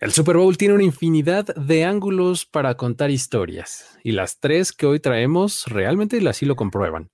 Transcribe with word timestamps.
El 0.00 0.12
Super 0.12 0.38
Bowl 0.38 0.56
tiene 0.56 0.72
una 0.72 0.84
infinidad 0.84 1.54
de 1.56 1.84
ángulos 1.84 2.46
para 2.46 2.74
contar 2.78 3.10
historias 3.10 3.98
y 4.02 4.12
las 4.12 4.40
tres 4.40 4.72
que 4.72 4.86
hoy 4.86 4.98
traemos 4.98 5.66
realmente 5.66 6.26
así 6.26 6.46
lo 6.46 6.56
comprueban. 6.56 7.10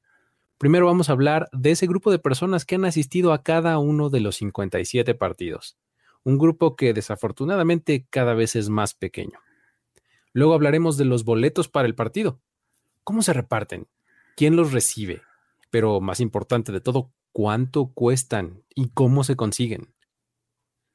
Primero 0.57 0.87
vamos 0.87 1.09
a 1.09 1.13
hablar 1.13 1.49
de 1.53 1.73
ese 1.73 1.89
grupo 1.89 2.13
de 2.13 2.21
personas 2.21 2.65
que 2.65 2.77
han 2.77 2.85
asistido 2.85 3.33
a 3.33 3.43
cada 3.43 3.79
uno 3.79 4.09
de 4.09 4.21
los 4.21 4.37
57 4.37 5.17
partidos, 5.17 5.77
un 6.23 6.39
grupo 6.39 6.77
que 6.77 6.95
desafortunadamente 6.95 8.07
cada 8.09 8.35
vez 8.35 8.55
es 8.55 8.69
más 8.69 8.95
pequeño. 8.95 9.41
Luego 10.33 10.55
hablaremos 10.55 10.97
de 10.97 11.07
los 11.07 11.25
boletos 11.25 11.67
para 11.67 11.89
el 11.89 11.97
partido. 11.97 12.39
¿Cómo 13.03 13.23
se 13.23 13.33
reparten? 13.33 13.89
¿Quién 14.37 14.55
los 14.55 14.71
recibe? 14.71 15.23
Pero 15.71 16.01
más 16.01 16.21
importante 16.21 16.71
de 16.71 16.81
todo, 16.81 17.11
¿cuánto 17.33 17.87
cuestan 17.89 18.63
y 18.77 18.91
cómo 18.91 19.25
se 19.25 19.35
consiguen? 19.35 19.96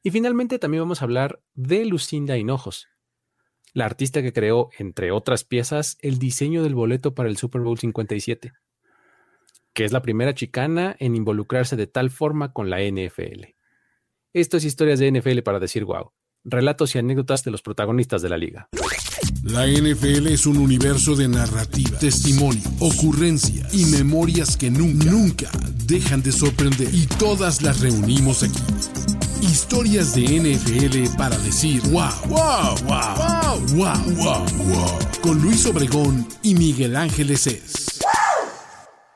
Y 0.04 0.11
finalmente 0.11 0.57
también 0.57 0.81
vamos 0.81 1.02
a 1.02 1.05
hablar 1.05 1.41
de 1.54 1.86
Lucinda 1.86 2.38
Hinojos, 2.38 2.88
la 3.73 3.85
artista 3.85 4.21
que 4.21 4.34
creó, 4.34 4.70
entre 4.80 5.12
otras 5.12 5.43
piezas, 5.43 5.98
el 6.02 6.17
diseño 6.17 6.63
del 6.63 6.76
boleto 6.76 7.13
para 7.13 7.30
el 7.30 7.38
Super 7.38 7.62
Bowl 7.62 7.77
57, 7.77 8.52
que 9.73 9.85
es 9.85 9.91
la 9.91 10.02
primera 10.02 10.34
chicana 10.34 10.95
en 10.99 11.16
involucrarse 11.16 11.76
de 11.76 11.88
tal 11.88 12.09
forma 12.09 12.52
con 12.52 12.70
la 12.70 12.79
NFL. 12.81 13.55
Esto 14.34 14.57
es 14.57 14.66
historias 14.66 14.99
de 14.99 15.12
NFL 15.12 15.40
para 15.43 15.59
decir 15.59 15.85
wow, 15.85 16.12
relatos 16.43 16.95
y 16.95 16.99
anécdotas 16.99 17.43
de 17.43 17.52
los 17.52 17.62
protagonistas 17.62 18.21
de 18.21 18.29
la 18.29 18.38
liga. 18.38 18.70
La 19.43 19.68
NFL 19.68 20.27
es 20.27 20.45
un 20.45 20.57
universo 20.57 21.15
de 21.15 21.27
narrativa, 21.27 21.98
testimonio, 21.99 22.63
ocurrencia 22.79 23.68
y 23.71 23.85
memorias 23.85 24.57
que 24.57 24.71
nunca, 24.71 25.05
nunca 25.05 25.52
dejan 25.85 26.21
de 26.23 26.31
sorprender. 26.31 26.93
Y 26.93 27.05
todas 27.05 27.62
las 27.62 27.81
reunimos 27.81 28.43
aquí 28.43 28.62
Historias 29.41 30.13
de 30.13 30.22
NFL 30.22 31.18
para 31.18 31.38
decir 31.40 31.82
wow, 31.90 32.09
wow, 32.27 32.76
wow, 32.86 33.59
wow, 33.76 33.98
wow, 34.16 34.45
wow. 34.68 34.99
Con 35.22 35.41
Luis 35.41 35.66
Obregón 35.66 36.27
y 36.43 36.54
Miguel 36.55 36.96
Ángeles 36.96 37.48
es. 37.48 37.99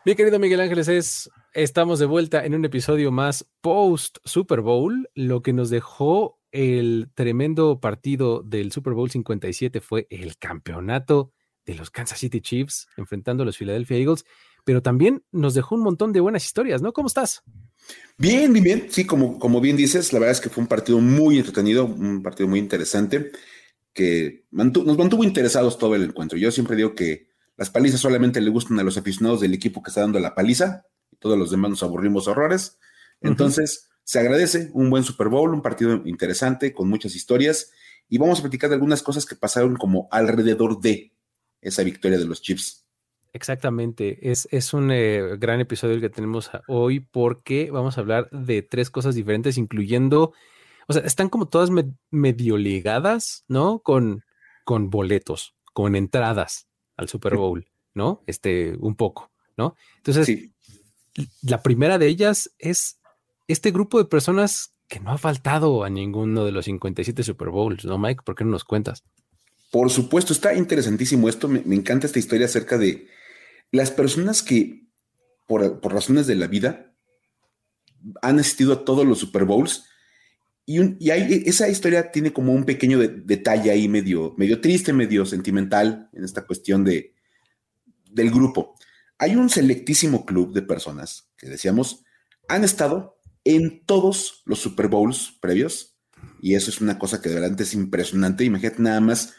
Mi 0.04 0.16
querido 0.16 0.40
Miguel 0.40 0.62
Ángeles 0.62 0.88
es, 0.88 1.30
estamos 1.54 2.00
de 2.00 2.06
vuelta 2.08 2.44
en 2.44 2.56
un 2.56 2.66
episodio 2.66 3.12
más 3.12 3.46
post 3.62 4.18
Super 4.26 4.62
Bowl. 4.62 5.10
Lo 5.14 5.42
que 5.42 5.54
nos 5.54 5.70
dejó 5.70 6.40
el 6.52 7.10
tremendo 7.14 7.80
partido 7.80 8.42
del 8.42 8.72
Super 8.72 8.94
Bowl 8.94 9.12
57 9.12 9.80
fue 9.80 10.08
el 10.10 10.38
campeonato 10.38 11.32
de 11.66 11.76
los 11.76 11.90
Kansas 11.90 12.20
City 12.20 12.42
Chiefs 12.42 12.88
enfrentando 12.98 13.44
a 13.44 13.46
los 13.46 13.58
Philadelphia 13.58 13.98
Eagles, 13.98 14.26
pero 14.64 14.82
también 14.82 15.24
nos 15.32 15.54
dejó 15.54 15.76
un 15.76 15.82
montón 15.82 16.14
de 16.14 16.20
buenas 16.20 16.46
historias, 16.46 16.82
¿no? 16.82 16.94
¿Cómo 16.94 17.08
estás? 17.08 17.44
Bien, 18.18 18.54
bien, 18.54 18.64
bien. 18.64 18.88
Sí, 18.90 19.06
como, 19.06 19.40
como 19.40 19.60
bien 19.60 19.76
dices, 19.76 20.14
la 20.14 20.20
verdad 20.20 20.32
es 20.32 20.42
que 20.42 20.50
fue 20.50 20.62
un 20.62 20.68
partido 20.68 21.00
muy 21.00 21.38
entretenido, 21.38 21.86
un 21.86 22.24
partido 22.24 22.48
muy 22.48 22.60
interesante, 22.60 23.32
que 23.94 24.46
nos 24.52 24.98
mantuvo 24.98 25.24
interesados 25.24 25.78
todo 25.78 25.96
el 25.96 26.04
encuentro. 26.04 26.38
Yo 26.38 26.52
siempre 26.52 26.76
digo 26.76 26.96
que 26.96 27.28
las 27.58 27.70
palizas 27.70 28.00
solamente 28.00 28.42
le 28.42 28.50
gustan 28.50 28.80
a 28.80 28.84
los 28.84 28.98
aficionados 28.98 29.42
del 29.42 29.54
equipo 29.54 29.84
que 29.84 29.90
está 29.90 30.02
dando 30.02 30.20
la 30.20 30.36
paliza, 30.36 30.86
y 31.12 31.18
todos 31.18 31.38
los 31.38 31.52
demás 31.52 31.72
nos 31.72 31.84
aburrimos 31.84 32.28
horrores. 32.28 32.78
Entonces, 33.22 33.90
se 34.04 34.20
agradece 34.20 34.70
un 34.74 34.90
buen 34.90 35.04
Super 35.04 35.30
Bowl, 35.30 35.54
un 35.54 35.62
partido 35.62 36.02
interesante, 36.06 36.74
con 36.74 36.88
muchas 36.88 37.16
historias, 37.16 37.72
y 38.08 38.18
vamos 38.18 38.40
a 38.40 38.44
platicar 38.44 38.70
de 38.70 38.76
algunas 38.76 39.02
cosas 39.02 39.26
que 39.26 39.36
pasaron 39.36 39.76
como 39.76 40.08
alrededor 40.12 40.80
de 40.80 41.14
esa 41.62 41.84
victoria 41.84 42.18
de 42.18 42.26
los 42.26 42.42
Chiefs. 42.42 42.85
Exactamente, 43.36 44.32
es, 44.32 44.48
es 44.50 44.74
un 44.74 44.92
eh, 44.92 45.36
gran 45.38 45.60
episodio 45.60 45.96
el 45.96 46.00
que 46.00 46.10
tenemos 46.10 46.50
hoy 46.70 47.02
porque 47.02 47.70
vamos 47.70 47.98
a 47.98 48.00
hablar 48.00 48.30
de 48.32 48.62
tres 48.62 48.90
cosas 48.90 49.14
diferentes, 49.14 49.58
incluyendo, 49.58 50.32
o 50.88 50.94
sea, 50.94 51.02
están 51.02 51.28
como 51.28 51.50
todas 51.50 51.70
medio 52.12 52.56
ligadas, 52.56 53.44
¿no? 53.50 53.80
Con, 53.80 54.24
con 54.64 54.90
boletos, 54.90 55.54
con 55.74 55.98
entradas 55.98 56.70
al 56.96 57.10
Super 57.10 57.36
Bowl, 57.36 57.68
¿no? 57.94 58.24
Este, 58.26 58.78
un 58.80 58.96
poco, 58.96 59.34
¿no? 59.58 59.76
Entonces, 59.98 60.52
la 61.42 61.62
primera 61.62 61.98
de 61.98 62.08
ellas 62.08 62.56
es 62.58 63.02
este 63.50 63.72
grupo 63.72 63.98
de 63.98 64.06
personas 64.06 64.76
que 64.88 65.02
no 65.02 65.12
ha 65.12 65.18
faltado 65.18 65.84
a 65.84 65.90
ninguno 65.90 66.46
de 66.46 66.54
los 66.54 66.64
57 66.64 67.22
Super 67.22 67.50
Bowls, 67.50 67.84
¿no, 67.84 67.98
Mike? 67.98 68.22
¿Por 68.24 68.36
qué 68.36 68.46
no 68.46 68.52
nos 68.52 68.64
cuentas? 68.64 69.04
Por 69.72 69.92
supuesto, 69.92 70.32
está 70.32 70.56
interesantísimo 70.56 71.28
esto. 71.28 71.50
me 71.50 71.76
encanta 71.76 72.08
esta 72.08 72.20
historia 72.20 72.46
acerca 72.46 72.78
de 72.78 73.10
las 73.76 73.92
personas 73.92 74.42
que, 74.42 74.88
por, 75.48 75.82
razones 75.84 76.28
de 76.28 76.36
la 76.36 76.48
vida, 76.48 76.94
han 78.22 78.40
asistido 78.40 78.74
a 78.74 78.86
todos 78.86 79.06
los 79.06 79.20
Super 79.20 79.46
Bowls, 79.46 79.86
y, 80.66 80.80
esa 81.48 81.70
historia 81.70 82.12
tiene 82.12 82.34
como 82.34 82.54
un 82.54 82.64
pequeño 82.64 82.98
detalle 83.00 83.70
ahí 83.70 83.88
medio, 83.88 84.34
medio 84.38 84.62
triste, 84.62 84.94
medio 84.94 85.26
sentimental 85.26 86.10
en 86.14 86.24
esta 86.24 86.46
cuestión 86.46 86.84
de, 86.84 87.14
del 88.10 88.32
grupo. 88.32 88.76
Hay 89.20 89.36
un 89.36 89.50
selectísimo 89.50 90.26
club 90.26 90.54
de 90.54 90.64
personas 90.64 91.30
que 91.38 91.48
decíamos 91.48 92.04
han 92.48 92.64
estado 92.64 93.20
en 93.44 93.86
todos 93.86 94.42
los 94.46 94.60
Super 94.60 94.88
Bowls 94.88 95.38
previos 95.40 95.96
y 96.42 96.56
eso 96.56 96.70
es 96.70 96.82
una 96.82 96.98
cosa 96.98 97.22
que 97.22 97.30
de 97.30 97.40
verdad 97.40 97.60
es 97.62 97.74
impresionante. 97.74 98.44
Imagínate 98.44 98.82
nada 98.82 99.00
más 99.02 99.34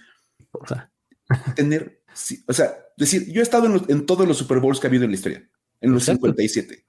tener 1.54 2.02
o 2.46 2.52
sea, 2.52 2.74
decir, 2.96 3.30
yo 3.30 3.40
he 3.40 3.42
estado 3.42 3.84
en, 3.88 4.06
todos 4.06 4.26
los 4.26 4.38
Super 4.38 4.58
Bowls 4.58 4.80
que 4.80 4.86
ha 4.86 4.90
habido 4.90 5.04
en 5.04 5.10
la 5.10 5.16
historia, 5.16 5.48
en 5.80 5.92
los 5.92 6.04
57. 6.04 6.84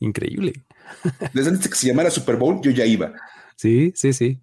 Increíble. 0.00 0.64
Desde 1.32 1.50
antes 1.50 1.64
de 1.64 1.70
que 1.70 1.76
se 1.76 1.86
llamara 1.86 2.10
Super 2.10 2.36
Bowl, 2.36 2.60
yo 2.62 2.70
ya 2.70 2.84
iba. 2.84 3.14
Sí, 3.56 3.92
sí, 3.94 4.12
sí. 4.12 4.40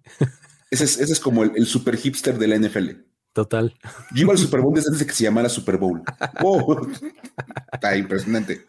Ese 0.70 0.84
es, 0.84 1.20
como 1.20 1.44
el, 1.44 1.66
super 1.66 1.96
hipster 1.96 2.38
de 2.38 2.48
la 2.48 2.56
NFL. 2.56 2.90
Total. 3.32 3.74
Yo 4.14 4.22
iba 4.22 4.32
al 4.32 4.38
Super 4.38 4.60
Bowl 4.60 4.74
desde 4.74 4.88
antes 4.88 5.00
de 5.00 5.06
que 5.06 5.12
se 5.12 5.24
llamara 5.24 5.48
Super 5.48 5.76
Bowl. 5.76 6.02
Oh, 6.42 6.86
está 7.72 7.96
impresionante. 7.96 8.66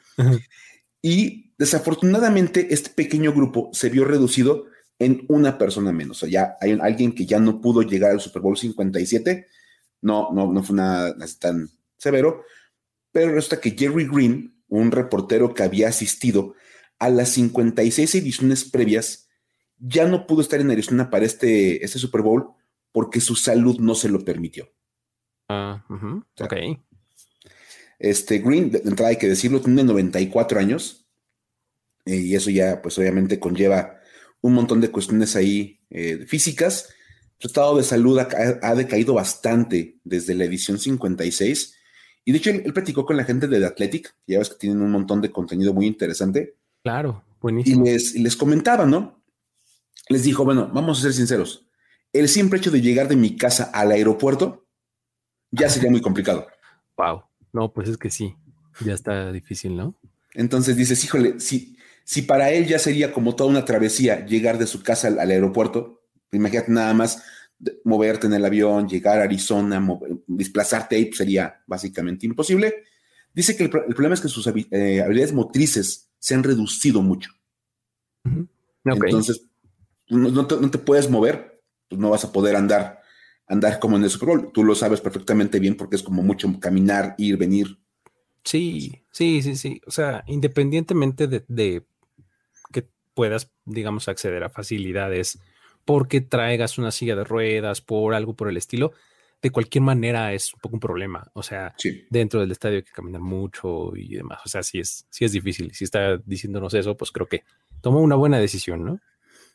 Y 1.02 1.54
desafortunadamente 1.58 2.74
este 2.74 2.90
pequeño 2.90 3.31
grupo 3.34 3.70
se 3.72 3.90
vio 3.90 4.04
reducido 4.04 4.66
en 5.00 5.26
una 5.30 5.58
persona 5.58 5.92
menos. 5.92 6.18
O 6.18 6.20
sea, 6.22 6.30
ya 6.30 6.58
hay 6.60 6.78
alguien 6.81 7.14
que 7.14 7.26
ya 7.26 7.40
no 7.40 7.62
pudo 7.62 7.81
llegar 7.81 8.12
al 8.12 8.20
Super 8.20 8.42
Bowl 8.42 8.58
57 8.58 9.48
no, 10.01 10.31
no, 10.34 10.51
no 10.51 10.63
fue 10.63 10.75
nada 10.75 11.16
tan 11.39 11.69
severo, 11.97 12.44
pero 13.12 13.34
resulta 13.34 13.62
que 13.62 13.72
Jerry 13.72 14.07
Green, 14.07 14.62
un 14.67 14.91
reportero 14.91 15.53
que 15.53 15.63
había 15.63 15.89
asistido 15.89 16.56
a 17.00 17.09
las 17.09 17.29
56 17.29 18.16
ediciones 18.16 18.63
previas, 18.63 19.29
ya 19.78 20.07
no 20.07 20.28
pudo 20.28 20.41
estar 20.41 20.59
en 20.59 20.72
Arizona 20.72 21.09
para 21.09 21.25
este, 21.25 21.84
este 21.84 22.00
Super 22.00 22.22
Bowl 22.22 22.53
porque 22.91 23.22
su 23.22 23.35
salud 23.35 23.79
no 23.79 23.95
se 23.95 24.09
lo 24.09 24.23
permitió. 24.23 24.72
Ah, 25.50 25.84
ok. 26.39 26.53
Este 28.00 28.39
Green, 28.39 28.72
de 28.72 28.79
entrada 28.79 29.09
hay 29.09 29.18
que 29.18 29.28
decirlo, 29.28 29.62
tiene 29.62 29.83
94 29.83 30.59
años 30.59 31.07
eh, 32.06 32.16
y 32.16 32.35
eso 32.35 32.50
ya, 32.50 32.81
pues 32.81 32.97
obviamente 32.97 33.39
conlleva 33.39 34.00
un 34.41 34.53
montón 34.53 34.81
de 34.81 34.89
cuestiones 34.89 35.35
ahí 35.35 35.81
eh, 35.89 36.25
físicas 36.25 36.89
su 37.41 37.47
estado 37.47 37.75
de 37.75 37.84
salud 37.84 38.19
ha, 38.19 38.75
decaído 38.75 39.16
bastante 39.16 39.97
desde 40.03 40.35
la 40.35 40.46
edición 40.46 40.78
56. 40.78 41.75
Y 42.24 42.31
de 42.31 42.38
hecho, 42.38 42.52
él, 42.52 42.72
platicó 42.72 43.03
con 43.03 43.18
la 43.18 43.24
gente 43.24 43.47
de 43.47 43.59
The 43.59 43.66
Athletic, 43.66 44.16
ya 44.28 44.38
ves 44.38 44.50
que 44.50 44.57
tienen 44.57 44.79
un 44.79 44.91
montón 44.91 45.22
de 45.22 45.31
contenido 45.31 45.74
muy 45.74 45.88
interesante. 45.88 46.56
Claro, 46.84 47.24
buenísimo. 47.41 47.84
Y 47.84 47.90
les, 47.90 48.13
les 48.13 48.35
comentaba, 48.35 48.85
¿no? 48.85 49.24
Les 50.07 50.22
dijo, 50.22 50.46
bueno, 50.46 50.69
vamos 50.72 51.00
a 51.00 51.01
ser 51.01 51.13
sinceros. 51.13 51.68
El 52.13 52.30
simple 52.30 52.59
hecho 52.59 52.69
de 52.69 52.80
llegar 52.80 53.07
de 53.07 53.16
mi 53.16 53.35
casa 53.35 53.72
al 53.74 53.90
aeropuerto 53.90 54.68
ya 55.50 55.68
sería 55.68 55.90
muy 55.90 56.01
complicado. 56.01 56.46
Wow. 56.96 57.24
No, 57.53 57.74
pues 57.74 57.90
es 57.90 57.97
que 57.97 58.12
sí, 58.12 58.35
ya 58.85 58.94
está 58.94 59.31
difícil, 59.31 59.75
¿no? 59.75 59.96
Entonces 60.35 60.78
dices, 60.78 61.03
híjole, 61.03 61.40
si, 61.40 61.75
si 62.03 62.22
para 62.22 62.51
él 62.51 62.68
ya 62.68 62.78
sería 62.78 63.12
como 63.12 63.35
toda 63.35 63.50
una 63.50 63.66
travesía 63.66 64.28
llegar 64.28 64.59
de 64.59 64.68
su 64.68 64.84
casa 64.84 65.07
al 65.07 65.31
aeropuerto, 65.31 66.00
Imagínate 66.31 66.72
nada 66.72 66.94
más 66.94 67.22
moverte 67.84 68.28
en 68.28 68.34
el 68.34 68.46
avión, 68.46 68.88
llegar 68.88 69.19
a 69.19 69.24
Arizona, 69.24 69.86
desplazarte 70.28 70.95
ahí, 70.95 71.06
pues, 71.06 71.18
sería 71.18 71.62
básicamente 71.68 72.25
imposible. 72.25 72.83
Dice 73.33 73.56
que 73.56 73.63
el, 73.63 73.69
problema 73.69 74.16
es 74.16 74.22
que 74.22 74.28
sus 74.28 74.48
eh, 74.48 75.01
habilidades 75.01 75.33
motrices 75.33 76.10
se 76.18 76.36
han 76.36 76.44
reducido 76.44 77.01
mucho. 77.01 77.31
Entonces, 78.83 79.48
no, 80.10 80.45
te, 80.45 80.78
puedes 80.80 81.10
mover, 81.10 81.62
pues 81.88 82.00
no 82.00 82.10
vas 82.10 82.25
a 82.25 82.31
poder 82.31 82.56
andar, 82.56 83.01
andar 83.48 83.80
como 83.80 83.95
en 83.95 84.04
el 84.04 84.10
Super 84.10 84.30
Bowl. 84.30 84.51
Tú 84.51 84.63
lo 84.63 84.75
sabes 84.75 85.00
perfectamente 85.00 85.60
bien 85.60 85.75
porque 85.75 85.95
es 85.95 86.04
como 86.04 86.22
mucho 86.22 86.48
caminar, 86.60 87.16
ir, 87.18 87.38
venir. 87.38 87.80
Sí, 88.44 89.04
sí, 89.12 89.42
sí, 89.42 89.56
sí. 89.56 89.81
O 89.86 89.92
sea, 89.92 90.24
independientemente 90.28 91.28
de, 91.28 91.45
de 91.48 91.86
que 92.74 92.89
puedas, 93.13 93.51
digamos, 93.66 94.07
acceder 94.07 94.44
a 94.44 94.50
facilidades 94.50 95.39
porque 95.86 96.22
traigas 96.22 96.78
una 96.78 96.92
silla 96.92 97.16
de 97.16 97.24
ruedas, 97.24 97.81
por 97.81 98.13
algo 98.13 98.36
por 98.36 98.50
el 98.50 98.57
estilo, 98.57 98.94
de 99.42 99.50
cualquier 99.50 99.81
manera 99.81 100.33
es 100.33 100.54
un 100.54 100.60
poco 100.60 100.75
un 100.75 100.80
problema. 100.80 101.30
O 101.33 101.42
sea, 101.42 101.74
dentro 102.10 102.39
del 102.39 102.51
estadio 102.51 102.78
hay 102.78 102.83
que 102.83 102.92
caminar 102.92 103.22
mucho 103.22 103.95
y 103.95 104.16
demás. 104.16 104.39
O 104.45 104.50
sea, 104.50 104.62
sí 104.62 104.80
es, 104.80 105.06
sí 105.10 105.25
es 105.25 105.31
difícil. 105.31 105.74
Si 105.74 105.83
está 105.83 106.18
diciéndonos 106.18 106.74
eso, 106.74 106.95
pues 106.95 107.12
creo 107.12 107.28
que 107.28 107.44
tomó 107.81 108.01
una 108.01 108.16
buena 108.16 108.39
decisión, 108.39 108.86
¿no? 108.86 109.00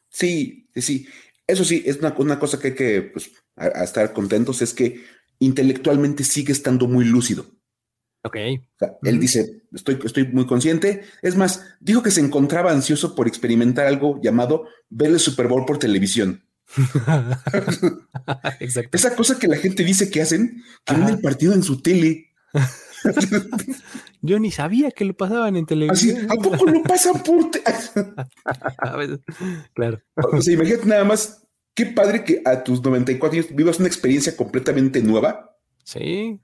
Sí, 0.08 0.69
sí. 0.75 1.06
Eso 1.46 1.64
sí, 1.64 1.84
es 1.87 1.99
una, 1.99 2.38
cosa 2.38 2.58
que 2.58 2.69
hay 2.69 2.75
que 2.75 3.02
pues, 3.02 3.31
estar 3.56 4.12
contentos, 4.12 4.62
es 4.62 4.75
que 4.75 5.05
intelectualmente 5.38 6.25
sigue 6.25 6.52
estando 6.52 6.88
muy 6.88 7.05
lúcido. 7.05 7.46
Ok. 8.26 8.37
él 9.02 9.20
dice, 9.20 9.62
estoy, 9.73 9.99
estoy 10.05 10.26
muy 10.28 10.46
consciente. 10.46 11.02
Es 11.23 11.37
más, 11.37 11.64
dijo 11.81 12.02
que 12.02 12.11
se 12.11 12.20
encontraba 12.20 12.73
ansioso 12.73 13.14
por 13.14 13.28
experimentar 13.28 13.87
algo 13.87 14.20
llamado 14.20 14.67
ver 14.90 15.11
el 15.11 15.20
Super 15.20 15.46
Bowl 15.46 15.64
por 15.64 15.78
televisión. 15.78 16.43
Exacto. 18.61 18.96
Esa 18.96 19.14
cosa 19.14 19.38
que 19.38 19.46
la 19.46 19.56
gente 19.56 19.84
dice 19.84 20.11
que 20.11 20.23
hacen, 20.23 20.62
que 20.84 20.94
ven 20.94 21.08
el 21.08 21.20
partido 21.20 21.52
en 21.52 21.62
su 21.62 21.81
tele. 21.81 22.32
Yo 24.23 24.38
ni 24.40 24.50
sabía 24.50 24.90
que 24.90 25.05
lo 25.05 25.14
pasaban 25.14 25.56
en 25.56 25.67
televisión. 25.67 26.26
¿A 26.31 26.34
poco 26.34 26.67
lo 26.67 26.82
pasan 26.82 27.23
por 27.23 27.50
Claro. 29.75 30.00
O 30.14 30.40
sea, 30.40 30.55
imagínate 30.55 30.87
nada 30.87 31.05
más, 31.05 31.46
qué 31.75 31.87
padre 31.87 32.25
que 32.25 32.43
a 32.44 32.64
tus 32.64 32.82
94 32.82 33.38
años 33.38 33.55
vivas 33.55 33.78
una 33.78 33.88
experiencia 33.88 34.37
completamente 34.37 35.00
nueva. 35.02 35.56
Sí. 35.84 36.40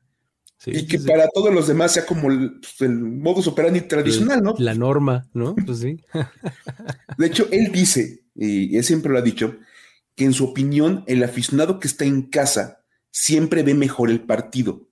Y 0.67 0.87
que 0.87 0.99
para 1.00 1.29
todos 1.29 1.53
los 1.53 1.67
demás 1.67 1.93
sea 1.93 2.06
como 2.06 2.31
el, 2.31 2.61
pues, 2.79 2.91
modus 2.91 3.47
operandi 3.47 3.82
tradicional, 3.82 4.43
¿no? 4.43 4.55
La 4.59 4.75
norma, 4.75 5.29
¿no? 5.32 5.55
Pues 5.55 5.81
sí. 5.81 5.99
De 7.19 7.26
hecho, 7.26 7.49
él 7.50 7.73
dice, 7.73 8.25
y 8.35 8.76
él 8.76 8.85
siempre 8.85 9.12
lo 9.12 9.19
ha 9.19 9.23
dicho, 9.23 9.56
que 10.14 10.25
en 10.25 10.32
su 10.32 10.44
opinión, 10.44 11.05
el 11.06 11.23
aficionado 11.25 11.81
que 11.81 11.88
está 11.88 12.05
en 12.05 12.23
casa 12.23 12.85
siempre 13.11 13.62
ve 13.62 13.75
mejor 13.75 14.11
el 14.11 14.20
partido. 14.20 14.88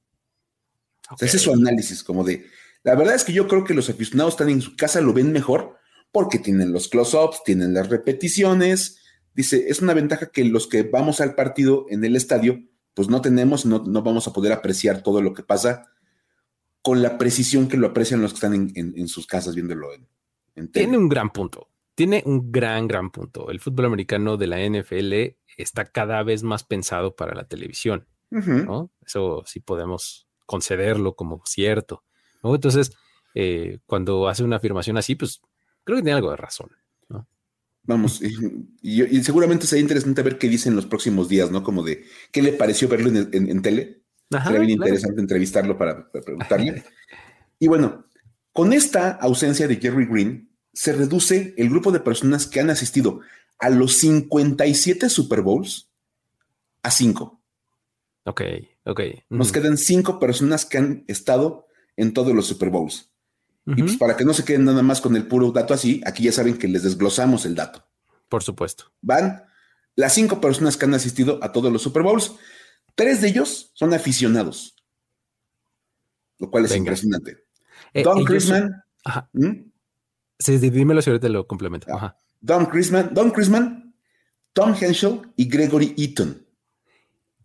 ese 1.21 1.37
es 1.37 1.43
su 1.43 1.53
análisis, 1.53 2.03
como 2.03 2.25
de, 2.25 2.47
la 2.83 2.95
verdad 2.95 3.15
es 3.15 3.25
que 3.25 3.33
yo 3.33 3.47
creo 3.47 3.65
que 3.65 3.75
los 3.75 3.91
aficionados 3.91 4.35
están 4.35 4.49
en 4.49 4.63
su 4.63 4.77
casa, 4.77 5.01
lo 5.01 5.13
ven 5.13 5.33
mejor 5.33 5.77
porque 6.13 6.39
tienen 6.39 6.73
los 6.73 6.89
close-ups, 6.89 7.43
tienen 7.45 7.75
las 7.75 7.89
repeticiones. 7.89 8.99
Dice, 9.35 9.67
es 9.69 9.81
una 9.81 9.95
ventaja 9.95 10.31
que 10.31 10.45
los 10.45 10.67
que 10.67 10.83
vamos 10.83 11.21
al 11.21 11.35
partido 11.35 11.87
en 11.89 12.05
el 12.05 12.17
estadio, 12.17 12.61
pues 13.01 13.09
no 13.09 13.23
tenemos, 13.23 13.65
no, 13.65 13.79
no 13.79 14.03
vamos 14.03 14.29
a 14.29 14.33
poder 14.35 14.53
apreciar 14.53 15.03
todo 15.03 15.23
lo 15.23 15.33
que 15.33 15.43
pasa 15.43 15.87
con 16.83 17.01
la 17.01 17.17
precisión 17.17 17.67
que 17.67 17.79
lo 17.79 17.87
aprecian 17.87 18.21
los 18.21 18.33
que 18.33 18.35
están 18.35 18.73
en, 18.75 19.09
sus 19.09 19.27
casas 19.27 19.55
viéndolo 19.55 19.89
en, 20.55 20.71
Tiene 20.71 20.99
un 20.99 21.09
gran 21.09 21.31
punto. 21.31 21.71
Tiene 21.95 22.23
un 22.27 22.53
gran, 22.53 22.87
gran 22.87 23.11
punto. 23.11 23.51
El 23.51 23.59
fútbol 23.59 23.87
americano 23.87 24.37
de 24.37 24.47
la 24.49 24.59
NFL 24.59 25.35
está 25.57 25.87
cada 25.87 26.23
vez 26.25 26.43
más 26.43 26.63
pensado 26.63 27.17
para 27.17 27.35
la 27.35 27.45
televisión. 27.45 28.07
Eso 29.01 29.45
sí 29.47 29.61
podemos 29.61 30.29
concederlo 30.45 31.17
como 31.17 31.41
cierto. 31.47 32.05
Entonces, 32.43 32.93
eh, 33.35 33.79
cuando 33.87 34.29
hace 34.29 34.45
una 34.45 34.57
afirmación 34.57 34.99
así, 34.99 35.15
pues 35.15 35.41
creo 35.85 35.97
que 35.97 36.03
tiene 36.03 36.17
algo 36.17 36.33
de 36.33 36.37
razón. 36.37 36.69
Vamos, 37.91 38.23
y, 38.23 39.25
seguramente 39.25 39.67
sería 39.67 39.83
interesante 39.83 40.23
ver 40.23 40.39
qué 40.39 40.49
dice 40.49 40.69
en 40.69 40.77
los 40.77 40.87
próximos 40.87 41.29
días, 41.29 41.51
¿no? 41.51 41.65
Como 41.65 41.83
de 41.83 42.05
qué 42.31 42.41
le 42.41 42.53
pareció 42.53 42.87
verlo 42.87 43.09
en, 43.09 43.63
tele. 43.63 44.05
Sería 44.31 44.61
bien 44.61 44.71
interesante 44.71 45.21
entrevistarlo 45.21 45.77
para, 45.77 46.09
preguntarle. 46.13 46.85
y 47.59 47.67
bueno, 47.67 48.07
con 48.53 48.73
esta 48.73 49.11
ausencia 49.11 49.67
de 49.67 49.75
Jerry 49.75 50.07
Green, 50.07 50.53
se 50.73 50.93
reduce 50.93 51.53
el 51.57 51.69
grupo 51.69 51.91
de 51.91 51.99
personas 51.99 52.47
que 52.47 52.61
han 52.61 52.71
asistido 52.71 53.23
a 53.59 53.71
los 53.71 53.97
57 53.97 55.09
Super 55.09 55.41
Bowls 55.41 55.91
a 56.85 56.93
5. 56.93 57.43
Ok, 58.27 58.43
ok. 58.85 59.01
Nos 59.31 59.51
quedan 59.51 59.79
5 59.79 60.21
personas 60.21 60.65
que 60.65 60.79
han 60.79 61.05
estado 61.09 61.67
en 61.97 62.13
todos 62.13 62.33
los 62.37 62.47
Super 62.47 62.71
Bowls. 62.71 63.10
Y 63.67 63.83
pues 63.83 63.97
para 63.97 64.17
que 64.17 64.25
no 64.25 64.35
se 64.35 64.45
queden 64.45 64.65
nada 64.65 64.83
más 64.83 65.01
con 65.01 65.15
el 65.17 65.27
puro 65.27 65.53
dato 65.53 65.75
así, 65.75 66.01
aquí 66.05 66.25
ya 66.25 66.33
saben 66.33 66.57
que 66.57 66.67
les 66.67 66.83
desglosamos 66.83 67.45
el 67.47 67.55
dato. 67.55 67.85
Por 68.29 68.43
supuesto. 68.43 68.93
Van 69.01 69.45
las 69.95 70.15
cinco 70.15 70.41
personas 70.41 70.77
que 70.77 70.87
han 70.87 70.95
asistido 70.95 71.39
a 71.43 71.53
todos 71.53 71.73
los 71.73 71.83
Super 71.83 72.03
Bowls. 72.03 72.33
Tres 72.95 73.21
de 73.21 73.29
ellos 73.29 73.71
son 73.75 73.95
aficionados, 73.95 74.77
lo 76.39 76.51
cual 76.51 76.65
es 76.65 76.75
impresionante. 76.75 77.45
Eh, 77.93 78.03
Don 78.03 78.25
Chrisman. 78.25 78.83
¿Mm? 79.33 79.71
Sí, 80.39 80.59
dímelo 80.59 81.03
si 81.03 81.11
ahorita 81.11 81.29
lo 81.29 81.47
complemento. 81.47 81.87
Ah, 81.91 81.97
Ajá. 81.97 82.19
Don 82.41 82.67
Chrisman, 82.67 83.13
Don 83.13 83.31
Chrisman, 83.31 83.95
Tom 84.53 84.75
Henschel 84.79 85.21
y 85.37 85.49
Gregory 85.49 85.95
Eaton. 85.97 86.47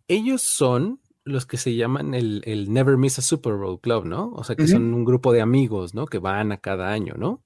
Ellos 0.08 0.42
son 0.42 1.00
los 1.26 1.44
que 1.44 1.56
se 1.56 1.74
llaman 1.74 2.14
el, 2.14 2.66
Never 2.72 2.96
Miss 2.96 3.18
a 3.18 3.22
Super 3.22 3.54
Bowl 3.54 3.80
Club, 3.80 4.06
¿no? 4.06 4.30
O 4.30 4.44
sea, 4.44 4.54
que 4.54 4.68
son 4.68 4.94
un 4.94 5.04
grupo 5.04 5.32
de 5.32 5.40
amigos, 5.40 5.92
¿no? 5.92 6.06
Que 6.06 6.18
van 6.18 6.52
a 6.52 6.58
cada 6.58 6.92
año, 6.92 7.14
¿no? 7.18 7.42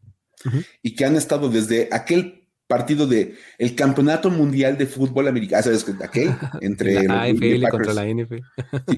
Y 0.82 0.94
que 0.94 1.06
han 1.06 1.16
estado 1.16 1.48
desde 1.48 1.88
aquel 1.90 2.46
partido 2.66 3.06
de 3.06 3.34
el 3.58 3.74
Campeonato 3.74 4.30
Mundial 4.30 4.76
de 4.76 4.86
Fútbol 4.86 5.28
Americano, 5.28 5.62
¿sabes? 5.62 5.84
Aquel, 6.02 6.30
entre 6.60 7.02
la 7.04 7.22
AFL 7.22 7.68
contra 7.70 7.94
la 7.94 8.06
NFL. 8.06 8.36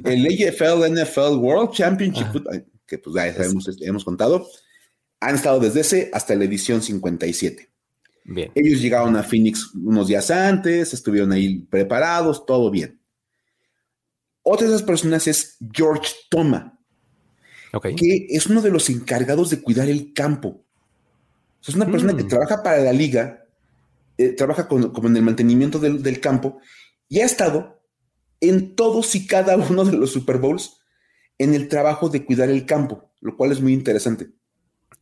el 0.04 0.26
AFL, 0.26 1.00
NFL 1.00 1.38
World 1.38 1.70
Championship, 1.70 2.26
que 2.86 2.98
pues 2.98 3.14
ya 3.14 3.32
sabemos, 3.32 3.68
este, 3.68 3.86
hemos 3.86 4.04
contado, 4.04 4.46
han 5.20 5.36
estado 5.36 5.60
desde 5.60 5.80
ese 5.80 6.10
hasta 6.12 6.34
la 6.34 6.44
edición 6.44 6.82
57. 6.82 7.70
Bien. 8.24 8.50
Ellos 8.54 8.82
llegaron 8.82 9.16
a 9.16 9.22
Phoenix 9.22 9.72
unos 9.74 10.08
días 10.08 10.30
antes, 10.30 10.92
estuvieron 10.92 11.30
ahí 11.32 11.60
preparados, 11.70 12.44
todo 12.44 12.70
bien. 12.70 13.01
Otra 14.42 14.66
de 14.66 14.74
esas 14.74 14.86
personas 14.86 15.26
es 15.26 15.56
George 15.72 16.12
Toma, 16.28 16.78
que 17.96 18.26
es 18.28 18.46
uno 18.46 18.60
de 18.60 18.70
los 18.70 18.90
encargados 18.90 19.50
de 19.50 19.62
cuidar 19.62 19.88
el 19.88 20.12
campo. 20.12 20.64
es 21.66 21.74
una 21.74 21.86
persona 21.86 22.16
que 22.16 22.24
mm. 22.24 22.28
trabaja 22.28 22.62
para 22.62 22.78
la 22.78 22.92
liga, 22.92 23.46
eh, 24.18 24.30
trabaja 24.30 24.66
como 24.66 25.06
en 25.06 25.16
el 25.16 25.22
mantenimiento 25.22 25.78
del, 25.78 26.20
campo 26.20 26.60
y 27.08 27.20
ha 27.20 27.24
estado 27.24 27.80
en 28.40 28.74
todos 28.74 29.14
y 29.14 29.26
cada 29.26 29.56
uno 29.70 29.84
de 29.84 29.92
los 29.92 30.12
Super 30.12 30.38
Bowls 30.38 30.78
en 31.38 31.54
el 31.54 31.68
trabajo 31.68 32.08
de 32.08 32.24
cuidar 32.24 32.50
el 32.50 32.66
campo, 32.66 33.10
lo 33.20 33.36
cual 33.36 33.52
es 33.52 33.60
muy 33.60 33.72
interesante. 33.72 34.28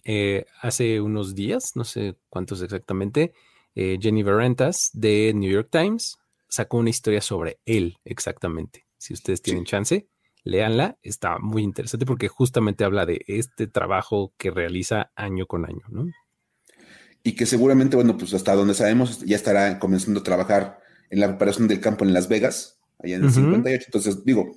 Eh, 0.05 0.45
hace 0.61 1.01
unos 1.01 1.35
días, 1.35 1.77
no 1.77 1.85
sé 1.85 2.17
cuántos 2.29 2.63
exactamente, 2.63 3.33
eh, 3.75 3.99
Jenny 4.01 4.23
Rentas 4.23 4.91
de 4.93 5.33
New 5.35 5.51
York 5.51 5.69
Times 5.71 6.19
sacó 6.49 6.79
una 6.79 6.91
historia 6.91 7.21
sobre 7.21 7.59
él 7.65 7.99
exactamente. 8.05 8.90
Si 9.01 9.15
ustedes 9.15 9.41
tienen 9.41 9.65
chance, 9.65 10.11
léanla. 10.45 10.99
Está 11.03 11.39
muy 11.39 11.63
interesante 11.63 12.05
porque 12.05 12.29
justamente 12.29 12.85
habla 12.85 13.07
de 13.07 13.25
este 13.29 13.67
trabajo 13.67 14.35
que 14.37 14.51
realiza 14.51 15.11
año 15.17 15.47
con 15.47 15.65
año, 15.65 15.81
¿no? 15.89 16.07
Y 17.23 17.33
que 17.35 17.47
seguramente, 17.47 17.97
bueno, 17.97 18.19
pues 18.19 18.35
hasta 18.35 18.55
donde 18.55 18.75
sabemos, 18.75 19.21
ya 19.21 19.37
estará 19.37 19.79
comenzando 19.79 20.21
a 20.21 20.23
trabajar 20.23 20.81
en 21.09 21.19
la 21.19 21.29
preparación 21.29 21.67
del 21.67 21.81
campo 21.81 22.05
en 22.05 22.13
Las 22.13 22.29
Vegas, 22.29 22.79
allá 22.99 23.17
en 23.17 23.25
el 23.25 23.33
58. 23.33 23.85
Entonces, 23.87 24.23
digo, 24.23 24.55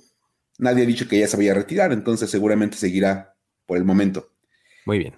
nadie 0.58 0.82
ha 0.82 0.86
dicho 0.86 1.08
que 1.08 1.18
ya 1.18 1.26
se 1.26 1.38
vaya 1.38 1.52
a 1.52 1.56
retirar, 1.56 1.92
entonces 1.92 2.30
seguramente 2.30 2.76
seguirá 2.76 3.34
por 3.64 3.78
el 3.78 3.84
momento. 3.84 4.30
Muy 4.84 4.98
bien. 4.98 5.16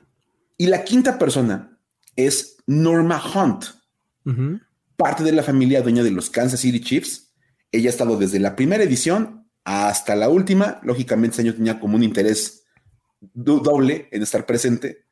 Y 0.57 0.67
la 0.67 0.85
quinta 0.85 1.19
persona 1.19 1.81
es 2.15 2.59
Norma 2.67 3.21
Hunt, 3.35 3.65
parte 4.97 5.25
de 5.25 5.33
la 5.33 5.43
familia 5.43 5.83
dueña 5.83 6.05
de 6.05 6.13
los 6.13 6.31
Kansas 6.31 6.61
City 6.61 6.81
Chiefs 6.81 7.26
ella 7.77 7.89
ha 7.89 7.91
estado 7.91 8.17
desde 8.17 8.41
la 8.41 8.57
primera 8.57 8.85
edición 8.85 9.49
hasta 9.65 10.15
la 10.17 10.29
última. 10.29 10.81
Lógicamente, 10.83 11.35
ese 11.35 11.43
año 11.43 11.55
tenía 11.55 11.81
como 11.81 11.97
un 11.97 12.03
interés 12.03 12.65
doble 13.21 14.09
en 14.13 14.23
estar 14.23 14.47
presente. 14.47 15.07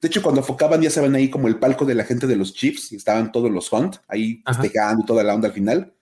De 0.00 0.08
hecho, 0.08 0.22
cuando 0.22 0.40
enfocaban, 0.40 0.80
ya 0.80 0.90
saben 0.90 1.14
ahí 1.14 1.28
como 1.28 1.48
el 1.48 1.58
palco 1.58 1.84
de 1.84 1.94
la 1.94 2.04
gente 2.04 2.26
de 2.26 2.36
los 2.36 2.54
Chiefs 2.54 2.92
y 2.92 2.96
estaban 2.96 3.32
todos 3.32 3.50
los 3.50 3.70
Hunt 3.70 3.96
ahí 4.08 4.42
festejando 4.46 5.04
toda 5.04 5.22
la 5.22 5.34
onda 5.34 5.48
al 5.48 5.54
final. 5.54 5.94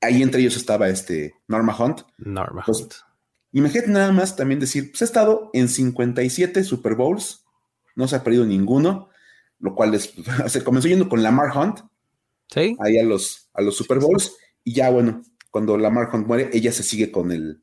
Ahí 0.00 0.22
entre 0.22 0.40
ellos 0.40 0.56
estaba 0.56 0.88
este 0.88 1.34
Norma 1.48 1.76
Hunt. 1.76 2.02
Norma 2.18 2.64
Hunt. 2.66 2.94
Imagínate 3.52 3.90
nada 3.90 4.12
más 4.12 4.36
también 4.36 4.60
decir, 4.60 4.90
pues 4.90 5.02
ha 5.02 5.04
estado 5.04 5.50
en 5.52 5.68
57 5.68 6.62
Super 6.62 6.94
Bowls, 6.94 7.44
no 7.96 8.06
se 8.06 8.14
ha 8.14 8.22
perdido 8.22 8.46
ninguno, 8.46 9.08
lo 9.58 9.74
cual 9.74 9.94
es, 9.94 10.14
se 10.46 10.62
comenzó 10.62 10.86
yendo 10.86 11.08
con 11.08 11.22
Lamar 11.22 11.56
Hunt. 11.56 11.80
Sí. 12.48 12.76
Ahí 12.80 12.98
a 12.98 13.04
los, 13.04 13.48
a 13.52 13.62
los 13.62 13.76
Super 13.76 13.98
Bowls. 13.98 14.36
Y 14.62 14.74
ya, 14.74 14.90
bueno, 14.90 15.22
cuando 15.50 15.76
Lamar 15.76 16.08
Hunt 16.12 16.26
muere, 16.26 16.50
ella 16.52 16.72
se 16.72 16.82
sigue 16.82 17.10
con 17.10 17.32
el, 17.32 17.62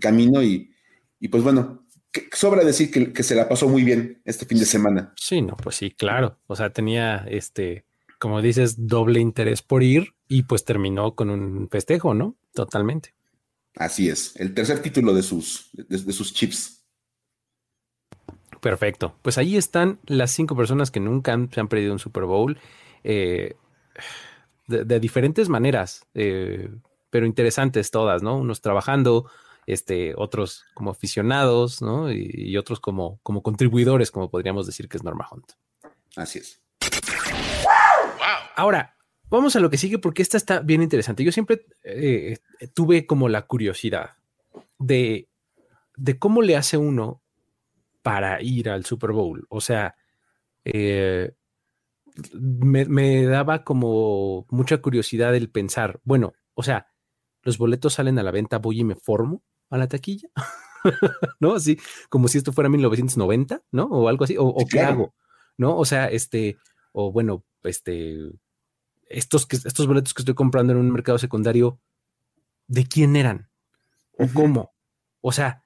camino 0.00 0.42
y, 0.42 0.70
pues 1.30 1.42
bueno, 1.42 1.86
sobra 2.32 2.64
decir 2.64 3.12
que, 3.12 3.22
se 3.22 3.34
la 3.34 3.48
pasó 3.48 3.68
muy 3.68 3.82
bien 3.82 4.22
este 4.24 4.46
fin 4.46 4.58
de 4.58 4.66
semana. 4.66 5.12
Sí, 5.16 5.42
no, 5.42 5.56
pues 5.56 5.76
sí, 5.76 5.90
claro. 5.90 6.38
O 6.46 6.56
sea, 6.56 6.70
tenía 6.70 7.26
este, 7.28 7.84
como 8.18 8.40
dices, 8.40 8.86
doble 8.86 9.20
interés 9.20 9.62
por 9.62 9.82
ir 9.82 10.14
y 10.28 10.44
pues 10.44 10.64
terminó 10.64 11.14
con 11.14 11.30
un 11.30 11.68
festejo, 11.68 12.14
¿no? 12.14 12.36
Totalmente. 12.52 13.14
Así 13.76 14.08
es, 14.08 14.36
el 14.36 14.54
tercer 14.54 14.80
título 14.80 15.14
de 15.14 15.22
sus, 15.22 15.70
de, 15.72 16.12
sus 16.12 16.32
chips. 16.32 16.84
Perfecto. 18.60 19.18
Pues 19.20 19.36
ahí 19.36 19.56
están 19.56 19.98
las 20.06 20.30
cinco 20.30 20.56
personas 20.56 20.90
que 20.90 21.00
nunca 21.00 21.36
se 21.52 21.60
han 21.60 21.68
perdido 21.68 21.92
un 21.92 21.98
Super 21.98 22.24
Bowl. 22.24 22.58
Eh, 23.02 23.56
de, 24.66 25.00
diferentes 25.00 25.48
maneras. 25.48 26.06
Eh, 26.14 26.70
pero 27.14 27.26
interesantes 27.26 27.92
todas, 27.92 28.24
¿no? 28.24 28.36
Unos 28.38 28.60
trabajando, 28.60 29.30
este, 29.66 30.14
otros 30.16 30.64
como 30.74 30.90
aficionados, 30.90 31.80
¿no? 31.80 32.10
Y, 32.10 32.56
otros 32.56 32.80
como, 32.80 33.20
como 33.22 33.40
contribuidores, 33.40 34.10
como 34.10 34.28
podríamos 34.28 34.66
decir 34.66 34.88
que 34.88 34.96
es 34.96 35.04
Norma 35.04 35.28
Hunt. 35.30 35.52
Así 36.16 36.40
es. 36.40 36.60
Ahora, 38.56 38.96
vamos 39.30 39.54
a 39.54 39.60
lo 39.60 39.70
que 39.70 39.78
sigue 39.78 40.00
porque 40.00 40.22
esta 40.22 40.36
está 40.36 40.58
bien 40.58 40.82
interesante. 40.82 41.22
Yo 41.22 41.30
siempre 41.30 41.64
eh, 41.84 42.38
tuve 42.74 43.06
como 43.06 43.28
la 43.28 43.42
curiosidad 43.42 44.16
de, 44.80 45.28
de 45.96 46.18
cómo 46.18 46.42
le 46.42 46.56
hace 46.56 46.78
uno 46.78 47.22
para 48.02 48.42
ir 48.42 48.68
al 48.68 48.84
Super 48.84 49.12
Bowl. 49.12 49.46
O 49.50 49.60
sea, 49.60 49.94
eh, 50.64 51.30
me, 52.32 53.24
daba 53.24 53.62
como 53.62 54.46
mucha 54.50 54.78
curiosidad 54.78 55.32
el 55.36 55.48
pensar, 55.48 56.00
bueno, 56.02 56.32
o 56.54 56.64
sea, 56.64 56.88
los 57.44 57.58
boletos 57.58 57.94
salen 57.94 58.18
a 58.18 58.22
la 58.22 58.30
venta, 58.30 58.58
voy 58.58 58.80
y 58.80 58.84
me 58.84 58.96
formo 58.96 59.42
a 59.70 59.78
la 59.78 59.88
taquilla, 59.88 60.28
¿no? 61.40 61.54
Así 61.54 61.78
como 62.08 62.28
si 62.28 62.38
esto 62.38 62.52
fuera 62.52 62.68
1990, 62.68 63.62
¿no? 63.70 63.84
O 63.84 64.08
algo 64.08 64.24
así, 64.24 64.36
o, 64.38 64.54
qué 64.68 64.80
hago, 64.80 65.14
¿no? 65.56 65.76
O 65.76 65.84
sea, 65.84 66.06
este, 66.06 66.56
o 66.92 67.12
bueno, 67.12 67.44
este, 67.62 68.18
estos, 69.08 69.46
estos 69.50 69.86
boletos 69.86 70.14
que 70.14 70.22
estoy 70.22 70.34
comprando 70.34 70.72
en 70.72 70.78
un 70.78 70.90
mercado 70.90 71.18
secundario, 71.18 71.80
¿de 72.66 72.86
quién 72.86 73.16
eran? 73.16 73.48
¿O 74.18 74.26
cómo? 74.32 74.74
O 75.20 75.32
sea, 75.32 75.64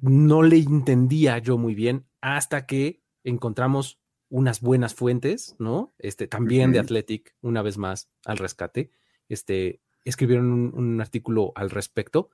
no 0.00 0.42
le 0.42 0.58
entendía 0.58 1.38
yo 1.38 1.58
muy 1.58 1.74
bien 1.74 2.06
hasta 2.20 2.66
que 2.66 3.02
encontramos 3.22 4.00
unas 4.28 4.60
buenas 4.60 4.94
fuentes, 4.94 5.54
¿no? 5.58 5.94
Este, 5.98 6.26
también 6.26 6.72
de 6.72 6.80
Athletic, 6.80 7.36
una 7.40 7.62
vez 7.62 7.78
más, 7.78 8.10
al 8.24 8.38
rescate. 8.38 8.90
Este, 9.28 9.80
escribieron 10.04 10.72
un, 10.74 11.00
artículo 11.00 11.52
al 11.54 11.70
respecto 11.70 12.30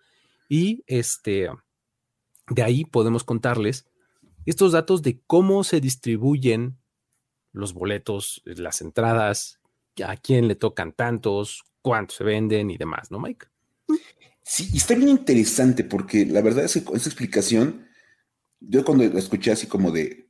y 0.49 0.85
este, 0.87 1.49
de 2.49 2.63
ahí 2.63 2.85
podemos 2.85 3.25
contarles 3.25 3.87
estos 4.47 4.73
datos 4.73 5.03
de 5.03 5.21
cómo 5.27 5.65
se 5.65 5.81
distribuyen 5.81 6.79
los 7.53 7.75
boletos, 7.75 8.43
las 8.45 8.81
entradas, 8.81 9.61
a 10.05 10.17
quién 10.17 10.49
le 10.49 10.55
tocan 10.55 10.93
tantos, 10.93 11.65
cuántos 11.83 12.17
se 12.17 12.25
venden 12.25 12.71
y 12.71 12.79
demás, 12.79 13.11
¿no, 13.11 13.19
Mike? 13.19 13.47
Sí, 14.43 14.69
y 14.73 14.79
está 14.79 14.95
bien 14.95 15.11
interesante 15.11 15.85
porque 15.85 16.27
la 16.27 16.41
verdad 16.41 16.65
es 16.65 16.73
que 16.75 16.81
esa 16.81 17.09
explicación, 17.09 17.87
yo 18.61 18.85
cuando 18.85 19.05
la 19.05 19.19
escuché 19.19 19.53
así 19.53 19.67
como 19.67 19.91
de, 19.91 20.30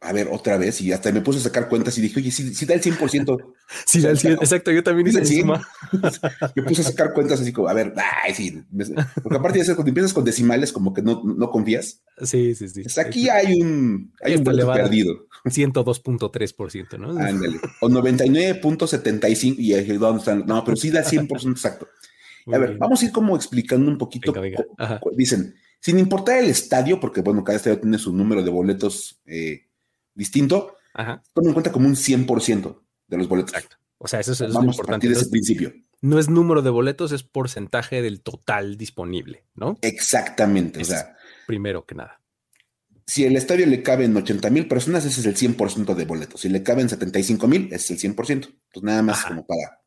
a 0.00 0.12
ver, 0.12 0.28
otra 0.30 0.56
vez, 0.56 0.80
y 0.80 0.92
hasta 0.92 1.10
me 1.10 1.20
puse 1.20 1.40
a 1.40 1.42
sacar 1.42 1.68
cuentas 1.68 1.98
y 1.98 2.00
dije, 2.00 2.20
oye, 2.20 2.30
si, 2.30 2.66
da 2.66 2.74
el 2.74 2.82
100%. 2.82 3.54
Sí, 3.84 4.00
da 4.00 4.10
el 4.10 4.18
100%, 4.18 4.38
exacto, 4.40 4.70
yo 4.70 4.82
también 4.82 5.08
hice 5.08 5.20
el 5.20 5.44
Me 5.44 6.62
puse 6.62 6.82
a 6.82 6.84
sacar 6.84 7.12
cuentas 7.12 7.40
así 7.40 7.52
como, 7.52 7.68
a 7.68 7.74
ver, 7.74 7.92
ay, 8.24 8.34
sí, 8.34 8.62
porque 9.22 9.38
aparte 9.38 9.58
de 9.58 9.74
cuando 9.74 9.88
empiezas 9.88 10.12
con 10.12 10.24
decimales, 10.24 10.72
como 10.72 10.94
que 10.94 11.02
no, 11.02 11.22
no 11.24 11.50
confías. 11.50 12.02
Sí, 12.22 12.54
sí, 12.54 12.68
sí. 12.68 12.82
Pues 12.82 12.98
aquí 12.98 13.28
hay 13.28 13.60
un, 13.60 14.12
hay 14.22 14.36
un 14.36 14.44
perdido. 14.44 15.26
102.3%, 15.44 16.98
¿no? 16.98 17.10
Ándale. 17.10 17.58
O 17.80 17.88
99.75, 17.88 19.54
y 19.58 19.72
¿dónde 19.98 20.18
están? 20.18 20.44
No, 20.46 20.64
pero 20.64 20.76
sí 20.76 20.90
da 20.90 21.00
el 21.00 21.06
100% 21.28 21.50
exacto 21.50 21.88
a 22.54 22.58
ver, 22.58 22.78
vamos 22.78 23.02
a 23.02 23.04
ir 23.04 23.12
como 23.12 23.36
explicando 23.36 23.90
un 23.90 23.98
poquito. 23.98 24.32
Dicen, 25.16 25.54
sin 25.80 25.98
importar 25.98 26.38
el 26.38 26.50
estadio, 26.50 26.98
porque 27.00 27.20
bueno, 27.20 27.44
cada 27.44 27.56
estadio 27.56 27.80
tiene 27.80 27.98
su 27.98 28.12
número 28.12 28.42
de 28.42 28.50
boletos 28.50 29.20
eh, 29.26 29.67
distinto, 30.18 30.76
toma 31.32 31.48
en 31.48 31.52
cuenta 31.52 31.72
como 31.72 31.86
un 31.86 31.94
100% 31.94 32.80
de 33.06 33.16
los 33.16 33.28
boletos. 33.28 33.54
Exacto. 33.54 33.76
O 33.98 34.06
sea, 34.06 34.20
eso 34.20 34.32
es, 34.32 34.40
vamos 34.40 34.76
importante. 34.76 34.82
a 34.82 34.86
partir 34.86 35.10
de 35.10 35.16
ese 35.16 35.30
principio. 35.30 35.72
No 36.00 36.18
es 36.18 36.28
número 36.28 36.62
de 36.62 36.70
boletos, 36.70 37.12
es 37.12 37.22
porcentaje 37.22 38.02
del 38.02 38.20
total 38.20 38.76
disponible, 38.76 39.44
¿no? 39.54 39.78
Exactamente. 39.82 40.80
o 40.80 40.84
sea, 40.84 41.16
primero 41.46 41.84
que 41.86 41.94
nada. 41.94 42.20
Si 43.06 43.24
el 43.24 43.36
estadio 43.36 43.66
le 43.66 43.82
caben 43.82 44.14
80 44.14 44.50
mil 44.50 44.68
personas, 44.68 45.04
ese 45.04 45.20
es 45.20 45.26
el 45.26 45.56
100% 45.56 45.94
de 45.94 46.04
boletos. 46.04 46.42
Si 46.42 46.48
le 46.48 46.62
caben 46.62 46.88
75 46.88 47.48
mil, 47.48 47.72
es 47.72 47.90
el 47.90 47.98
100%. 47.98 48.30
Entonces, 48.30 48.52
nada 48.82 49.02
más 49.02 49.24
como 49.24 49.46
para 49.46 49.80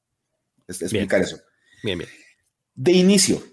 explicar 0.67 1.21
eso. 1.21 1.37
Bien, 1.83 1.99
bien. 1.99 2.09
De 2.73 2.93
inicio, 2.93 3.43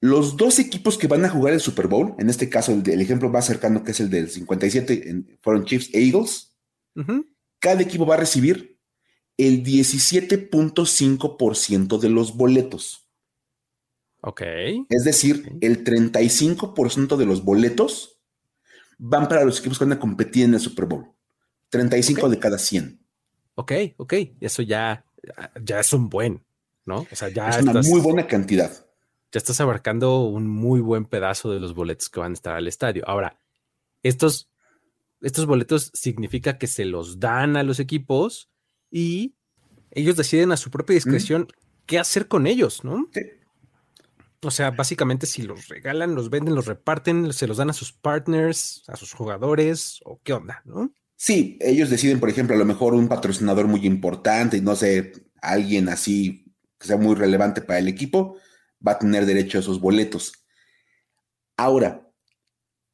los 0.00 0.36
dos 0.36 0.58
equipos 0.58 0.98
que 0.98 1.06
van 1.06 1.24
a 1.24 1.28
jugar 1.28 1.52
el 1.52 1.60
Super 1.60 1.86
Bowl, 1.86 2.16
en 2.18 2.28
este 2.30 2.48
caso 2.48 2.72
el, 2.72 3.00
ejemplo 3.00 3.28
más 3.28 3.46
cercano 3.46 3.84
que 3.84 3.92
es 3.92 4.00
el 4.00 4.10
del 4.10 4.28
57, 4.30 5.38
fueron 5.42 5.64
Chiefs 5.64 5.90
e 5.92 6.04
Eagles, 6.04 6.56
cada 7.58 7.82
equipo 7.82 8.06
va 8.06 8.14
a 8.14 8.18
recibir 8.18 8.80
el 9.36 9.62
17.5% 9.62 11.98
de 11.98 12.08
los 12.08 12.36
boletos. 12.36 13.06
Ok. 14.22 14.42
Es 14.90 15.04
decir, 15.04 15.56
el 15.60 15.84
35% 15.84 17.16
de 17.16 17.26
los 17.26 17.44
boletos 17.44 18.20
van 18.98 19.28
para 19.28 19.44
los 19.44 19.60
equipos 19.60 19.78
que 19.78 19.84
van 19.84 19.92
a 19.94 20.00
competir 20.00 20.44
en 20.44 20.54
el 20.54 20.60
Super 20.60 20.86
Bowl. 20.86 21.12
35 21.70 22.28
de 22.28 22.38
cada 22.38 22.58
100. 22.58 23.00
Ok, 23.54 23.72
ok. 23.96 24.12
Eso 24.40 24.60
ya, 24.62 25.06
ya 25.62 25.80
es 25.80 25.92
un 25.92 26.08
buen. 26.10 26.44
¿no? 26.84 27.06
O 27.10 27.16
sea, 27.16 27.28
ya 27.28 27.50
es 27.50 27.62
una 27.62 27.82
muy 27.82 28.00
buena 28.00 28.26
cantidad. 28.26 28.70
Ya 29.32 29.38
estás 29.38 29.60
abarcando 29.60 30.22
un 30.24 30.48
muy 30.48 30.80
buen 30.80 31.04
pedazo 31.04 31.50
de 31.52 31.60
los 31.60 31.74
boletos 31.74 32.08
que 32.08 32.20
van 32.20 32.32
a 32.32 32.34
estar 32.34 32.56
al 32.56 32.66
estadio. 32.66 33.04
Ahora, 33.06 33.38
estos, 34.02 34.50
estos 35.20 35.46
boletos 35.46 35.90
significa 35.94 36.58
que 36.58 36.66
se 36.66 36.84
los 36.84 37.20
dan 37.20 37.56
a 37.56 37.62
los 37.62 37.78
equipos 37.78 38.50
y 38.90 39.34
ellos 39.92 40.16
deciden 40.16 40.52
a 40.52 40.56
su 40.56 40.70
propia 40.70 40.94
discreción 40.94 41.48
qué 41.86 41.98
hacer 41.98 42.28
con 42.28 42.46
ellos, 42.46 42.84
¿no? 42.84 43.08
Sí. 43.12 43.20
O 44.42 44.50
sea, 44.50 44.70
básicamente 44.70 45.26
si 45.26 45.42
los 45.42 45.68
regalan, 45.68 46.14
los 46.14 46.30
venden, 46.30 46.54
los 46.54 46.66
reparten, 46.66 47.32
se 47.32 47.46
los 47.46 47.58
dan 47.58 47.70
a 47.70 47.74
sus 47.74 47.92
partners, 47.92 48.84
a 48.88 48.96
sus 48.96 49.12
jugadores 49.12 50.00
o 50.04 50.20
qué 50.22 50.32
onda, 50.32 50.62
¿no? 50.64 50.92
Sí, 51.16 51.58
ellos 51.60 51.90
deciden, 51.90 52.18
por 52.18 52.30
ejemplo, 52.30 52.56
a 52.56 52.58
lo 52.58 52.64
mejor 52.64 52.94
un 52.94 53.06
patrocinador 53.06 53.66
muy 53.66 53.84
importante, 53.86 54.62
no 54.62 54.74
sé, 54.74 55.12
alguien 55.42 55.90
así 55.90 56.54
que 56.78 56.86
sea 56.86 56.96
muy 56.96 57.14
relevante 57.14 57.60
para 57.60 57.78
el 57.78 57.88
equipo, 57.88 58.38
va 58.86 58.92
a 58.92 58.98
tener 58.98 59.26
derecho 59.26 59.58
a 59.58 59.60
esos 59.60 59.80
boletos. 59.80 60.32
Ahora, 61.56 62.10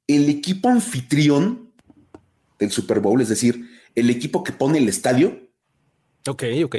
el 0.06 0.28
equipo 0.28 0.68
anfitrión 0.68 1.72
del 2.58 2.70
Super 2.70 3.00
Bowl, 3.00 3.20
es 3.20 3.28
decir, 3.28 3.68
el 3.94 4.10
equipo 4.10 4.42
que 4.42 4.52
pone 4.52 4.78
el 4.78 4.88
estadio. 4.88 5.50
Ok, 6.28 6.44
ok. 6.64 6.76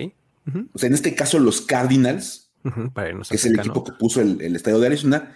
O 0.74 0.80
sea, 0.80 0.88
en 0.88 0.94
este 0.94 1.14
caso, 1.14 1.40
los 1.40 1.62
Cardinals, 1.62 2.52
que 2.64 3.36
es 3.36 3.46
el 3.46 3.60
equipo 3.60 3.84
que 3.84 3.92
puso 3.94 4.22
el, 4.22 4.56
estadio 4.56 4.80
de 4.80 4.88
Arizona, 4.88 5.36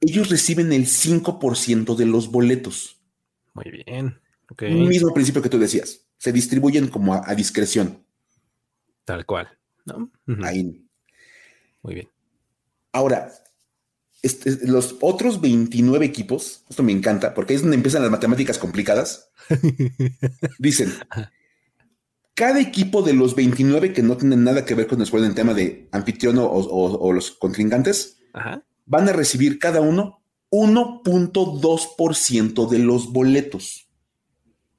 ellos 0.00 0.30
reciben 0.30 0.72
el 0.72 0.86
5% 0.86 1.96
de 1.96 2.06
los 2.06 2.30
boletos. 2.30 3.00
Muy 3.54 3.70
bien. 3.84 4.18
Okay. 4.50 4.72
Mismo 4.72 5.12
principio 5.12 5.42
que 5.42 5.50
tú 5.50 5.58
decías. 5.58 6.06
Se 6.16 6.32
distribuyen 6.32 6.88
como 6.88 7.14
a, 7.14 7.34
discreción. 7.34 8.04
Tal 9.04 9.26
cual. 9.26 9.48
¿no? 9.84 10.10
Ahí. 10.42 10.84
Muy 11.82 11.94
bien. 11.94 12.08
Ahora, 12.92 13.32
este, 14.22 14.66
los 14.66 14.96
otros 15.00 15.40
29 15.40 16.04
equipos, 16.04 16.64
esto 16.68 16.82
me 16.82 16.92
encanta, 16.92 17.34
porque 17.34 17.54
es 17.54 17.62
donde 17.62 17.76
empiezan 17.76 18.02
las 18.02 18.10
matemáticas 18.10 18.58
complicadas, 18.58 19.30
dicen, 20.58 20.92
cada 22.34 22.60
equipo 22.60 23.02
de 23.02 23.14
los 23.14 23.34
29 23.34 23.92
que 23.92 24.02
no 24.02 24.16
tienen 24.16 24.44
nada 24.44 24.64
que 24.64 24.74
ver 24.74 24.86
con 24.86 25.00
el 25.00 25.24
en 25.24 25.34
tema 25.34 25.54
de 25.54 25.88
anfitrión 25.92 26.36
o, 26.38 27.12
los 27.12 27.32
contrincantes, 27.32 28.18
van 28.86 29.08
a 29.08 29.12
recibir 29.12 29.58
cada 29.58 29.80
uno 29.80 30.22
1.2% 30.50 32.68
de 32.68 32.78
los 32.78 33.12
boletos. 33.12 33.88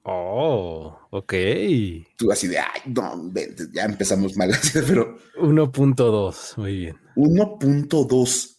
Oh, 0.04 0.98
ok. 1.12 1.34
Tú 2.16 2.32
así 2.32 2.48
de, 2.48 2.60
ay, 2.60 2.82
no, 2.88 3.32
ya 3.74 3.86
empezamos 3.86 4.36
mal, 4.36 4.52
pero... 4.88 5.18
1.2, 5.38 6.58
muy 6.58 6.78
bien. 6.78 6.98
1.2. 7.20 8.56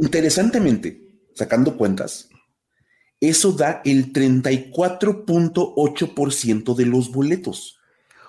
Interesantemente, 0.00 1.02
sacando 1.34 1.76
cuentas, 1.76 2.30
eso 3.20 3.52
da 3.52 3.82
el 3.84 4.12
34.8% 4.12 6.74
de 6.74 6.86
los 6.86 7.12
boletos. 7.12 7.78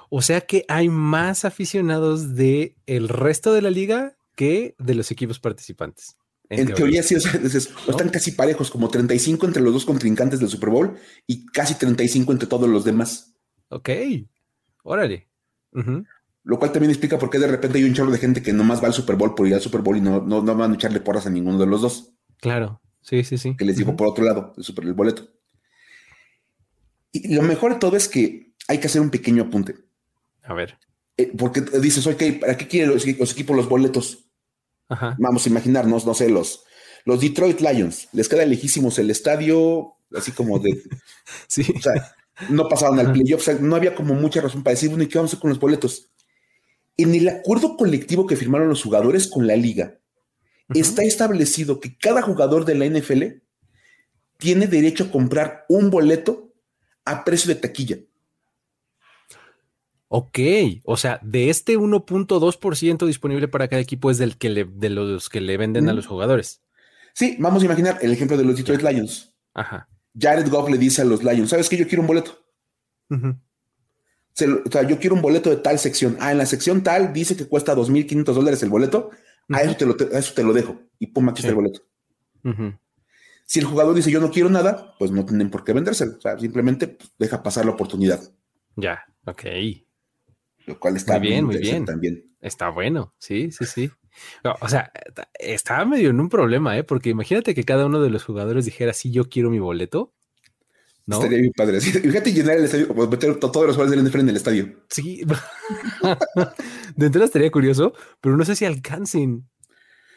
O 0.10 0.22
sea 0.22 0.42
que 0.42 0.66
hay 0.68 0.90
más 0.90 1.46
aficionados 1.46 2.36
de 2.36 2.76
el 2.86 3.08
resto 3.08 3.54
de 3.54 3.62
la 3.62 3.70
liga 3.70 4.18
que 4.36 4.76
de 4.78 4.96
los 4.96 5.10
equipos 5.10 5.40
participantes. 5.40 6.18
En, 6.50 6.74
teoría, 6.74 7.02
sí, 7.02 7.16
están 7.16 8.10
casi 8.10 8.34
parejos, 8.34 8.70
como 8.70 8.90
35 8.90 9.46
entre 9.46 9.64
los 9.64 9.74
dos 9.74 9.86
contrincantes 9.86 10.42
del 10.42 10.50
Super 10.50 10.70
Bowl 10.70 10.98
y 11.26 11.46
casi 11.46 11.76
35 11.76 12.34
entre 12.34 12.50
todos 12.50 12.70
los 12.70 12.84
demás. 12.84 13.34
Ok, 13.70 13.90
órale. 14.84 15.30
Lo 16.44 16.58
cual 16.58 16.72
también 16.72 16.90
explica 16.90 17.20
por 17.20 17.30
qué 17.30 17.38
de 17.38 17.48
repente 17.48 17.78
hay 17.78 17.84
un 17.84 17.94
chorro 17.94 18.12
de 18.12 18.18
gente 18.18 18.42
que 18.42 18.52
nomás 18.52 18.82
va 18.82 18.88
al 18.88 18.94
Super 18.94 19.16
Bowl 19.16 19.36
por 19.36 19.48
ir 19.48 19.54
al 19.54 19.62
Super 19.62 19.82
Bowl 19.82 19.98
y 19.98 20.02
no, 20.02 20.22
no, 20.22 20.44
van 20.44 20.72
a 20.72 20.76
echarle 20.76 21.00
porras 21.00 21.28
a 21.28 21.30
ninguno 21.30 21.60
de 21.60 21.68
los 21.68 21.82
dos. 21.82 22.14
Claro, 22.38 22.82
sí, 23.02 23.24
sí, 23.24 23.38
sí. 23.38 23.56
Que 23.56 23.66
les 23.66 23.78
digo 23.78 23.96
por 23.96 24.08
otro 24.08 24.24
lado, 24.24 24.54
el, 24.58 24.64
super, 24.64 24.86
el 24.86 24.94
boleto. 24.94 25.30
Y 27.12 27.36
lo 27.36 27.44
mejor 27.44 27.74
de 27.74 27.80
todo 27.80 27.96
es 27.96 28.08
que 28.08 28.54
hay 28.68 28.80
que 28.80 28.88
hacer 28.88 29.02
un 29.02 29.12
pequeño 29.12 29.44
apunte. 29.44 29.76
A 30.44 30.54
ver. 30.54 30.78
Eh, 31.18 31.32
porque 31.38 31.62
dices, 31.62 32.08
oye, 32.08 32.34
¿para 32.34 32.58
qué 32.58 32.68
quieren 32.68 32.90
los 32.90 33.06
equipos 33.06 33.56
los 33.56 33.70
boletos? 33.70 34.26
Vamos 35.18 35.46
a 35.46 35.50
imaginarnos, 35.50 36.06
no 36.06 36.14
sé, 36.14 36.30
los, 36.30 36.66
los 37.06 37.22
Detroit 37.22 37.62
Lions, 37.62 38.10
les 38.12 38.28
queda 38.28 38.46
lejísimos 38.46 39.00
el 39.00 39.10
estadio, 39.10 39.94
así 40.16 40.32
como 40.32 40.60
de. 40.60 40.82
sí. 41.48 41.66
O 41.76 41.82
sea, 41.82 42.14
no 42.50 42.68
pasaron 42.68 43.00
al 43.00 43.14
playoff, 43.14 43.42
o 43.42 43.44
sea, 43.44 43.54
no 43.56 43.76
había 43.76 43.96
como 43.96 44.14
mucha 44.16 44.42
razón 44.42 44.64
para 44.64 44.74
decir, 44.74 44.90
bueno, 44.90 45.04
¿y 45.04 45.08
qué 45.08 45.18
vamos 45.18 45.32
a 45.32 45.32
hacer 45.32 45.42
con 45.42 45.50
los 45.50 45.60
boletos? 45.60 46.12
En 46.98 47.16
el 47.16 47.28
acuerdo 47.30 47.78
colectivo 47.78 48.28
que 48.28 48.36
firmaron 48.36 48.70
los 48.70 48.84
jugadores 48.84 49.28
con 49.28 49.48
la 49.48 49.56
liga, 49.56 50.00
está 50.70 51.04
establecido 51.04 51.80
que 51.80 51.98
cada 51.98 52.22
jugador 52.22 52.66
de 52.66 52.76
la 52.76 52.86
NFL 52.86 53.24
tiene 54.38 54.68
derecho 54.68 55.06
a 55.06 55.12
comprar 55.12 55.66
un 55.70 55.90
boleto 55.90 56.54
a 57.06 57.24
precio 57.24 57.54
de 57.54 57.60
taquilla. 57.60 57.98
Ok, 60.08 60.40
o 60.84 60.98
sea, 60.98 61.20
de 61.24 61.50
este 61.50 61.78
1.2% 61.78 63.06
disponible 63.06 63.48
para 63.48 63.70
cada 63.70 63.82
equipo 63.82 64.12
es 64.12 64.18
del 64.18 64.38
que 64.38 64.50
le, 64.50 64.66
de 64.66 64.90
los 64.90 65.30
que 65.30 65.40
le 65.40 65.56
venden 65.56 65.88
a 65.88 65.94
los 65.94 66.06
jugadores. 66.06 66.62
Sí, 67.14 67.38
vamos 67.40 67.64
a 67.64 67.66
imaginar 67.66 67.98
el 68.02 68.12
ejemplo 68.12 68.36
de 68.36 68.44
los 68.44 68.58
Detroit 68.58 68.82
Lions. 68.82 69.34
Ajá. 69.54 69.88
Jared 70.20 70.50
Goff 70.50 70.70
le 70.70 70.78
dice 70.78 71.02
a 71.02 71.06
los 71.06 71.24
Lions, 71.24 71.50
¿sabes 71.50 71.70
qué? 71.70 71.78
Yo 71.78 71.88
quiero 71.88 72.02
un 72.02 72.08
boleto. 72.08 72.38
O 74.66 74.72
sea, 74.72 74.84
yo 74.84 75.00
quiero 75.00 75.16
un 75.16 75.22
boleto 75.22 75.50
de 75.50 75.58
tal 75.58 75.80
sección. 75.80 76.18
Ah, 76.20 76.32
en 76.32 76.38
la 76.38 76.46
sección 76.46 76.84
tal 76.84 77.14
dice 77.14 77.36
que 77.36 77.48
cuesta 77.48 77.76
2.500 77.76 78.24
dólares 78.34 78.64
el 78.64 78.70
boleto. 78.70 79.12
a, 79.50 79.62
eso 79.62 79.76
te 79.76 79.86
lo, 79.86 79.98
eso 79.98 80.34
te 80.34 80.44
lo 80.44 80.54
dejo. 80.54 80.80
Y 81.00 81.08
pum, 81.08 81.30
aquí 81.30 81.40
está 81.40 81.50
el 81.50 81.56
boleto. 81.56 81.82
Si 83.46 83.60
el 83.60 83.66
jugador 83.66 83.94
dice 83.94 84.12
yo 84.12 84.22
no 84.22 84.32
quiero 84.32 84.50
nada, 84.50 84.96
pues 84.98 85.12
no 85.12 85.26
tienen 85.26 85.50
por 85.50 85.64
qué 85.64 85.74
vendérselo. 85.74 86.18
O 86.18 86.22
sea, 86.22 86.40
simplemente 86.40 86.88
pues, 86.88 87.12
deja 87.20 87.44
pasar 87.44 87.66
la 87.66 87.72
oportunidad. 87.72 88.22
Ya, 88.76 89.04
ok. 89.26 89.44
Lo 90.68 90.80
cual 90.80 90.96
está 90.96 91.20
muy 91.20 91.28
bien, 91.28 91.46
muy 91.46 91.58
bien. 91.58 91.86
También. 91.86 92.32
Está 92.40 92.70
bueno, 92.70 93.14
sí, 93.20 93.52
sí, 93.52 93.66
sí. 93.66 93.92
o 94.44 94.68
sea, 94.68 94.92
estaba 95.38 95.86
medio 95.86 96.10
en 96.10 96.20
un 96.20 96.30
problema, 96.30 96.78
¿eh? 96.78 96.84
Porque 96.84 97.10
imagínate 97.10 97.54
que 97.54 97.64
cada 97.64 97.86
uno 97.86 98.02
de 98.02 98.10
los 98.10 98.24
jugadores 98.24 98.66
dijera, 98.66 98.94
sí, 98.94 99.12
yo 99.12 99.30
quiero 99.30 99.50
mi 99.50 99.60
boleto. 99.60 100.14
¿No? 101.06 101.18
Estaría 101.18 101.40
bien 101.40 101.54
padre. 101.56 101.82
Fíjate 101.82 102.32
llenar 102.32 102.58
el 102.58 102.66
estadio, 102.66 102.94
meter 102.94 103.40
todos 103.40 103.66
los 103.66 103.76
jugadores 103.76 103.92
del 103.92 104.08
NFL 104.08 104.20
en 104.20 104.30
el 104.30 104.36
estadio. 104.36 104.86
Sí. 104.90 105.24
de 106.96 107.06
entrada 107.06 107.26
estaría 107.26 107.52
curioso, 107.52 107.94
pero 108.22 108.38
no 108.38 108.46
sé 108.46 108.56
si 108.56 108.66
alcancen, 108.66 109.50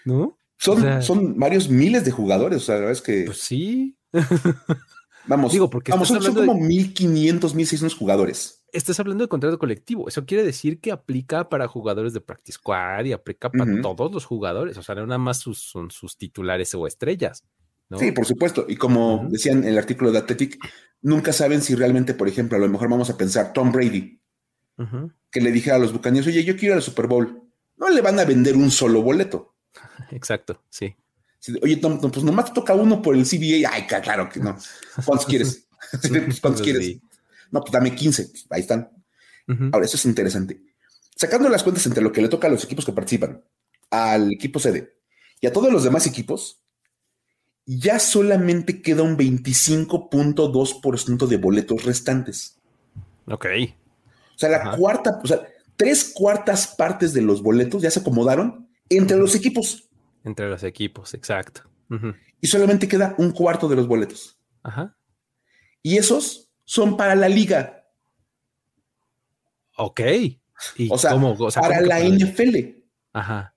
¿no? 0.04 0.38
Son, 0.56 1.02
son 1.02 1.38
varios 1.38 1.68
miles 1.68 2.04
de 2.04 2.10
jugadores, 2.10 2.62
o 2.62 2.64
sea, 2.64 2.74
la 2.76 2.80
verdad 2.82 2.92
es 2.92 3.02
que. 3.02 3.24
Pues 3.24 3.40
sí. 3.40 3.96
Vamos, 5.26 5.52
Digo, 5.52 5.70
porque 5.70 5.90
vamos, 5.90 6.08
son, 6.08 6.34
como 6.34 6.54
1500, 6.54 7.54
1600 7.54 7.98
jugadores. 7.98 8.62
Estás 8.72 9.00
hablando 9.00 9.24
de 9.24 9.28
contrato 9.28 9.58
colectivo. 9.58 10.08
Eso 10.08 10.26
quiere 10.26 10.44
decir 10.44 10.80
que 10.80 10.92
aplica 10.92 11.48
para 11.48 11.66
jugadores 11.66 12.12
de 12.12 12.20
practice 12.20 12.56
squad 12.58 13.04
y 13.06 13.12
aplica 13.12 13.50
para 13.50 13.80
todos 13.80 14.12
los 14.12 14.26
jugadores. 14.26 14.76
O 14.76 14.82
sea, 14.82 14.94
no 14.96 15.06
nada 15.06 15.18
más 15.18 15.38
sus, 15.38 15.58
son 15.60 15.90
sus 15.90 16.18
titulares 16.18 16.74
o 16.74 16.86
estrellas. 16.86 17.42
Sí, 17.98 18.12
por 18.12 18.26
supuesto. 18.26 18.66
Y 18.68 18.76
como 18.76 19.26
decían 19.30 19.58
en 19.58 19.68
el 19.70 19.78
artículo 19.78 20.10
de 20.10 20.18
Athletic, 20.18 20.58
nunca 21.02 21.32
saben 21.32 21.62
si 21.62 21.74
realmente, 21.74 22.14
por 22.14 22.28
ejemplo, 22.28 22.56
a 22.56 22.60
lo 22.60 22.68
mejor 22.68 22.88
vamos 22.88 23.10
a 23.10 23.16
pensar 23.16 23.52
Tom 23.52 23.70
Brady, 23.72 24.20
que 25.30 25.40
le 25.40 25.52
dijera 25.52 25.76
a 25.76 25.78
los 25.78 25.92
bucaneros, 25.92 26.26
oye, 26.26 26.44
yo 26.44 26.56
quiero 26.56 26.74
ir 26.74 26.78
al 26.78 26.82
Super 26.82 27.06
Bowl. 27.06 27.42
No 27.76 27.88
le 27.88 28.00
van 28.00 28.18
a 28.18 28.24
vender 28.24 28.56
un 28.56 28.70
solo 28.70 29.02
boleto. 29.02 29.54
Exacto, 30.10 30.62
sí. 30.70 30.94
Oye, 31.62 31.76
Tom, 31.76 32.00
pues 32.00 32.24
nomás 32.24 32.46
te 32.46 32.52
toca 32.52 32.74
uno 32.74 33.02
por 33.02 33.14
el 33.14 33.24
CBA. 33.24 33.70
Ay, 33.70 33.86
claro 33.86 34.28
que 34.28 34.40
no. 34.40 34.56
¿Cuántos 35.04 35.26
quieres? 35.26 35.60
Pues, 36.00 36.40
¿Cuántos 36.40 36.62
quieres? 36.62 36.96
No, 37.52 37.60
pues 37.60 37.70
dame 37.70 37.94
15. 37.94 38.32
ahí 38.50 38.62
están. 38.62 38.90
Ahora, 39.70 39.84
eso 39.84 39.98
es 39.98 40.06
interesante. 40.06 40.60
Sacando 41.14 41.48
las 41.50 41.62
cuentas 41.62 41.84
entre 41.86 42.02
lo 42.02 42.10
que 42.10 42.22
le 42.22 42.28
toca 42.28 42.48
a 42.48 42.50
los 42.50 42.64
equipos 42.64 42.86
que 42.86 42.92
participan, 42.92 43.44
al 43.90 44.32
equipo 44.32 44.58
sede 44.58 44.96
y 45.40 45.46
a 45.46 45.52
todos 45.52 45.70
los 45.70 45.84
demás 45.84 46.06
equipos, 46.06 46.63
ya 47.66 47.98
solamente 47.98 48.82
queda 48.82 49.02
un 49.02 49.16
25.2% 49.16 51.26
de 51.26 51.36
boletos 51.36 51.84
restantes. 51.84 52.60
Ok. 53.26 53.46
O 54.34 54.38
sea, 54.38 54.50
la 54.50 54.76
cuarta, 54.76 55.20
o 55.22 55.26
sea, 55.26 55.46
tres 55.76 56.12
cuartas 56.14 56.74
partes 56.76 57.14
de 57.14 57.22
los 57.22 57.42
boletos 57.42 57.82
ya 57.82 57.90
se 57.90 58.00
acomodaron 58.00 58.68
entre 58.88 59.16
los 59.16 59.34
equipos. 59.34 59.88
Entre 60.24 60.48
los 60.48 60.62
equipos, 60.62 61.14
exacto. 61.14 61.62
Y 62.40 62.46
solamente 62.48 62.88
queda 62.88 63.14
un 63.18 63.30
cuarto 63.30 63.68
de 63.68 63.76
los 63.76 63.86
boletos. 63.86 64.38
Ajá. 64.62 64.96
Y 65.82 65.98
esos 65.98 66.50
son 66.64 66.96
para 66.96 67.14
la 67.14 67.28
liga. 67.28 67.86
Ok. 69.76 70.00
o, 70.90 70.98
sea, 70.98 71.14
para 71.60 71.82
la 71.82 72.00
NFL. 72.00 72.82
Ajá. 73.12 73.53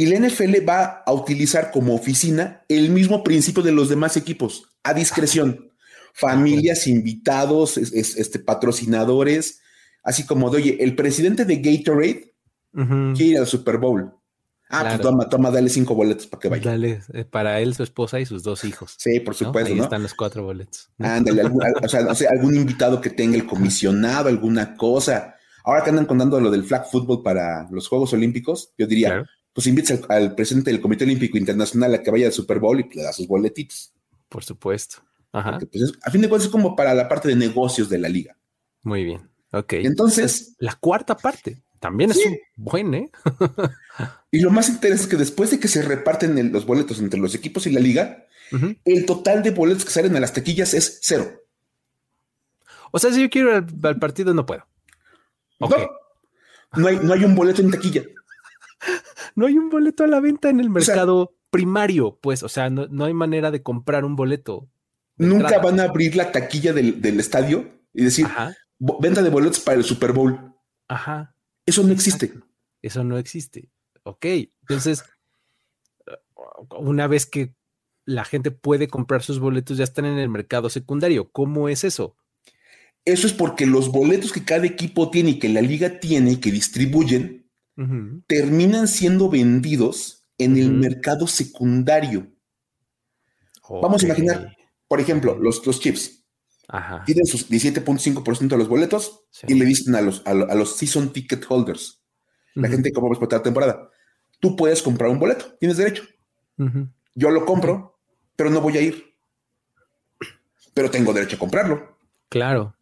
Y 0.00 0.06
la 0.06 0.20
NFL 0.20 0.64
va 0.66 1.02
a 1.04 1.12
utilizar 1.12 1.72
como 1.72 1.92
oficina 1.92 2.62
el 2.68 2.90
mismo 2.90 3.24
principio 3.24 3.64
de 3.64 3.72
los 3.72 3.88
demás 3.88 4.16
equipos, 4.16 4.70
a 4.84 4.94
discreción. 4.94 5.72
Familias, 6.14 6.86
invitados, 6.86 7.76
este, 7.76 8.38
patrocinadores, 8.38 9.60
así 10.04 10.24
como 10.24 10.50
de, 10.50 10.58
oye, 10.58 10.76
el 10.80 10.94
presidente 10.94 11.44
de 11.44 11.56
Gatorade 11.56 12.32
quiere 13.16 13.24
ir 13.32 13.38
al 13.38 13.48
Super 13.48 13.78
Bowl. 13.78 14.14
Ah, 14.70 14.84
pues 14.84 15.00
toma, 15.00 15.28
toma, 15.28 15.50
dale 15.50 15.68
cinco 15.68 15.96
boletos 15.96 16.28
para 16.28 16.40
que 16.40 16.48
vaya. 16.48 16.70
Dale, 16.70 17.00
eh, 17.14 17.24
para 17.24 17.58
él, 17.58 17.74
su 17.74 17.82
esposa 17.82 18.20
y 18.20 18.26
sus 18.26 18.44
dos 18.44 18.64
hijos. 18.64 18.94
Sí, 18.98 19.18
por 19.18 19.34
supuesto. 19.34 19.72
Ahí 19.72 19.80
están 19.80 20.02
los 20.04 20.14
cuatro 20.14 20.44
boletos. 20.44 20.90
Ándale, 20.98 21.40
algún, 21.42 21.62
o, 21.82 21.88
sea, 21.88 22.30
algún 22.30 22.54
invitado 22.54 23.00
que 23.00 23.10
tenga 23.10 23.34
el 23.34 23.46
comisionado, 23.46 24.28
alguna 24.28 24.76
cosa. 24.76 25.34
Ahora 25.64 25.82
que 25.82 25.90
andan 25.90 26.06
contando 26.06 26.38
lo 26.40 26.52
del 26.52 26.62
flag 26.62 26.88
football 26.88 27.22
para 27.24 27.66
los 27.70 27.88
Juegos 27.88 28.12
Olímpicos, 28.12 28.72
yo 28.78 28.86
diría, 28.86 29.24
pues 29.52 29.66
invites 29.66 30.00
al, 30.08 30.34
presidente 30.34 30.70
del 30.70 30.80
Comité 30.80 31.04
Olímpico 31.04 31.36
Internacional 31.38 31.94
a 31.94 32.02
que 32.02 32.10
vaya 32.10 32.26
al 32.26 32.32
Super 32.32 32.58
Bowl 32.58 32.80
y 32.80 32.94
le 32.94 33.02
da 33.02 33.12
sus 33.12 33.26
boletitos. 33.26 33.92
Por 34.28 34.44
supuesto. 34.44 34.98
Ajá. 35.32 35.58
Pues, 35.58 35.92
a 36.02 36.10
fin 36.10 36.20
de 36.20 36.28
cuentas 36.28 36.46
es 36.46 36.52
como 36.52 36.76
para 36.76 36.94
la 36.94 37.08
parte 37.08 37.28
de 37.28 37.36
negocios 37.36 37.88
de 37.88 37.98
la 37.98 38.08
liga. 38.08 38.36
Muy 38.82 39.04
bien. 39.04 39.28
Ok. 39.52 39.74
Entonces. 39.74 40.54
la 40.58 40.74
cuarta 40.74 41.16
parte. 41.16 41.62
También 41.80 42.10
es 42.10 42.18
un 42.26 42.36
buen, 42.56 42.92
¿eh? 42.94 43.10
y 44.32 44.40
lo 44.40 44.50
más 44.50 44.68
interesante 44.68 45.04
es 45.04 45.10
que 45.10 45.16
después 45.16 45.52
de 45.52 45.60
que 45.60 45.68
se 45.68 45.82
reparten 45.82 46.52
los 46.52 46.66
boletos 46.66 46.98
entre 46.98 47.20
los 47.20 47.36
equipos 47.36 47.66
y 47.66 47.72
la 47.72 47.78
liga, 47.78 48.26
el 48.84 49.06
total 49.06 49.44
de 49.44 49.52
boletos 49.52 49.84
que 49.84 49.92
salen 49.92 50.16
a 50.16 50.20
las 50.20 50.32
taquillas 50.32 50.74
es 50.74 50.98
cero. 51.02 51.44
O 52.90 52.98
sea, 52.98 53.12
si 53.12 53.22
yo 53.22 53.30
quiero 53.30 53.56
ir 53.56 53.64
al, 53.82 53.98
partido, 53.98 54.34
no 54.34 54.44
puedo. 54.44 54.66
No, 55.60 55.68
no 56.76 56.88
hay, 56.88 56.98
no 57.00 57.12
hay 57.12 57.24
un 57.24 57.34
boleto 57.34 57.62
en 57.62 57.70
taquilla. 57.70 58.02
no 59.38 59.46
hay 59.46 59.56
un 59.56 59.70
boleto 59.70 60.02
a 60.02 60.08
la 60.08 60.18
venta 60.18 60.50
en 60.50 60.58
el 60.58 60.68
mercado 60.68 61.38
primario, 61.50 62.18
pues, 62.20 62.42
o 62.42 62.48
sea, 62.48 62.70
no, 62.70 63.04
hay 63.04 63.14
manera 63.14 63.52
de 63.52 63.62
comprar 63.62 64.04
un 64.04 64.16
boleto. 64.16 64.68
Nunca 65.16 65.60
van 65.60 65.78
a 65.78 65.84
abrir 65.84 66.16
la 66.16 66.32
taquilla 66.32 66.72
del, 66.72 67.20
estadio 67.20 67.70
y 67.94 68.02
decir, 68.02 68.26
venta 68.80 69.22
de 69.22 69.30
boletos 69.30 69.60
para 69.60 69.78
el 69.78 69.84
Super 69.84 70.12
Bowl. 70.12 70.56
Ajá. 70.88 71.36
Eso 71.64 71.84
no 71.84 71.92
existe. 71.92 72.34
Eso 72.82 73.04
no 73.04 73.16
existe. 73.16 73.70
Ok, 74.02 74.26
entonces, 74.62 75.04
una 76.76 77.06
vez 77.06 77.24
que 77.24 77.54
la 78.04 78.24
gente 78.24 78.50
puede 78.50 78.88
comprar 78.88 79.22
sus 79.22 79.38
boletos, 79.38 79.78
ya 79.78 79.84
están 79.84 80.06
en 80.06 80.18
el 80.18 80.28
mercado 80.28 80.68
secundario. 80.68 81.30
¿Cómo 81.30 81.68
es 81.68 81.84
eso? 81.84 82.16
Eso 83.04 83.28
es 83.28 83.32
porque 83.32 83.66
los 83.66 83.92
boletos 83.92 84.32
que 84.32 84.44
cada 84.44 84.66
equipo 84.66 85.12
tiene 85.12 85.30
y 85.30 85.38
que 85.38 85.48
la 85.48 85.62
liga 85.62 86.00
tiene 86.00 86.32
y 86.32 86.36
que 86.38 86.50
distribuyen, 86.50 87.47
terminan 88.26 88.88
siendo 88.88 89.28
vendidos 89.28 90.24
en 90.36 90.56
el 90.56 90.72
mercado 90.72 91.26
secundario. 91.26 92.32
Vamos 93.68 94.02
a 94.02 94.06
imaginar, 94.06 94.56
por 94.86 95.00
ejemplo, 95.00 95.38
los, 95.38 95.64
los 95.66 95.80
chips. 95.80 96.24
Ajá. 96.68 97.02
Tienen 97.04 97.26
sus 97.26 97.48
17.5% 97.50 98.48
de 98.48 98.56
los 98.56 98.68
boletos 98.68 99.24
y 99.46 99.54
le 99.54 99.64
dicen 99.64 99.94
a 99.94 100.00
los, 100.00 100.22
a, 100.26 100.34
los 100.34 100.76
season 100.76 101.12
ticket 101.12 101.44
holders, 101.48 102.02
la 102.54 102.68
gente 102.68 102.92
que 102.92 103.00
va 103.00 103.06
a 103.06 103.10
explotar 103.10 103.40
la 103.40 103.44
temporada, 103.44 103.90
tú 104.40 104.56
puedes 104.56 104.82
comprar 104.82 105.10
un 105.10 105.18
boleto, 105.18 105.56
tienes 105.58 105.76
derecho. 105.76 106.02
Yo 107.14 107.30
lo 107.30 107.46
compro, 107.46 107.98
pero 108.36 108.50
no 108.50 108.60
voy 108.60 108.76
a 108.76 108.80
ir. 108.82 109.04
Pero 110.74 110.90
tengo 110.90 111.12
derecho 111.12 111.36
a 111.36 111.38
comprarlo. 111.38 111.98
Claro. 112.28 112.74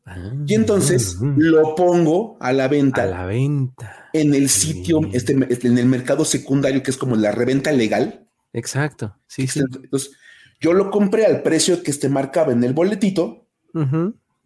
y 0.46 0.54
entonces 0.54 1.18
lo 1.20 1.76
pongo 1.76 2.36
a 2.40 2.52
la 2.52 2.66
venta. 2.66 3.02
A 3.02 3.06
la 3.06 3.26
venta. 3.26 4.05
En 4.20 4.34
el 4.34 4.48
sitio, 4.48 5.00
este, 5.12 5.36
este, 5.48 5.68
en 5.68 5.78
el 5.78 5.86
mercado 5.86 6.24
secundario, 6.24 6.82
que 6.82 6.90
es 6.90 6.96
como 6.96 7.16
la 7.16 7.32
reventa 7.32 7.72
legal. 7.72 8.28
Exacto. 8.52 9.16
Sí, 9.26 9.46
sí. 9.46 9.60
Entonces, 9.60 10.12
yo 10.60 10.72
lo 10.72 10.90
compré 10.90 11.26
al 11.26 11.42
precio 11.42 11.82
que 11.82 11.90
este 11.90 12.08
marcaba 12.08 12.52
en 12.52 12.64
el 12.64 12.72
boletito 12.72 13.46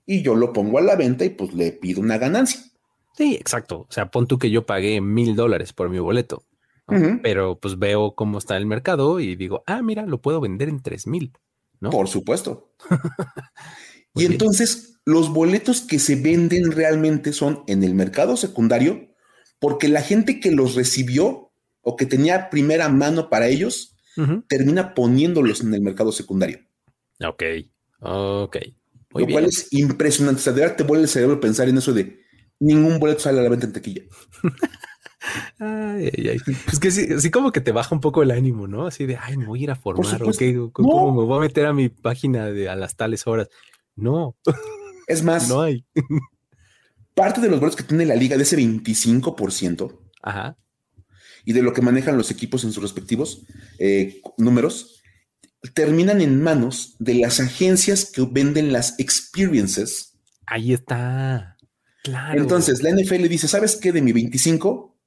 y 0.06 0.22
yo 0.22 0.34
lo 0.34 0.52
pongo 0.52 0.78
a 0.78 0.82
la 0.82 0.96
venta 0.96 1.24
y 1.24 1.30
pues 1.30 1.54
le 1.54 1.70
pido 1.70 2.00
una 2.00 2.18
ganancia. 2.18 2.60
Sí, 3.16 3.36
exacto. 3.36 3.80
O 3.80 3.92
sea, 3.92 4.10
pon 4.10 4.26
tú 4.26 4.38
que 4.38 4.50
yo 4.50 4.66
pagué 4.66 5.00
mil 5.00 5.36
dólares 5.36 5.72
por 5.72 5.88
mi 5.88 6.00
boleto, 6.00 6.44
pero 7.22 7.60
pues 7.60 7.78
veo 7.78 8.14
cómo 8.16 8.38
está 8.38 8.56
el 8.56 8.66
mercado 8.66 9.20
y 9.20 9.36
digo, 9.36 9.62
ah, 9.66 9.82
mira, 9.82 10.04
lo 10.06 10.20
puedo 10.20 10.40
vender 10.40 10.68
en 10.68 10.82
tres 10.82 11.06
mil. 11.06 11.32
¿no? 11.78 11.90
Por 11.90 12.08
supuesto. 12.08 12.72
y 14.14 14.24
entonces 14.24 15.00
los 15.04 15.32
boletos 15.32 15.80
que 15.80 15.98
se 15.98 16.16
venden 16.16 16.72
realmente 16.72 17.32
son 17.32 17.62
en 17.66 17.84
el 17.84 17.94
mercado 17.94 18.36
secundario 18.36 19.09
porque 19.60 19.88
la 19.88 20.02
gente 20.02 20.40
que 20.40 20.50
los 20.50 20.74
recibió 20.74 21.52
o 21.82 21.96
que 21.96 22.06
tenía 22.06 22.50
primera 22.50 22.88
mano 22.88 23.30
para 23.30 23.46
ellos 23.46 23.96
termina 24.48 24.92
poniéndolos 24.94 25.62
en 25.62 25.72
el 25.72 25.80
mercado 25.80 26.12
secundario. 26.12 26.58
Ok, 27.20 27.42
ok 28.00 28.56
lo 29.18 29.26
cual 29.26 29.44
es 29.44 29.68
impresionante. 29.72 30.40
O 30.40 30.42
sea, 30.42 30.52
de 30.52 30.60
verdad 30.60 30.76
te 30.76 30.84
vuelve 30.84 31.04
el 31.04 31.08
cerebro 31.08 31.40
pensar 31.40 31.68
en 31.68 31.78
eso 31.78 31.92
de 31.92 32.20
ningún 32.58 32.98
boleto 32.98 33.20
sale 33.20 33.40
a 33.40 33.42
la 33.42 33.48
venta 33.48 33.66
en 33.66 33.72
taquilla. 33.72 34.02
Ay, 35.58 36.10
ay, 36.16 36.38
Pues 36.64 36.80
que 36.80 36.90
sí, 36.90 37.12
así 37.12 37.30
como 37.30 37.52
que 37.52 37.60
te 37.60 37.72
baja 37.72 37.94
un 37.94 38.00
poco 38.00 38.22
el 38.22 38.30
ánimo, 38.30 38.66
¿no? 38.66 38.86
Así 38.86 39.04
de, 39.04 39.18
ay, 39.18 39.36
me 39.36 39.44
voy 39.44 39.60
a 39.60 39.62
ir 39.64 39.70
a 39.70 39.76
formar, 39.76 40.22
¿o 40.22 40.70
¿Cómo 40.72 41.14
me 41.14 41.26
voy 41.26 41.36
a 41.36 41.40
meter 41.42 41.66
a 41.66 41.74
mi 41.74 41.90
página 41.90 42.46
de 42.46 42.70
a 42.70 42.74
las 42.74 42.96
tales 42.96 43.26
horas? 43.26 43.50
No. 43.94 44.34
Es 45.06 45.22
más, 45.22 45.46
no 45.50 45.60
hay. 45.60 45.84
Parte 47.14 47.40
de 47.40 47.48
los 47.48 47.60
boletos 47.60 47.76
que 47.76 47.88
tiene 47.88 48.06
la 48.06 48.16
liga 48.16 48.36
de 48.36 48.42
ese 48.42 48.56
25%. 48.56 49.98
Ajá. 50.22 50.56
Y 51.44 51.52
de 51.52 51.62
lo 51.62 51.72
que 51.72 51.82
manejan 51.82 52.16
los 52.16 52.30
equipos 52.30 52.64
en 52.64 52.72
sus 52.72 52.82
respectivos 52.82 53.46
eh, 53.78 54.20
números, 54.36 55.02
terminan 55.74 56.20
en 56.20 56.42
manos 56.42 56.96
de 56.98 57.14
las 57.14 57.40
agencias 57.40 58.04
que 58.04 58.26
venden 58.30 58.72
las 58.72 58.98
experiences. 58.98 60.18
Ahí 60.46 60.72
está. 60.72 61.56
Claro. 62.02 62.40
Entonces, 62.40 62.82
la 62.82 62.90
NFL 62.90 63.26
dice, 63.28 63.48
¿sabes 63.48 63.76
qué? 63.76 63.92
De 63.92 64.00
mi 64.00 64.12
25, 64.12 64.98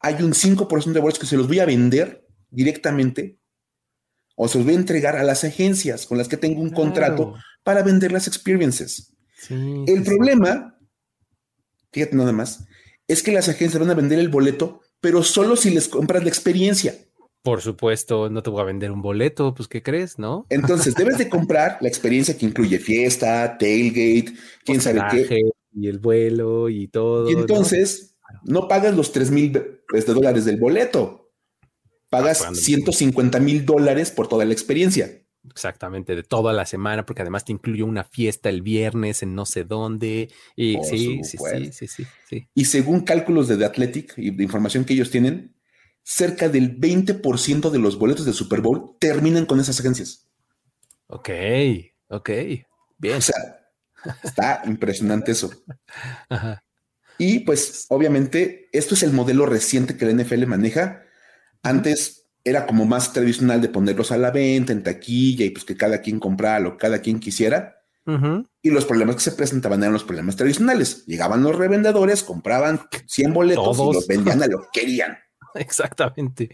hay 0.00 0.22
un 0.22 0.32
5% 0.32 0.92
de 0.92 1.00
boletos 1.00 1.18
que 1.18 1.26
se 1.26 1.36
los 1.36 1.48
voy 1.48 1.60
a 1.60 1.66
vender 1.66 2.26
directamente 2.50 3.38
o 4.36 4.48
se 4.48 4.58
los 4.58 4.66
voy 4.66 4.74
a 4.74 4.78
entregar 4.78 5.16
a 5.16 5.24
las 5.24 5.44
agencias 5.44 6.06
con 6.06 6.18
las 6.18 6.28
que 6.28 6.36
tengo 6.36 6.60
un 6.60 6.70
contrato 6.70 7.34
para 7.62 7.82
vender 7.82 8.12
las 8.12 8.26
experiences. 8.26 9.14
el 9.48 10.02
problema, 10.02 10.78
fíjate 11.92 12.16
nada 12.16 12.32
más, 12.32 12.66
es 13.08 13.22
que 13.22 13.32
las 13.32 13.48
agencias 13.48 13.80
van 13.80 13.90
a 13.90 13.94
vender 13.94 14.18
el 14.18 14.28
boleto, 14.28 14.80
pero 15.00 15.22
solo 15.22 15.56
si 15.56 15.70
les 15.70 15.88
compras 15.88 16.22
la 16.22 16.28
experiencia. 16.28 16.96
Por 17.42 17.60
supuesto, 17.60 18.30
no 18.30 18.42
te 18.42 18.50
voy 18.50 18.60
a 18.60 18.64
vender 18.64 18.92
un 18.92 19.02
boleto, 19.02 19.52
pues 19.52 19.68
¿qué 19.68 19.82
crees, 19.82 20.16
no? 20.18 20.46
Entonces, 20.48 20.94
debes 20.94 21.18
de 21.18 21.28
comprar 21.28 21.78
la 21.80 21.88
experiencia 21.88 22.38
que 22.38 22.46
incluye 22.46 22.78
fiesta, 22.78 23.58
tailgate, 23.58 24.34
quién 24.64 24.80
sabe 24.80 25.00
qué. 25.10 25.50
Y 25.74 25.88
el 25.88 25.98
vuelo 25.98 26.68
y 26.68 26.86
todo. 26.86 27.28
Y 27.28 27.32
entonces, 27.32 28.14
no, 28.44 28.68
pagas 28.68 28.94
los 28.94 29.10
3 29.10 29.30
mil 29.32 29.60
este, 29.92 30.12
dólares 30.12 30.44
del 30.44 30.58
boleto, 30.58 31.32
pagas 32.10 32.46
150 32.52 33.40
mil 33.40 33.66
dólares 33.66 34.12
por 34.12 34.28
toda 34.28 34.44
la 34.44 34.52
experiencia. 34.52 35.21
Exactamente, 35.50 36.14
de 36.14 36.22
toda 36.22 36.52
la 36.52 36.66
semana, 36.66 37.04
porque 37.04 37.22
además 37.22 37.44
te 37.44 37.52
incluye 37.52 37.82
una 37.82 38.04
fiesta 38.04 38.48
el 38.48 38.62
viernes 38.62 39.22
en 39.22 39.34
no 39.34 39.44
sé 39.44 39.64
dónde. 39.64 40.30
Y 40.54 40.76
sí, 40.84 41.20
sí, 41.24 41.38
sí, 41.72 41.88
sí, 41.88 42.06
sí, 42.28 42.48
Y 42.54 42.64
según 42.66 43.00
cálculos 43.00 43.48
de 43.48 43.56
The 43.56 43.64
Athletic 43.64 44.14
y 44.16 44.30
de 44.30 44.44
información 44.44 44.84
que 44.84 44.94
ellos 44.94 45.10
tienen, 45.10 45.56
cerca 46.04 46.48
del 46.48 46.78
20% 46.78 47.70
de 47.70 47.78
los 47.78 47.98
boletos 47.98 48.24
del 48.24 48.34
Super 48.34 48.60
Bowl 48.60 48.96
terminan 49.00 49.46
con 49.46 49.58
esas 49.58 49.80
agencias. 49.80 50.28
Ok, 51.08 51.30
ok, 52.08 52.30
bien. 52.98 53.16
O 53.16 53.20
sea, 53.20 53.68
está 54.22 54.62
impresionante 54.66 55.32
eso. 55.32 55.50
Y 57.18 57.40
pues, 57.40 57.86
obviamente, 57.88 58.68
esto 58.72 58.94
es 58.94 59.04
el 59.04 59.12
modelo 59.12 59.46
reciente 59.46 59.96
que 59.96 60.06
la 60.06 60.24
NFL 60.24 60.44
maneja. 60.46 61.04
Antes 61.62 62.21
era 62.44 62.66
como 62.66 62.84
más 62.84 63.12
tradicional 63.12 63.60
de 63.60 63.68
ponerlos 63.68 64.10
a 64.12 64.18
la 64.18 64.30
venta 64.30 64.72
en 64.72 64.82
taquilla 64.82 65.44
y 65.44 65.50
pues 65.50 65.64
que 65.64 65.76
cada 65.76 66.00
quien 66.00 66.18
comprara 66.18 66.60
lo 66.60 66.72
que 66.72 66.78
cada 66.78 67.00
quien 67.00 67.20
quisiera. 67.20 67.78
Y 68.62 68.70
los 68.70 68.84
problemas 68.84 69.14
que 69.14 69.22
se 69.22 69.32
presentaban 69.32 69.80
eran 69.80 69.92
los 69.92 70.02
problemas 70.02 70.34
tradicionales. 70.34 71.06
Llegaban 71.06 71.42
los 71.44 71.54
revendedores, 71.54 72.24
compraban 72.24 72.80
100 73.06 73.32
boletos 73.32 73.78
y 73.78 73.94
los 73.94 74.06
vendían 74.08 74.42
a 74.42 74.48
lo 74.48 74.62
que 74.72 74.80
querían. 74.80 75.18
Exactamente. 75.54 76.50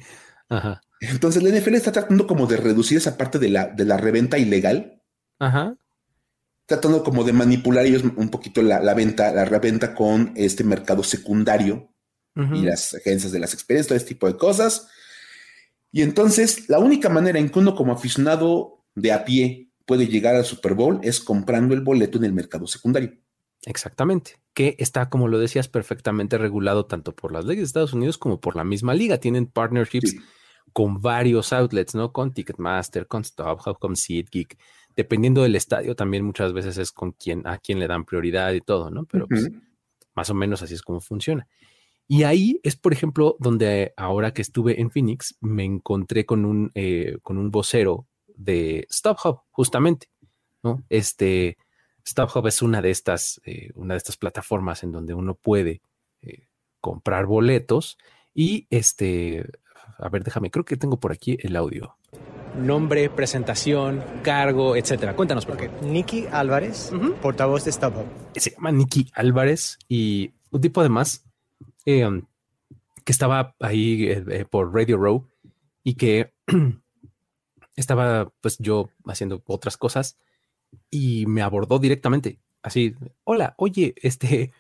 Ajá. 0.51 0.83
Entonces 1.01 1.43
la 1.43 1.51
NFL 1.51 1.75
está 1.75 1.93
tratando 1.93 2.27
como 2.27 2.47
de 2.47 2.59
reducir 2.59 2.99
esa 2.99 3.17
parte 3.17 3.39
de 3.39 3.49
la, 3.49 3.67
de 3.67 3.87
la 3.87 3.97
reventa 3.97 4.37
ilegal. 4.37 5.03
Ajá. 5.39 5.75
Tratando 6.67 7.03
como 7.03 7.25
de 7.25 7.33
manipular 7.33 7.87
ellos 7.87 8.03
un 8.03 8.29
poquito 8.29 8.61
la, 8.61 8.93
venta, 8.93 9.33
la 9.33 9.47
reventa 9.47 9.95
con 9.95 10.33
este 10.37 10.65
mercado 10.65 11.03
secundario 11.03 11.91
y 12.37 12.63
las 12.63 12.95
agencias 12.95 13.33
de 13.33 13.41
las 13.41 13.53
experiencias, 13.53 13.89
todo 13.89 13.97
este 13.97 14.11
tipo 14.11 14.29
de 14.29 14.37
cosas. 14.37 14.89
Y 15.93 16.03
entonces 16.03 16.69
la 16.69 16.79
única 16.79 17.09
manera 17.09 17.39
en 17.39 17.49
que 17.51 17.59
uno 17.59 17.75
como 17.75 17.93
aficionado 17.93 18.85
de 18.95 19.13
a 19.13 19.25
pie 19.25 19.71
puede 19.87 20.07
llegar 20.07 20.35
al 20.35 20.45
Super 20.45 20.75
Bowl 20.75 21.01
es 21.03 21.21
comprando 21.21 21.75
el 21.75 21.81
boleto 21.81 22.19
en 22.19 22.25
el 22.25 22.33
mercado 22.33 22.67
secundario. 22.67 23.13
Exactamente, 23.65 24.41
que 24.55 24.77
está, 24.79 25.09
como 25.09 25.29
lo 25.29 25.39
decías, 25.39 25.69
perfectamente 25.69 26.39
regulado 26.39 26.87
tanto 26.87 27.15
por 27.15 27.33
las 27.33 27.45
leyes 27.45 27.63
de 27.63 27.67
Estados 27.67 27.93
Unidos 27.93 28.19
como 28.19 28.41
por 28.41 28.55
la 28.55 28.65
misma 28.65 28.95
liga. 28.95 29.19
Tienen 29.19 29.47
partnerships 29.47 30.15
con 30.73 31.01
varios 31.01 31.53
outlets, 31.53 31.95
¿no? 31.95 32.13
Con 32.13 32.33
Ticketmaster, 32.33 33.07
con 33.07 33.25
StubHub, 33.25 33.79
con 33.79 33.97
SeatGeek. 33.97 34.59
Dependiendo 34.95 35.43
del 35.43 35.57
estadio, 35.57 35.97
también 35.97 36.25
muchas 36.25 36.53
veces 36.53 36.79
es 36.79 36.93
con 36.93 37.13
quién, 37.13 37.47
a 37.47 37.59
quién 37.59 37.79
le 37.79 37.89
dan 37.89 38.05
prioridad 38.05 38.53
y 38.53 38.61
todo, 38.61 38.91
¿no? 38.91 39.05
Pero 39.07 39.27
pues, 39.27 39.51
más 40.15 40.31
o 40.31 40.35
menos 40.35 40.63
así 40.63 40.75
es 40.75 40.83
como 40.83 41.01
funciona. 41.01 41.47
Y 42.11 42.23
ahí 42.23 42.59
es, 42.63 42.75
por 42.75 42.95
ejemplo, 42.95 43.37
donde 43.39 43.93
ahora 43.99 44.33
que 44.33 44.41
estuve 44.41 44.81
en 44.81 44.91
Phoenix, 44.91 45.37
me 45.43 45.65
encontré 45.65 46.25
con 46.25 46.47
un, 46.47 46.73
eh, 46.75 47.19
con 47.23 47.37
un 47.37 47.51
vocero 47.51 48.07
de 48.27 48.87
StubHub, 48.91 49.43
justamente, 49.51 50.09
¿no? 50.63 50.85
Este, 50.89 51.59
StubHub 52.07 52.47
es 52.47 52.63
una 52.63 52.81
de 52.81 52.91
estas, 52.91 53.43
eh, 53.45 53.71
una 53.75 53.93
de 53.93 53.99
estas 53.99 54.17
plataformas 54.17 54.83
en 54.83 54.93
donde 54.93 55.13
uno 55.13 55.35
puede 55.35 55.83
eh, 56.23 56.49
comprar 56.81 57.27
boletos 57.27 57.99
y 58.33 58.67
este, 58.71 59.45
a 59.99 60.09
ver, 60.09 60.25
déjame, 60.25 60.51
creo 60.51 60.65
que 60.65 60.79
tengo 60.79 60.99
por 60.99 61.13
aquí 61.13 61.37
el 61.43 61.57
audio. 61.57 61.99
Nombre, 62.57 63.11
presentación, 63.11 64.03
cargo, 64.23 64.77
etcétera. 64.77 65.15
Cuéntanos 65.15 65.45
por 65.45 65.59
qué. 65.59 65.71
Nicky 65.83 66.27
Álvarez, 66.33 66.91
portavoz 67.21 67.67
de 67.67 67.73
StubHub. 67.73 68.07
Se 68.35 68.53
llama 68.53 68.73
Nicky 68.73 69.11
Álvarez 69.13 69.79
y 69.89 70.33
un 70.51 70.63
tipo 70.63 70.81
además 70.81 71.28
eh, 71.89 72.07
um, 72.07 72.23
que 73.05 73.13
estaba 73.13 73.57
ahí 73.61 74.11
por 74.51 74.75
Radio 74.75 74.99
Row 74.99 75.27
y 75.83 75.95
que 75.95 76.35
estaba 77.77 78.31
pues 78.43 78.59
yo 78.59 78.91
haciendo 79.07 79.43
otras 79.47 79.79
cosas 79.79 80.19
y 80.91 81.25
me 81.27 81.41
abordó 81.41 81.79
directamente. 81.79 82.41
Así, 82.63 82.95
hola, 83.25 83.55
oye, 83.57 83.95
este, 84.03 84.53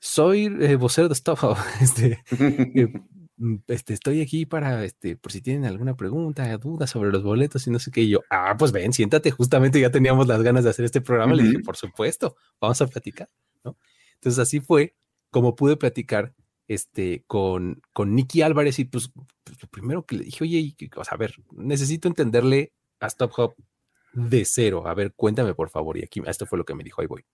soy 0.00 0.46
eh, 0.60 0.74
vocero 0.74 1.08
de 1.08 1.14
StubHub. 1.14 1.56
Este, 1.80 2.24
eh, 2.32 2.88
mm, 3.36 3.56
este, 3.68 3.94
estoy 3.94 4.20
aquí 4.20 4.44
para, 4.44 4.84
este, 4.84 5.16
por 5.16 5.30
si 5.30 5.40
tienen 5.40 5.64
alguna 5.64 5.96
pregunta, 5.96 6.56
duda 6.58 6.88
sobre 6.88 7.12
los 7.12 7.22
boletos 7.22 7.68
y 7.68 7.70
no 7.70 7.78
sé 7.78 7.92
qué. 7.92 8.00
Y 8.00 8.08
yo, 8.08 8.22
ah, 8.30 8.56
pues 8.58 8.72
ven, 8.72 8.92
siéntate. 8.92 9.30
Justamente 9.30 9.80
ya 9.80 9.92
teníamos 9.92 10.26
las 10.26 10.42
ganas 10.42 10.64
de 10.64 10.70
hacer 10.70 10.84
este 10.84 11.00
programa. 11.00 11.34
Le 11.34 11.44
dije, 11.44 11.60
por 11.60 11.76
supuesto, 11.76 12.34
vamos 12.60 12.80
a 12.80 12.88
platicar. 12.88 13.28
¿no? 13.62 13.76
Entonces 14.14 14.40
así 14.40 14.58
fue 14.58 14.96
como 15.30 15.54
pude 15.54 15.76
platicar 15.76 16.34
este, 16.68 17.24
con, 17.26 17.80
con 17.92 18.14
Nicky 18.14 18.42
Álvarez 18.42 18.78
y 18.78 18.84
pues, 18.84 19.10
pues 19.42 19.60
lo 19.60 19.68
primero 19.68 20.04
que 20.04 20.16
le 20.16 20.24
dije, 20.24 20.44
oye, 20.44 20.76
a 21.10 21.16
ver, 21.16 21.34
necesito 21.52 22.06
entenderle 22.06 22.72
a 23.00 23.10
StubHub 23.10 23.54
de 24.12 24.44
cero. 24.44 24.86
A 24.86 24.94
ver, 24.94 25.14
cuéntame 25.14 25.54
por 25.54 25.70
favor. 25.70 25.98
Y 25.98 26.04
aquí 26.04 26.22
esto 26.26 26.46
fue 26.46 26.58
lo 26.58 26.64
que 26.64 26.74
me 26.74 26.84
dijo, 26.84 27.00
ahí 27.00 27.06
voy. 27.06 27.24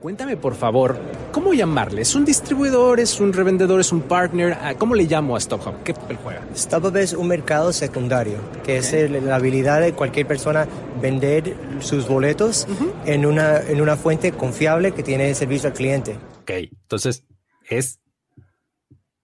Cuéntame 0.00 0.36
por 0.36 0.56
favor, 0.56 0.98
¿cómo 1.30 1.54
llamarle? 1.54 2.02
¿Es 2.02 2.16
un 2.16 2.24
distribuidor? 2.24 2.98
¿Es 2.98 3.20
un 3.20 3.32
revendedor? 3.32 3.78
¿Es 3.78 3.92
un 3.92 4.00
partner? 4.00 4.58
Ah, 4.60 4.74
¿Cómo 4.76 4.96
le 4.96 5.04
llamo 5.04 5.36
a 5.36 5.40
StubHub? 5.40 5.84
¿Qué 5.84 5.94
papel 5.94 6.16
juega? 6.16 6.44
StubHub 6.56 6.96
es 6.96 7.12
un 7.12 7.28
mercado 7.28 7.72
secundario, 7.72 8.40
que 8.64 8.78
es 8.78 8.92
la 8.92 9.36
habilidad 9.36 9.80
de 9.80 9.92
cualquier 9.92 10.26
persona 10.26 10.66
vender 11.00 11.54
sus 11.78 12.08
boletos 12.08 12.66
en, 13.06 13.24
una, 13.24 13.60
en 13.60 13.80
una 13.80 13.96
fuente 13.96 14.32
confiable 14.32 14.90
que 14.90 15.04
tiene 15.04 15.32
servicio 15.36 15.68
al 15.68 15.74
cliente. 15.74 16.16
Ok, 16.40 16.50
entonces 16.50 17.24
es, 17.70 18.00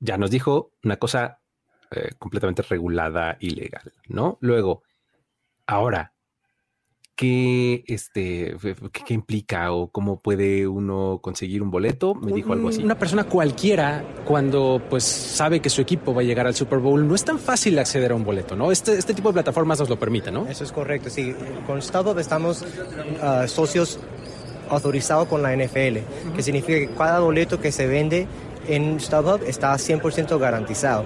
ya 0.01 0.17
nos 0.17 0.31
dijo 0.31 0.73
una 0.83 0.97
cosa 0.97 1.41
eh, 1.91 2.11
completamente 2.19 2.63
regulada 2.63 3.37
y 3.41 3.51
legal, 3.51 3.93
¿no? 4.09 4.39
Luego, 4.41 4.83
ahora, 5.67 6.13
qué, 7.19 7.83
este, 7.89 8.57
qué, 8.93 9.13
implica 9.13 9.73
o 9.73 9.91
cómo 9.91 10.21
puede 10.21 10.69
uno 10.69 11.19
conseguir 11.21 11.63
un 11.63 11.71
boleto. 11.71 12.15
Me 12.15 12.33
dijo 12.33 12.53
algo 12.53 12.69
así. 12.69 12.81
Una 12.81 12.97
persona 12.97 13.25
cualquiera, 13.25 14.05
cuando 14.25 14.81
pues 14.89 15.03
sabe 15.03 15.61
que 15.61 15.69
su 15.69 15.81
equipo 15.81 16.15
va 16.15 16.21
a 16.21 16.25
llegar 16.25 16.47
al 16.47 16.55
Super 16.55 16.79
Bowl, 16.79 17.09
no 17.09 17.17
es 17.17 17.25
tan 17.25 17.41
fácil 17.41 17.77
acceder 17.81 18.13
a 18.13 18.15
un 18.15 18.23
boleto, 18.23 18.55
¿no? 18.55 18.71
Este, 18.71 18.97
este 18.97 19.15
tipo 19.15 19.31
de 19.31 19.33
plataformas 19.33 19.81
nos 19.81 19.89
lo 19.89 19.99
permite, 19.99 20.31
¿no? 20.31 20.47
Eso 20.47 20.63
es 20.63 20.71
correcto, 20.71 21.11
sí. 21.11 21.35
Con 21.67 21.83
StubHub 21.83 22.19
estamos 22.21 22.65
ah, 23.21 23.49
socios 23.49 23.99
autorizados 24.71 25.27
con 25.27 25.43
la 25.43 25.57
NFL, 25.57 25.99
que 26.37 26.43
significa 26.43 26.79
que 26.79 26.89
cada 26.95 27.19
boleto 27.19 27.61
que 27.61 27.73
se 27.73 27.89
vende 27.89 28.29
en 28.69 29.01
StubHub 29.01 29.43
está 29.47 29.75
100% 29.75 30.39
garantizado. 30.39 31.05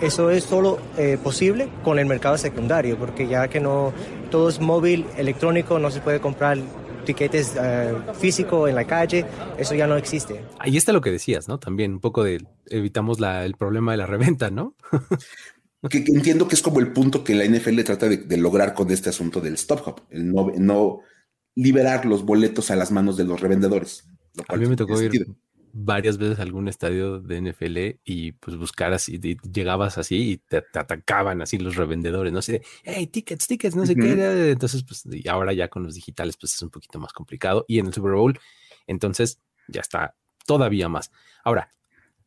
Eso 0.00 0.30
es 0.30 0.44
solo 0.44 0.80
eh, 0.98 1.16
posible 1.22 1.68
con 1.84 1.98
el 1.98 2.06
mercado 2.06 2.36
secundario, 2.36 2.98
porque 2.98 3.28
ya 3.28 3.48
que 3.48 3.60
no 3.60 3.92
todo 4.30 4.48
es 4.48 4.60
móvil, 4.60 5.06
electrónico, 5.16 5.78
no 5.78 5.90
se 5.90 6.00
puede 6.00 6.18
comprar 6.18 6.58
tiquetes 7.04 7.54
eh, 7.60 7.94
físicos 8.18 8.68
en 8.68 8.74
la 8.74 8.84
calle, 8.84 9.24
eso 9.58 9.74
ya 9.74 9.86
no 9.86 9.96
existe. 9.96 10.40
Ahí 10.58 10.76
está 10.76 10.92
lo 10.92 11.00
que 11.00 11.10
decías, 11.10 11.48
¿no? 11.48 11.58
También 11.58 11.92
un 11.92 12.00
poco 12.00 12.24
de 12.24 12.44
evitamos 12.66 13.18
el 13.20 13.54
problema 13.54 13.92
de 13.92 13.98
la 13.98 14.06
reventa, 14.06 14.50
¿no? 14.50 14.74
que, 15.90 15.98
entiendo 15.98 16.48
que 16.48 16.54
es 16.54 16.62
como 16.62 16.80
el 16.80 16.92
punto 16.92 17.22
que 17.24 17.34
la 17.34 17.44
NFL 17.44 17.82
trata 17.82 18.08
de, 18.08 18.36
lograr 18.36 18.74
con 18.74 18.90
este 18.90 19.10
asunto 19.10 19.40
del 19.40 19.54
stop 19.54 19.86
hop, 19.86 20.00
el 20.10 20.32
no, 20.32 21.00
liberar 21.54 22.06
los 22.06 22.24
boletos 22.24 22.70
a 22.70 22.76
las 22.76 22.90
manos 22.90 23.16
de 23.16 23.24
los 23.24 23.40
revendedores. 23.40 24.04
a 24.48 24.56
mí 24.56 24.66
me 24.66 24.76
tocó 24.76 25.00
ir 25.00 25.26
varias 25.72 26.18
veces 26.18 26.38
a 26.38 26.42
algún 26.42 26.68
estadio 26.68 27.18
de 27.18 27.40
NFL 27.40 28.00
y 28.04 28.32
pues 28.32 28.56
buscaras 28.56 29.08
y, 29.08 29.18
llegabas 29.18 29.98
así 29.98 30.32
y 30.32 30.36
te, 30.36 30.58
atacaban 30.58 31.40
así 31.42 31.58
los 31.58 31.76
revendedores, 31.76 32.32
no 32.32 32.42
sé, 32.42 32.62
hey, 32.84 33.06
tickets, 33.06 33.46
tickets, 33.46 33.74
no 33.74 33.86
sé 33.86 33.96
qué. 33.96 34.50
Entonces, 34.50 34.84
pues 34.84 35.04
y 35.10 35.26
ahora 35.28 35.52
ya 35.52 35.68
con 35.68 35.82
los 35.82 35.94
digitales, 35.94 36.36
pues 36.36 36.54
es 36.54 36.62
un 36.62 36.70
poquito 36.70 36.98
más 36.98 37.12
complicado. 37.12 37.64
Y 37.68 37.78
en 37.78 37.86
el 37.86 37.94
Super 37.94 38.12
Bowl, 38.12 38.38
entonces 38.86 39.40
ya 39.68 39.80
está 39.80 40.14
todavía 40.46 40.88
más. 40.88 41.10
Ahora, 41.42 41.74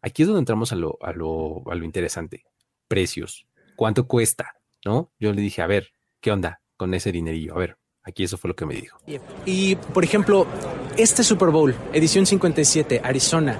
aquí 0.01 0.23
es 0.23 0.27
donde 0.27 0.39
entramos 0.39 0.71
a 0.71 0.75
lo, 0.75 0.97
a 1.01 1.13
lo, 1.13 1.63
a 1.69 1.75
lo 1.75 1.85
interesante. 1.85 2.45
Precios. 2.87 3.47
¿Cuánto 3.75 4.07
cuesta? 4.07 4.55
¿No? 4.83 5.11
Yo 5.19 5.33
le 5.33 5.41
dije, 5.41 5.61
a 5.61 5.67
ver, 5.67 5.91
¿qué 6.19 6.31
onda 6.31 6.61
con 6.77 6.93
ese 6.93 7.11
dinerillo? 7.11 7.55
A 7.55 7.59
ver, 7.59 7.77
aquí 8.05 8.23
eso 8.23 8.37
fue 8.37 8.49
lo 8.49 8.55
que 8.55 8.65
me 8.65 8.75
dijo. 8.75 8.97
Y, 9.45 9.75
por 9.75 10.03
ejemplo, 10.03 10.45
este 10.95 11.23
Super 11.23 11.49
Bowl, 11.49 11.75
edición 11.91 12.25
57, 12.25 13.01
Arizona, 13.03 13.59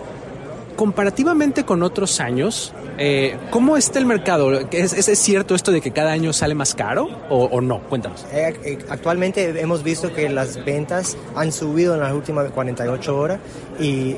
comparativamente 0.76 1.66
con 1.66 1.84
otros 1.84 2.20
años, 2.20 2.74
eh, 2.98 3.38
¿cómo 3.50 3.76
está 3.76 4.00
el 4.00 4.06
mercado? 4.06 4.52
¿Es, 4.72 4.94
¿Es, 4.94 5.20
cierto 5.20 5.56
esto 5.56 5.72
de 5.72 5.82
que 5.82 5.92
cada 5.92 6.12
año 6.12 6.32
sale 6.32 6.56
más 6.56 6.76
caro 6.76 7.10
o, 7.30 7.60
no? 7.60 7.82
Cuéntanos. 7.82 8.26
Eh, 8.32 8.58
eh, 8.64 8.78
actualmente 8.90 9.60
hemos 9.60 9.84
visto 9.84 10.14
que 10.14 10.30
las 10.30 10.64
ventas 10.64 11.18
han 11.36 11.52
subido 11.52 11.96
en 11.96 12.02
las 12.02 12.14
últimas 12.14 12.50
48 12.52 13.18
horas 13.18 13.40
y, 13.80 14.16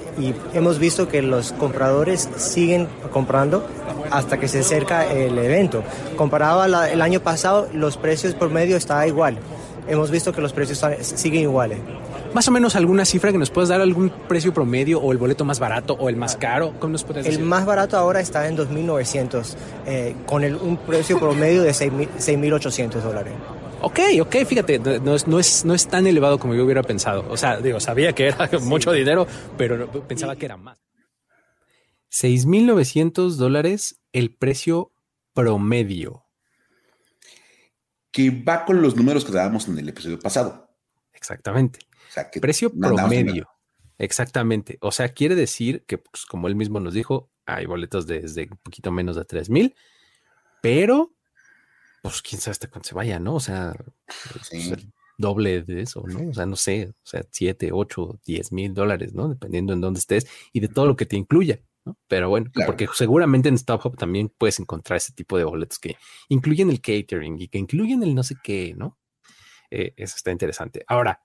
hemos 0.54 0.78
visto 0.78 1.08
que 1.08 1.22
los 1.22 1.54
compradores 1.54 2.30
siguen 2.38 2.88
comprando 3.12 3.66
hasta 4.12 4.40
que 4.40 4.48
se 4.48 4.60
acerca 4.60 5.12
el 5.12 5.38
evento. 5.38 5.84
Comparado 6.16 6.62
al 6.62 7.02
año 7.02 7.20
pasado, 7.22 7.68
los 7.74 7.98
precios 7.98 8.34
por 8.36 8.50
medio 8.50 8.78
está 8.78 9.08
igual. 9.08 9.40
Hemos 9.88 10.12
visto 10.12 10.34
que 10.34 10.41
los 10.41 10.54
precios 10.54 10.84
siguen 11.02 11.43
iguales 11.43 11.80
más 12.34 12.47
o 12.47 12.52
menos 12.52 12.76
alguna 12.76 13.06
cifra 13.06 13.32
que 13.32 13.38
nos 13.38 13.50
puedas 13.50 13.69
dar 13.69 13.82
algún 13.82 14.10
precio 14.10 14.54
promedio 14.54 15.00
o 15.00 15.12
el 15.12 15.17
boleto 15.17 15.45
más 15.45 15.60
barato 15.60 15.93
o 15.93 16.08
el 16.08 16.15
más 16.15 16.36
caro? 16.36 16.73
¿Cómo 16.80 16.91
nos 16.91 17.04
puedes 17.04 17.26
decir? 17.26 17.39
El 17.39 17.45
más 17.45 17.65
barato 17.65 17.97
ahora 17.97 18.19
está 18.19 18.47
en 18.47 18.56
2.900 18.56 19.56
eh, 19.88 20.15
con 20.28 20.43
el, 20.43 20.56
un 20.56 20.78
precio 20.78 21.19
promedio 21.19 21.63
de 21.63 21.71
6.800 21.71 23.02
dólares. 23.02 23.34
Ok, 23.82 24.00
ok, 24.21 24.36
fíjate, 24.45 24.78
no 24.78 25.15
es, 25.15 25.28
no, 25.28 25.39
es, 25.39 25.65
no 25.65 25.73
es 25.73 25.88
tan 25.88 26.06
elevado 26.06 26.38
como 26.38 26.54
yo 26.54 26.63
hubiera 26.63 26.84
pensado. 26.84 27.26
O 27.30 27.38
sea, 27.38 27.58
digo, 27.58 27.80
sabía 27.80 28.13
que 28.13 28.28
era 28.28 28.50
mucho 28.62 28.91
dinero, 28.91 29.26
pero 29.58 29.89
pensaba 30.08 30.36
que 30.36 30.45
era 30.45 30.58
más. 30.58 30.78
6.900 32.12 33.36
dólares 33.36 34.00
el 34.13 34.36
precio 34.36 34.91
promedio. 35.34 36.27
Que 38.12 38.30
va 38.32 38.65
con 38.65 38.82
los 38.82 38.96
números 38.96 39.26
que 39.26 39.32
dábamos 39.32 39.67
en 39.67 39.78
el 39.78 39.89
episodio 39.89 40.20
pasado. 40.20 40.70
Exactamente. 41.13 41.80
Precio 42.41 42.72
promedio. 42.72 43.50
Exactamente. 43.98 44.78
O 44.82 44.91
sea, 44.91 45.10
quiere 45.10 45.36
decir 45.36 45.84
que, 45.86 45.98
pues, 45.98 46.26
como 46.26 46.48
él 46.48 46.56
mismo 46.56 46.80
nos 46.80 46.93
dijo, 46.93 47.30
hay 47.46 47.65
boletos 47.65 48.06
desde 48.08 48.48
un 48.50 48.58
poquito 48.58 48.91
menos 48.91 49.15
de 49.15 49.26
3 49.26 49.50
mil, 49.50 49.76
pero, 50.62 51.13
pues 52.02 52.22
quién 52.22 52.39
sabe 52.39 52.52
hasta 52.52 52.70
cuándo 52.70 52.88
se 52.88 52.96
vaya, 52.96 53.20
¿no? 53.20 53.36
O 53.36 53.39
sea, 53.39 53.76
pues, 54.32 54.54
el 54.54 54.93
doble 55.17 55.63
de 55.63 55.82
eso, 55.82 56.04
¿no? 56.06 56.30
O 56.30 56.34
sea, 56.34 56.46
no 56.46 56.56
sé, 56.56 56.89
o 56.89 57.08
sea, 57.08 57.24
7, 57.32 57.72
8, 57.72 58.20
10 58.24 58.52
mil 58.52 58.74
dólares, 58.74 59.13
¿no? 59.13 59.28
Dependiendo 59.28 59.74
en 59.74 59.82
dónde 59.82 60.00
estés 60.00 60.28
y 60.54 60.60
de 60.60 60.67
todo 60.67 60.86
lo 60.86 60.96
que 60.96 61.08
te 61.08 61.15
incluya, 61.15 61.60
¿no? 61.88 61.97
Pero 62.08 62.30
bueno, 62.30 62.52
porque 62.65 62.88
seguramente 62.93 63.50
en 63.50 63.58
StubHub 63.58 63.95
también 63.95 64.30
puedes 64.38 64.60
encontrar 64.60 64.97
ese 64.97 65.13
tipo 65.13 65.38
de 65.38 65.45
boletos 65.45 65.80
que 65.80 65.95
incluyen 66.28 66.69
el 66.69 66.82
catering 66.82 67.39
y 67.39 67.47
que 67.47 67.58
incluyen 67.58 68.04
el 68.04 68.13
no 68.13 68.23
sé 68.23 68.36
qué, 68.43 68.73
¿no? 68.76 68.97
Eh, 69.71 69.93
eso 69.95 70.15
está 70.17 70.32
interesante. 70.32 70.84
Ahora, 70.88 71.21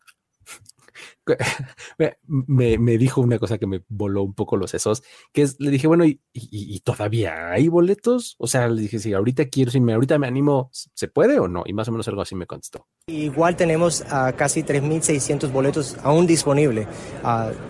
me, 2.26 2.98
dijo 2.98 3.20
una 3.20 3.38
cosa 3.38 3.58
que 3.58 3.66
me 3.66 3.82
voló 3.88 4.22
un 4.22 4.34
poco 4.34 4.56
los 4.56 4.70
sesos, 4.70 5.02
que 5.32 5.42
es, 5.42 5.60
le 5.60 5.70
dije, 5.70 5.86
bueno, 5.86 6.04
¿y, 6.04 6.80
todavía 6.80 7.50
hay 7.52 7.68
boletos? 7.68 8.36
O 8.38 8.46
sea, 8.46 8.68
le 8.68 8.82
dije, 8.82 8.98
si 8.98 9.12
ahorita 9.12 9.46
quiero, 9.46 9.70
si 9.70 9.80
me, 9.80 9.92
ahorita 9.94 10.18
me 10.18 10.26
animo, 10.26 10.70
¿se 10.72 11.08
puede 11.08 11.38
o 11.38 11.48
no? 11.48 11.62
Y 11.66 11.72
más 11.72 11.88
o 11.88 11.92
menos 11.92 12.08
algo 12.08 12.22
así 12.22 12.34
me 12.34 12.46
contestó. 12.46 12.86
Igual 13.06 13.56
tenemos 13.56 14.02
a 14.10 14.32
casi 14.32 14.62
3.600 14.62 15.50
boletos 15.52 15.96
aún 16.02 16.26
disponibles, 16.26 16.86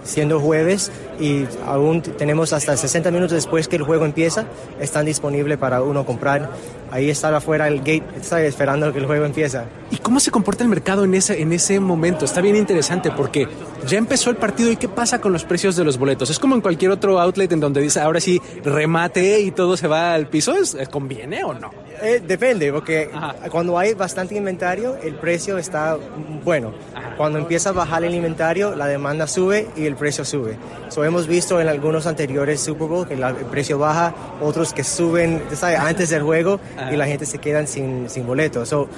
siendo 0.04 0.40
jueves, 0.40 0.90
y 1.20 1.44
aún 1.66 2.02
tenemos 2.02 2.52
hasta 2.52 2.76
60 2.76 3.10
minutos 3.10 3.32
después 3.32 3.68
que 3.68 3.76
el 3.76 3.82
juego 3.82 4.04
empieza, 4.04 4.46
están 4.80 5.06
disponibles 5.06 5.58
para 5.58 5.82
uno 5.82 6.04
comprar. 6.04 6.50
Ahí 6.90 7.08
está 7.08 7.34
afuera 7.34 7.68
el 7.68 7.78
gate, 7.78 8.04
está 8.16 8.42
esperando 8.42 8.92
que 8.92 8.98
el 8.98 9.06
juego 9.06 9.24
empiece. 9.24 9.60
¿Y 9.90 9.96
cómo 9.96 10.20
se 10.20 10.30
comporta 10.30 10.62
el 10.62 10.68
mercado 10.68 11.04
en 11.04 11.14
ese, 11.14 11.40
en 11.40 11.52
ese 11.52 11.80
momento? 11.80 12.24
Está 12.24 12.40
bien 12.40 12.56
interesante 12.56 13.10
porque 13.10 13.41
ya 13.86 13.98
empezó 13.98 14.30
el 14.30 14.36
partido 14.36 14.70
y 14.70 14.76
qué 14.76 14.88
pasa 14.88 15.20
con 15.20 15.32
los 15.32 15.44
precios 15.44 15.76
de 15.76 15.84
los 15.84 15.98
boletos. 15.98 16.30
Es 16.30 16.38
como 16.38 16.54
en 16.54 16.60
cualquier 16.60 16.90
otro 16.90 17.20
outlet 17.20 17.50
en 17.52 17.60
donde 17.60 17.80
dice 17.80 18.00
ahora 18.00 18.20
sí 18.20 18.40
remate 18.64 19.40
y 19.40 19.50
todo 19.50 19.76
se 19.76 19.88
va 19.88 20.14
al 20.14 20.28
piso. 20.28 20.54
¿Es, 20.54 20.76
¿Conviene 20.88 21.44
o 21.44 21.54
no? 21.54 21.70
Eh, 22.02 22.20
depende, 22.26 22.72
porque 22.72 23.10
cuando 23.50 23.78
hay 23.78 23.94
bastante 23.94 24.34
inventario, 24.34 24.96
el 24.96 25.14
precio 25.14 25.56
está 25.56 25.96
bueno. 26.44 26.72
Cuando 27.16 27.38
empieza 27.38 27.68
a 27.68 27.72
bajar 27.72 28.02
el 28.02 28.14
inventario, 28.14 28.74
la 28.74 28.86
demanda 28.86 29.28
sube 29.28 29.68
y 29.76 29.86
el 29.86 29.94
precio 29.94 30.24
sube. 30.24 30.56
So, 30.88 31.04
hemos 31.04 31.28
visto 31.28 31.60
en 31.60 31.68
algunos 31.68 32.06
anteriores 32.06 32.60
Super 32.60 32.88
Bowl 32.88 33.06
que 33.06 33.14
el 33.14 33.22
precio 33.50 33.78
baja, 33.78 34.14
otros 34.40 34.72
que 34.72 34.82
suben 34.82 35.42
antes 35.78 36.10
del 36.10 36.22
juego 36.22 36.58
y 36.90 36.96
la 36.96 37.06
gente 37.06 37.24
se 37.24 37.38
queda 37.38 37.64
sin, 37.66 38.10
sin 38.10 38.26
boletos. 38.26 38.68
So, 38.68 38.88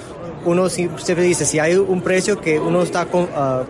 uno 0.45 0.69
siempre 0.69 1.23
dice, 1.23 1.45
si 1.45 1.59
hay 1.59 1.75
un 1.75 2.01
precio 2.01 2.39
que 2.39 2.59
uno 2.59 2.81
está 2.81 3.07
ah, 3.35 3.63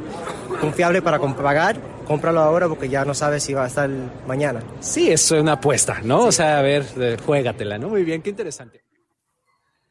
confiable 0.66 1.02
para 1.02 1.20
pagar, 1.20 1.80
cómpralo 2.08 2.42
ahora 2.42 2.68
porque 2.68 2.90
ya 2.90 3.06
no 3.06 3.14
sabes 3.14 3.44
si 3.44 3.54
va 3.54 3.66
a 3.66 3.68
estar 3.68 3.90
mañana. 4.28 4.64
Sí, 4.80 5.12
es 5.12 5.30
una 5.32 5.54
apuesta, 5.54 6.02
¿no? 6.04 6.26
O 6.26 6.32
sea, 6.32 6.60
a 6.60 6.62
ver, 6.62 7.20
juégatela, 7.24 7.78
¿no? 7.78 7.90
Muy 7.90 8.04
bien, 8.04 8.22
qué 8.22 8.32
interesante. 8.32 8.84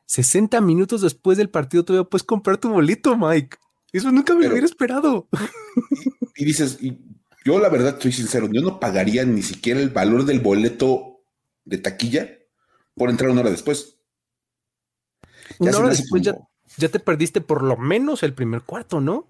60 0.06 0.60
minutos 0.60 1.00
después 1.00 1.38
del 1.38 1.48
partido 1.48 1.84
todavía 1.84 2.08
puedes 2.08 2.24
comprar 2.24 2.58
tu 2.58 2.70
boleto, 2.70 3.16
Mike. 3.16 3.56
Eso 3.92 4.10
nunca 4.10 4.34
me 4.34 4.44
lo 4.44 4.50
hubiera 4.50 4.66
esperado. 4.66 5.28
Y, 6.36 6.44
dices, 6.44 6.78
yo 7.44 7.60
la 7.60 7.68
verdad 7.68 7.94
estoy 7.94 8.10
sincero, 8.10 8.48
yo 8.50 8.60
no 8.60 8.80
pagaría 8.80 9.24
ni 9.24 9.42
siquiera 9.42 9.78
el 9.80 9.90
valor 9.90 10.24
del 10.24 10.40
boleto 10.40 11.20
de 11.64 11.78
taquilla 11.78 12.28
por 12.96 13.08
entrar 13.08 13.30
una 13.30 13.42
hora 13.42 13.50
después. 13.50 13.96
una 15.60 15.78
hora 15.78 15.90
después 15.90 16.22
ya, 16.22 16.34
ya 16.76 16.88
te 16.88 16.98
perdiste 16.98 17.40
por 17.40 17.62
lo 17.62 17.76
menos 17.76 18.24
el 18.24 18.34
primer 18.34 18.62
cuarto, 18.62 19.00
¿no? 19.00 19.28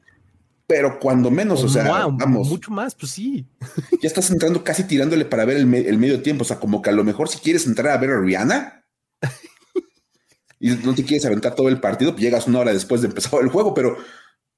Pero 0.66 0.98
cuando 0.98 1.30
menos, 1.30 1.62
o 1.62 1.68
sea, 1.68 2.06
vamos. 2.06 2.48
Mucho 2.48 2.70
más, 2.70 2.94
pues 2.94 3.12
sí. 3.12 3.46
Ya 4.02 4.08
estás 4.08 4.30
entrando 4.30 4.64
casi 4.64 4.84
tirándole 4.84 5.24
para 5.24 5.44
ver 5.44 5.56
el, 5.56 5.66
medio 5.66 6.22
tiempo, 6.22 6.42
o 6.42 6.44
sea, 6.44 6.58
como 6.58 6.80
que 6.80 6.90
a 6.90 6.94
lo 6.94 7.04
mejor 7.04 7.28
si 7.28 7.38
quieres 7.38 7.66
entrar 7.66 7.92
a 7.92 7.98
ver 7.98 8.10
a 8.10 8.20
Rihanna 8.20 8.84
y 10.60 10.70
no 10.70 10.94
te 10.94 11.04
quieres 11.04 11.26
aventar 11.26 11.54
todo 11.54 11.68
el 11.68 11.80
partido, 11.80 12.12
pues 12.12 12.22
llegas 12.22 12.46
una 12.46 12.60
hora 12.60 12.72
después 12.72 13.02
de 13.02 13.08
empezar 13.08 13.40
el 13.42 13.48
juego, 13.48 13.74
pero, 13.74 13.96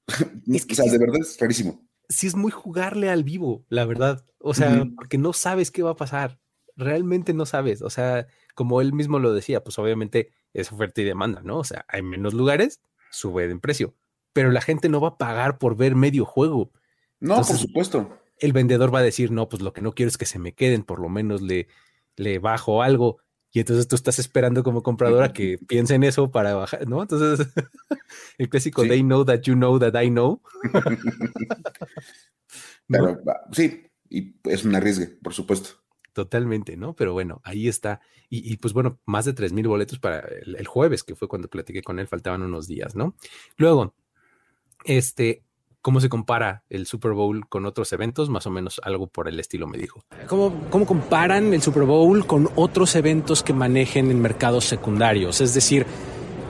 es 0.47 0.67
que, 0.67 0.75
o 0.75 0.77
sea, 0.77 0.91
de 0.91 0.99
verdad 0.99 1.21
es 1.21 1.37
rarísimo. 1.41 1.85
Sí 2.09 2.29
es 2.29 2.37
muy 2.37 2.53
jugarle 2.53 3.11
al 3.11 3.25
vivo, 3.25 3.65
la 3.69 3.85
verdad, 3.85 4.25
o 4.39 4.55
sea, 4.55 4.85
porque 4.95 5.19
no 5.19 5.33
sabes 5.33 5.73
qué 5.73 5.83
va 5.83 5.91
a 5.91 5.97
pasar, 5.97 6.39
realmente 6.77 7.35
no 7.35 7.47
sabes, 7.47 7.83
o 7.83 7.91
sea, 7.91 8.29
como 8.55 8.81
él 8.81 8.93
mismo 8.93 9.19
lo 9.19 9.33
decía, 9.33 9.65
pues 9.65 9.77
obviamente 9.81 10.31
es 10.53 10.71
oferta 10.71 11.01
y 11.01 11.05
demanda, 11.05 11.43
¿no? 11.43 11.59
O 11.59 11.65
sea, 11.65 11.85
hay 11.89 12.03
menos 12.03 12.33
lugares, 12.33 12.81
sube 13.11 13.49
de 13.49 13.59
precio 13.59 13.97
pero 14.37 14.51
la 14.51 14.61
gente 14.61 14.91
no 14.91 15.01
va 15.01 15.09
a 15.09 15.17
pagar 15.17 15.57
por 15.57 15.79
ver 15.79 15.95
medio 15.95 16.27
juego. 16.27 16.71
No, 17.21 17.37
por 17.37 17.57
supuesto. 17.57 18.21
El 18.39 18.53
vendedor 18.53 18.95
va 18.95 18.99
a 18.99 19.03
decir, 19.03 19.31
no, 19.31 19.49
pues 19.49 19.63
lo 19.63 19.73
que 19.73 19.81
no 19.81 19.95
quiero 19.95 20.11
es 20.11 20.19
que 20.19 20.27
se 20.27 20.39
me 20.39 20.53
queden, 20.53 20.83
por 20.83 21.01
lo 21.01 21.09
menos 21.09 21.41
le, 21.41 21.69
le 22.17 22.39
bajo 22.39 22.83
algo. 22.83 23.17
Y 23.51 23.61
entonces 23.61 23.89
tú 23.89 23.97
estás 23.97 24.19
esperando 24.19 24.63
como 24.63 24.83
compradora 24.83 25.33
que 25.33 25.57
piense 25.67 25.95
en 25.95 26.05
eso 26.05 26.31
para 26.31 26.53
bajar, 26.53 26.87
¿no? 26.87 27.01
Entonces, 27.01 27.49
el 28.37 28.51
clásico, 28.51 28.83
they 28.83 29.01
know 29.01 29.25
that 29.25 29.41
you 29.41 29.55
know 29.55 29.79
that 29.79 29.99
I 29.99 30.11
know. 30.11 30.43
Pero, 32.89 33.19
sí, 33.53 33.87
y 34.11 34.37
es 34.45 34.67
un 34.67 34.75
arriesgue, 34.75 35.07
por 35.07 35.33
supuesto. 35.33 35.71
Totalmente, 36.13 36.77
¿no? 36.77 36.95
Pero 36.95 37.15
bueno, 37.15 37.41
ahí 37.43 37.69
está. 37.69 38.03
Y, 38.29 38.59
pues 38.59 38.75
bueno, 38.75 38.99
más 39.07 39.25
de 39.25 39.33
3 39.33 39.55
mil 39.55 39.69
boletos 39.69 39.99
para 39.99 40.21
el, 40.21 40.67
jueves, 40.67 41.05
que 41.05 41.15
fue 41.15 41.29
cuando 41.29 41.49
platiqué 41.49 41.83
con 41.83 41.99
él, 41.99 42.09
faltaban 42.09 42.43
unos 42.43 42.67
días, 42.67 42.97
¿no? 42.97 43.15
Luego, 43.57 43.95
este, 44.87 45.43
¿cómo 45.83 46.01
se 46.01 46.09
compara 46.09 46.65
el 46.69 46.87
Super 46.87 47.13
Bowl 47.13 47.49
con 47.49 47.67
otros 47.67 47.93
eventos? 47.93 48.29
Más 48.29 48.47
o 48.47 48.51
menos 48.51 48.81
algo 48.83 49.07
por 49.07 49.29
el 49.29 49.39
estilo 49.39 49.67
me 49.67 49.79
dijo. 49.79 50.05
¿Cómo, 50.27 50.53
cómo 50.71 50.87
comparan 50.87 51.53
el 51.53 51.63
Super 51.63 51.85
Bowl 51.85 52.27
con 52.27 52.49
otros 52.57 52.97
eventos 52.97 53.43
que 53.43 53.53
manejen 53.53 54.11
en 54.11 54.21
mercados 54.21 54.65
secundarios? 54.65 55.41
Es 55.41 55.55
decir, 55.55 55.87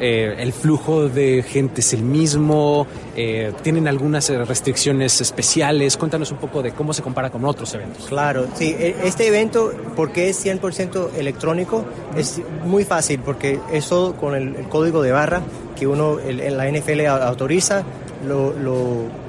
eh, 0.00 0.36
el 0.38 0.52
flujo 0.52 1.08
de 1.08 1.42
gente 1.42 1.80
es 1.80 1.92
el 1.92 2.02
mismo, 2.02 2.86
eh, 3.16 3.52
tienen 3.62 3.88
algunas 3.88 4.28
restricciones 4.28 5.20
especiales. 5.20 5.96
Cuéntanos 5.96 6.30
un 6.30 6.38
poco 6.38 6.62
de 6.62 6.72
cómo 6.72 6.92
se 6.92 7.02
compara 7.02 7.30
con 7.30 7.44
otros 7.44 7.72
eventos. 7.74 8.06
Claro, 8.06 8.46
sí, 8.54 8.74
e, 8.78 8.96
este 9.04 9.26
evento, 9.26 9.72
porque 9.94 10.28
es 10.28 10.44
100% 10.44 11.14
electrónico, 11.16 11.84
es 12.16 12.40
muy 12.64 12.84
fácil 12.84 13.20
porque 13.20 13.60
eso 13.72 14.14
con 14.18 14.34
el, 14.34 14.68
código 14.68 15.02
de 15.02 15.12
barra 15.12 15.42
que 15.76 15.86
uno 15.86 16.18
en 16.20 16.56
la 16.56 16.70
NFL 16.70 17.06
autoriza, 17.06 17.84
lo, 18.26 18.52
lo 18.52 19.25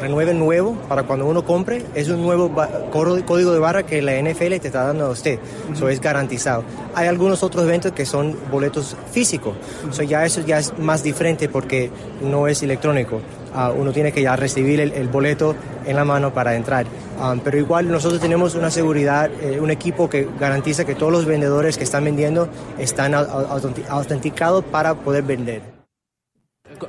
renueven 0.00 0.38
nuevo 0.38 0.74
para 0.88 1.02
cuando 1.04 1.26
uno 1.26 1.44
compre. 1.44 1.84
Es 1.94 2.08
un 2.08 2.22
nuevo 2.22 2.50
código 2.90 3.52
de 3.52 3.58
barra 3.58 3.84
que 3.84 4.02
la 4.02 4.20
NFL 4.20 4.58
te 4.60 4.68
está 4.68 4.84
dando 4.84 5.06
a 5.06 5.10
usted. 5.10 5.38
Eso 5.72 5.88
es 5.88 6.00
garantizado. 6.00 6.64
Hay 6.94 7.08
algunos 7.08 7.42
otros 7.42 7.64
eventos 7.64 7.92
que 7.92 8.06
son 8.06 8.36
boletos 8.50 8.96
físicos. 9.10 9.54
eso 9.90 10.02
ya 10.02 10.24
eso 10.24 10.40
ya 10.40 10.58
es 10.58 10.78
más 10.78 11.02
diferente 11.02 11.48
porque 11.48 11.90
no 12.22 12.48
es 12.48 12.62
electrónico. 12.62 13.20
Ah, 13.54 13.70
uno 13.70 13.92
tiene 13.92 14.12
que 14.12 14.22
ya 14.22 14.34
recibir 14.34 14.80
el, 14.80 15.08
boleto 15.08 15.54
en 15.84 15.96
la 15.96 16.04
mano 16.04 16.32
para 16.32 16.54
entrar. 16.54 16.86
Ah, 17.18 17.34
pero 17.42 17.58
igual 17.58 17.90
nosotros 17.90 18.20
tenemos 18.20 18.54
una 18.54 18.70
seguridad, 18.70 19.30
eh, 19.42 19.60
un 19.60 19.70
equipo 19.70 20.08
que 20.08 20.26
garantiza 20.40 20.86
que 20.86 20.94
todos 20.94 21.12
los 21.12 21.26
vendedores 21.26 21.76
que 21.76 21.84
están 21.84 22.04
vendiendo 22.04 22.48
están 22.78 23.14
autenticados 23.14 24.64
para 24.64 24.94
poder 24.94 25.24
vender. 25.24 25.62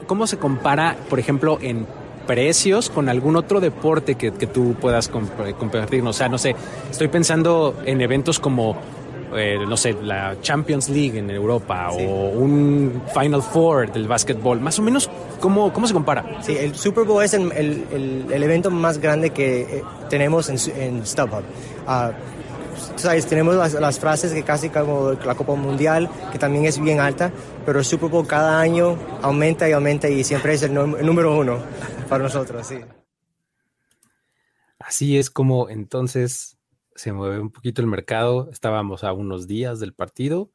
¿Cómo 0.07 0.25
se 0.25 0.37
compara, 0.37 0.95
por 1.09 1.19
ejemplo, 1.19 1.57
en 1.61 1.85
precios 2.27 2.89
con 2.89 3.09
algún 3.09 3.35
otro 3.35 3.59
deporte 3.59 4.15
que, 4.15 4.31
tú 4.31 4.75
puedas 4.79 5.07
compartir? 5.07 6.03
O 6.03 6.13
sea, 6.13 6.29
no 6.29 6.37
sé, 6.37 6.55
estoy 6.89 7.07
pensando 7.07 7.75
en 7.85 8.01
eventos 8.01 8.39
como, 8.39 8.77
eh, 9.35 9.59
no 9.67 9.77
sé, 9.77 9.93
la 10.01 10.35
Champions 10.41 10.89
League 10.89 11.17
en 11.17 11.29
Europa 11.29 11.89
o 11.91 12.29
un 12.29 13.01
Final 13.13 13.41
Four 13.41 13.91
del 13.91 14.07
básquetbol. 14.07 14.59
Más 14.59 14.79
o 14.79 14.81
menos, 14.81 15.09
¿cómo, 15.39 15.71
cómo 15.73 15.87
se 15.87 15.93
compara? 15.93 16.39
Sí, 16.41 16.55
el 16.57 16.75
Super 16.75 17.05
Bowl 17.05 17.23
es 17.23 17.33
el, 17.33 17.51
el, 17.51 18.43
evento 18.43 18.71
más 18.71 18.99
grande 18.99 19.31
que 19.31 19.61
eh, 19.61 19.83
tenemos 20.09 20.49
en, 20.49 20.57
en 20.81 21.05
StubHub. 21.05 21.43
Uh, 21.87 22.13
¿sabes? 22.95 23.25
Tenemos 23.27 23.55
las, 23.55 23.99
frases 23.99 24.33
que 24.33 24.43
casi 24.43 24.69
como 24.69 25.11
la 25.11 25.35
Copa 25.35 25.55
Mundial, 25.55 26.09
que 26.31 26.39
también 26.39 26.65
es 26.65 26.81
bien 26.81 26.99
alta, 26.99 27.31
pero 27.65 27.79
el 27.79 27.85
Super 27.85 28.09
Bowl 28.09 28.27
cada 28.27 28.59
año 28.59 28.97
aumenta 29.21 29.69
y 29.69 29.71
aumenta 29.71 30.09
y 30.09 30.23
siempre 30.23 30.53
es 30.53 30.63
el, 30.63 30.73
número 30.73 31.37
uno 31.37 31.59
para 32.09 32.23
nosotros, 32.23 32.67
sí. 32.67 32.79
Así 34.79 35.17
es 35.17 35.29
como 35.29 35.69
entonces 35.69 36.57
se 36.95 37.13
mueve 37.13 37.39
un 37.39 37.51
poquito 37.51 37.81
el 37.81 37.87
mercado. 37.87 38.49
Estábamos 38.51 39.03
a 39.03 39.13
unos 39.13 39.47
días 39.47 39.79
del 39.79 39.93
partido 39.93 40.51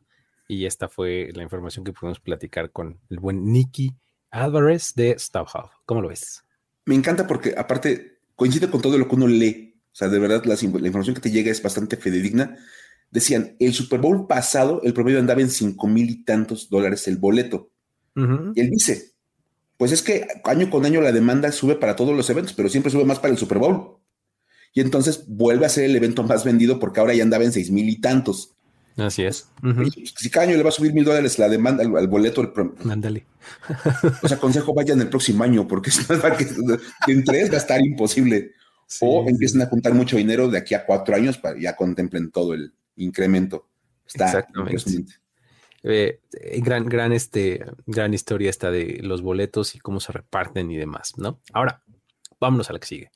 y 0.47 0.67
esta 0.67 0.89
fue 0.89 1.31
la 1.35 1.43
información 1.43 1.85
que 1.85 1.93
pudimos 1.93 2.21
platicar 2.21 2.71
con 2.71 3.01
el 3.11 3.19
buen 3.19 3.53
Nicky 3.53 3.97
Álvarez 4.31 4.95
de 4.95 5.19
StubHub. 5.19 5.71
¿Cómo 5.85 6.03
lo 6.03 6.09
ves? 6.09 6.45
Me 6.85 6.95
encanta 6.95 7.27
porque 7.27 7.55
aparte 7.57 8.21
coincide 8.35 8.71
con 8.71 8.81
todo 8.81 8.97
lo 8.97 9.09
que 9.09 9.15
uno 9.15 9.27
lee 9.27 9.68
sea, 9.99 10.09
de 10.09 10.19
verdad, 10.21 10.45
la, 10.45 10.55
información 10.55 11.15
que 11.15 11.21
te 11.21 11.33
llega 11.33 11.51
es 11.51 11.61
bastante 11.61 11.97
fidedigna. 11.97 12.57
Decían, 13.11 13.57
el 13.59 13.75
Super 13.75 13.99
Bowl 13.99 14.29
pasado, 14.29 14.81
el 14.85 14.95
promedio 14.95 15.19
andaba 15.19 15.41
en 15.41 15.51
cinco 15.51 15.89
mil 15.89 16.09
y 16.09 16.23
tantos 16.25 16.71
dólares 16.71 17.09
el 17.09 17.17
boleto. 17.17 17.73
Y 18.15 18.61
él 18.61 18.71
dice, 18.71 19.13
pues 19.77 19.93
es 19.93 20.03
que 20.03 20.27
año 20.45 20.71
con 20.71 20.85
año 20.85 21.01
la 21.01 21.13
demanda 21.13 21.53
sube 21.53 21.77
para 21.77 21.95
todos 21.97 22.17
los 22.17 22.29
eventos, 22.31 22.53
pero 22.53 22.69
siempre 22.69 22.91
sube 22.91 23.05
más 23.05 23.19
para 23.19 23.33
el 23.33 23.39
Super 23.39 23.59
Bowl. 23.59 23.99
Y 24.73 24.81
entonces 24.81 25.25
vuelve 25.27 25.67
a 25.67 25.69
ser 25.69 25.85
el 25.85 25.97
evento 25.97 26.23
más 26.23 26.45
vendido 26.45 26.79
porque 26.79 27.01
ahora 27.01 27.15
ya 27.15 27.25
andaba 27.25 27.45
en 27.45 27.53
seis 27.53 27.71
mil 27.71 27.89
y 27.89 28.01
tantos. 28.01 28.55
Así 28.97 29.25
es. 29.25 29.49
Si 30.17 30.31
cada 30.31 30.47
año 30.47 30.57
le 30.57 30.63
va 30.63 30.69
a 30.69 30.73
subir 30.73 30.93
mil 30.93 31.05
dólares 31.05 31.39
la 31.41 31.49
demanda 31.49 31.83
al, 31.83 32.09
boleto, 32.09 32.41
el 32.41 32.53
Mándale. 32.85 33.27
Pues 34.21 34.33
aconsejo 34.33 34.75
vayan 34.75 35.01
el 35.01 35.09
próximo 35.09 35.45
año 35.45 35.67
porque 35.67 35.91
es 35.91 36.07
que 36.07 37.13
en 37.13 37.25
tres 37.25 37.53
va 37.53 37.57
a 37.57 38.09
o 39.01 39.29
empiezan 39.29 39.63
a 39.63 39.67
juntar 39.67 39.95
mucho 39.95 40.17
dinero 40.17 40.49
de 40.49 40.59
aquí 40.59 40.75
a 40.75 40.85
cuatro 40.85 41.15
años 41.15 41.39
para 41.39 41.59
ya 41.61 41.77
contemplen 41.77 42.31
todo 42.31 42.55
el 42.55 42.73
incremento. 42.97 43.69
Está 44.07 44.27
Exactamente. 44.27 45.19
Eh, 45.83 46.21
gran, 46.61 46.87
gran, 46.87 47.13
este, 47.13 47.65
gran 47.87 48.13
historia 48.15 48.51
esta 48.51 48.71
de 48.71 49.01
los 49.03 49.23
boletos 49.23 49.75
y 49.75 49.79
cómo 49.79 50.01
se 50.01 50.13
reparten 50.13 50.71
y 50.71 50.77
demás, 50.77 51.13
¿no? 51.17 51.41
Ahora, 51.53 51.83
vámonos 52.41 52.69
a 52.71 52.73
la 52.73 52.79
que 52.81 52.87
sigue. 52.87 53.11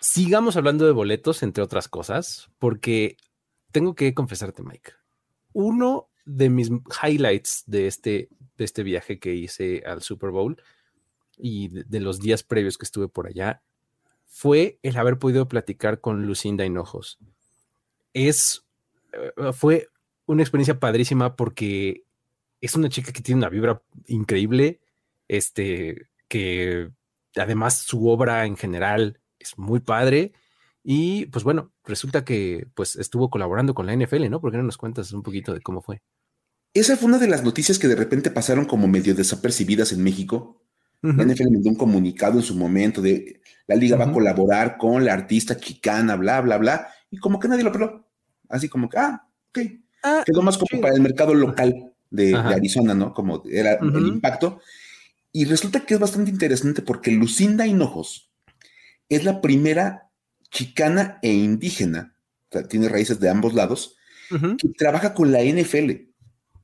Sigamos 0.00 0.56
hablando 0.56 0.84
de 0.84 0.92
boletos, 0.92 1.42
entre 1.42 1.62
otras 1.62 1.88
cosas, 1.88 2.50
porque 2.58 3.16
tengo 3.72 3.94
que 3.94 4.14
confesarte, 4.14 4.62
Mike. 4.62 4.92
Uno 5.52 6.10
de 6.24 6.50
mis 6.50 6.70
highlights 7.02 7.64
de 7.66 7.86
este, 7.86 8.28
de 8.56 8.64
este 8.64 8.82
viaje 8.82 9.18
que 9.18 9.34
hice 9.34 9.82
al 9.86 10.02
Super 10.02 10.30
Bowl 10.30 10.60
y 11.36 11.68
de 11.68 12.00
los 12.00 12.20
días 12.20 12.42
previos 12.42 12.78
que 12.78 12.84
estuve 12.84 13.08
por 13.08 13.26
allá 13.26 13.62
fue 14.36 14.80
el 14.82 14.96
haber 14.96 15.16
podido 15.20 15.46
platicar 15.46 16.00
con 16.00 16.26
Lucinda 16.26 16.66
Hinojos. 16.66 17.18
Es, 18.12 18.66
eh, 19.12 19.52
fue 19.52 19.86
una 20.26 20.42
experiencia 20.42 20.80
padrísima 20.80 21.36
porque 21.36 22.02
es 22.60 22.74
una 22.74 22.88
chica 22.88 23.12
que 23.12 23.22
tiene 23.22 23.38
una 23.38 23.48
vibra 23.48 23.80
increíble, 24.08 24.80
este, 25.28 26.08
que 26.26 26.90
además 27.36 27.78
su 27.78 28.08
obra 28.08 28.44
en 28.44 28.56
general 28.56 29.20
es 29.38 29.56
muy 29.56 29.78
padre. 29.78 30.32
Y 30.82 31.26
pues 31.26 31.44
bueno, 31.44 31.72
resulta 31.84 32.24
que 32.24 32.66
pues 32.74 32.96
estuvo 32.96 33.30
colaborando 33.30 33.72
con 33.72 33.86
la 33.86 33.94
NFL, 33.94 34.28
¿no? 34.30 34.40
¿Por 34.40 34.50
qué 34.50 34.56
no 34.56 34.64
nos 34.64 34.78
cuentas 34.78 35.12
un 35.12 35.22
poquito 35.22 35.54
de 35.54 35.60
cómo 35.60 35.80
fue? 35.80 36.02
Esa 36.74 36.96
fue 36.96 37.06
una 37.06 37.18
de 37.18 37.28
las 37.28 37.44
noticias 37.44 37.78
que 37.78 37.86
de 37.86 37.94
repente 37.94 38.32
pasaron 38.32 38.64
como 38.64 38.88
medio 38.88 39.14
desapercibidas 39.14 39.92
en 39.92 40.02
México. 40.02 40.63
La 41.04 41.22
NFL 41.22 41.50
mandó 41.50 41.68
un 41.68 41.76
comunicado 41.76 42.38
en 42.38 42.42
su 42.42 42.54
momento 42.54 43.02
de 43.02 43.42
la 43.66 43.76
liga 43.76 43.96
va 43.96 44.06
a 44.06 44.12
colaborar 44.12 44.78
con 44.78 45.04
la 45.04 45.12
artista 45.12 45.56
chicana, 45.56 46.16
bla, 46.16 46.40
bla, 46.40 46.56
bla, 46.56 46.88
y 47.10 47.18
como 47.18 47.38
que 47.38 47.48
nadie 47.48 47.62
lo 47.62 47.72
peló. 47.72 48.08
Así 48.48 48.68
como 48.68 48.88
que, 48.88 48.98
ah, 48.98 49.26
ok. 49.50 49.58
Ah, 50.02 50.22
Quedó 50.24 50.42
más 50.42 50.58
como 50.58 50.80
para 50.80 50.94
el 50.94 51.02
mercado 51.02 51.34
local 51.34 51.92
de, 52.10 52.34
Arizona, 52.34 52.94
¿no? 52.94 53.12
Como 53.12 53.42
era 53.50 53.74
el 53.74 54.06
impacto. 54.06 54.60
Y 55.32 55.46
resulta 55.46 55.80
que 55.80 55.94
es 55.94 56.00
bastante 56.00 56.30
interesante 56.30 56.82
porque 56.82 57.10
Lucinda 57.10 57.66
Hinojos 57.66 58.30
es 59.08 59.24
la 59.24 59.40
primera 59.40 60.10
chicana 60.50 61.18
e 61.22 61.32
indígena, 61.32 62.16
o 62.50 62.52
sea, 62.52 62.68
tiene 62.68 62.88
raíces 62.88 63.18
de 63.18 63.28
ambos 63.28 63.54
lados, 63.54 63.96
que 64.30 64.68
trabaja 64.76 65.14
con 65.14 65.32
la 65.32 65.42
NFL. 65.42 65.90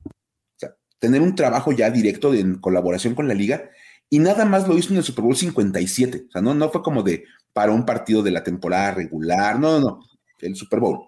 O 0.05 0.57
sea, 0.57 0.75
tener 0.99 1.21
un 1.21 1.35
trabajo 1.35 1.71
ya 1.71 1.89
directo 1.89 2.33
en 2.33 2.55
colaboración 2.55 3.15
con 3.15 3.27
la 3.27 3.33
liga 3.33 3.69
y 4.13 4.19
nada 4.19 4.43
más 4.43 4.67
lo 4.67 4.77
hizo 4.77 4.91
en 4.91 4.97
el 4.97 5.03
Super 5.05 5.23
Bowl 5.23 5.37
57. 5.37 6.25
O 6.27 6.31
sea, 6.31 6.41
no, 6.41 6.53
no 6.53 6.69
fue 6.69 6.83
como 6.83 7.01
de 7.01 7.23
para 7.53 7.71
un 7.71 7.85
partido 7.85 8.21
de 8.21 8.31
la 8.31 8.43
temporada 8.43 8.91
regular. 8.91 9.57
No, 9.57 9.79
no, 9.79 9.89
no. 9.89 9.99
El 10.39 10.53
Super 10.53 10.81
Bowl. 10.81 11.07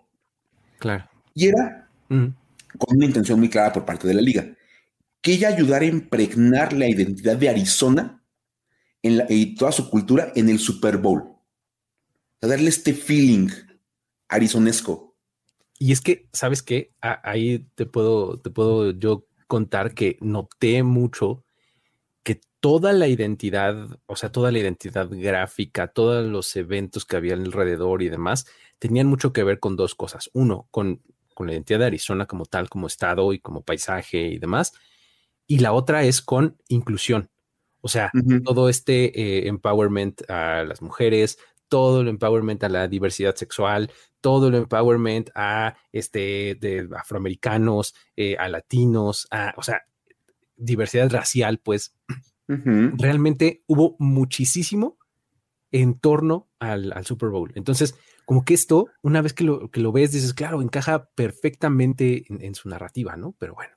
Claro. 0.80 1.10
Y 1.34 1.48
era 1.48 1.90
con 2.08 2.96
una 2.96 3.06
intención 3.06 3.40
muy 3.40 3.50
clara 3.50 3.74
por 3.74 3.84
parte 3.84 4.08
de 4.08 4.14
la 4.14 4.22
liga. 4.22 4.56
Que 5.22 5.34
ella 5.34 5.50
ayudara 5.50 5.84
a 5.84 5.90
impregnar 5.90 6.72
la 6.72 6.88
identidad 6.88 7.36
de 7.36 7.50
Arizona 7.50 8.24
en 9.02 9.26
y 9.28 9.56
toda 9.56 9.74
su 9.74 9.90
cultura 9.90 10.32
en 10.34 10.48
el 10.48 10.60
Super 10.60 10.98
Bowl. 10.98 11.24
O 11.24 11.42
sea, 12.40 12.50
darle 12.50 12.70
este 12.70 12.94
feeling 12.94 13.50
arizonesco. 14.30 15.14
Y 15.78 15.92
es 15.92 16.00
que, 16.00 16.30
¿sabes 16.32 16.64
qué? 16.64 16.94
ahí 17.02 17.68
te 17.76 17.86
puedo, 17.86 18.40
te 18.40 18.50
puedo 18.50 18.92
yo 18.92 19.28
contar 19.48 19.94
que 19.94 20.18
noté 20.22 20.84
mucho 20.84 21.44
toda 22.64 22.94
la 22.94 23.10
identidad, 23.10 24.00
o 24.06 24.16
sea, 24.16 24.32
toda 24.32 24.50
la 24.50 24.58
identidad 24.58 25.10
gráfica, 25.12 25.90
todos 25.90 26.26
los 26.26 26.56
eventos 26.56 27.04
que 27.04 27.18
había 27.18 27.34
alrededor 27.34 28.02
y 28.02 28.08
demás, 28.08 28.46
tenían 28.80 29.08
mucho 29.08 29.34
que 29.34 29.44
ver 29.44 29.60
con 29.60 29.76
dos 29.76 29.96
cosas. 29.96 30.30
Uno, 30.32 30.70
con, 30.72 31.02
con 31.36 31.48
la 31.48 31.52
identidad 31.52 31.80
de 31.80 31.88
Arizona 31.88 32.26
como 32.26 32.46
tal, 32.46 32.70
como 32.70 32.88
estado 32.88 33.34
y 33.34 33.40
como 33.40 33.64
paisaje 33.64 34.28
y 34.28 34.40
demás. 34.40 34.72
Y 35.46 35.60
la 35.60 35.74
otra 35.74 36.06
es 36.06 36.22
con 36.22 36.56
inclusión. 36.70 37.30
O 37.82 37.90
sea, 37.90 38.10
todo 38.46 38.70
este 38.70 39.08
eh, 39.20 39.50
empowerment 39.50 40.22
a 40.30 40.64
las 40.64 40.82
mujeres, 40.82 41.40
todo 41.68 42.00
el 42.00 42.08
empowerment 42.08 42.64
a 42.64 42.70
la 42.70 42.88
diversidad 42.88 43.36
sexual, 43.36 43.92
todo 44.22 44.48
el 44.48 44.56
empowerment 44.56 45.32
a 45.36 45.76
este 45.92 46.56
de 46.62 46.88
afroamericanos, 46.96 47.94
eh, 48.16 48.38
a 48.40 48.48
latinos, 48.48 49.28
a, 49.32 49.54
o 49.58 49.64
sea, 49.64 49.82
diversidad 50.56 51.12
racial, 51.12 51.60
pues 51.60 51.94
Realmente 52.48 53.64
hubo 53.68 53.96
muchísimo 54.00 54.98
en 55.72 56.00
torno 56.00 56.50
al, 56.60 56.94
Super 57.06 57.30
Bowl. 57.30 57.52
Entonces, 57.56 57.96
como 58.26 58.46
que 58.46 58.54
esto, 58.54 58.90
una 59.02 59.22
vez 59.22 59.34
que 59.34 59.44
lo, 59.44 59.72
que 59.72 59.82
lo 59.82 59.92
ves, 59.92 60.12
dices, 60.12 60.34
claro, 60.34 60.62
encaja 60.62 61.10
perfectamente 61.16 62.26
en, 62.30 62.56
su 62.56 62.70
narrativa, 62.70 63.18
¿no? 63.18 63.36
Pero 63.40 63.56
bueno, 63.56 63.74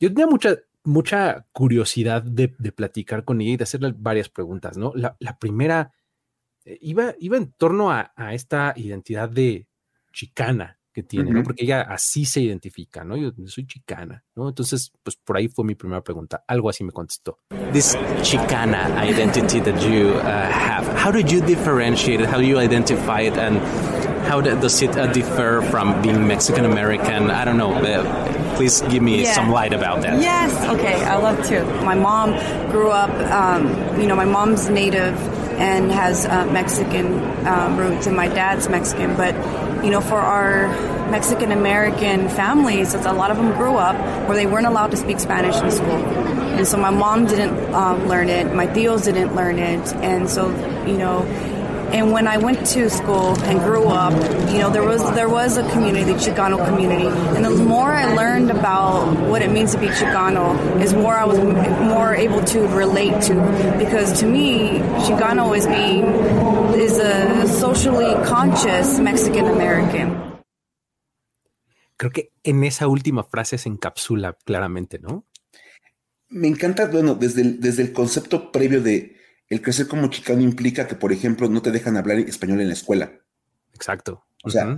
yo 0.00 0.08
tenía 0.08 0.26
mucha, 0.26 0.56
mucha 0.82 1.46
curiosidad 1.52 2.22
de, 2.22 2.48
platicar 2.48 3.24
con 3.24 3.40
ella 3.40 3.52
y 3.52 3.56
de 3.56 3.64
hacerle 3.64 3.94
varias 3.96 4.28
preguntas, 4.28 4.78
¿no? 4.78 4.92
La, 4.94 5.38
primera 5.38 5.92
eh, 6.64 6.78
iba, 6.80 7.14
iba 7.18 7.36
en 7.36 7.52
torno 7.52 7.90
a, 7.90 8.12
a, 8.16 8.32
esta 8.32 8.72
identidad 8.76 9.28
de 9.28 9.68
chicana 10.12 10.78
que 10.94 11.02
tiene, 11.02 11.32
¿no? 11.32 11.42
Porque 11.42 11.64
ella 11.64 11.82
así 11.82 12.24
se 12.24 12.40
identifica, 12.40 13.02
¿no? 13.04 13.16
Yo 13.16 13.32
soy 13.46 13.66
chicana, 13.66 14.22
¿no? 14.36 14.48
Entonces, 14.48 14.92
pues 15.02 15.16
por 15.16 15.36
ahí 15.36 15.48
fue 15.48 15.64
mi 15.64 15.74
primera 15.74 16.00
pregunta. 16.02 16.44
Algo 16.46 16.70
así 16.70 16.84
me 16.84 16.92
contestó. 16.92 17.40
This 17.72 17.96
chicana 18.22 19.04
identity 19.04 19.60
that 19.60 19.80
you 19.82 20.10
uh, 20.10 20.22
have, 20.22 20.86
how 20.96 21.10
do 21.10 21.18
you 21.18 21.40
differentiate 21.40 22.20
it? 22.22 22.26
How 22.26 22.38
do 22.38 22.44
you 22.46 22.58
identify 22.60 23.22
it? 23.22 23.36
And 23.36 23.58
how 24.30 24.40
does 24.40 24.80
it 24.82 24.96
uh, 24.96 25.06
differ 25.12 25.60
from 25.70 26.00
being 26.00 26.26
Mexican 26.26 26.64
American? 26.64 27.30
I 27.30 27.44
don't 27.44 27.58
know. 27.58 27.72
Please 28.56 28.80
give 28.88 29.02
me 29.02 29.22
Yeah. 29.22 29.32
some 29.34 29.50
light 29.50 29.74
about 29.74 30.02
that. 30.02 30.20
Yes, 30.22 30.52
okay, 30.70 30.94
I 31.04 31.16
love 31.16 31.42
to. 31.48 31.64
My 31.84 31.96
mom 31.96 32.30
grew 32.70 32.90
up, 32.90 33.10
um, 33.32 33.66
you 34.00 34.06
know, 34.06 34.14
my 34.14 34.24
mom's 34.24 34.68
native 34.70 35.14
and 35.58 35.90
has 35.90 36.26
uh, 36.26 36.46
Mexican 36.46 37.18
uh, 37.46 37.76
roots, 37.78 38.06
and 38.06 38.16
my 38.16 38.28
dad's 38.28 38.68
Mexican. 38.68 39.16
But, 39.16 39.34
you 39.84 39.90
know, 39.90 40.00
for 40.00 40.18
our 40.18 40.68
Mexican 41.10 41.52
American 41.52 42.28
families, 42.28 42.94
a 42.94 43.12
lot 43.12 43.30
of 43.30 43.36
them 43.36 43.52
grew 43.52 43.76
up 43.76 43.96
where 44.28 44.36
they 44.36 44.46
weren't 44.46 44.66
allowed 44.66 44.90
to 44.90 44.96
speak 44.96 45.20
Spanish 45.20 45.56
in 45.60 45.70
school. 45.70 46.02
And 46.54 46.66
so 46.66 46.76
my 46.76 46.90
mom 46.90 47.26
didn't 47.26 47.74
um, 47.74 48.06
learn 48.06 48.28
it, 48.28 48.54
my 48.54 48.66
tios 48.66 49.04
didn't 49.04 49.34
learn 49.34 49.58
it. 49.58 49.92
And 49.96 50.30
so, 50.30 50.50
you 50.86 50.96
know, 50.96 51.22
and 51.94 52.10
when 52.10 52.26
I 52.26 52.38
went 52.38 52.66
to 52.74 52.90
school 52.90 53.38
and 53.48 53.60
grew 53.60 53.86
up, 53.86 54.12
you 54.52 54.58
know, 54.58 54.68
there 54.68 54.82
was 54.82 55.00
there 55.14 55.28
was 55.28 55.56
a 55.56 55.64
community, 55.70 56.02
the 56.12 56.18
Chicano 56.18 56.58
community, 56.66 57.06
and 57.36 57.44
the 57.44 57.50
more 57.50 57.92
I 57.92 58.12
learned 58.14 58.50
about 58.50 59.14
what 59.30 59.42
it 59.42 59.50
means 59.52 59.72
to 59.74 59.78
be 59.78 59.86
Chicano, 59.86 60.58
is 60.82 60.92
more 60.92 61.14
I 61.14 61.24
was 61.24 61.38
more 61.38 62.12
able 62.12 62.42
to 62.52 62.66
relate 62.74 63.22
to, 63.28 63.34
because 63.78 64.18
to 64.20 64.26
me, 64.26 64.80
Chicano 65.06 65.56
is 65.56 65.66
being 65.68 66.04
is 66.74 66.98
a 66.98 67.46
socially 67.46 68.12
conscious 68.26 68.98
Mexican 68.98 69.46
American. 69.46 70.08
Creo 71.96 72.10
que 72.10 72.32
en 72.42 72.64
esa 72.64 72.88
última 72.88 73.22
frase 73.22 73.56
se 73.56 73.68
encapsula 73.68 74.36
claramente, 74.44 74.98
¿no? 74.98 75.26
Me 76.28 76.48
encanta, 76.48 76.86
bueno, 76.86 77.14
desde 77.14 77.42
el, 77.42 77.60
desde 77.60 77.82
el 77.82 77.92
concepto 77.92 78.50
previo 78.50 78.82
de 78.82 79.14
el 79.54 79.62
crecer 79.62 79.86
como 79.88 80.08
chicano 80.08 80.40
implica 80.42 80.86
que, 80.86 80.94
por 80.94 81.12
ejemplo, 81.12 81.48
no 81.48 81.62
te 81.62 81.70
dejan 81.70 81.96
hablar 81.96 82.18
español 82.18 82.60
en 82.60 82.68
la 82.68 82.74
escuela. 82.74 83.12
Exacto. 83.74 84.24
O 84.44 84.50
sea, 84.50 84.76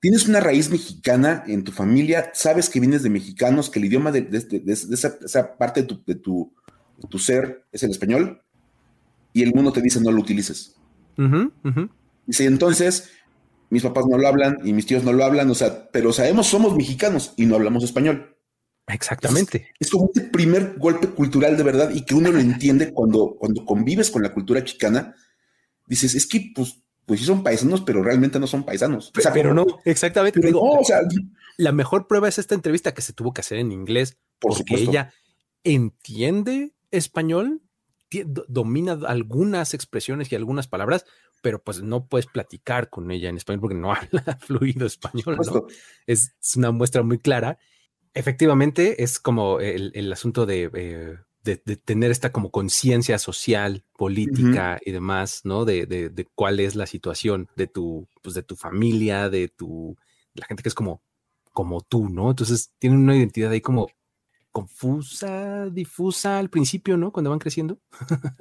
tienes 0.00 0.26
una 0.28 0.40
raíz 0.40 0.70
mexicana 0.70 1.44
en 1.46 1.62
tu 1.64 1.72
familia, 1.72 2.30
sabes 2.34 2.68
que 2.68 2.80
vienes 2.80 3.02
de 3.02 3.10
mexicanos, 3.10 3.70
que 3.70 3.78
el 3.78 3.84
idioma 3.86 4.10
de, 4.12 4.22
de- 4.22 4.40
de- 4.40 4.60
de 4.60 4.72
esa, 4.72 5.16
esa 5.24 5.56
parte 5.56 5.82
de 5.82 5.86
tu, 5.86 6.02
de, 6.04 6.14
tu, 6.16 6.52
de 6.98 7.08
tu 7.08 7.18
ser 7.18 7.64
es 7.72 7.82
el 7.82 7.90
español, 7.90 8.42
y 9.32 9.42
el 9.42 9.54
mundo 9.54 9.72
te 9.72 9.80
dice 9.80 10.00
no 10.00 10.10
lo 10.12 10.20
utilices. 10.20 10.74
Ujú, 11.16 11.52
ujú. 11.64 11.90
Dice, 12.26 12.44
entonces, 12.46 13.10
mis 13.70 13.82
papás 13.82 14.04
no 14.08 14.18
lo 14.18 14.26
hablan 14.28 14.58
y 14.64 14.72
mis 14.72 14.86
tíos 14.86 15.04
no 15.04 15.12
lo 15.12 15.24
hablan, 15.24 15.50
o 15.50 15.54
sea, 15.54 15.88
pero 15.90 16.12
sabemos, 16.12 16.46
somos 16.48 16.76
mexicanos 16.76 17.32
y 17.36 17.46
no 17.46 17.54
hablamos 17.56 17.84
español. 17.84 18.33
Exactamente. 18.86 19.68
Es 19.78 19.90
como 19.90 20.10
este 20.12 20.28
primer 20.28 20.76
golpe 20.78 21.08
cultural 21.08 21.56
de 21.56 21.62
verdad 21.62 21.90
y 21.90 22.04
que 22.04 22.14
uno 22.14 22.30
lo 22.30 22.38
entiende 22.38 22.92
cuando, 22.92 23.36
cuando 23.38 23.64
convives 23.64 24.10
con 24.10 24.22
la 24.22 24.32
cultura 24.32 24.62
chicana. 24.64 25.14
Dices, 25.86 26.14
es 26.14 26.26
que 26.26 26.52
pues, 26.54 26.82
pues 27.06 27.20
sí 27.20 27.26
son 27.26 27.42
paisanos, 27.42 27.80
pero 27.80 28.02
realmente 28.02 28.38
no 28.38 28.46
son 28.46 28.64
paisanos. 28.64 29.10
O 29.16 29.20
sea, 29.20 29.32
pero 29.32 29.54
no, 29.54 29.64
exactamente. 29.84 30.38
pero 30.38 30.48
Digo, 30.48 30.66
no, 30.66 30.80
o 30.80 30.84
sea, 30.84 31.00
la 31.56 31.72
mejor 31.72 32.06
prueba 32.06 32.28
es 32.28 32.38
esta 32.38 32.54
entrevista 32.54 32.92
que 32.92 33.02
se 33.02 33.12
tuvo 33.12 33.32
que 33.32 33.40
hacer 33.40 33.58
en 33.58 33.72
inglés 33.72 34.18
Por 34.38 34.50
porque 34.52 34.76
supuesto. 34.76 34.90
ella 34.90 35.14
entiende 35.62 36.74
español, 36.90 37.62
domina 38.48 38.98
algunas 39.06 39.74
expresiones 39.74 40.30
y 40.30 40.36
algunas 40.36 40.68
palabras, 40.68 41.04
pero 41.42 41.62
pues 41.62 41.82
no 41.82 42.06
puedes 42.06 42.26
platicar 42.26 42.90
con 42.90 43.10
ella 43.10 43.28
en 43.28 43.36
español 43.36 43.60
porque 43.60 43.76
no 43.76 43.92
habla 43.94 44.38
fluido 44.40 44.86
español. 44.86 45.38
es 46.06 46.34
una 46.56 46.70
muestra 46.70 47.02
muy 47.02 47.18
clara. 47.18 47.58
Efectivamente, 48.14 49.02
es 49.02 49.18
como 49.18 49.60
el, 49.60 49.90
el 49.94 50.12
asunto 50.12 50.46
de, 50.46 50.70
eh, 50.74 51.18
de- 51.42 51.62
de 51.64 51.76
tener 51.76 52.10
esta 52.10 52.30
como 52.32 52.50
conciencia 52.50 53.18
social, 53.18 53.84
política 53.96 54.78
y 54.84 54.92
demás, 54.92 55.40
¿no? 55.44 55.64
De, 55.64 55.84
de- 55.86 56.26
cuál 56.34 56.60
es 56.60 56.74
la 56.74 56.86
situación 56.86 57.48
de 57.56 57.66
tu, 57.66 58.08
pues 58.22 58.34
de 58.34 58.42
tu 58.42 58.56
familia, 58.56 59.28
de 59.28 59.48
tu, 59.48 59.96
la 60.34 60.46
gente 60.46 60.62
que 60.62 60.68
es 60.68 60.74
como, 60.74 61.02
como 61.52 61.80
tú, 61.82 62.08
¿no? 62.08 62.30
Entonces 62.30 62.70
tienen 62.78 63.00
una 63.00 63.16
identidad 63.16 63.50
ahí 63.50 63.60
como 63.60 63.88
confusa, 64.52 65.68
difusa 65.70 66.38
al 66.38 66.48
principio, 66.48 66.96
¿no? 66.96 67.10
Cuando 67.12 67.30
van 67.30 67.40
creciendo. 67.40 67.80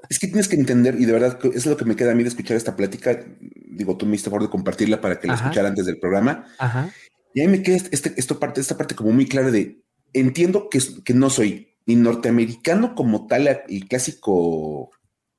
Es 0.09 0.19
que 0.19 0.27
tienes 0.27 0.47
que 0.47 0.55
entender, 0.55 0.95
y 0.99 1.05
de 1.05 1.11
verdad 1.11 1.39
es 1.55 1.65
lo 1.65 1.75
que 1.75 1.85
me 1.85 1.95
queda 1.95 2.11
a 2.11 2.15
mí 2.15 2.21
de 2.23 2.29
escuchar 2.29 2.55
esta 2.55 2.75
plática. 2.75 3.25
Digo, 3.39 3.97
tú 3.97 4.05
me 4.05 4.13
hiciste 4.13 4.29
favor 4.29 4.43
de 4.43 4.49
compartirla 4.51 5.01
para 5.01 5.19
que 5.19 5.27
la 5.27 5.33
escuchara 5.41 5.69
antes 5.69 5.87
del 5.87 5.97
programa. 5.99 6.45
Ajá. 6.59 6.91
Y 7.33 7.41
a 7.41 7.45
mí 7.45 7.57
me 7.57 7.63
queda 7.63 7.77
este, 7.91 8.13
esto 8.17 8.39
parte, 8.39 8.61
esta 8.61 8.77
parte 8.77 8.95
como 8.95 9.11
muy 9.11 9.25
clara 9.27 9.51
de 9.51 9.81
entiendo 10.13 10.69
que, 10.69 10.79
que 11.03 11.13
no 11.13 11.29
soy 11.29 11.69
ni 11.85 11.95
norteamericano 11.95 12.95
como 12.95 13.25
tal, 13.27 13.47
el 13.47 13.87
clásico 13.87 14.91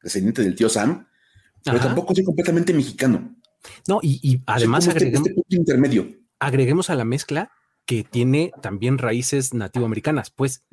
descendiente 0.02 0.42
del 0.42 0.56
tío 0.56 0.68
Sam, 0.68 1.06
pero 1.64 1.78
Ajá. 1.78 1.86
tampoco 1.86 2.14
soy 2.14 2.24
completamente 2.24 2.74
mexicano. 2.74 3.36
No, 3.88 4.00
y, 4.02 4.18
y 4.22 4.42
además 4.46 4.86
este- 4.86 4.98
agreguemos, 4.98 5.26
este 5.28 5.34
punto 5.34 5.56
intermedio. 5.56 6.08
agreguemos 6.40 6.90
a 6.90 6.96
la 6.96 7.04
mezcla 7.04 7.52
que 7.86 8.02
tiene 8.02 8.50
también 8.62 8.98
raíces 8.98 9.54
nativoamericanas, 9.54 10.30
pues. 10.30 10.64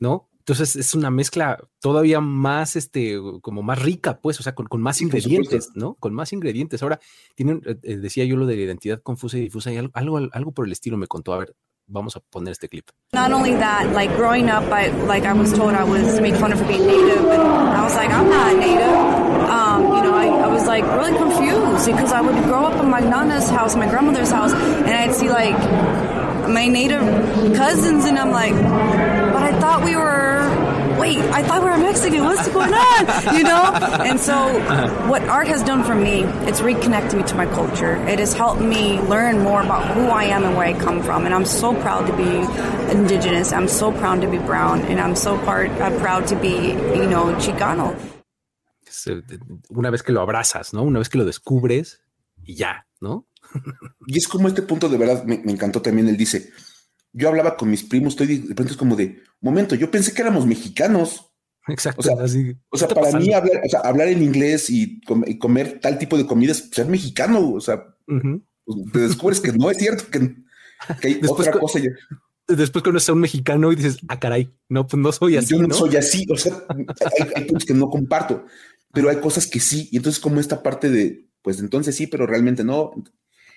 ¿no? 0.00 0.29
Entonces 0.40 0.74
es 0.76 0.94
una 0.94 1.10
mezcla 1.10 1.58
todavía 1.80 2.20
más, 2.20 2.74
este, 2.76 3.18
como 3.40 3.62
más 3.62 3.80
rica, 3.80 4.18
pues, 4.20 4.40
o 4.40 4.42
sea, 4.42 4.54
con, 4.54 4.66
con 4.66 4.80
más 4.82 4.96
Sí, 4.96 5.04
ingredientes. 5.04 5.70
¿no? 5.74 5.94
Con 5.94 6.12
más 6.14 6.32
ingredientes. 6.32 6.82
Ahora, 6.82 6.98
tienen, 7.34 7.62
eh, 7.66 7.76
eh, 7.82 7.96
decía 7.96 8.24
yo 8.24 8.36
lo 8.36 8.46
de 8.46 8.56
la 8.56 8.62
identidad 8.62 9.00
confusa 9.02 9.38
y 9.38 9.42
difusa 9.42 9.70
y 9.72 9.76
algo, 9.76 9.92
algo, 9.94 10.18
algo 10.32 10.52
por 10.52 10.66
el 10.66 10.72
estilo 10.72 10.96
me 10.96 11.06
contó. 11.06 11.32
A 11.34 11.38
ver, 11.38 11.54
vamos 11.86 12.16
a 12.16 12.20
poner 12.20 12.52
este 12.52 12.68
clip. 12.68 12.88
Not 13.12 13.32
only 13.32 13.52
that, 13.54 13.92
like 13.92 14.14
growing 14.16 14.48
up, 14.48 14.64
I 14.72 14.88
like 15.06 15.26
I 15.26 15.32
was 15.32 15.52
told 15.52 15.74
I 15.74 15.84
was 15.84 16.20
made 16.20 16.36
fun 16.36 16.52
of 16.52 16.58
for 16.58 16.66
being 16.66 16.86
native, 16.86 17.20
and 17.30 17.42
I 17.42 17.82
was 17.82 17.94
like, 17.94 18.10
I'm 18.10 18.28
not 18.30 18.56
native. 18.56 19.50
Um, 19.50 19.82
you 19.96 20.02
know, 20.02 20.14
I, 20.14 20.26
I 20.44 20.46
was 20.46 20.66
like 20.66 20.84
really 20.96 21.16
confused 21.18 21.86
because 21.86 22.12
I 22.12 22.20
would 22.22 22.36
grow 22.44 22.64
up 22.66 22.80
in 22.82 22.88
my 22.88 23.00
nana's 23.00 23.50
house, 23.50 23.74
my 23.76 23.88
grandmother's 23.88 24.30
house, 24.30 24.52
and 24.52 24.90
I'd 24.90 25.14
see 25.14 25.28
like 25.28 25.58
my 26.48 26.66
native 26.68 27.02
cousins, 27.56 28.04
and 28.04 28.16
I'm 28.18 28.30
like, 28.30 28.54
but 28.54 29.42
I 29.42 29.58
thought 29.60 29.84
we 29.84 29.96
were. 29.96 30.19
Wait, 31.00 31.18
I 31.32 31.42
thought 31.42 31.62
we 31.62 31.70
were 31.70 31.78
Mexican. 31.78 32.24
What's 32.24 32.46
going 32.48 32.74
on? 32.74 33.34
You 33.34 33.42
know? 33.42 33.64
And 34.04 34.20
so, 34.20 34.36
what 35.08 35.22
art 35.28 35.48
has 35.48 35.62
done 35.62 35.82
for 35.82 35.94
me, 35.94 36.24
it's 36.46 36.60
reconnected 36.60 37.18
me 37.18 37.24
to 37.24 37.34
my 37.36 37.46
culture. 37.46 37.96
It 38.06 38.18
has 38.18 38.34
helped 38.34 38.60
me 38.60 39.00
learn 39.00 39.42
more 39.42 39.62
about 39.62 39.82
who 39.94 40.08
I 40.08 40.24
am 40.24 40.44
and 40.44 40.54
where 40.56 40.66
I 40.66 40.74
come 40.74 41.02
from. 41.02 41.24
And 41.24 41.34
I'm 41.34 41.46
so 41.46 41.72
proud 41.72 42.06
to 42.06 42.12
be 42.12 42.30
indigenous. 42.92 43.50
I'm 43.50 43.66
so 43.66 43.90
proud 43.90 44.20
to 44.20 44.28
be 44.28 44.36
brown. 44.38 44.82
And 44.82 45.00
I'm 45.00 45.16
so 45.16 45.38
part, 45.38 45.70
uh, 45.80 45.90
proud 46.00 46.26
to 46.28 46.36
be, 46.36 46.76
you 46.94 47.06
know, 47.08 47.34
Chicano. 47.40 47.96
Una 49.70 49.90
vez 49.90 50.02
que 50.02 50.12
lo 50.12 50.20
abrazas, 50.20 50.74
¿no? 50.74 50.82
Una 50.82 50.98
vez 50.98 51.08
que 51.08 51.16
lo 51.16 51.24
descubres 51.24 52.02
y 52.44 52.56
ya, 52.56 52.86
¿no? 53.00 53.26
Y 54.06 54.18
es 54.18 54.28
como 54.28 54.48
este 54.48 54.62
punto 54.62 54.88
de 54.90 54.98
verdad, 54.98 55.24
me, 55.24 55.38
me 55.38 55.52
encantó 55.52 55.80
también. 55.80 56.08
Él 56.08 56.16
dice: 56.18 56.50
Yo 57.12 57.28
hablaba 57.28 57.56
con 57.56 57.70
mis 57.70 57.82
primos, 57.82 58.12
estoy 58.12 58.38
de 58.38 58.54
pronto 58.54 58.72
es 58.72 58.76
como 58.78 58.94
de 58.96 59.20
momento, 59.40 59.74
yo 59.74 59.90
pensé 59.90 60.12
que 60.12 60.22
éramos 60.22 60.46
mexicanos. 60.46 61.26
Exacto. 61.68 62.00
O 62.00 62.02
sea, 62.02 62.24
así, 62.24 62.56
O 62.70 62.76
sea, 62.76 62.88
¿qué 62.88 62.94
está 62.94 63.00
para 63.00 63.18
mí 63.18 63.32
hablar, 63.32 63.62
o 63.64 63.68
sea, 63.68 63.80
hablar 63.80 64.08
en 64.08 64.22
inglés 64.22 64.70
y, 64.70 65.00
com- 65.02 65.24
y 65.26 65.38
comer 65.38 65.78
tal 65.80 65.98
tipo 65.98 66.16
de 66.16 66.26
comidas, 66.26 66.68
ser 66.72 66.86
mexicano, 66.86 67.52
o 67.52 67.60
sea, 67.60 67.94
pues, 68.06 68.92
te 68.92 68.98
descubres 69.00 69.40
que 69.40 69.52
no 69.52 69.70
es 69.70 69.78
cierto, 69.78 70.04
que, 70.10 70.20
que 71.00 71.08
hay 71.08 71.14
Después 71.14 71.40
otra 71.48 71.52
co- 71.52 71.60
cosa. 71.60 71.80
Después 72.48 72.82
conoces 72.82 73.08
a 73.08 73.12
un 73.12 73.20
mexicano 73.20 73.70
y 73.72 73.76
dices, 73.76 73.98
ah, 74.08 74.18
caray, 74.18 74.50
no, 74.68 74.86
pues 74.86 75.00
no 75.00 75.12
soy 75.12 75.36
así, 75.36 75.50
yo 75.54 75.60
no, 75.62 75.68
¿no? 75.68 75.74
soy 75.74 75.96
así, 75.96 76.26
o 76.30 76.36
sea, 76.36 76.64
hay, 76.68 76.84
hay 77.36 77.44
puntos 77.44 77.64
que 77.64 77.74
no 77.74 77.88
comparto, 77.90 78.44
pero 78.92 79.08
hay 79.08 79.16
cosas 79.16 79.46
que 79.46 79.60
sí, 79.60 79.88
y 79.92 79.98
entonces 79.98 80.20
como 80.20 80.40
esta 80.40 80.60
parte 80.62 80.90
de, 80.90 81.28
pues 81.42 81.60
entonces 81.60 81.94
sí, 81.94 82.08
pero 82.08 82.26
realmente 82.26 82.64
no, 82.64 82.90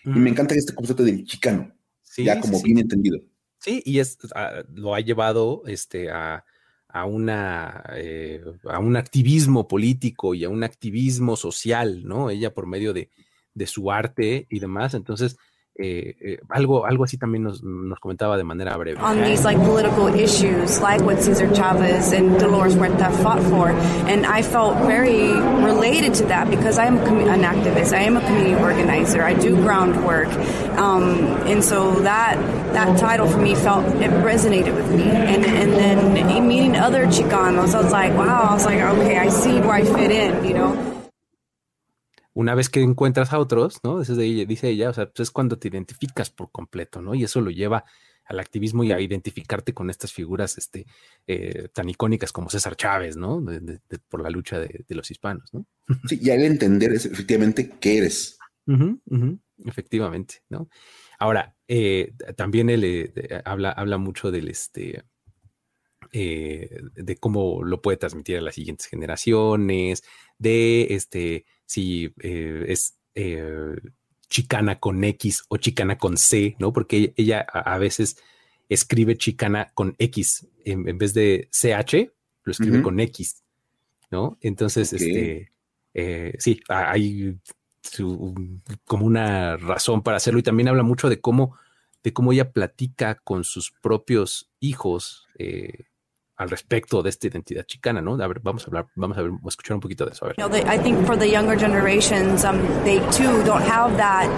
y 0.06 0.10
me 0.10 0.30
encanta 0.30 0.54
este 0.54 0.76
concepto 0.76 1.04
del 1.04 1.26
chicano, 1.26 1.72
Sí, 2.04 2.24
ya 2.26 2.39
como 2.39 2.58
sí. 2.60 2.66
bien 2.66 2.80
entendido. 2.80 3.20
Sí, 3.64 3.82
y 3.86 3.99
es, 3.99 4.18
lo 4.74 4.93
ha 4.93 4.99
llevado 4.99 5.64
este, 5.68 6.11
a, 6.11 6.43
a, 6.89 7.05
una, 7.05 7.82
eh, 7.93 8.43
a 8.70 8.80
un 8.80 8.97
activismo 8.97 9.70
político 9.70 10.36
y 10.36 10.43
a 10.43 10.49
un 10.49 10.66
activismo 10.66 11.38
social, 11.38 12.05
¿no? 12.05 12.30
Ella 12.30 12.53
por 12.53 12.68
medio 12.68 12.91
de, 12.91 13.09
de 13.53 13.66
su 13.66 13.89
arte 13.89 14.47
y 14.49 14.59
demás. 14.59 14.95
Entonces, 14.95 15.38
eh, 15.76 16.16
eh, 16.22 16.38
algo, 16.50 16.86
algo 16.86 17.04
así 17.04 17.18
también 17.18 17.44
nos, 17.44 17.64
nos 17.64 18.00
comentaba 18.00 18.38
de 18.38 18.44
manera 18.44 18.78
breve. 18.78 19.00
on 19.02 19.24
these 19.24 19.44
like 19.44 19.58
political 19.66 20.08
issues, 20.08 20.80
like 20.82 21.02
what 21.02 21.22
Cesar 21.22 21.52
Chavez 21.54 22.14
and 22.14 22.40
Dolores 22.40 22.76
Huerta 22.76 23.12
fought 23.24 23.42
for, 23.44 23.70
and 24.08 24.26
I 24.26 24.44
felt 24.44 24.78
very 24.86 25.32
related 25.64 26.14
to 26.16 26.26
that 26.26 26.50
because 26.50 26.78
I 26.78 26.86
am 26.86 26.98
an 26.98 27.42
activist, 27.42 27.94
I 27.94 28.04
am 28.04 28.18
a 28.18 28.22
community 28.22 28.56
organizer, 28.56 29.24
I 29.24 29.34
do 29.34 29.56
groundwork, 29.56 30.30
um, 30.78 31.26
and 31.48 31.64
so 31.64 31.92
that 32.02 32.38
that 32.74 33.00
title 33.00 33.28
for 33.28 33.40
me 33.40 33.56
felt 33.56 33.86
it 34.02 34.12
resonated 34.24 34.76
with 34.76 34.90
me, 34.92 35.04
and 35.04 35.44
and 35.46 35.74
then 35.74 36.48
meeting 36.48 36.76
other 36.76 37.08
Chicanos, 37.08 37.74
I 37.74 37.82
was 37.82 37.92
like, 37.92 38.14
wow, 38.14 38.48
I 38.50 38.54
was 38.54 38.66
like, 38.66 38.80
okay, 38.80 39.18
I 39.18 39.30
see 39.30 39.60
where 39.60 39.74
I 39.74 39.84
fit 39.84 40.12
in, 40.12 40.46
you 40.46 40.54
know. 40.54 40.93
Una 42.34 42.56
vez 42.56 42.70
que 42.70 42.82
encuentras 42.82 43.32
a 43.34 43.40
otros, 43.40 43.80
¿no? 43.84 44.00
Dice 44.00 44.14
ella, 44.24 44.46
dice 44.46 44.70
ella, 44.70 44.90
o 44.90 44.94
sea, 44.94 45.06
pues 45.06 45.28
es 45.28 45.32
cuando 45.32 45.58
te 45.60 45.68
identificas 45.68 46.30
por 46.32 46.52
completo, 46.52 47.02
¿no? 47.02 47.14
Y 47.16 47.24
eso 47.24 47.42
lo 47.42 47.52
lleva 47.52 47.86
al 48.26 48.40
activismo 48.40 48.84
y 48.86 48.92
a 48.92 49.00
identificarte 49.02 49.74
con 49.74 49.90
estas 49.90 50.14
figuras 50.14 50.58
este, 50.58 50.86
eh, 51.28 51.68
tan 51.74 51.90
icónicas 51.90 52.32
como 52.32 52.50
César 52.50 52.76
Chávez, 52.76 53.18
¿no? 53.18 53.42
De- 53.42 53.60
de- 53.60 53.82
de- 53.90 54.00
por 54.10 54.22
la 54.22 54.30
lucha 54.30 54.60
de, 54.60 54.86
de 54.88 54.96
los 54.96 55.12
hispanos, 55.12 55.54
¿no? 55.54 55.66
Sí, 56.10 56.20
y 56.22 56.30
al 56.32 56.42
entender 56.44 56.94
es 56.94 57.06
efectivamente 57.06 57.70
qué 57.80 57.98
eres. 58.00 58.40
Efectivamente, 59.66 60.36
¿no? 60.50 60.70
Ahora, 61.20 61.56
eh, 61.68 62.14
también 62.36 62.70
él 62.70 62.84
eh, 62.86 63.42
habla, 63.46 63.72
habla 63.72 63.98
mucho 63.98 64.32
del 64.32 64.48
este. 64.48 65.04
de 66.12 67.18
cómo 67.20 67.64
lo 67.64 67.82
puede 67.82 67.98
transmitir 67.98 68.38
a 68.38 68.42
las 68.42 68.56
siguientes 68.56 68.88
generaciones, 68.88 70.04
de 70.38 70.88
este, 70.96 71.46
si 71.74 72.14
es 72.22 72.96
chicana 74.34 74.80
con 74.80 75.04
X 75.04 75.44
o 75.48 75.58
chicana 75.58 75.98
con 75.98 76.18
C, 76.18 76.56
¿no? 76.58 76.74
Porque 76.74 77.14
ella 77.18 77.42
a, 77.42 77.78
veces 77.78 78.18
escribe 78.68 79.16
chicana 79.16 79.72
con 79.76 79.96
X 80.00 80.48
en, 80.66 80.98
vez 80.98 81.14
de 81.14 81.50
CH, 81.52 82.12
lo 82.44 82.52
escribe 82.52 82.82
con 82.82 83.00
X, 83.00 83.44
¿no? 84.10 84.40
Entonces, 84.42 84.92
este, 84.92 85.52
eh, 85.94 86.34
sí, 86.40 86.60
hay 86.68 87.38
como 88.86 89.06
una 89.06 89.58
razón 89.58 90.02
para 90.02 90.18
hacerlo 90.18 90.40
y 90.40 90.44
también 90.44 90.70
habla 90.70 90.84
mucho 90.84 91.10
de 91.10 91.22
cómo, 91.22 91.56
de 92.04 92.12
cómo 92.12 92.34
ella 92.34 92.52
platica 92.52 93.16
con 93.24 93.44
sus 93.44 93.72
propios 93.72 94.50
hijos 94.60 95.28
eh, 95.38 95.86
al 96.44 96.50
respecto 96.50 97.02
de 97.02 97.10
esta 97.10 97.28
identidad 97.28 97.64
chicana, 97.64 98.02
¿no? 98.02 98.22
A 98.22 98.28
ver, 98.28 98.39
vamos 98.41 98.64
a 98.64 98.68
hablar, 98.68 98.86
vamos 98.96 99.18
a 99.18 99.22
ver, 99.22 99.32
a 99.32 99.48
escuchar 99.48 99.76
un 99.76 99.82
poquito 99.82 100.06
de 100.06 100.12
eso. 100.12 100.26
A 100.26 100.28
ver. 100.28 100.36
You 100.38 100.44
know, 100.44 100.50
they, 100.50 100.64
I 100.64 100.78
think 100.78 101.06
for 101.06 101.16
the 101.18 101.28
younger 101.28 101.56
generations, 101.56 102.44
um, 102.44 102.62
they 102.84 103.00
too 103.12 103.44
don't 103.44 103.64
have 103.64 103.96
that 103.98 104.30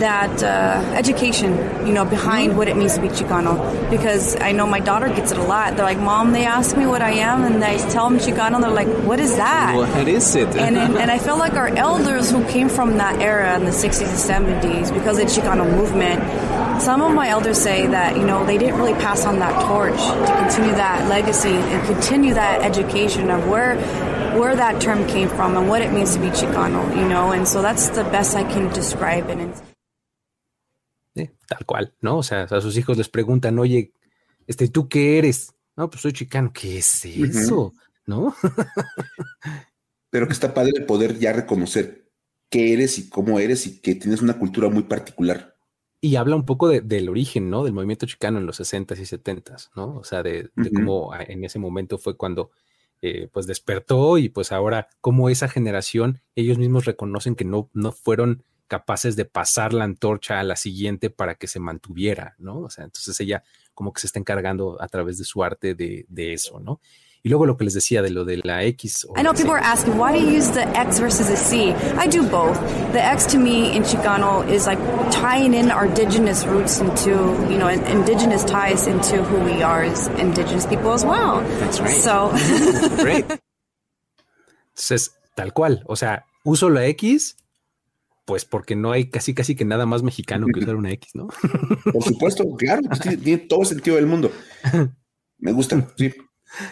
that 0.00 0.42
uh, 0.42 0.96
education, 0.96 1.52
you 1.86 1.92
know, 1.92 2.06
behind 2.06 2.56
what 2.56 2.68
it 2.68 2.76
means 2.76 2.94
to 2.94 3.02
be 3.02 3.08
Chicano. 3.08 3.54
Because 3.90 4.34
I 4.40 4.52
know 4.52 4.66
my 4.66 4.80
daughter 4.80 5.08
gets 5.08 5.30
it 5.30 5.36
a 5.38 5.42
lot. 5.42 5.76
They're 5.76 5.84
like, 5.84 5.98
"Mom," 5.98 6.32
they 6.32 6.46
ask 6.46 6.76
me 6.76 6.86
what 6.86 7.02
I 7.02 7.12
am, 7.12 7.44
and 7.44 7.62
I 7.62 7.76
tell 7.90 8.08
them 8.08 8.18
Chicano. 8.18 8.60
They're 8.60 8.70
like, 8.70 8.88
"What 9.04 9.20
is 9.20 9.36
that?" 9.36 9.76
What 9.76 10.08
is 10.08 10.34
it? 10.34 10.48
and, 10.56 10.76
and 10.76 10.96
and 10.96 11.10
I 11.10 11.18
feel 11.18 11.36
like 11.36 11.52
our 11.54 11.68
elders 11.68 12.30
who 12.30 12.42
came 12.46 12.70
from 12.70 12.96
that 12.96 13.20
era 13.20 13.56
in 13.56 13.64
the 13.66 13.72
60s 13.72 14.08
and 14.08 14.62
70s, 14.62 14.92
because 14.92 15.18
of 15.18 15.26
the 15.26 15.40
Chicano 15.40 15.70
movement 15.70 16.20
some 16.80 17.02
of 17.02 17.12
my 17.14 17.28
elders 17.28 17.58
say 17.58 17.86
that 17.86 18.16
you 18.16 18.24
know 18.24 18.44
they 18.44 18.56
didn't 18.56 18.76
really 18.78 18.94
pass 18.94 19.26
on 19.26 19.38
that 19.38 19.54
torch 19.66 20.00
to 20.26 20.32
continue 20.42 20.72
that 20.72 21.08
legacy 21.08 21.52
and 21.52 21.86
continue 21.86 22.32
that 22.34 22.62
education 22.62 23.30
of 23.30 23.46
where 23.48 23.76
where 24.38 24.56
that 24.56 24.80
term 24.80 25.06
came 25.06 25.28
from 25.28 25.56
and 25.56 25.68
what 25.68 25.82
it 25.82 25.92
means 25.92 26.14
to 26.14 26.20
be 26.20 26.30
Chicano, 26.30 26.82
you 26.96 27.06
know, 27.06 27.32
and 27.32 27.46
so 27.46 27.60
that's 27.60 27.90
the 27.90 28.04
best 28.04 28.34
I 28.34 28.44
can 28.44 28.72
describe 28.72 29.28
it. 29.28 29.38
Sí, 31.14 31.28
tal 31.46 31.66
cual, 31.66 31.92
¿no? 32.00 32.18
O 32.18 32.22
sea, 32.22 32.44
a 32.44 32.60
sus 32.60 32.76
hijos 32.76 32.96
les 32.96 33.08
preguntan, 33.08 33.58
oye, 33.58 33.92
este, 34.46 34.68
¿tú 34.68 34.88
qué 34.88 35.18
eres? 35.18 35.52
No, 35.76 35.90
pues 35.90 36.02
soy 36.02 36.12
chicano. 36.12 36.52
¿Qué 36.52 36.78
es 36.78 37.04
eso? 37.04 37.56
Uh 37.56 37.70
-huh. 37.70 37.74
¿No? 38.06 38.34
Pero 40.10 40.26
que 40.26 40.32
está 40.32 40.54
padre 40.54 40.72
el 40.76 40.86
poder 40.86 41.18
ya 41.18 41.32
reconocer 41.32 42.08
qué 42.48 42.72
eres 42.72 42.98
y 42.98 43.08
cómo 43.08 43.38
eres 43.38 43.66
y 43.66 43.80
que 43.80 43.94
tienes 43.94 44.22
una 44.22 44.38
cultura 44.38 44.68
muy 44.68 44.84
particular 44.84 45.56
y 46.00 46.16
habla 46.16 46.36
un 46.36 46.46
poco 46.46 46.68
de, 46.68 46.80
del 46.80 47.08
origen, 47.08 47.50
¿no? 47.50 47.64
Del 47.64 47.74
movimiento 47.74 48.06
chicano 48.06 48.38
en 48.38 48.46
los 48.46 48.60
60s 48.60 48.98
y 48.98 49.04
70s, 49.04 49.70
¿no? 49.76 49.96
O 49.96 50.04
sea, 50.04 50.22
de, 50.22 50.44
de 50.44 50.48
uh 50.56 50.62
-huh. 50.64 50.74
cómo 50.74 51.14
en 51.14 51.44
ese 51.44 51.58
momento 51.58 51.98
fue 51.98 52.16
cuando 52.16 52.50
eh, 53.02 53.28
pues 53.32 53.46
despertó 53.46 54.18
y 54.18 54.28
pues 54.28 54.52
ahora 54.52 54.88
cómo 55.00 55.30
esa 55.30 55.48
generación, 55.48 56.20
ellos 56.34 56.58
mismos 56.58 56.84
reconocen 56.84 57.34
que 57.34 57.44
no, 57.44 57.70
no 57.72 57.92
fueron 57.92 58.44
capaces 58.68 59.16
de 59.16 59.24
pasar 59.24 59.72
la 59.72 59.84
antorcha 59.84 60.38
a 60.38 60.44
la 60.44 60.54
siguiente 60.56 61.10
para 61.10 61.34
que 61.34 61.46
se 61.48 61.60
mantuviera, 61.60 62.34
¿no? 62.38 62.60
O 62.60 62.70
sea, 62.70 62.84
entonces 62.84 63.18
ella 63.20 63.42
como 63.74 63.92
que 63.92 64.00
se 64.00 64.06
está 64.06 64.18
encargando 64.18 64.80
a 64.80 64.88
través 64.88 65.18
de 65.18 65.24
su 65.24 65.42
arte 65.42 65.74
de, 65.74 66.06
de 66.08 66.32
eso, 66.34 66.60
¿no? 66.60 66.80
Y 67.22 67.28
luego 67.28 67.44
lo 67.44 67.56
que 67.56 67.64
les 67.64 67.74
decía 67.74 68.00
de 68.00 68.10
lo 68.10 68.24
de 68.24 68.40
la 68.42 68.62
X. 68.64 69.06
I 69.14 69.22
know 69.22 69.34
people 69.34 69.52
are 69.52 69.62
asking, 69.62 69.98
why 69.98 70.12
do 70.12 70.18
you 70.18 70.38
use 70.38 70.50
the 70.52 70.66
X 70.74 70.98
versus 70.98 71.28
the 71.28 71.36
C? 71.36 71.74
I 71.98 72.06
do 72.06 72.22
both. 72.22 72.58
The 72.92 73.04
X 73.04 73.26
to 73.32 73.38
me 73.38 73.76
in 73.76 73.82
Chicano 73.82 74.48
is 74.48 74.66
like 74.66 74.78
tying 75.10 75.52
in 75.52 75.70
our 75.70 75.84
indigenous 75.84 76.46
roots 76.46 76.80
into, 76.80 77.10
you 77.50 77.58
know, 77.58 77.68
indigenous 77.68 78.42
ties 78.44 78.86
into 78.86 79.22
who 79.22 79.38
we 79.44 79.62
are 79.62 79.82
as 79.82 80.08
indigenous 80.18 80.66
people 80.66 80.92
as 80.92 81.04
well. 81.04 81.42
That's 81.60 81.80
right. 81.80 82.00
So. 82.00 82.30
Great. 83.02 83.26
Entonces, 84.74 85.10
tal 85.34 85.52
cual. 85.52 85.82
O 85.86 85.96
sea, 85.96 86.24
uso 86.44 86.70
la 86.70 86.86
X 86.86 87.36
pues 88.24 88.44
porque 88.44 88.76
no 88.76 88.92
hay 88.92 89.10
casi 89.10 89.34
casi 89.34 89.56
que 89.56 89.64
nada 89.64 89.86
más 89.86 90.04
mexicano 90.04 90.46
que 90.54 90.60
usar 90.60 90.76
una 90.76 90.92
X, 90.92 91.16
¿no? 91.16 91.28
Por 91.92 92.04
supuesto, 92.04 92.44
claro, 92.56 92.82
tiene, 93.02 93.16
tiene 93.16 93.38
todo 93.48 93.64
sentido 93.64 93.96
del 93.96 94.06
mundo. 94.06 94.30
Me 95.38 95.50
gusta, 95.50 95.84
sí. 95.96 96.12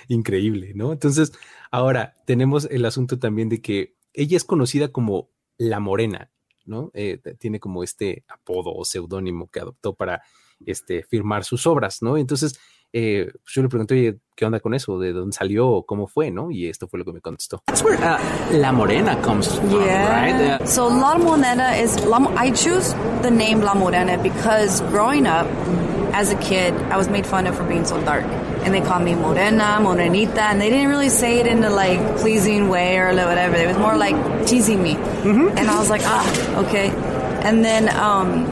Increíble, 0.08 0.72
¿no? 0.74 0.92
Entonces, 0.92 1.32
ahora 1.70 2.16
tenemos 2.26 2.66
el 2.70 2.84
asunto 2.84 3.18
también 3.18 3.48
de 3.48 3.60
que 3.60 3.96
ella 4.12 4.36
es 4.36 4.44
conocida 4.44 4.88
como 4.88 5.30
la 5.56 5.80
Morena, 5.80 6.30
¿no? 6.64 6.90
Eh, 6.94 7.20
tiene 7.38 7.60
como 7.60 7.82
este 7.82 8.24
apodo 8.28 8.74
o 8.74 8.84
seudónimo 8.84 9.48
que 9.50 9.60
adoptó 9.60 9.94
para 9.94 10.22
este, 10.64 11.02
firmar 11.02 11.44
sus 11.44 11.66
obras, 11.66 12.02
¿no? 12.02 12.16
Entonces, 12.16 12.58
eh, 12.92 13.30
yo 13.46 13.62
le 13.62 13.68
pregunté, 13.68 13.94
oye, 13.94 14.18
¿qué 14.34 14.46
onda 14.46 14.60
con 14.60 14.72
eso? 14.72 14.98
¿De 14.98 15.12
dónde 15.12 15.36
salió? 15.36 15.84
¿Cómo 15.86 16.06
fue? 16.06 16.30
¿No? 16.30 16.50
Y 16.50 16.68
esto 16.68 16.88
fue 16.88 16.98
lo 16.98 17.04
que 17.04 17.12
me 17.12 17.20
contestó. 17.20 17.62
That's 17.66 17.82
where 17.82 17.98
uh, 17.98 18.56
La 18.56 18.72
Morena 18.72 19.20
comes 19.20 19.46
from, 19.46 19.70
yeah. 19.70 20.08
right? 20.08 20.60
Uh, 20.62 20.66
so 20.66 20.88
La 20.88 21.18
Morena 21.18 21.76
is, 21.76 22.02
La, 22.06 22.18
I 22.36 22.50
choose 22.50 22.94
the 23.22 23.30
name 23.30 23.60
La 23.60 23.74
Morena 23.74 24.16
because 24.16 24.80
growing 24.90 25.26
up 25.26 25.46
as 26.12 26.30
a 26.30 26.36
kid, 26.36 26.74
I 26.74 26.96
was 26.96 27.08
made 27.08 27.26
fun 27.26 27.46
of 27.46 27.56
for 27.56 27.64
being 27.64 27.84
so 27.84 28.02
dark. 28.02 28.24
And 28.24 28.74
they 28.74 28.80
called 28.80 29.02
me 29.02 29.14
Morena, 29.14 29.78
Morenita, 29.80 30.38
and 30.38 30.60
they 30.60 30.68
didn't 30.68 30.88
really 30.88 31.08
say 31.08 31.38
it 31.38 31.46
in 31.46 31.62
a 31.62 31.70
like 31.70 32.18
pleasing 32.18 32.68
way 32.68 32.98
or 32.98 33.14
whatever. 33.14 33.56
It 33.56 33.68
was 33.68 33.78
more 33.78 33.96
like 33.96 34.46
teasing 34.46 34.82
me. 34.82 34.94
Mm-hmm. 34.94 35.56
And 35.56 35.68
I 35.70 35.78
was 35.78 35.90
like, 35.90 36.02
ah, 36.04 36.64
okay. 36.66 36.90
And 37.44 37.64
then, 37.64 37.88
um, 37.96 38.46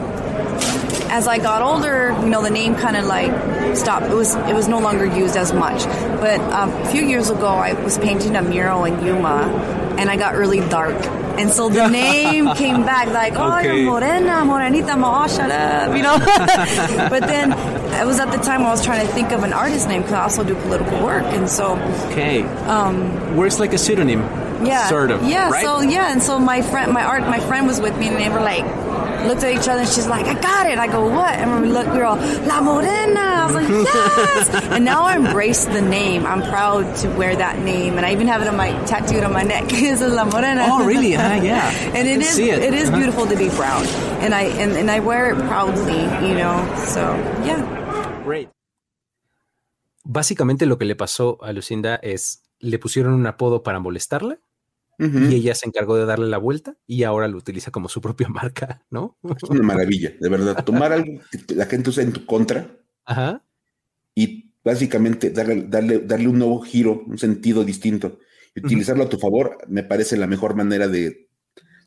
as 1.09 1.27
I 1.27 1.37
got 1.37 1.61
older, 1.61 2.15
you 2.21 2.29
know, 2.29 2.41
the 2.41 2.49
name 2.49 2.75
kind 2.75 2.97
of 2.97 3.05
like 3.05 3.31
stopped. 3.75 4.05
It 4.07 4.13
was 4.15 4.35
it 4.35 4.53
was 4.55 4.67
no 4.67 4.79
longer 4.79 5.05
used 5.05 5.35
as 5.35 5.51
much. 5.53 5.83
But 6.21 6.39
um, 6.53 6.71
a 6.71 6.85
few 6.91 7.03
years 7.05 7.29
ago, 7.29 7.47
I 7.47 7.73
was 7.73 7.97
painting 7.97 8.35
a 8.35 8.41
mural 8.41 8.85
in 8.85 9.03
Yuma, 9.05 9.49
and 9.99 10.09
I 10.09 10.15
got 10.17 10.35
really 10.35 10.59
dark. 10.69 10.95
And 11.37 11.51
so 11.51 11.69
the 11.69 11.87
name 12.03 12.53
came 12.55 12.83
back 12.83 13.07
like, 13.09 13.33
oh, 13.35 13.59
Okay. 13.59 13.81
you're 13.83 13.91
morena, 13.91 14.41
morenita, 14.43 14.95
oh, 14.97 15.27
shut 15.27 15.51
up, 15.51 15.95
you 15.95 16.01
know. 16.01 16.17
but 17.09 17.21
then 17.27 17.51
it 18.01 18.05
was 18.05 18.19
at 18.19 18.31
the 18.31 18.37
time 18.39 18.61
I 18.63 18.69
was 18.71 18.83
trying 18.83 19.05
to 19.05 19.13
think 19.13 19.31
of 19.31 19.43
an 19.43 19.53
artist 19.53 19.87
name 19.87 20.01
because 20.01 20.13
I 20.15 20.23
also 20.23 20.43
do 20.43 20.55
political 20.55 21.03
work, 21.03 21.23
and 21.25 21.47
so 21.49 21.75
okay. 22.11 22.41
um, 22.65 23.35
Where's 23.35 23.59
like 23.59 23.73
a 23.73 23.77
pseudonym? 23.77 24.21
yeah, 24.65 24.87
Sort 24.89 25.11
of. 25.11 25.21
yeah. 25.23 25.51
Right? 25.51 25.63
So 25.63 25.81
yeah, 25.81 26.11
and 26.11 26.23
so 26.23 26.39
my 26.39 26.63
friend, 26.63 26.91
my 26.91 27.03
art, 27.03 27.21
my 27.21 27.39
friend 27.41 27.67
was 27.67 27.79
with 27.79 27.95
me, 27.97 28.07
and 28.07 28.17
they 28.17 28.29
were 28.29 28.41
like. 28.41 28.65
Looked 29.25 29.43
at 29.43 29.51
each 29.51 29.67
other 29.67 29.81
and 29.81 29.89
she's 29.89 30.07
like, 30.07 30.25
I 30.25 30.33
got 30.39 30.67
it. 30.67 30.77
I 30.77 30.87
go, 30.87 31.09
what? 31.09 31.33
And 31.35 31.61
we 31.61 31.69
look, 31.69 31.87
we 31.87 31.97
we're 31.97 32.05
all, 32.05 32.17
La 32.45 32.61
Morena. 32.61 33.19
I 33.19 33.45
was 33.45 33.55
like, 33.55 33.67
yes. 33.69 34.49
and 34.75 34.85
now 34.85 35.03
I 35.03 35.15
embrace 35.15 35.65
the 35.65 35.81
name. 35.81 36.25
I'm 36.25 36.41
proud 36.43 36.95
to 36.97 37.09
wear 37.09 37.35
that 37.35 37.59
name. 37.59 37.97
And 37.97 38.05
I 38.05 38.11
even 38.13 38.27
have 38.27 38.41
it 38.41 38.47
on 38.47 38.55
my 38.55 38.71
tattooed 38.85 39.23
on 39.23 39.33
my 39.33 39.43
neck. 39.43 39.65
it 39.71 39.97
says 39.97 40.13
La 40.13 40.25
Morena. 40.25 40.65
Oh, 40.69 40.85
really? 40.85 41.15
Ah, 41.15 41.35
yeah. 41.35 41.69
and 41.95 41.95
I 41.97 41.99
it 41.99 42.13
can 42.13 42.21
is, 42.21 42.29
see 42.29 42.49
it. 42.51 42.59
it 42.61 42.73
is 42.73 42.87
Uh-huh. 42.89 42.97
beautiful 42.97 43.25
to 43.27 43.35
be 43.35 43.49
proud. 43.49 43.85
And 44.21 44.33
I, 44.33 44.43
and, 44.61 44.71
and 44.73 44.89
I 44.89 44.99
wear 44.99 45.31
it 45.31 45.37
proudly, 45.47 46.03
you 46.27 46.35
know, 46.35 46.55
so 46.87 47.01
yeah. 47.43 47.61
Great. 48.23 48.49
Básicamente 50.03 50.65
lo 50.65 50.77
que 50.77 50.85
le 50.85 50.95
pasó 50.95 51.37
a 51.41 51.51
Lucinda 51.51 51.95
es, 52.01 52.43
le 52.59 52.79
pusieron 52.79 53.13
un 53.13 53.27
apodo 53.27 53.61
para 53.61 53.79
molestarla 53.79 54.37
Y 54.99 55.35
ella 55.35 55.53
se 55.53 55.67
encargó 55.67 55.95
de 55.95 56.05
darle 56.05 56.27
la 56.27 56.39
vuelta 56.39 56.75
y 56.87 57.03
ahora 57.03 57.27
lo 57.27 57.37
utiliza 57.37 57.69
como 57.69 57.87
su 57.87 58.01
propia 58.01 58.27
marca, 58.29 58.83
¿no? 58.89 59.17
Es 59.35 59.43
una 59.43 59.61
maravilla, 59.63 60.13
de 60.19 60.29
verdad. 60.29 60.63
Tomar 60.65 60.91
algo 60.91 61.19
que 61.47 61.55
la 61.55 61.65
gente 61.67 61.91
usa 61.91 62.01
en 62.03 62.13
tu 62.13 62.25
contra 62.25 62.75
Ajá. 63.05 63.43
y 64.15 64.51
básicamente 64.63 65.29
darle, 65.29 65.63
darle, 65.67 65.99
darle 65.99 66.27
un 66.27 66.39
nuevo 66.39 66.59
giro, 66.61 67.03
un 67.05 67.17
sentido 67.17 67.63
distinto 67.63 68.19
y 68.55 68.59
utilizarlo 68.65 69.03
a 69.03 69.09
tu 69.09 69.17
favor, 69.19 69.57
me 69.67 69.83
parece 69.83 70.17
la 70.17 70.25
mejor 70.27 70.55
manera 70.55 70.87
de 70.87 71.29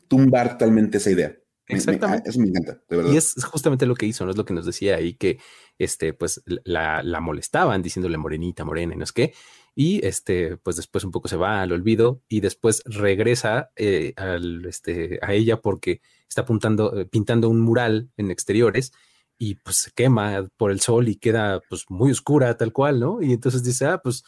tumbar 0.07 0.53
totalmente 0.53 0.97
esa 0.97 1.11
idea. 1.11 1.27
Me- 1.67 1.75
me- 1.75 1.77
Exactamente. 1.77 2.29
eso 2.29 2.39
me 2.39 2.47
encanta, 2.47 2.81
de 2.89 2.97
verdad. 2.97 3.11
Y 3.13 3.17
es 3.17 3.35
justamente 3.45 3.85
lo 3.85 3.95
que 3.95 4.05
hizo, 4.05 4.25
¿no? 4.25 4.31
Es 4.31 4.37
lo 4.37 4.45
que 4.45 4.53
nos 4.53 4.65
decía 4.65 4.95
ahí 4.95 5.13
que, 5.13 5.37
este, 5.77 6.13
pues, 6.13 6.41
la, 6.65 7.01
la 7.03 7.19
molestaban 7.21 7.81
diciéndole 7.81 8.17
morenita, 8.17 8.65
morena 8.65 8.93
y 8.93 8.97
no 8.97 9.03
es 9.03 9.11
qué. 9.13 9.33
Y, 9.73 10.05
este, 10.05 10.57
pues 10.57 10.75
después 10.75 11.03
un 11.03 11.11
poco 11.11 11.27
se 11.27 11.37
va 11.37 11.61
al 11.61 11.71
olvido 11.71 12.21
y 12.27 12.41
después 12.41 12.83
regresa 12.85 13.71
eh, 13.75 14.13
al, 14.17 14.65
este, 14.65 15.19
a 15.21 15.33
ella 15.33 15.61
porque 15.61 16.01
está 16.27 16.41
apuntando, 16.41 16.97
eh, 16.97 17.05
pintando 17.05 17.49
un 17.49 17.61
mural 17.61 18.09
en 18.17 18.31
exteriores 18.31 18.91
y 19.37 19.55
pues 19.55 19.77
se 19.77 19.91
quema 19.91 20.47
por 20.57 20.71
el 20.71 20.81
sol 20.81 21.07
y 21.07 21.15
queda 21.15 21.61
pues 21.69 21.85
muy 21.89 22.11
oscura 22.11 22.55
tal 22.57 22.73
cual, 22.73 22.99
¿no? 22.99 23.21
Y 23.21 23.33
entonces 23.33 23.63
dice, 23.63 23.85
ah, 23.87 24.01
pues 24.01 24.23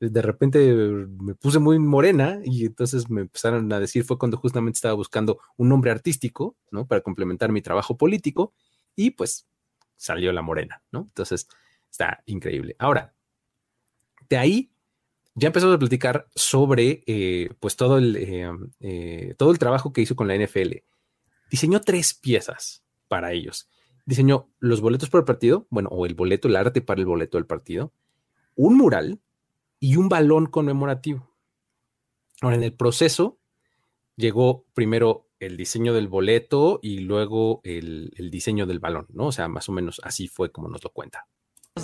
de 0.00 0.22
repente 0.22 0.58
me 0.74 1.34
puse 1.34 1.58
muy 1.58 1.78
morena 1.78 2.40
y 2.44 2.66
entonces 2.66 3.08
me 3.08 3.22
empezaron 3.22 3.72
a 3.72 3.80
decir, 3.80 4.04
fue 4.04 4.18
cuando 4.18 4.36
justamente 4.36 4.76
estaba 4.78 4.94
buscando 4.94 5.38
un 5.56 5.68
nombre 5.68 5.90
artístico, 5.90 6.56
¿no? 6.70 6.86
Para 6.86 7.00
complementar 7.00 7.52
mi 7.52 7.62
trabajo 7.62 7.96
político 7.96 8.54
y 8.94 9.12
pues 9.12 9.46
salió 9.96 10.32
la 10.32 10.42
morena, 10.42 10.82
¿no? 10.90 11.00
Entonces 11.00 11.48
está 11.90 12.22
increíble. 12.26 12.76
Ahora, 12.78 13.14
de 14.28 14.36
ahí 14.36 14.70
ya 15.36 15.46
empezamos 15.46 15.76
a 15.76 15.78
platicar 15.78 16.28
sobre 16.34 17.04
eh, 17.06 17.50
pues 17.60 17.76
todo 17.76 17.98
el, 17.98 18.16
eh, 18.16 18.50
eh, 18.80 19.34
todo 19.38 19.52
el 19.52 19.58
trabajo 19.58 19.92
que 19.92 20.00
hizo 20.00 20.16
con 20.16 20.26
la 20.26 20.34
NFL. 20.34 20.82
Diseñó 21.50 21.80
tres 21.80 22.12
piezas 22.12 22.82
para 23.06 23.32
ellos 23.32 23.68
diseñó 24.06 24.48
los 24.60 24.80
boletos 24.80 25.10
para 25.10 25.20
el 25.20 25.26
partido, 25.26 25.66
bueno, 25.68 25.90
o 25.90 26.06
el 26.06 26.14
boleto, 26.14 26.48
el 26.48 26.56
arte 26.56 26.80
para 26.80 27.00
el 27.00 27.06
boleto 27.06 27.36
del 27.36 27.46
partido, 27.46 27.92
un 28.54 28.76
mural 28.76 29.20
y 29.78 29.96
un 29.96 30.08
balón 30.08 30.46
conmemorativo. 30.46 31.34
Ahora, 32.40 32.56
en 32.56 32.62
el 32.62 32.72
proceso 32.72 33.38
llegó 34.14 34.64
primero 34.72 35.28
el 35.40 35.56
diseño 35.56 35.92
del 35.92 36.08
boleto 36.08 36.78
y 36.82 37.00
luego 37.00 37.60
el, 37.64 38.12
el 38.16 38.30
diseño 38.30 38.64
del 38.64 38.78
balón, 38.78 39.06
¿no? 39.10 39.26
O 39.26 39.32
sea, 39.32 39.48
más 39.48 39.68
o 39.68 39.72
menos 39.72 40.00
así 40.02 40.28
fue 40.28 40.50
como 40.50 40.68
nos 40.68 40.82
lo 40.82 40.90
cuenta. 40.90 41.26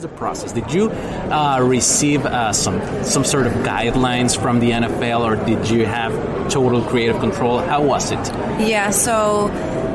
The 0.01 0.09
process? 0.09 0.53
Did 0.53 0.72
you 0.72 0.88
uh, 0.90 1.61
receive 1.62 2.24
uh, 2.24 2.55
some 2.55 2.80
some 3.05 3.24
sort 3.24 3.47
of 3.47 3.53
guidelines 3.53 4.40
from 4.40 4.59
the 4.59 4.70
NFL, 4.70 5.20
or 5.20 5.36
did 5.45 5.68
you 5.68 5.84
have 5.84 6.12
total 6.51 6.80
creative 6.82 7.20
control? 7.20 7.59
How 7.59 7.82
was 7.82 8.11
it? 8.11 8.18
Yeah, 8.59 8.88
so 8.88 9.49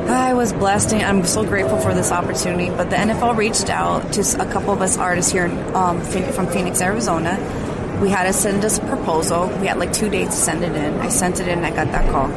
I 0.08 0.34
was 0.34 0.52
blessed 0.52 0.92
and 0.92 1.02
I'm 1.02 1.26
so 1.26 1.44
grateful 1.44 1.78
for 1.78 1.94
this 1.94 2.12
opportunity. 2.12 2.70
But 2.70 2.90
the 2.90 2.96
NFL 2.96 3.36
reached 3.36 3.70
out 3.70 4.12
to 4.12 4.20
a 4.40 4.46
couple 4.52 4.72
of 4.72 4.80
us 4.82 4.96
artists 4.96 5.32
here 5.32 5.46
um, 5.74 6.00
from 6.00 6.46
Phoenix, 6.46 6.80
Arizona. 6.80 7.34
We 8.00 8.08
had 8.08 8.28
to 8.28 8.32
send 8.32 8.64
us 8.64 8.78
a 8.78 8.86
proposal. 8.86 9.48
We 9.60 9.66
had 9.66 9.78
like 9.78 9.92
two 9.92 10.08
days 10.08 10.28
to 10.28 10.32
send 10.36 10.62
it 10.62 10.76
in. 10.76 10.94
I 11.00 11.08
sent 11.08 11.40
it 11.40 11.48
in. 11.48 11.64
I 11.64 11.70
got 11.70 11.88
that 11.88 12.08
call. 12.12 12.28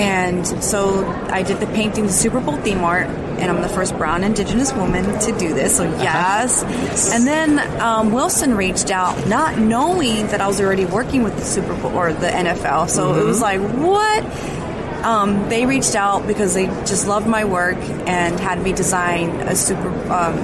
And 0.00 0.46
so 0.46 1.06
I 1.30 1.42
did 1.42 1.60
the 1.60 1.66
painting, 1.66 2.06
the 2.06 2.12
Super 2.12 2.40
Bowl 2.40 2.56
theme 2.56 2.78
art, 2.78 3.06
and 3.06 3.50
I'm 3.50 3.60
the 3.60 3.68
first 3.68 3.94
brown 3.98 4.24
indigenous 4.24 4.72
woman 4.72 5.04
to 5.20 5.38
do 5.38 5.52
this. 5.52 5.76
So 5.76 5.84
yes. 5.84 7.12
And 7.12 7.26
then 7.26 7.58
um, 7.80 8.10
Wilson 8.10 8.54
reached 8.54 8.90
out, 8.90 9.28
not 9.28 9.58
knowing 9.58 10.26
that 10.28 10.40
I 10.40 10.46
was 10.48 10.58
already 10.58 10.86
working 10.86 11.22
with 11.22 11.36
the 11.36 11.44
Super 11.44 11.74
Bowl 11.74 11.94
or 11.94 12.14
the 12.14 12.28
NFL. 12.28 12.88
So 12.88 13.10
mm-hmm. 13.10 13.20
it 13.20 13.24
was 13.24 13.42
like, 13.42 13.60
what? 13.60 14.24
Um, 15.04 15.48
they 15.50 15.66
reached 15.66 15.94
out 15.94 16.26
because 16.26 16.54
they 16.54 16.66
just 16.66 17.06
loved 17.06 17.26
my 17.26 17.44
work 17.44 17.76
and 17.76 18.40
had 18.40 18.62
me 18.62 18.72
design 18.72 19.30
a 19.48 19.54
super 19.56 19.88
um, 20.10 20.36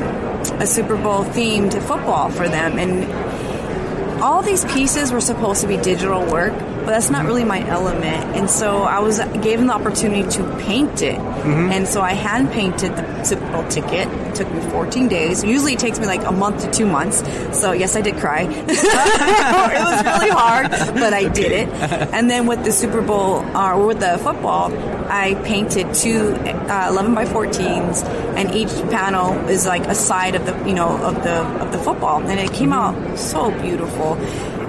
a 0.61 0.67
Super 0.67 0.97
Bowl 0.97 1.25
themed 1.25 1.73
football 1.83 2.31
for 2.31 2.49
them. 2.49 2.79
And 2.79 4.23
all 4.23 4.43
these 4.43 4.65
pieces 4.67 5.13
were 5.13 5.21
supposed 5.21 5.61
to 5.63 5.69
be 5.69 5.77
digital 5.77 6.25
work, 6.31 6.55
but 6.87 6.93
that's 6.93 7.11
not 7.11 7.27
really 7.27 7.43
my 7.43 7.67
element. 7.67 8.37
And 8.37 8.49
so 8.49 8.85
I 8.85 9.01
was 9.01 9.19
gave 9.43 9.59
them 9.59 9.67
the 9.67 9.75
opportunity 9.75 10.23
to 10.37 10.57
paint 10.59 11.03
it, 11.03 11.19
mm-hmm. 11.19 11.73
and 11.73 11.89
so 11.89 12.01
I 12.01 12.13
hand 12.13 12.53
painted 12.53 12.93
the 12.97 13.25
Super 13.25 13.51
Bowl 13.51 13.67
ticket. 13.69 14.07
It 14.07 14.37
took 14.37 14.49
me 14.53 14.61
14 14.71 15.09
days. 15.09 15.43
Usually 15.43 15.73
it 15.73 15.81
takes 15.81 15.99
me 15.99 16.07
like 16.07 16.25
a 16.25 16.31
month 16.31 16.63
to 16.65 16.71
two 16.71 16.87
months. 16.87 17.25
So 17.59 17.73
yes, 17.73 17.97
I 17.97 18.03
did 18.03 18.19
cry. 18.19 18.43
it 18.43 18.67
was 18.67 20.05
really 20.05 20.31
hard, 20.31 20.71
but 20.71 21.13
I 21.13 21.29
did 21.29 21.51
it. 21.51 21.69
And 22.15 22.31
then 22.31 22.47
with 22.47 22.63
the 22.63 22.71
Super 22.71 23.03
Bowl 23.03 23.39
uh, 23.57 23.75
or 23.75 23.89
with 23.89 23.99
the 23.99 24.17
football, 24.19 24.73
I 25.09 25.35
painted 25.45 25.93
two 25.93 26.35
uh, 26.37 26.87
11 26.91 27.15
by 27.17 27.25
14s, 27.25 28.05
and 28.37 28.55
each 28.55 28.71
panel 28.93 29.35
is 29.49 29.67
like 29.67 29.87
a 29.87 29.95
side 29.97 30.37
of 30.37 30.47
the 30.47 30.55
you 30.69 30.75
know 30.75 30.97
of 31.05 31.25
the 31.25 31.37
of 31.61 31.73
the 31.73 31.79
football, 31.79 32.23
and 32.23 32.39
it 32.39 32.53
came 32.53 32.71
mm-hmm. 32.71 33.13
out 33.13 33.19
so 33.19 33.51
beautiful 33.61 34.17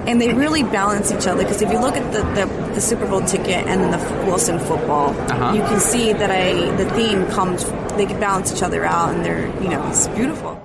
and 0.08 0.18
they 0.18 0.32
really 0.32 0.62
balance 0.62 1.12
each 1.12 1.26
other 1.26 1.42
because 1.44 1.60
if 1.60 1.70
you 1.70 1.78
look 1.78 1.94
at 1.94 2.12
the, 2.12 2.22
the, 2.32 2.46
the, 2.72 2.80
Super 2.80 3.06
Bowl 3.06 3.20
ticket 3.20 3.66
and 3.68 3.82
then 3.82 3.90
the 3.90 4.00
Wilson 4.24 4.58
football, 4.58 5.10
uh-huh. 5.10 5.52
you 5.54 5.60
can 5.60 5.78
see 5.80 6.14
that 6.14 6.30
I 6.30 6.74
the 6.76 6.88
theme 6.96 7.26
comes 7.26 7.64
they 7.98 8.06
balance 8.06 8.50
each 8.54 8.62
other 8.62 8.86
out 8.86 9.12
and 9.12 9.22
they're 9.22 9.46
you 9.62 9.68
know 9.68 9.86
it's 9.88 10.08
beautiful. 10.08 10.56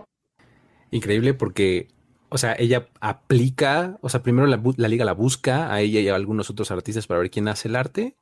Increíble 0.91 1.33
porque 1.33 1.89
o 2.29 2.37
sea, 2.37 2.55
ella 2.57 2.87
aplica, 2.99 3.99
o 4.01 4.09
sea, 4.09 4.23
primero 4.23 4.47
la, 4.47 4.59
la, 4.77 4.87
liga 4.87 5.05
la 5.05 5.13
busca 5.13 5.71
a 5.71 5.81
ella 5.81 5.99
y 5.99 6.07
a 6.07 6.15
algunos 6.15 6.49
otros 6.49 6.71
artistas 6.71 7.05
para 7.05 7.19
ver 7.19 7.29
quién 7.29 7.47
hace 7.47 7.67
el 7.67 7.75
arte. 7.75 8.17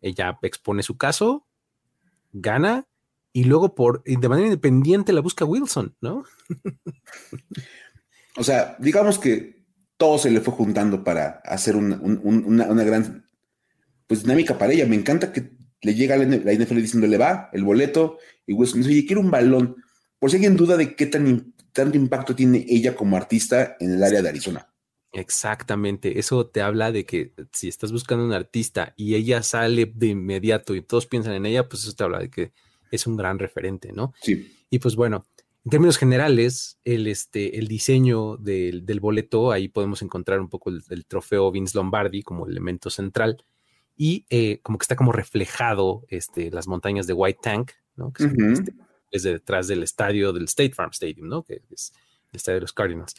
Ella 0.00 0.38
expone 0.42 0.84
su 0.84 0.96
caso, 0.96 1.48
gana 2.32 2.86
y 3.32 3.44
luego 3.44 3.74
por 3.74 4.04
de 4.04 4.28
manera 4.28 4.46
independiente 4.46 5.12
la 5.12 5.20
busca 5.20 5.44
Wilson, 5.44 5.96
¿no? 6.00 6.24
o 8.36 8.44
sea, 8.44 8.76
digamos 8.78 9.18
que 9.18 9.59
todo 10.00 10.16
se 10.16 10.30
le 10.30 10.40
fue 10.40 10.54
juntando 10.54 11.04
para 11.04 11.42
hacer 11.44 11.76
una, 11.76 12.00
una, 12.00 12.84
gran 12.84 13.26
pues, 14.06 14.22
dinámica 14.22 14.56
para 14.56 14.72
ella. 14.72 14.86
Me 14.86 14.96
encanta 14.96 15.30
que 15.30 15.50
le 15.82 15.94
llega 15.94 16.16
la 16.16 16.24
NFL 16.24 16.76
diciéndole 16.76 17.18
va, 17.18 17.50
el 17.52 17.64
boleto, 17.64 18.16
y 18.46 18.54
Wilson 18.54 18.80
dice, 18.80 18.92
oye, 18.92 19.04
quiero 19.04 19.20
un 19.20 19.30
balón. 19.30 19.76
Por 20.18 20.30
si 20.30 20.36
alguien 20.36 20.56
duda 20.56 20.78
de 20.78 20.96
qué 20.96 21.04
tan, 21.04 21.52
tanto 21.72 21.98
impacto 21.98 22.34
tiene 22.34 22.64
ella 22.66 22.94
como 22.94 23.14
artista 23.14 23.76
en 23.78 23.92
el 23.92 24.02
área 24.02 24.22
de 24.22 24.30
Arizona. 24.30 24.72
Exactamente, 25.12 26.18
eso 26.18 26.46
te 26.46 26.62
habla 26.62 26.92
de 26.92 27.04
que 27.04 27.34
si 27.52 27.68
estás 27.68 27.92
buscando 27.92 28.24
un 28.24 28.32
artista 28.32 28.94
y 28.96 29.16
ella 29.16 29.42
sale 29.42 29.92
de 29.94 30.06
inmediato 30.06 30.74
y 30.74 30.80
todos 30.80 31.04
piensan 31.04 31.34
en 31.34 31.44
ella, 31.44 31.68
pues 31.68 31.82
eso 31.82 31.92
te 31.92 32.04
habla 32.04 32.20
de 32.20 32.30
que 32.30 32.52
es 32.90 33.06
un 33.06 33.18
gran 33.18 33.38
referente, 33.38 33.92
¿no? 33.92 34.14
Sí. 34.22 34.56
Y 34.70 34.78
pues 34.78 34.96
bueno, 34.96 35.26
en 35.64 35.70
términos 35.70 35.98
generales, 35.98 36.78
el, 36.84 37.06
este, 37.06 37.58
el 37.58 37.68
diseño 37.68 38.36
del, 38.38 38.86
del 38.86 39.00
boleto, 39.00 39.52
ahí 39.52 39.68
podemos 39.68 40.00
encontrar 40.00 40.40
un 40.40 40.48
poco 40.48 40.70
el, 40.70 41.06
trofeo 41.06 41.50
Vince 41.50 41.76
Lombardi 41.76 42.22
como 42.22 42.46
elemento 42.46 42.88
central 42.88 43.44
y 43.94 44.24
eh, 44.30 44.60
como 44.62 44.78
que 44.78 44.84
está 44.84 44.96
como 44.96 45.12
reflejado 45.12 46.04
este, 46.08 46.50
las 46.50 46.66
montañas 46.66 47.06
de 47.06 47.12
White 47.12 47.40
Tank, 47.42 47.72
¿no? 47.96 48.10
que 48.12 48.24
este, 48.24 48.72
es 49.10 49.22
detrás 49.22 49.68
del 49.68 49.82
estadio 49.82 50.32
del 50.32 50.44
State 50.44 50.72
Farm 50.72 50.92
Stadium, 50.92 51.28
¿no? 51.28 51.42
que 51.42 51.60
es 51.70 51.92
el 52.32 52.36
estadio 52.36 52.56
de 52.56 52.62
los 52.62 52.72
Cardinals. 52.72 53.14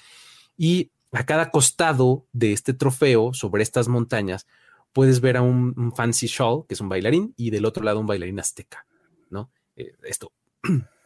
Y 0.57 0.89
a 1.11 1.25
cada 1.25 1.51
costado 1.51 2.25
de 2.33 2.53
este 2.53 2.73
trofeo, 2.73 3.33
sobre 3.33 3.61
estas 3.61 3.87
montañas, 3.87 4.47
puedes 4.93 5.21
ver 5.21 5.37
a 5.37 5.43
un, 5.43 5.93
fancy 5.95 6.25
shawl, 6.25 6.65
que 6.67 6.73
es 6.73 6.81
un 6.81 6.89
bailarín, 6.89 7.35
y 7.37 7.51
del 7.51 7.65
otro 7.65 7.83
lado 7.83 7.99
un 7.99 8.07
bailarín 8.07 8.39
azteca, 8.39 8.87
¿no? 9.29 9.51
Eh, 9.75 9.93
esto 10.03 10.31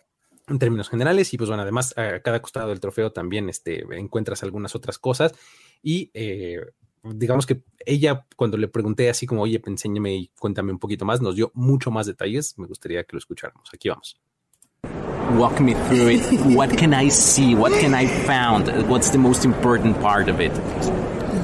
en 0.47 0.59
términos 0.59 0.89
generales. 0.89 1.33
Y 1.33 1.37
pues 1.37 1.49
bueno, 1.49 1.63
además 1.63 1.97
a 1.97 2.19
cada 2.21 2.41
costado 2.41 2.69
del 2.69 2.79
trofeo 2.79 3.11
también 3.11 3.49
este, 3.49 3.85
encuentras 3.97 4.43
algunas 4.43 4.75
otras 4.75 4.99
cosas. 4.99 5.33
Y 5.81 6.11
eh, 6.13 6.59
digamos 7.03 7.45
que 7.45 7.63
ella, 7.85 8.25
cuando 8.35 8.57
le 8.57 8.67
pregunté 8.67 9.09
así 9.09 9.25
como, 9.25 9.41
oye, 9.43 9.61
enséñame 9.65 10.15
y 10.15 10.27
cuéntame 10.39 10.71
un 10.71 10.79
poquito 10.79 11.05
más, 11.05 11.21
nos 11.21 11.35
dio 11.35 11.51
mucho 11.53 11.91
más 11.91 12.05
detalles. 12.07 12.57
Me 12.57 12.67
gustaría 12.67 13.03
que 13.03 13.13
lo 13.13 13.19
escucháramos. 13.19 13.69
Aquí 13.73 13.89
vamos. 13.89 14.19
Walk 15.37 15.59
me 15.59 15.73
through 15.87 16.09
it. 16.09 16.21
What 16.55 16.77
can 16.77 16.93
I 16.93 17.09
see? 17.09 17.55
What 17.55 17.73
can 17.79 17.93
I 17.93 18.07
found? 18.07 18.67
What's 18.87 19.11
the 19.11 19.17
most 19.17 19.43
important 19.43 19.99
part 19.99 20.29
of 20.29 20.39
it? 20.39 20.53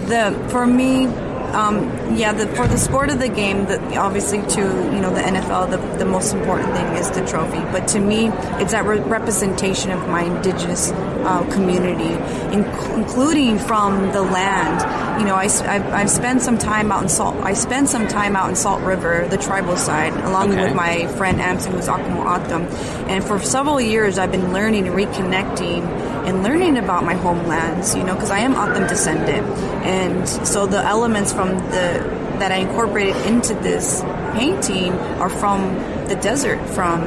The 0.07 0.33
for 0.49 0.67
me, 0.67 1.07
Um, 1.53 2.15
yeah, 2.15 2.31
the, 2.33 2.47
for 2.55 2.67
the 2.67 2.77
sport 2.77 3.09
of 3.09 3.19
the 3.19 3.27
game, 3.27 3.65
the, 3.65 3.97
obviously 3.97 4.41
to 4.41 4.61
you 4.61 5.01
know 5.01 5.13
the 5.13 5.21
NFL, 5.21 5.69
the, 5.69 5.97
the 5.97 6.05
most 6.05 6.33
important 6.33 6.71
thing 6.73 6.85
is 6.95 7.09
the 7.11 7.25
trophy. 7.25 7.59
But 7.71 7.87
to 7.89 7.99
me, 7.99 8.27
it's 8.61 8.71
that 8.71 8.85
re- 8.85 8.99
representation 8.99 9.91
of 9.91 10.07
my 10.07 10.23
indigenous 10.23 10.91
uh, 10.91 11.47
community, 11.51 12.13
including 12.53 13.59
from 13.59 14.11
the 14.11 14.21
land. 14.21 15.19
You 15.19 15.27
know, 15.27 15.35
I, 15.35 15.45
I, 15.45 15.99
have 15.99 16.09
spent 16.09 16.41
some 16.41 16.57
time 16.57 16.91
out 16.91 17.03
in 17.03 17.09
Salt. 17.09 17.35
I 17.37 17.53
spent 17.53 17.89
some 17.89 18.07
time 18.07 18.35
out 18.35 18.49
in 18.49 18.55
Salt 18.55 18.81
River, 18.81 19.27
the 19.29 19.37
tribal 19.37 19.77
side, 19.77 20.13
along 20.13 20.51
okay. 20.51 20.63
with 20.63 20.75
my 20.75 21.07
friend 21.17 21.39
Amson, 21.39 21.73
who's 21.73 21.87
Akamo 21.87 22.25
Atam. 22.25 22.63
And 23.09 23.23
for 23.23 23.39
several 23.39 23.79
years, 23.79 24.17
I've 24.17 24.31
been 24.31 24.53
learning 24.53 24.87
and 24.87 24.95
reconnecting 24.95 25.83
and 26.25 26.43
learning 26.43 26.77
about 26.77 27.03
my 27.03 27.15
homelands. 27.15 27.95
You 27.95 28.03
know, 28.03 28.15
because 28.15 28.31
I 28.31 28.39
am 28.39 28.53
Atam 28.55 28.87
descendant, 28.87 29.47
and 29.85 30.27
so 30.47 30.65
the 30.65 30.83
elements 30.83 31.33
from 31.33 31.49
the 31.57 32.21
that 32.39 32.51
I 32.51 32.57
incorporated 32.57 33.15
into 33.27 33.53
this 33.53 34.01
painting 34.33 34.93
are 35.21 35.29
from 35.29 35.75
the 36.07 36.15
desert, 36.15 36.59
from 36.69 37.01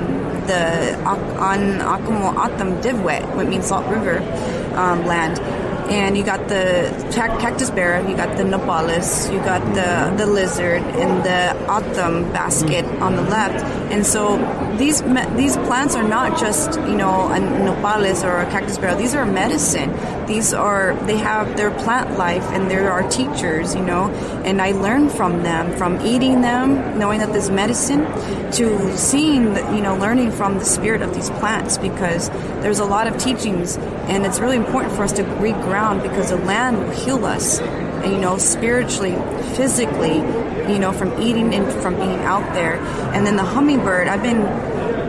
the 0.46 0.96
on 1.04 1.80
Akamo 1.80 2.34
Atam 2.36 2.80
Divwet, 2.80 3.34
what 3.34 3.48
means 3.48 3.66
Salt 3.66 3.86
River 3.86 4.18
um, 4.76 5.06
land 5.06 5.38
and 5.90 6.16
you 6.16 6.24
got 6.24 6.48
the 6.48 6.90
cactus 7.12 7.70
bear, 7.70 8.00
you 8.08 8.16
got 8.16 8.36
the 8.36 8.44
nopales, 8.44 9.32
you 9.32 9.38
got 9.40 9.62
the 9.74 10.14
the 10.16 10.26
lizard, 10.26 10.82
and 10.82 11.24
the 11.24 11.66
autumn 11.68 12.32
basket 12.32 12.84
on 13.00 13.16
the 13.16 13.22
left. 13.22 13.64
And 13.92 14.06
so 14.06 14.38
these 14.78 15.02
these 15.36 15.56
plants 15.68 15.94
are 15.94 16.02
not 16.02 16.38
just 16.38 16.80
you 16.80 16.96
know 16.96 17.28
a 17.28 17.38
nopales 17.38 18.24
or 18.24 18.38
a 18.38 18.50
cactus 18.50 18.78
bear. 18.78 18.94
These 18.94 19.14
are 19.14 19.26
medicine. 19.26 19.94
These 20.26 20.54
are 20.54 20.94
they 21.06 21.18
have 21.18 21.56
their 21.56 21.70
plant 21.70 22.18
life, 22.18 22.44
and 22.52 22.70
they're 22.70 22.90
our 22.90 23.08
teachers, 23.08 23.74
you 23.74 23.82
know. 23.82 24.10
And 24.44 24.60
I 24.60 24.72
learned 24.72 25.12
from 25.12 25.42
them, 25.42 25.76
from 25.76 26.00
eating 26.00 26.40
them, 26.40 26.98
knowing 26.98 27.20
that 27.20 27.32
there's 27.32 27.50
medicine, 27.50 28.04
to 28.52 28.96
seeing 28.96 29.54
you 29.74 29.82
know 29.82 29.96
learning 29.96 30.32
from 30.32 30.58
the 30.58 30.64
spirit 30.64 31.02
of 31.02 31.14
these 31.14 31.30
plants 31.30 31.78
because 31.78 32.30
there's 32.62 32.78
a 32.78 32.84
lot 32.84 33.06
of 33.06 33.18
teachings, 33.18 33.76
and 34.08 34.24
it's 34.24 34.40
really 34.40 34.56
important 34.56 34.94
for 34.94 35.02
us 35.02 35.12
to 35.12 35.24
because 36.02 36.30
the 36.30 36.36
land 36.36 36.78
will 36.78 36.90
heal 36.90 37.24
us, 37.24 37.60
you 38.04 38.18
know, 38.18 38.38
spiritually, 38.38 39.14
physically, 39.56 40.16
you 40.72 40.78
know, 40.78 40.92
from 40.92 41.20
eating 41.20 41.54
and 41.54 41.70
from 41.82 41.94
being 41.96 42.20
out 42.20 42.52
there. 42.54 42.76
And 43.14 43.26
then 43.26 43.36
the 43.36 43.44
hummingbird, 43.44 44.08
I've 44.08 44.22
been 44.22 44.44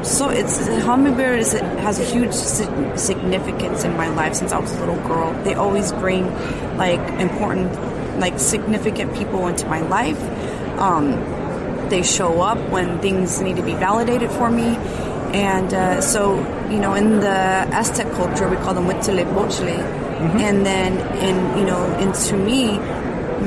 so 0.03 0.29
it's 0.29 0.65
the 0.67 0.81
hummingbird 0.81 1.39
is, 1.39 1.53
has 1.53 1.99
a 1.99 2.03
huge 2.03 2.33
significance 2.33 3.83
in 3.83 3.97
my 3.97 4.07
life 4.09 4.35
since 4.35 4.51
I 4.51 4.59
was 4.59 4.71
a 4.75 4.79
little 4.79 5.01
girl. 5.07 5.33
They 5.43 5.55
always 5.55 5.91
bring 5.93 6.31
like 6.77 6.99
important, 7.19 8.19
like 8.19 8.39
significant 8.39 9.15
people 9.15 9.47
into 9.47 9.67
my 9.67 9.81
life. 9.81 10.21
Um, 10.79 11.11
they 11.89 12.03
show 12.03 12.41
up 12.41 12.57
when 12.69 12.99
things 12.99 13.41
need 13.41 13.55
to 13.55 13.63
be 13.63 13.73
validated 13.73 14.31
for 14.31 14.49
me 14.49 14.77
And 15.35 15.73
uh, 15.73 15.99
so, 15.99 16.35
you 16.69 16.79
know, 16.79 16.93
in 16.93 17.19
the 17.19 17.27
Aztec 17.27 18.09
culture, 18.13 18.47
we 18.47 18.55
call 18.55 18.73
them 18.73 18.85
Huitzilopochtli. 18.85 20.04
Mm-hmm. 20.25 20.37
And 20.39 20.65
then 20.65 20.93
in, 21.17 21.59
you 21.59 21.65
know, 21.65 21.83
in 21.99 22.11
to 22.13 22.37
me, 22.37 22.77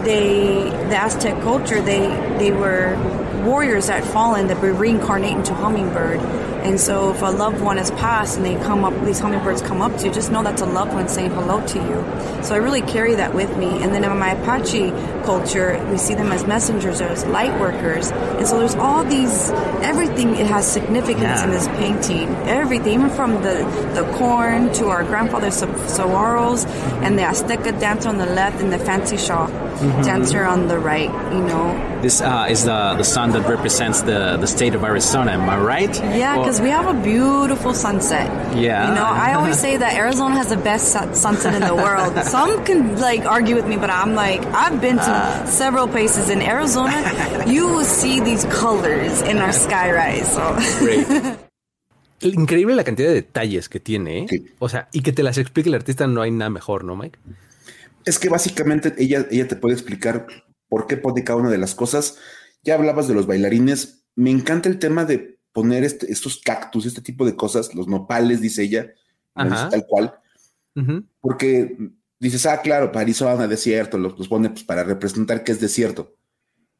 they, 0.02 0.70
the 0.88 0.96
Aztec 0.96 1.40
culture, 1.42 1.80
they, 1.80 2.08
they 2.38 2.50
were 2.50 2.96
warriors 3.44 3.86
that 3.86 4.04
fallen 4.04 4.48
that 4.48 4.60
were 4.60 4.72
reincarnate 4.72 5.36
into 5.36 5.54
hummingbird. 5.54 6.20
And 6.58 6.78
so 6.78 7.12
if 7.12 7.22
a 7.22 7.26
loved 7.26 7.60
one 7.60 7.76
has 7.76 7.90
passed 7.92 8.36
and 8.36 8.44
they 8.44 8.56
come 8.56 8.84
up, 8.84 8.92
these 9.04 9.20
hummingbirds 9.20 9.62
come 9.62 9.80
up 9.80 9.96
to 9.98 10.06
you, 10.06 10.12
just 10.12 10.30
know 10.30 10.42
that's 10.42 10.60
a 10.60 10.66
loved 10.66 10.92
one 10.92 11.08
saying 11.08 11.30
hello 11.30 11.64
to 11.66 11.78
you. 11.78 12.42
So 12.44 12.54
I 12.54 12.58
really 12.58 12.82
carry 12.82 13.14
that 13.14 13.32
with 13.32 13.56
me. 13.56 13.68
And 13.82 13.94
then 13.94 14.04
in 14.04 14.18
my 14.18 14.32
Apache 14.32 14.90
culture, 15.24 15.82
we 15.90 15.96
see 15.98 16.14
them 16.14 16.32
as 16.32 16.46
messengers, 16.46 17.00
as 17.00 17.24
light 17.26 17.58
workers. 17.60 18.10
And 18.10 18.46
so 18.46 18.58
there's 18.58 18.74
all 18.74 19.04
these, 19.04 19.50
everything, 19.82 20.34
it 20.34 20.46
has 20.46 20.70
significance 20.70 21.42
in 21.42 21.50
this 21.50 21.68
painting. 21.68 22.28
Everything, 22.48 22.94
even 22.94 23.10
from 23.10 23.34
the, 23.34 23.64
the 23.94 24.10
corn 24.18 24.72
to 24.74 24.88
our 24.88 25.04
grandfather's 25.04 25.62
saguaros 25.62 26.67
and 27.04 27.18
the 27.18 27.22
Azteca 27.22 27.78
dancer 27.78 28.08
on 28.08 28.18
the 28.18 28.26
left 28.26 28.60
and 28.60 28.72
the 28.72 28.78
fancy 28.78 29.16
shawl 29.16 29.48
dancer 30.02 30.44
on 30.44 30.68
the 30.68 30.78
right, 30.78 31.10
you 31.32 31.40
know. 31.40 32.00
This 32.02 32.20
uh, 32.20 32.46
is 32.48 32.64
the, 32.64 32.94
the 32.96 33.04
sun 33.04 33.30
that 33.32 33.48
represents 33.48 34.02
the, 34.02 34.36
the 34.36 34.46
state 34.46 34.74
of 34.74 34.84
Arizona, 34.84 35.32
am 35.32 35.48
I 35.48 35.58
right? 35.58 35.94
Yeah, 35.96 36.36
because 36.36 36.60
we 36.60 36.68
have 36.70 36.86
a 36.86 37.00
beautiful 37.02 37.74
sunset. 37.74 38.28
Yeah. 38.56 38.88
You 38.88 38.94
know, 38.94 39.04
I 39.04 39.34
always 39.34 39.58
say 39.66 39.76
that 39.76 39.94
Arizona 39.94 40.34
has 40.36 40.48
the 40.48 40.56
best 40.56 40.88
sun- 40.92 41.14
sunset 41.14 41.54
in 41.54 41.62
the 41.62 41.74
world. 41.74 42.16
Some 42.24 42.64
can 42.64 43.00
like 43.00 43.24
argue 43.24 43.54
with 43.54 43.66
me, 43.66 43.76
but 43.76 43.90
I'm 43.90 44.14
like, 44.14 44.44
I've 44.46 44.80
been 44.80 44.96
to 44.96 45.44
several 45.46 45.88
places 45.88 46.28
in 46.30 46.42
Arizona. 46.42 47.44
You 47.46 47.68
will 47.68 47.84
see 47.84 48.20
these 48.20 48.44
colors 48.46 49.20
in 49.22 49.38
our 49.38 49.52
sky 49.66 49.92
rise. 49.92 50.32
So. 50.32 51.38
Increíble 52.20 52.74
la 52.74 52.84
cantidad 52.84 53.08
de 53.08 53.14
detalles 53.14 53.68
que 53.68 53.80
tiene, 53.80 54.20
¿eh? 54.20 54.26
Sí. 54.28 54.46
O 54.58 54.68
sea, 54.68 54.88
y 54.92 55.02
que 55.02 55.12
te 55.12 55.22
las 55.22 55.38
explique 55.38 55.68
el 55.68 55.74
artista, 55.74 56.06
no 56.06 56.20
hay 56.22 56.30
nada 56.30 56.50
mejor, 56.50 56.84
¿no, 56.84 56.96
Mike? 56.96 57.18
Es 58.04 58.18
que 58.18 58.28
básicamente 58.28 58.94
ella, 58.98 59.26
ella 59.30 59.46
te 59.46 59.56
puede 59.56 59.74
explicar 59.74 60.26
por 60.68 60.86
qué 60.86 60.96
pone 60.96 61.24
cada 61.24 61.38
una 61.38 61.50
de 61.50 61.58
las 61.58 61.74
cosas. 61.74 62.18
Ya 62.62 62.74
hablabas 62.74 63.06
de 63.08 63.14
los 63.14 63.26
bailarines. 63.26 64.04
Me 64.16 64.30
encanta 64.30 64.68
el 64.68 64.78
tema 64.78 65.04
de 65.04 65.38
poner 65.52 65.84
este- 65.84 66.10
estos 66.10 66.40
cactus, 66.44 66.86
este 66.86 67.02
tipo 67.02 67.24
de 67.24 67.36
cosas, 67.36 67.74
los 67.74 67.86
nopales, 67.88 68.40
dice 68.40 68.62
ella, 68.62 68.92
Ajá. 69.34 69.68
tal 69.70 69.86
cual, 69.86 70.14
porque 71.20 71.76
dices, 72.20 72.46
ah, 72.46 72.60
claro, 72.62 72.90
Arizona, 72.94 73.46
desierto, 73.48 73.98
los, 73.98 74.18
los 74.18 74.28
pone 74.28 74.50
pues, 74.50 74.64
para 74.64 74.84
representar 74.84 75.44
que 75.44 75.52
es 75.52 75.60
desierto. 75.60 76.16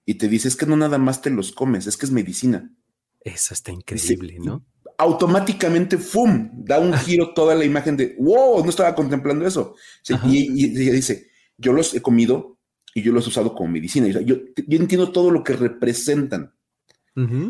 Y 0.05 0.15
te 0.15 0.29
dice, 0.29 0.49
es 0.49 0.57
que 0.57 0.67
no 0.67 0.77
nada 0.77 0.99
más 0.99 1.21
te 1.23 1.31
los 1.31 1.53
comes, 1.53 1.87
es 1.87 1.97
que 1.97 2.07
es 2.07 2.13
medicina. 2.13 2.73
Eso 3.21 3.53
está 3.55 3.73
increíble. 3.73 4.39
¿no? 4.41 4.65
Automáticamente, 4.99 5.97
¡fum! 5.97 6.51
Da 6.53 6.79
un 6.79 6.93
giro 6.93 7.33
toda 7.33 7.55
la 7.55 7.65
imagen 7.65 7.97
de, 7.97 8.17
wow, 8.19 8.63
no 8.63 8.69
estaba 8.69 8.95
contemplando 8.95 9.47
eso. 9.47 9.77
Sí, 10.03 10.15
y, 10.25 10.77
y 10.77 10.83
ella 10.83 10.93
dice, 10.93 11.31
yo 11.57 11.73
los 11.73 11.95
he 11.95 12.03
comido 12.03 12.59
y 12.95 13.03
yo 13.03 13.13
los 13.13 13.25
he 13.27 13.29
usado 13.31 13.55
como 13.55 13.71
medicina. 13.71 14.09
Yo, 14.09 14.21
yo 14.25 14.79
entiendo 14.79 15.13
todo 15.13 15.31
lo 15.31 15.43
que 15.43 15.55
representan. 15.55 16.53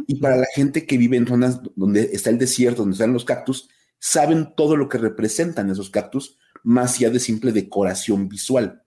Y 0.07 0.14
para 0.14 0.36
la 0.36 0.46
gente 0.55 0.86
que 0.86 0.96
vive 0.96 1.18
en 1.18 1.26
zonas 1.26 1.61
donde 1.76 2.09
está 2.14 2.30
el 2.30 2.38
desierto, 2.38 2.80
donde 2.80 2.94
están 2.94 3.12
los 3.12 3.26
cactus, 3.26 3.68
saben 3.99 4.55
todo 4.57 4.76
lo 4.76 4.88
que 4.88 4.96
representan 4.96 5.68
esos 5.68 5.90
cactus, 5.90 6.38
más 6.62 6.96
allá 6.96 7.11
de 7.11 7.20
simple 7.20 7.53
decoración 7.53 8.30
visual. 8.30 8.82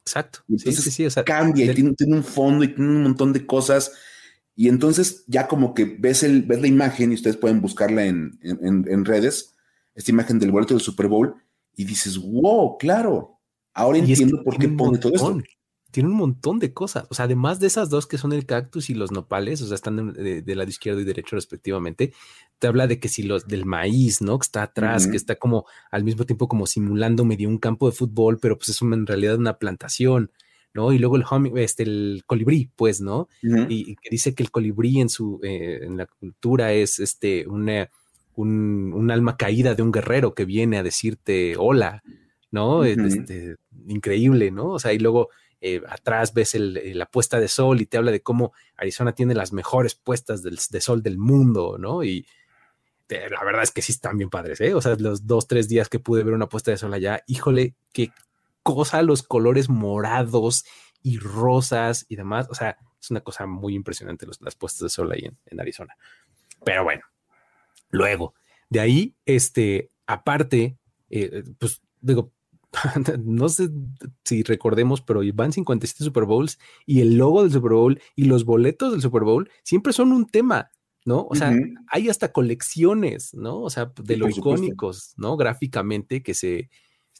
Exacto. 0.00 0.40
Sí, 0.48 0.54
entonces 0.54 0.82
sí, 0.82 0.90
sí. 0.90 1.06
O 1.06 1.10
sea, 1.10 1.22
Cambia 1.22 1.64
y 1.66 1.74
tiene, 1.76 1.94
tiene 1.94 2.16
un 2.16 2.24
fondo 2.24 2.64
y 2.64 2.74
tiene 2.74 2.90
un 2.90 3.04
montón 3.04 3.32
de 3.32 3.46
cosas. 3.46 3.92
Y 4.60 4.68
entonces 4.68 5.24
ya 5.26 5.48
como 5.48 5.72
que 5.72 5.86
ves, 5.86 6.22
el, 6.22 6.42
ves 6.42 6.60
la 6.60 6.66
imagen 6.66 7.12
y 7.12 7.14
ustedes 7.14 7.38
pueden 7.38 7.62
buscarla 7.62 8.04
en, 8.04 8.38
en- 8.42 9.06
redes, 9.06 9.54
esta 9.94 10.10
imagen 10.10 10.38
del 10.38 10.50
boleto 10.50 10.74
del 10.74 10.82
Super 10.82 11.08
Bowl, 11.08 11.34
y 11.74 11.84
dices, 11.86 12.18
wow, 12.18 12.76
claro, 12.76 13.38
ahora 13.72 13.96
y 13.96 14.00
es 14.02 14.06
que 14.18 14.24
entiendo 14.24 14.44
por 14.44 14.58
qué 14.58 14.68
pone 14.68 14.98
todo 14.98 15.14
esto. 15.14 15.30
montón, 15.30 15.44
Tiene 15.90 16.10
un 16.10 16.16
montón 16.16 16.58
de 16.58 16.74
cosas. 16.74 17.06
O 17.08 17.14
sea, 17.14 17.24
además 17.24 17.58
de 17.58 17.68
esas 17.68 17.88
dos 17.88 18.06
que 18.06 18.18
son 18.18 18.34
el 18.34 18.44
cactus 18.44 18.90
y 18.90 18.94
los 18.94 19.10
nopales, 19.12 19.62
o 19.62 19.66
sea, 19.66 19.76
están 19.76 20.12
de, 20.12 20.22
de- 20.22 20.42
del 20.42 20.58
lado 20.58 20.68
izquierdo 20.68 21.00
y 21.00 21.04
derecho 21.04 21.36
respectivamente, 21.36 22.12
te 22.58 22.66
habla 22.66 22.86
de 22.86 23.00
que 23.00 23.08
si 23.08 23.22
los 23.22 23.48
del 23.48 23.64
maíz, 23.64 24.20
¿no? 24.20 24.38
Que 24.38 24.44
está 24.44 24.62
atrás, 24.64 25.06
que 25.10 25.16
está 25.16 25.36
como 25.36 25.64
al 25.90 26.04
mismo 26.04 26.26
tiempo 26.26 26.48
como 26.48 26.66
simulando 26.66 27.24
medio 27.24 27.48
un 27.48 27.56
campo 27.56 27.88
de 27.88 27.96
fútbol, 27.96 28.38
pero 28.38 28.58
pues 28.58 28.68
es 28.68 28.82
una- 28.82 28.96
en 28.96 29.06
realidad 29.06 29.36
una 29.38 29.56
plantación, 29.56 30.30
¿no? 30.74 30.92
Y 30.92 30.98
luego 30.98 31.16
el 31.16 31.24
humming- 31.24 31.58
este, 31.58 31.82
el 31.82 32.22
colibrí, 32.26 32.70
pues, 32.76 33.00
¿no? 33.00 33.28
Y, 33.68 33.90
y 33.92 33.96
que 33.96 34.10
dice 34.10 34.34
que 34.34 34.42
el 34.42 34.50
colibrí 34.50 35.00
en 35.00 35.08
su 35.08 35.40
eh, 35.42 35.80
en 35.82 35.96
la 35.96 36.06
cultura 36.06 36.72
es 36.72 36.98
este 36.98 37.46
una, 37.48 37.90
un, 38.36 38.92
un 38.94 39.10
alma 39.10 39.36
caída 39.36 39.74
de 39.74 39.82
un 39.82 39.92
guerrero 39.92 40.34
que 40.34 40.44
viene 40.44 40.78
a 40.78 40.82
decirte 40.82 41.54
hola, 41.58 42.02
¿no? 42.50 42.78
Ujú. 42.78 42.84
Este, 43.06 43.56
increíble, 43.88 44.50
¿no? 44.50 44.68
O 44.70 44.78
sea, 44.78 44.92
y 44.92 44.98
luego 44.98 45.28
eh, 45.60 45.82
atrás 45.88 46.32
ves 46.32 46.54
el- 46.54 46.76
eh, 46.78 46.94
la 46.94 47.04
puesta 47.06 47.38
de 47.38 47.48
sol 47.48 47.80
y 47.82 47.86
te 47.86 47.98
habla 47.98 48.10
de 48.12 48.22
cómo 48.22 48.52
Arizona 48.76 49.12
tiene 49.14 49.34
las 49.34 49.52
mejores 49.52 49.94
puestas 49.94 50.42
del- 50.42 50.58
de 50.70 50.80
sol 50.80 51.02
del 51.02 51.18
mundo, 51.18 51.76
¿no? 51.78 52.02
Y 52.02 52.24
te- 53.06 53.28
la 53.28 53.44
verdad 53.44 53.62
es 53.64 53.70
que 53.72 53.82
sí 53.82 53.92
están 53.92 54.16
bien 54.16 54.30
padres, 54.30 54.60
¿eh? 54.62 54.72
O 54.74 54.80
sea, 54.80 54.94
los 54.96 55.26
dos, 55.26 55.46
tres 55.48 55.68
días 55.68 55.88
que 55.88 55.98
pude 55.98 56.22
ver 56.22 56.32
una 56.32 56.48
puesta 56.48 56.70
de 56.70 56.76
sol 56.78 56.94
allá, 56.94 57.22
híjole, 57.26 57.74
qué 57.92 58.10
cosa 58.62 59.02
los 59.02 59.22
colores 59.22 59.68
morados 59.68 60.64
y 61.02 61.18
rosas 61.18 62.06
y 62.08 62.16
demás. 62.16 62.46
O 62.50 62.54
sea, 62.54 62.76
es 63.00 63.10
una 63.10 63.20
cosa 63.22 63.46
muy 63.46 63.74
impresionante 63.74 64.26
los- 64.26 64.40
las 64.42 64.54
puestas 64.54 64.82
de 64.82 64.88
sol 64.90 65.10
ahí 65.12 65.24
en, 65.24 65.38
en 65.46 65.60
Arizona. 65.60 65.94
Pero 66.64 66.84
bueno, 66.84 67.02
luego, 67.90 68.34
de 68.68 68.80
ahí, 68.80 69.16
este, 69.24 69.90
aparte, 70.06 70.78
eh, 71.08 71.42
pues 71.58 71.80
digo, 72.00 72.32
no 73.24 73.48
sé 73.48 73.68
si 74.24 74.42
recordemos, 74.42 75.00
pero 75.00 75.22
van 75.34 75.52
57 75.52 76.04
Super 76.04 76.24
Bowls 76.24 76.58
y 76.86 77.00
el 77.00 77.16
logo 77.16 77.42
del 77.42 77.50
Super 77.52 77.72
Bowl 77.72 78.00
y 78.14 78.24
los 78.26 78.44
boletos 78.44 78.92
del 78.92 79.00
Super 79.02 79.22
Bowl 79.24 79.50
siempre 79.64 79.92
son 79.92 80.12
un 80.12 80.26
tema, 80.26 80.70
¿no? 81.04 81.26
O 81.28 81.34
sea, 81.34 81.50
Ujú. 81.50 81.58
hay 81.88 82.08
hasta 82.08 82.30
colecciones, 82.32 83.34
¿no? 83.34 83.60
O 83.62 83.70
sea, 83.70 83.86
de 84.00 84.14
Sí, 84.14 84.20
lo 84.20 84.26
por 84.26 84.34
supuesto. 84.34 84.64
icónicos, 84.64 85.14
¿no? 85.16 85.36
Gráficamente 85.36 86.22
que 86.22 86.34
se, 86.34 86.70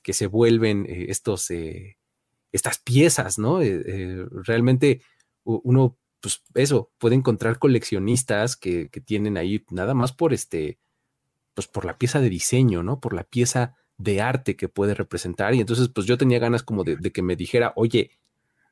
que 0.03 0.13
se 0.13 0.27
vuelven 0.27 0.87
eh, 0.89 1.07
estos, 1.09 1.51
eh, 1.51 1.99
estas 2.53 2.79
piezas, 2.79 3.39
¿no? 3.39 3.63
Eh, 3.63 4.27
realmente 4.45 5.03
uno, 5.45 5.99
pues 6.21 6.43
eso, 6.55 6.93
puede 6.99 7.15
encontrar 7.15 7.59
coleccionistas 7.59 8.57
que, 8.57 8.89
que 8.91 9.01
tienen 9.01 9.37
ahí 9.37 9.65
nada 9.71 9.95
más 9.95 10.13
por 10.13 10.33
este, 10.33 10.79
pues 11.55 11.67
por 11.67 11.85
la 11.85 11.99
pieza 11.99 12.21
de 12.21 12.29
diseño, 12.29 12.83
¿no? 12.83 13.01
Por 13.01 13.15
la 13.15 13.25
pieza 13.25 13.75
de 13.97 14.21
arte 14.21 14.57
que 14.57 14.69
puede 14.69 14.95
representar. 14.95 15.55
Y 15.55 15.61
entonces, 15.61 15.89
pues 15.89 16.07
yo 16.07 16.19
tenía 16.19 16.39
ganas 16.39 16.63
como 16.63 16.85
de, 16.85 16.97
de 16.97 17.13
que 17.13 17.23
me 17.23 17.37
dijera, 17.37 17.73
oye, 17.77 18.13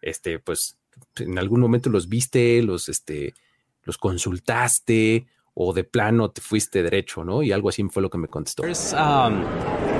este, 0.01 0.39
pues 0.39 0.79
en 1.16 1.39
algún 1.39 1.61
momento 1.61 1.91
los 1.91 2.09
viste, 2.09 2.62
los, 2.62 2.89
este, 2.89 3.35
los 3.83 3.99
consultaste 3.99 5.26
o 5.61 5.73
de 5.73 5.83
plano 5.83 6.31
te 6.31 6.41
fuiste 6.41 6.85
derecho, 6.85 7.25
¿no? 7.25 7.43
Y 7.43 7.51
algo 7.51 7.69
así 7.69 7.83
fue 7.91 8.01
lo 8.01 8.09
que 8.09 8.17
me 8.19 8.29
contestó. 8.29 8.63
There's 8.63 8.93
um, 8.93 9.43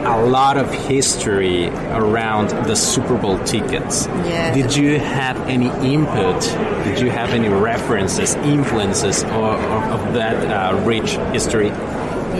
a 0.07 0.23
lot 0.25 0.57
of 0.57 0.73
history 0.89 1.69
around 1.91 2.51
the 2.67 2.77
Super 2.77 3.17
Bowl 3.17 3.39
tickets. 3.41 4.07
Yeah. 4.25 4.55
Did 4.55 4.77
you 4.77 5.01
have 5.01 5.37
any 5.49 5.69
input? 5.83 6.41
Did 6.85 7.01
you 7.01 7.11
have 7.11 7.35
any 7.35 7.49
references, 7.49 8.37
influences, 8.45 9.25
or, 9.25 9.57
or 9.57 9.83
of 9.91 10.15
that 10.15 10.37
uh, 10.47 10.77
rich 10.85 11.19
history? 11.33 11.73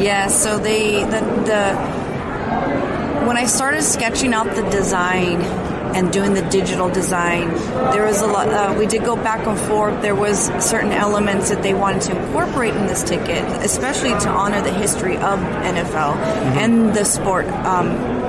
Yeah, 0.01 0.29
so 0.29 0.57
they 0.57 1.03
the 1.03 1.21
the 1.45 1.75
when 3.27 3.37
I 3.37 3.47
started 3.47 3.83
sketching 3.83 4.33
out 4.33 4.55
the 4.55 4.62
design 4.71 5.43
and 5.95 6.12
doing 6.12 6.34
the 6.34 6.43
digital 6.43 6.89
design, 6.89 7.49
there 7.93 8.05
was 8.05 8.20
a 8.20 8.26
lot. 8.26 8.49
Uh, 8.49 8.74
we 8.78 8.86
did 8.86 9.05
go 9.05 9.16
back 9.16 9.47
and 9.47 9.59
forth. 9.59 10.01
There 10.03 10.14
was 10.14 10.47
certain 10.64 10.93
elements 10.93 11.51
that 11.51 11.62
they 11.62 11.74
wanted 11.74 12.03
to 12.03 12.18
incorporate 12.18 12.74
in 12.74 12.86
this 12.86 13.03
ticket, 13.03 13.45
especially 13.64 14.11
to 14.11 14.28
honor 14.28 14.61
the 14.62 14.72
history 14.72 15.16
of 15.16 15.39
NFL 15.39 16.16
and 16.57 16.95
the 16.95 17.05
sport 17.05 17.47
um, 17.47 17.89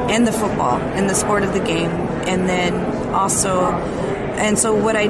and 0.10 0.26
the 0.26 0.32
football 0.32 0.80
and 0.80 1.10
the 1.10 1.16
sport 1.16 1.44
of 1.44 1.54
the 1.54 1.60
game, 1.60 1.92
and 2.28 2.48
then 2.48 2.74
also, 3.14 3.72
and 4.38 4.58
so 4.58 4.74
what 4.74 4.96
I, 4.96 5.04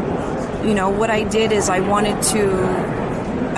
you 0.65 0.73
know, 0.73 0.89
what 0.89 1.09
I 1.09 1.23
did 1.23 1.51
is 1.51 1.69
I 1.69 1.79
wanted 1.79 2.21
to 2.33 2.98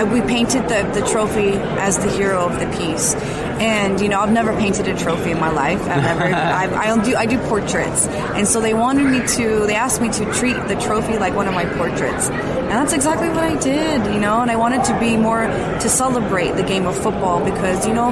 Uh, 0.02 0.06
we 0.06 0.22
painted 0.22 0.64
the, 0.64 0.90
the 1.00 1.06
trophy 1.08 1.52
as 1.80 1.98
the 2.00 2.10
hero 2.10 2.46
of 2.46 2.60
the 2.60 2.66
piece. 2.78 3.14
And 3.62 4.02
you 4.02 4.10
know, 4.10 4.20
I've 4.20 4.32
never 4.32 4.54
painted 4.54 4.88
a 4.88 4.98
trophy 4.98 5.32
in 5.32 5.40
my 5.40 5.52
life. 5.52 5.80
I've 5.82 6.04
never. 6.04 6.24
I, 6.34 6.64
I 6.64 6.88
don't. 6.88 7.16
I 7.16 7.26
do 7.28 7.38
portraits, 7.48 8.08
and 8.08 8.48
so 8.48 8.60
they 8.60 8.74
wanted 8.74 9.06
me 9.06 9.20
to. 9.36 9.68
They 9.68 9.76
asked 9.76 10.02
me 10.02 10.10
to 10.14 10.26
treat 10.34 10.56
the 10.68 10.76
trophy 10.82 11.20
like 11.20 11.36
one 11.36 11.48
of 11.48 11.54
my 11.54 11.66
portraits, 11.66 12.30
and 12.30 12.72
that's 12.72 12.94
exactly 12.94 13.30
what 13.30 13.44
I 13.44 13.56
did. 13.60 14.12
You 14.12 14.20
know, 14.20 14.42
and 14.42 14.50
I 14.50 14.56
wanted 14.56 14.84
to 14.86 15.00
be 15.00 15.16
more 15.16 15.46
to 15.46 15.90
celebrate 15.90 16.54
the 16.56 16.64
game 16.64 16.88
of 16.88 16.96
football 16.98 17.44
because 17.46 17.86
you 17.86 17.94
know, 17.94 18.12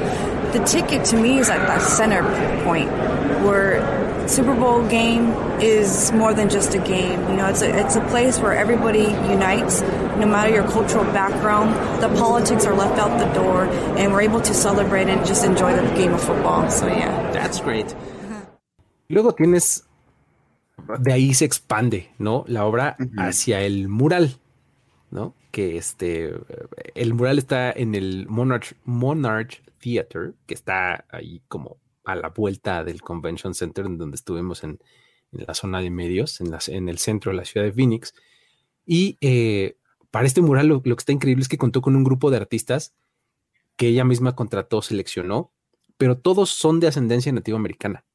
the 0.52 0.64
ticket 0.66 1.06
to 1.06 1.20
me 1.20 1.40
is 1.40 1.50
at 1.50 1.66
that 1.66 1.82
center 1.82 2.22
point 2.64 2.92
where 3.44 3.82
Super 4.30 4.54
Bowl 4.54 4.88
game 4.88 5.34
is 5.60 6.12
more 6.12 6.36
than 6.36 6.50
just 6.50 6.76
a 6.76 6.78
game. 6.78 7.20
You 7.30 7.36
know, 7.36 7.48
it's 7.48 7.64
a, 7.64 7.76
it's 7.76 7.96
a 7.96 8.02
place 8.10 8.38
where 8.38 8.54
everybody 8.54 9.10
unites, 9.28 9.82
no 10.22 10.28
matter 10.28 10.54
your 10.54 10.68
cultural 10.68 11.04
background. 11.06 11.74
The 12.00 12.10
politics 12.10 12.64
are 12.68 12.76
left 12.76 13.00
out 13.00 13.18
the 13.18 13.26
door, 13.34 13.66
and 13.98 14.14
we're 14.14 14.22
able 14.22 14.40
to 14.40 14.54
celebrate 14.54 15.08
and 15.10 15.26
just 15.26 15.44
enjoy 15.44 15.76
the 15.76 15.82
game 15.96 16.14
of 16.14 16.22
football. 16.22 16.70
So, 16.70 16.86
yeah. 16.86 17.32
That's 17.32 17.60
great. 17.60 17.96
Luego 19.10 19.32
tienes, 19.32 19.84
de 21.00 21.12
ahí 21.12 21.34
se 21.34 21.46
expande, 21.46 22.10
¿no? 22.20 22.46
La 22.48 22.68
obra 22.68 22.98
hacia 23.18 23.62
el 23.62 23.90
mural, 23.90 24.30
¿no? 25.10 25.34
Que 25.50 25.76
este, 25.78 26.36
el 26.94 27.16
mural 27.16 27.40
está 27.40 27.72
en 27.72 27.96
el 27.96 28.28
Monarch, 28.30 28.76
Monarch 28.86 29.64
Theater, 29.80 30.36
que 30.46 30.54
está 30.54 31.04
ahí 31.10 31.42
como 31.48 31.78
a 32.12 32.16
la 32.16 32.30
vuelta 32.30 32.84
del 32.84 33.02
Convention 33.02 33.54
Center, 33.54 33.86
en 33.86 33.98
donde 33.98 34.16
estuvimos 34.16 34.64
en, 34.64 34.80
la 35.32 35.54
zona 35.54 35.80
de 35.80 35.92
medios, 35.92 36.42
en, 36.42 36.56
en, 36.68 36.90
el 36.90 36.98
centro 36.98 37.32
de 37.32 37.38
la 37.38 37.46
ciudad 37.46 37.66
de 37.66 37.72
Phoenix. 37.72 38.14
Y 38.86 39.18
eh, 39.22 39.78
para 40.12 40.26
este 40.26 40.42
mural 40.42 40.68
lo, 40.68 40.82
que 40.82 40.92
está 40.92 41.12
increíble 41.12 41.44
es 41.44 41.50
que 41.50 41.58
contó 41.58 41.82
con 41.82 41.96
un 41.96 42.04
grupo 42.04 42.32
de 42.32 42.38
artistas 42.38 42.96
que 43.76 43.88
ella 43.88 44.04
misma 44.04 44.36
contrató, 44.36 44.82
seleccionó, 44.82 45.52
pero 45.98 46.18
todos 46.18 46.50
son 46.50 46.80
de 46.80 46.88
ascendencia 46.88 47.32
nativa 47.32 47.58
americana. 47.58 48.06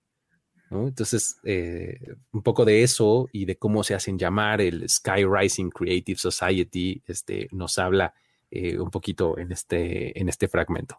Entonces, 0.70 1.36
eh, 1.44 2.16
un 2.32 2.42
poco 2.42 2.64
de 2.64 2.82
eso 2.82 3.28
y 3.30 3.44
de 3.44 3.56
cómo 3.56 3.84
se 3.84 3.94
hacen 3.94 4.18
llamar 4.18 4.60
el 4.60 4.88
Sky 4.88 5.24
Rising 5.24 5.70
Creative 5.70 6.18
Society, 6.18 7.00
este, 7.06 7.48
nos 7.52 7.78
habla 7.78 8.12
eh, 8.50 8.78
un 8.80 8.90
poquito 8.90 9.38
en 9.38 9.52
este, 9.52 10.18
en 10.18 10.28
este 10.28 10.48
fragmento. 10.48 10.98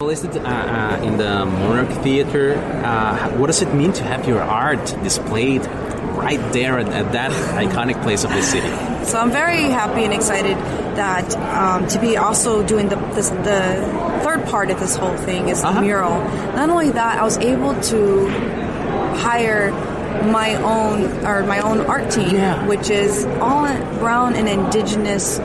Listed 0.00 0.34
uh, 0.38 0.48
uh, 0.48 1.02
in 1.04 1.18
the 1.18 1.44
Monarch 1.44 1.90
Theater, 2.02 2.54
uh, 2.54 3.36
what 3.36 3.48
does 3.48 3.60
it 3.60 3.74
mean 3.74 3.92
to 3.92 4.02
have 4.02 4.26
your 4.26 4.40
art 4.40 4.82
displayed 5.02 5.60
right 6.16 6.40
there 6.54 6.78
at, 6.78 6.88
at 6.88 7.12
that 7.12 7.30
iconic 7.62 8.02
place 8.02 8.24
of 8.24 8.30
the 8.30 8.40
city? 8.40 8.70
So 9.04 9.18
I'm 9.18 9.30
very 9.30 9.64
happy 9.64 10.04
and 10.04 10.14
excited 10.14 10.56
that 10.96 11.36
um, 11.36 11.86
to 11.88 12.00
be 12.00 12.16
also 12.16 12.66
doing 12.66 12.88
the 12.88 12.96
this, 13.14 13.28
the 13.28 14.20
third 14.24 14.46
part 14.46 14.70
of 14.70 14.80
this 14.80 14.96
whole 14.96 15.18
thing 15.18 15.50
is 15.50 15.60
the 15.60 15.68
uh-huh. 15.68 15.82
mural. 15.82 16.18
Not 16.56 16.70
only 16.70 16.92
that, 16.92 17.18
I 17.18 17.22
was 17.22 17.36
able 17.36 17.78
to 17.78 18.26
hire 19.18 19.70
my 20.30 20.54
own 20.56 21.04
or 21.24 21.44
my 21.44 21.60
own 21.60 21.80
art 21.80 22.10
team, 22.10 22.34
yeah. 22.34 22.66
which 22.66 22.90
is 22.90 23.24
all 23.40 23.66
brown 23.98 24.34
and 24.34 24.48
indigenous 24.48 25.38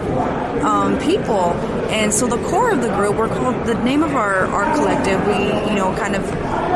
um, 0.63 0.97
people. 0.99 1.53
And 1.89 2.13
so 2.13 2.28
the 2.28 2.38
core 2.49 2.72
of 2.72 2.82
the 2.82 2.89
group, 2.89 3.16
we're 3.16 3.28
called 3.28 3.66
the 3.66 3.76
name 3.84 4.03
of 4.03 4.16
our 4.16 4.45
art 4.47 4.76
collective. 4.76 5.26
We, 5.28 5.70
you 5.70 5.76
know, 5.76 5.95
kind 5.97 6.16
of 6.16 6.24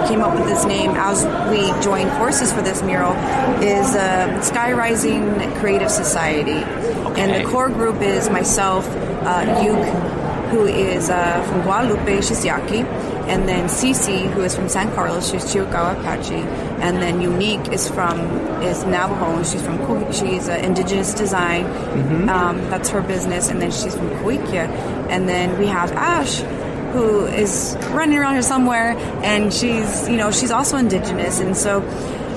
came 0.08 0.22
up 0.22 0.34
with 0.38 0.48
this 0.48 0.66
name 0.66 0.92
as 0.92 1.26
we 1.50 1.72
joined 1.84 2.12
forces 2.14 2.54
for 2.54 2.62
this 2.62 2.82
mural. 2.82 3.14
Is 3.62 3.96
uh, 3.96 4.42
Sky 4.42 4.72
Rising 4.74 5.36
Creative 5.56 5.90
Society, 5.90 6.64
okay. 6.64 7.22
and 7.22 7.34
the 7.34 7.50
core 7.50 7.70
group 7.70 8.02
is 8.02 8.30
myself, 8.30 8.88
uh, 8.88 9.44
Yuke, 9.62 10.29
who 10.50 10.66
is 10.66 11.10
uh, 11.10 11.44
from 11.50 11.62
Guadalupe, 11.62 12.22
she's 12.22 12.44
Yaqui 12.44 12.86
and 13.30 13.48
then 13.48 13.66
Cece, 13.66 14.28
who 14.32 14.42
is 14.42 14.56
from 14.56 14.68
San 14.68 14.92
Carlos, 14.96 15.30
she's 15.30 15.46
Chiricahua 15.46 16.00
Apache, 16.00 16.34
and 16.82 16.98
then 16.98 17.22
Unique 17.22 17.68
is 17.72 17.88
from 17.88 18.20
is 18.64 18.84
Navajo, 18.86 19.38
and 19.38 19.46
she's 19.46 19.62
from 19.62 19.78
she's 20.12 20.50
uh, 20.50 20.54
indigenous 20.54 21.14
design. 21.14 21.66
Mm-hmm. 21.66 22.30
Um, 22.30 22.58
that's 22.72 22.90
her 22.90 23.02
business, 23.02 23.50
and 23.50 23.62
then 23.62 23.70
she's 23.70 23.96
from 23.96 24.10
Kuikia, 24.22 24.68
and 25.10 25.30
then 25.30 25.60
we 25.60 25.68
have 25.68 25.92
Ash, 25.92 26.40
who 26.94 27.28
is 27.28 27.78
running 27.92 28.18
around 28.18 28.34
here 28.34 28.42
somewhere, 28.42 28.98
and 29.24 29.54
she's 29.54 30.10
you 30.10 30.18
know 30.18 30.32
she's 30.32 30.52
also 30.52 30.78
indigenous, 30.78 31.40
and 31.40 31.56
so 31.56 31.82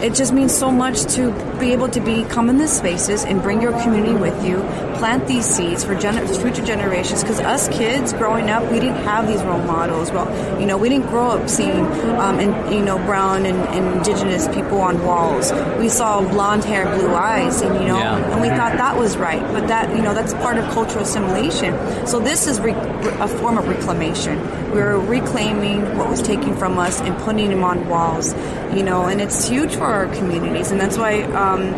it 0.03 0.14
just 0.14 0.32
means 0.32 0.53
so 0.53 0.70
much 0.70 1.05
to 1.14 1.30
be 1.61 1.72
able 1.72 1.88
to 1.88 2.00
be 2.00 2.24
come 2.24 2.50
in 2.50 2.59
these 2.59 2.72
spaces 2.72 3.24
and 3.24 3.40
bring 3.40 3.62
your 3.62 3.70
community 3.82 4.14
with 4.14 4.44
you, 4.44 4.57
plant 4.98 5.28
these 5.28 5.46
seeds 5.46 5.84
for 5.84 5.94
gener- 5.94 6.26
future 6.42 6.64
generations. 6.64 7.22
Because 7.22 7.38
us 7.38 7.68
kids 7.68 8.12
growing 8.12 8.50
up, 8.50 8.64
we 8.72 8.80
didn't 8.80 9.05
have 9.05 9.28
these 9.28 9.42
role 9.44 9.62
models. 9.62 10.11
Well, 10.11 10.61
you 10.61 10.66
know, 10.66 10.76
we 10.76 10.88
didn't 10.88 11.07
grow 11.07 11.30
up 11.30 11.48
seeing, 11.48 11.86
um, 12.18 12.40
and 12.40 12.74
you 12.74 12.84
know, 12.84 12.98
brown 12.98 13.46
and, 13.46 13.59
and, 13.68 13.92
indigenous 13.92 14.48
people 14.48 14.80
on 14.80 15.00
walls. 15.05 15.53
We 15.78 15.88
saw 15.88 16.20
blonde 16.20 16.64
hair, 16.64 16.84
blue 16.96 17.14
eyes, 17.14 17.61
and 17.61 17.74
you 17.74 17.86
know, 17.86 17.98
yeah. 17.98 18.32
and 18.32 18.40
we 18.40 18.48
thought 18.48 18.72
that 18.78 18.96
was 18.96 19.16
right. 19.16 19.42
But 19.53 19.68
that, 19.68 19.94
you 19.94 20.03
know, 20.03 20.14
that's 20.14 20.34
part 20.34 20.59
of 20.59 20.64
cultural 20.72 21.05
assimilation. 21.05 21.76
So 22.07 22.18
this 22.18 22.48
is 22.48 22.61
re- 22.61 22.72
a 22.72 23.28
form 23.28 23.59
of 23.59 23.68
reclamation. 23.68 24.40
We're 24.72 24.98
reclaiming 24.98 25.96
what 25.96 26.09
was 26.09 26.22
taken 26.22 26.57
from 26.57 26.78
us 26.78 27.00
and 27.00 27.16
putting 27.18 27.50
them 27.50 27.62
on 27.62 27.88
walls. 27.88 28.34
You 28.74 28.82
know, 28.82 29.07
and 29.07 29.20
it's 29.20 29.46
huge 29.46 29.74
for 29.74 29.91
our 29.93 30.07
communities, 30.14 30.70
and 30.70 30.80
that's 30.80 30.99
why 30.99 31.22
um, 31.22 31.74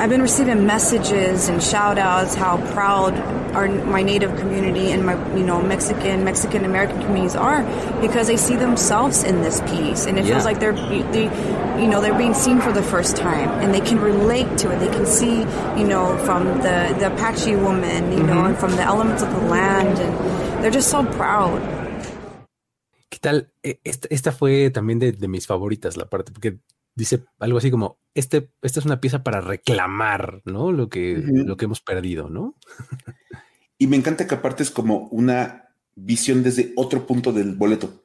I've 0.00 0.10
been 0.10 0.22
receiving 0.22 0.66
messages 0.66 1.48
and 1.48 1.62
shout 1.62 1.98
outs 1.98 2.34
how 2.34 2.58
proud 2.72 3.14
our 3.54 3.68
my 3.68 4.02
native 4.02 4.36
community 4.36 4.90
and 4.92 5.04
my 5.04 5.14
you 5.36 5.44
know 5.44 5.60
Mexican 5.62 6.24
Mexican 6.24 6.64
American 6.64 7.00
communities 7.00 7.36
are 7.36 7.62
because 8.00 8.26
they 8.26 8.36
see 8.36 8.56
themselves 8.56 9.24
in 9.24 9.42
this 9.42 9.60
piece, 9.62 10.06
and 10.06 10.18
it 10.18 10.24
yeah. 10.24 10.34
feels 10.34 10.44
like 10.44 10.60
they're 10.60 10.72
they 11.12 11.24
you 11.80 11.88
know 11.88 12.00
they're 12.00 12.18
being 12.18 12.34
seen 12.34 12.60
for 12.60 12.72
the 12.72 12.82
first 12.82 13.16
time, 13.16 13.48
and 13.60 13.74
they 13.74 13.80
can 13.80 13.98
relate 14.00 14.58
to 14.58 14.70
it. 14.70 14.78
They 14.78 14.90
can 14.90 15.06
see 15.06 15.40
you 15.80 15.86
know 15.86 16.16
from 16.18 16.44
the 16.62 16.94
the 16.98 17.12
Apache 17.12 17.56
woman, 17.56 18.12
you 18.12 18.18
mm-hmm. 18.18 18.26
know, 18.26 18.44
and 18.44 18.56
from 18.58 18.72
the 18.72 18.82
elements 18.82 19.22
of 19.22 19.30
the 19.32 19.40
land, 19.40 19.98
and 19.98 20.62
they're 20.62 20.70
just 20.70 20.90
so 20.90 21.04
proud. 21.04 21.60
¿Qué 23.10 23.18
tal? 23.20 23.50
Esta, 23.62 24.06
esta 24.10 24.32
fue 24.32 24.70
también 24.70 24.98
de, 24.98 25.12
de 25.12 25.28
mis 25.28 25.46
favoritas, 25.46 25.96
la 25.96 26.08
parte, 26.08 26.30
porque 26.30 26.58
dice 26.98 27.24
algo 27.38 27.58
así 27.58 27.70
como, 27.70 27.98
este, 28.14 28.50
esta 28.60 28.80
es 28.80 28.86
una 28.86 29.00
pieza 29.00 29.22
para 29.22 29.40
reclamar, 29.40 30.42
¿no? 30.44 30.72
Lo 30.72 30.88
que, 30.88 31.22
lo 31.24 31.56
que 31.56 31.64
hemos 31.66 31.80
perdido, 31.80 32.28
¿no? 32.28 32.56
y 33.78 33.86
me 33.86 33.96
encanta 33.96 34.26
que 34.26 34.34
aparte 34.34 34.64
es 34.64 34.70
como 34.70 35.08
una 35.08 35.70
visión 35.94 36.42
desde 36.42 36.72
otro 36.76 37.06
punto 37.06 37.32
del 37.32 37.54
boleto. 37.54 38.04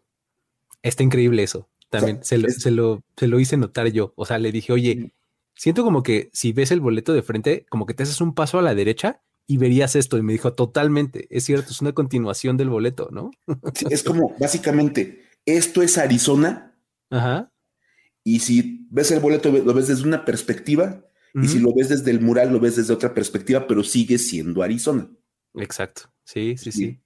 Está 0.83 1.01
increíble 1.01 1.43
eso. 1.43 1.67
También 1.89 2.23
se, 2.23 2.37
lo, 2.37 2.49
se, 2.49 2.71
lo, 2.71 3.03
se, 3.17 3.27
lo, 3.27 3.39
hice 3.39 3.57
notar 3.57 3.87
yo. 3.87 4.13
O 4.15 4.25
sea, 4.25 4.37
le 4.37 4.51
dije, 4.51 4.73
oye, 4.73 5.11
siento 5.55 5.83
como 5.83 6.03
que 6.03 6.29
si 6.31 6.53
ves 6.53 6.71
el 6.71 6.79
boleto 6.79 7.13
de 7.13 7.23
frente, 7.23 7.65
como 7.69 7.85
que 7.85 7.93
te 7.93 8.03
haces 8.03 8.21
un 8.21 8.33
paso 8.33 8.59
a 8.59 8.63
la 8.63 8.75
derecha 8.75 9.21
y 9.47 9.57
verías 9.57 9.95
esto. 9.95 10.17
Y 10.17 10.23
me 10.23 10.33
dijo, 10.33 10.53
totalmente, 10.53 11.27
es 11.29 11.45
cierto, 11.45 11.71
es 11.71 11.81
una 11.81 11.93
continuación 11.93 12.57
del 12.57 12.69
boleto, 12.69 13.09
¿no? 13.11 13.31
es 13.89 14.03
como, 14.03 14.35
básicamente, 14.39 15.23
esto 15.45 15.81
es 15.81 15.97
Arizona. 15.97 16.75
Ajá. 17.09 17.52
Y 18.23 18.39
si 18.39 18.87
ves 18.89 19.11
el 19.11 19.19
boleto, 19.19 19.51
lo 19.51 19.73
ves 19.73 19.87
desde 19.87 20.07
una 20.07 20.25
perspectiva, 20.25 21.05
y 21.35 21.47
si 21.47 21.59
lo 21.59 21.73
ves 21.73 21.89
desde 21.89 22.11
el 22.11 22.21
mural, 22.21 22.53
lo 22.53 22.59
ves 22.59 22.75
desde 22.75 22.93
otra 22.93 23.13
perspectiva, 23.13 23.65
pero 23.65 23.83
sigue 23.83 24.19
siendo 24.19 24.61
Arizona. 24.61 25.09
Exacto. 25.55 26.03
Sí, 26.23 26.55
sí, 26.57 26.71
sí. 26.71 26.99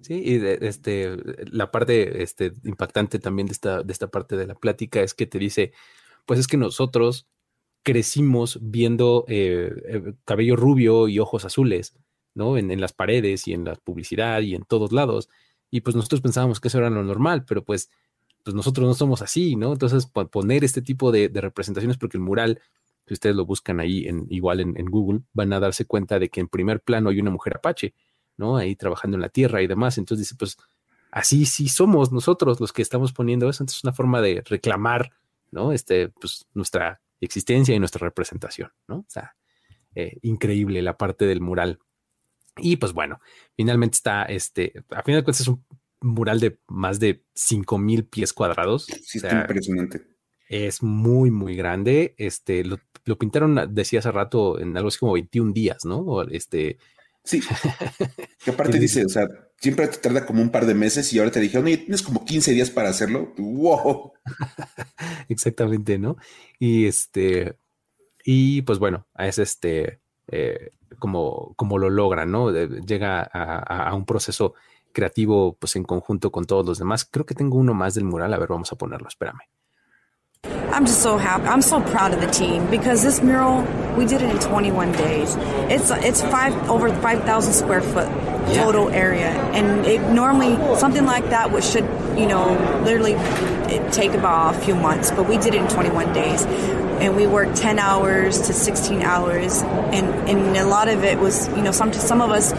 Sí, 0.00 0.14
y 0.14 0.36
este, 0.64 1.16
la 1.50 1.70
parte 1.70 2.22
este, 2.22 2.52
impactante 2.64 3.18
también 3.18 3.46
de 3.46 3.52
esta, 3.52 3.82
de 3.82 3.92
esta 3.92 4.08
parte 4.08 4.36
de 4.36 4.46
la 4.46 4.54
plática 4.54 5.02
es 5.02 5.14
que 5.14 5.26
te 5.26 5.38
dice, 5.38 5.72
pues 6.26 6.40
es 6.40 6.46
que 6.46 6.56
nosotros 6.56 7.26
crecimos 7.82 8.58
viendo 8.60 9.24
eh, 9.28 9.70
eh, 9.86 10.12
cabello 10.24 10.56
rubio 10.56 11.08
y 11.08 11.18
ojos 11.18 11.44
azules, 11.44 11.94
¿no? 12.34 12.56
En, 12.58 12.70
en, 12.70 12.80
las 12.80 12.92
paredes 12.92 13.46
y 13.48 13.54
en 13.54 13.64
la 13.64 13.74
publicidad 13.74 14.40
y 14.42 14.54
en 14.54 14.62
todos 14.62 14.92
lados. 14.92 15.28
Y 15.70 15.82
pues 15.82 15.94
nosotros 15.96 16.20
pensábamos 16.20 16.60
que 16.60 16.68
eso 16.68 16.78
era 16.78 16.90
lo 16.90 17.02
normal, 17.02 17.44
pero 17.46 17.64
pues 17.64 17.90
pues 18.48 18.54
nosotros 18.54 18.88
no 18.88 18.94
somos 18.94 19.20
así, 19.20 19.56
¿no? 19.56 19.74
Entonces, 19.74 20.06
poner 20.06 20.64
este 20.64 20.80
tipo 20.80 21.12
de, 21.12 21.30
representaciones, 21.34 21.98
porque 21.98 22.16
el 22.16 22.22
mural, 22.22 22.62
si 23.06 23.12
ustedes 23.12 23.36
lo 23.36 23.44
buscan 23.44 23.78
ahí, 23.78 24.08
igual 24.30 24.60
en, 24.60 24.86
Google, 24.86 25.20
van 25.34 25.52
a 25.52 25.60
darse 25.60 25.84
cuenta 25.84 26.18
de 26.18 26.30
que 26.30 26.40
en 26.40 26.48
primer 26.48 26.80
plano 26.80 27.10
hay 27.10 27.20
una 27.20 27.30
mujer 27.30 27.58
apache, 27.58 27.92
¿no? 28.38 28.56
Ahí 28.56 28.74
trabajando 28.74 29.18
en 29.18 29.20
la 29.20 29.28
tierra 29.28 29.60
y 29.60 29.66
demás. 29.66 29.98
Entonces 29.98 30.26
dice, 30.26 30.34
pues 30.38 30.56
así 31.10 31.44
sí 31.44 31.68
somos 31.68 32.10
nosotros 32.10 32.58
los 32.58 32.72
que 32.72 32.80
estamos 32.80 33.12
poniendo 33.12 33.50
eso. 33.50 33.62
Entonces 33.62 33.80
es 33.80 33.84
una 33.84 33.92
forma 33.92 34.22
de 34.22 34.42
reclamar, 34.46 35.10
¿no? 35.50 35.72
Este, 35.72 36.08
pues 36.08 36.46
nuestra 36.54 37.02
existencia 37.20 37.74
y 37.74 37.78
nuestra 37.78 38.00
representación, 38.00 38.72
¿no? 38.86 39.00
O 39.00 39.06
sea, 39.08 39.36
eh, 39.94 40.16
increíble 40.22 40.80
la 40.80 40.96
parte 40.96 41.26
del 41.26 41.42
mural. 41.42 41.80
Y 42.56 42.76
pues 42.76 42.94
bueno, 42.94 43.20
finalmente 43.54 43.96
está 43.96 44.22
este, 44.22 44.72
a 44.88 45.02
final 45.02 45.20
de 45.20 45.24
cuentas 45.24 45.42
es 45.42 45.48
un 45.48 45.62
mural 46.00 46.40
de 46.40 46.58
más 46.68 47.00
de 47.00 47.24
5000 47.34 48.06
pies 48.06 48.32
cuadrados. 48.32 48.86
Sí, 49.04 49.20
impresionante. 49.30 50.06
Es 50.48 50.82
muy, 50.82 51.30
muy 51.30 51.56
grande. 51.56 52.14
Este 52.16 52.64
lo, 52.64 53.18
pintaron, 53.18 53.74
decía 53.74 53.98
hace 54.00 54.12
rato, 54.12 54.58
en 54.58 54.76
algo 54.76 54.88
así 54.88 54.98
como 54.98 55.12
21 55.12 55.52
días, 55.52 55.84
¿no? 55.84 56.22
Este. 56.22 56.78
Sí. 57.24 57.40
que 58.44 58.50
aparte 58.50 58.78
dice, 58.78 59.04
o 59.04 59.08
sea, 59.08 59.26
siempre 59.60 59.86
te 59.88 59.98
tarda 59.98 60.24
como 60.24 60.40
un 60.40 60.50
par 60.50 60.64
de 60.64 60.74
meses 60.74 61.12
y 61.12 61.18
ahora 61.18 61.30
te 61.30 61.40
dijeron, 61.40 61.66
oye, 61.66 61.78
tienes 61.78 62.02
como 62.02 62.24
15 62.24 62.52
días 62.52 62.70
para 62.70 62.88
hacerlo. 62.88 63.34
¡Wow! 63.36 64.12
Exactamente, 65.28 65.98
¿no? 65.98 66.16
Y 66.58 66.86
este. 66.86 67.56
Y 68.24 68.62
pues 68.62 68.78
bueno, 68.78 69.06
es 69.18 69.38
este. 69.38 70.00
Eh, 70.28 70.70
como, 70.98 71.54
como 71.56 71.78
lo 71.78 71.90
logra, 71.90 72.24
¿no? 72.24 72.50
llega 72.50 73.20
a, 73.20 73.88
a 73.88 73.94
un 73.94 74.06
proceso 74.06 74.54
creativo 74.98 75.56
pues 75.60 75.76
en 75.76 75.84
conjunto 75.84 76.32
con 76.32 76.44
todos 76.44 76.66
los 76.66 76.78
demás. 76.78 77.04
Creo 77.04 77.24
que 77.24 77.34
tengo 77.34 77.56
uno 77.56 77.72
más 77.72 77.94
del 77.94 78.04
mural, 78.04 78.34
a 78.34 78.38
ver, 78.38 78.48
vamos 78.48 78.72
a 78.72 78.76
ponerlo, 78.76 79.06
espérame. 79.06 79.42
I'm 80.72 80.84
just 80.84 81.02
so 81.02 81.18
happy. 81.18 81.46
I'm 81.46 81.62
so 81.62 81.80
proud 81.80 82.12
of 82.12 82.20
the 82.20 82.30
team 82.30 82.66
because 82.70 83.02
this 83.02 83.22
mural 83.22 83.64
we 83.96 84.06
did 84.06 84.22
it 84.22 84.30
in 84.30 84.38
21 84.38 84.92
days. 84.92 85.36
It's 85.68 85.90
it's 85.90 86.22
five 86.22 86.52
over 86.68 86.90
5,000 86.90 87.52
square 87.52 87.80
foot 87.80 88.08
total 88.54 88.88
area, 88.90 89.30
and 89.52 89.84
it 89.86 90.00
normally 90.12 90.56
something 90.76 91.04
like 91.04 91.30
that 91.30 91.50
would 91.50 91.64
should 91.64 91.86
you 92.16 92.26
know 92.26 92.56
literally 92.84 93.14
take 93.92 94.12
about 94.12 94.54
a 94.54 94.58
few 94.60 94.74
months, 94.74 95.10
but 95.10 95.28
we 95.28 95.38
did 95.38 95.54
it 95.54 95.62
in 95.62 95.68
21 95.68 96.12
days. 96.12 96.44
And 97.00 97.14
we 97.14 97.26
worked 97.26 97.56
10 97.56 97.78
hours 97.78 98.40
to 98.48 98.52
16 98.52 99.02
hours, 99.02 99.62
and, 99.62 100.06
and 100.28 100.56
a 100.56 100.66
lot 100.66 100.88
of 100.88 101.04
it 101.04 101.18
was, 101.18 101.48
you 101.50 101.62
know, 101.62 101.70
some 101.70 101.92
some 101.92 102.20
of 102.20 102.30
us 102.30 102.52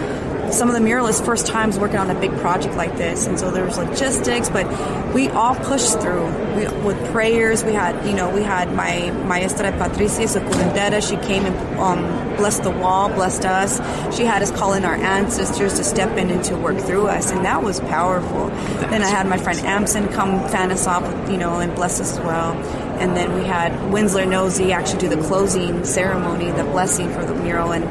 some 0.52 0.68
of 0.68 0.74
the 0.74 0.82
muralists 0.82 1.24
first 1.24 1.48
times 1.48 1.78
working 1.78 1.98
on 1.98 2.10
a 2.10 2.20
big 2.20 2.36
project 2.38 2.76
like 2.76 2.96
this. 2.98 3.28
And 3.28 3.40
so 3.40 3.52
there 3.52 3.66
was 3.66 3.78
logistics 3.78 4.50
but 4.50 4.66
we 5.14 5.30
all 5.30 5.56
pushed 5.56 6.00
through. 6.00 6.26
We, 6.56 6.68
with 6.84 7.12
prayers 7.12 7.64
we 7.64 7.74
had 7.74 8.06
you 8.06 8.16
know 8.16 8.30
we 8.34 8.42
had 8.42 8.74
my 8.74 9.12
maestra 9.28 9.72
patricia 9.72 10.24
Securendera. 10.24 11.08
she 11.08 11.18
came 11.28 11.46
and 11.46 11.80
um, 11.80 12.36
blessed 12.38 12.64
the 12.64 12.72
wall 12.72 13.10
blessed 13.10 13.46
us. 13.46 13.78
She 14.16 14.26
had 14.26 14.42
us 14.42 14.52
call 14.52 14.74
in 14.74 14.86
our 14.86 14.96
ancestors 14.96 15.76
to 15.76 15.84
step 15.84 16.18
in 16.18 16.30
and 16.30 16.44
to 16.46 16.56
work 16.56 16.78
through 16.78 17.08
us 17.08 17.32
and 17.32 17.46
that 17.46 17.64
was 17.64 17.80
powerful. 17.82 18.48
Then 18.90 19.04
i 19.04 19.08
had 19.08 19.28
my 19.28 19.38
friend 19.38 19.60
amson 19.60 20.08
come 20.10 20.48
fan 20.50 20.72
us 20.72 20.88
off 20.88 21.04
you 21.30 21.38
know 21.38 21.60
and 21.60 21.74
bless 21.76 22.00
us 22.00 22.18
as 22.18 22.20
well. 22.20 22.54
And 23.00 23.16
then 23.16 23.34
we 23.34 23.46
had 23.46 23.72
Winsler 23.94 24.28
nosey 24.28 24.74
actually 24.74 25.00
do 25.00 25.10
the 25.10 25.22
closing 25.28 25.86
ceremony 25.86 26.52
the 26.52 26.64
blessing 26.64 27.12
for 27.14 27.24
the 27.24 27.34
mural. 27.34 27.72
And 27.72 27.86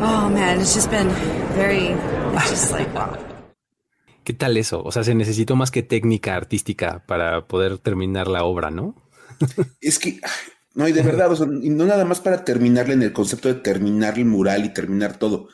oh 0.00 0.30
man, 0.30 0.60
it's 0.60 0.74
just 0.74 0.90
been 0.90 1.08
very, 1.58 1.96
it's 2.34 2.50
just 2.50 2.72
like, 2.72 2.90
wow. 2.94 3.16
¿Qué 4.24 4.32
tal 4.32 4.56
eso? 4.56 4.82
O 4.84 4.92
sea, 4.92 5.04
se 5.04 5.14
necesitó 5.14 5.56
más 5.56 5.70
que 5.70 5.82
técnica 5.82 6.36
artística 6.36 7.04
para 7.06 7.48
poder 7.48 7.78
terminar 7.78 8.28
la 8.28 8.44
obra, 8.44 8.70
¿no? 8.70 8.94
es 9.80 9.98
que, 9.98 10.20
no, 10.74 10.86
y 10.86 10.92
de 10.92 11.02
verdad, 11.02 11.32
o 11.32 11.36
sea, 11.36 11.46
y 11.46 11.70
no 11.70 11.84
nada 11.86 12.04
más 12.04 12.20
para 12.20 12.44
terminarle 12.44 12.94
en 12.94 13.02
el 13.02 13.12
concepto 13.12 13.48
de 13.48 13.60
terminar 13.60 14.18
el 14.18 14.26
mural 14.26 14.64
y 14.64 14.72
terminar 14.72 15.18
todo. 15.18 15.48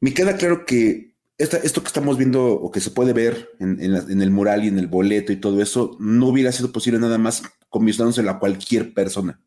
Me 0.00 0.14
queda 0.14 0.36
claro 0.36 0.64
que 0.64 1.16
esta, 1.36 1.58
esto 1.58 1.82
que 1.82 1.88
estamos 1.88 2.16
viendo 2.16 2.44
o 2.46 2.70
que 2.70 2.80
se 2.80 2.90
puede 2.90 3.12
ver 3.12 3.50
en, 3.58 3.80
en, 3.80 4.22
el 4.22 4.30
mural 4.30 4.64
y 4.64 4.68
en 4.68 4.78
el 4.78 4.86
boleto 4.86 5.32
y 5.32 5.36
todo 5.36 5.60
eso, 5.60 5.96
no 5.98 6.28
hubiera 6.28 6.52
sido 6.52 6.72
posible 6.72 7.00
nada 7.00 7.18
más 7.18 7.42
convirtiéndose 7.68 8.28
a 8.28 8.38
cualquier 8.38 8.94
persona. 8.94 9.40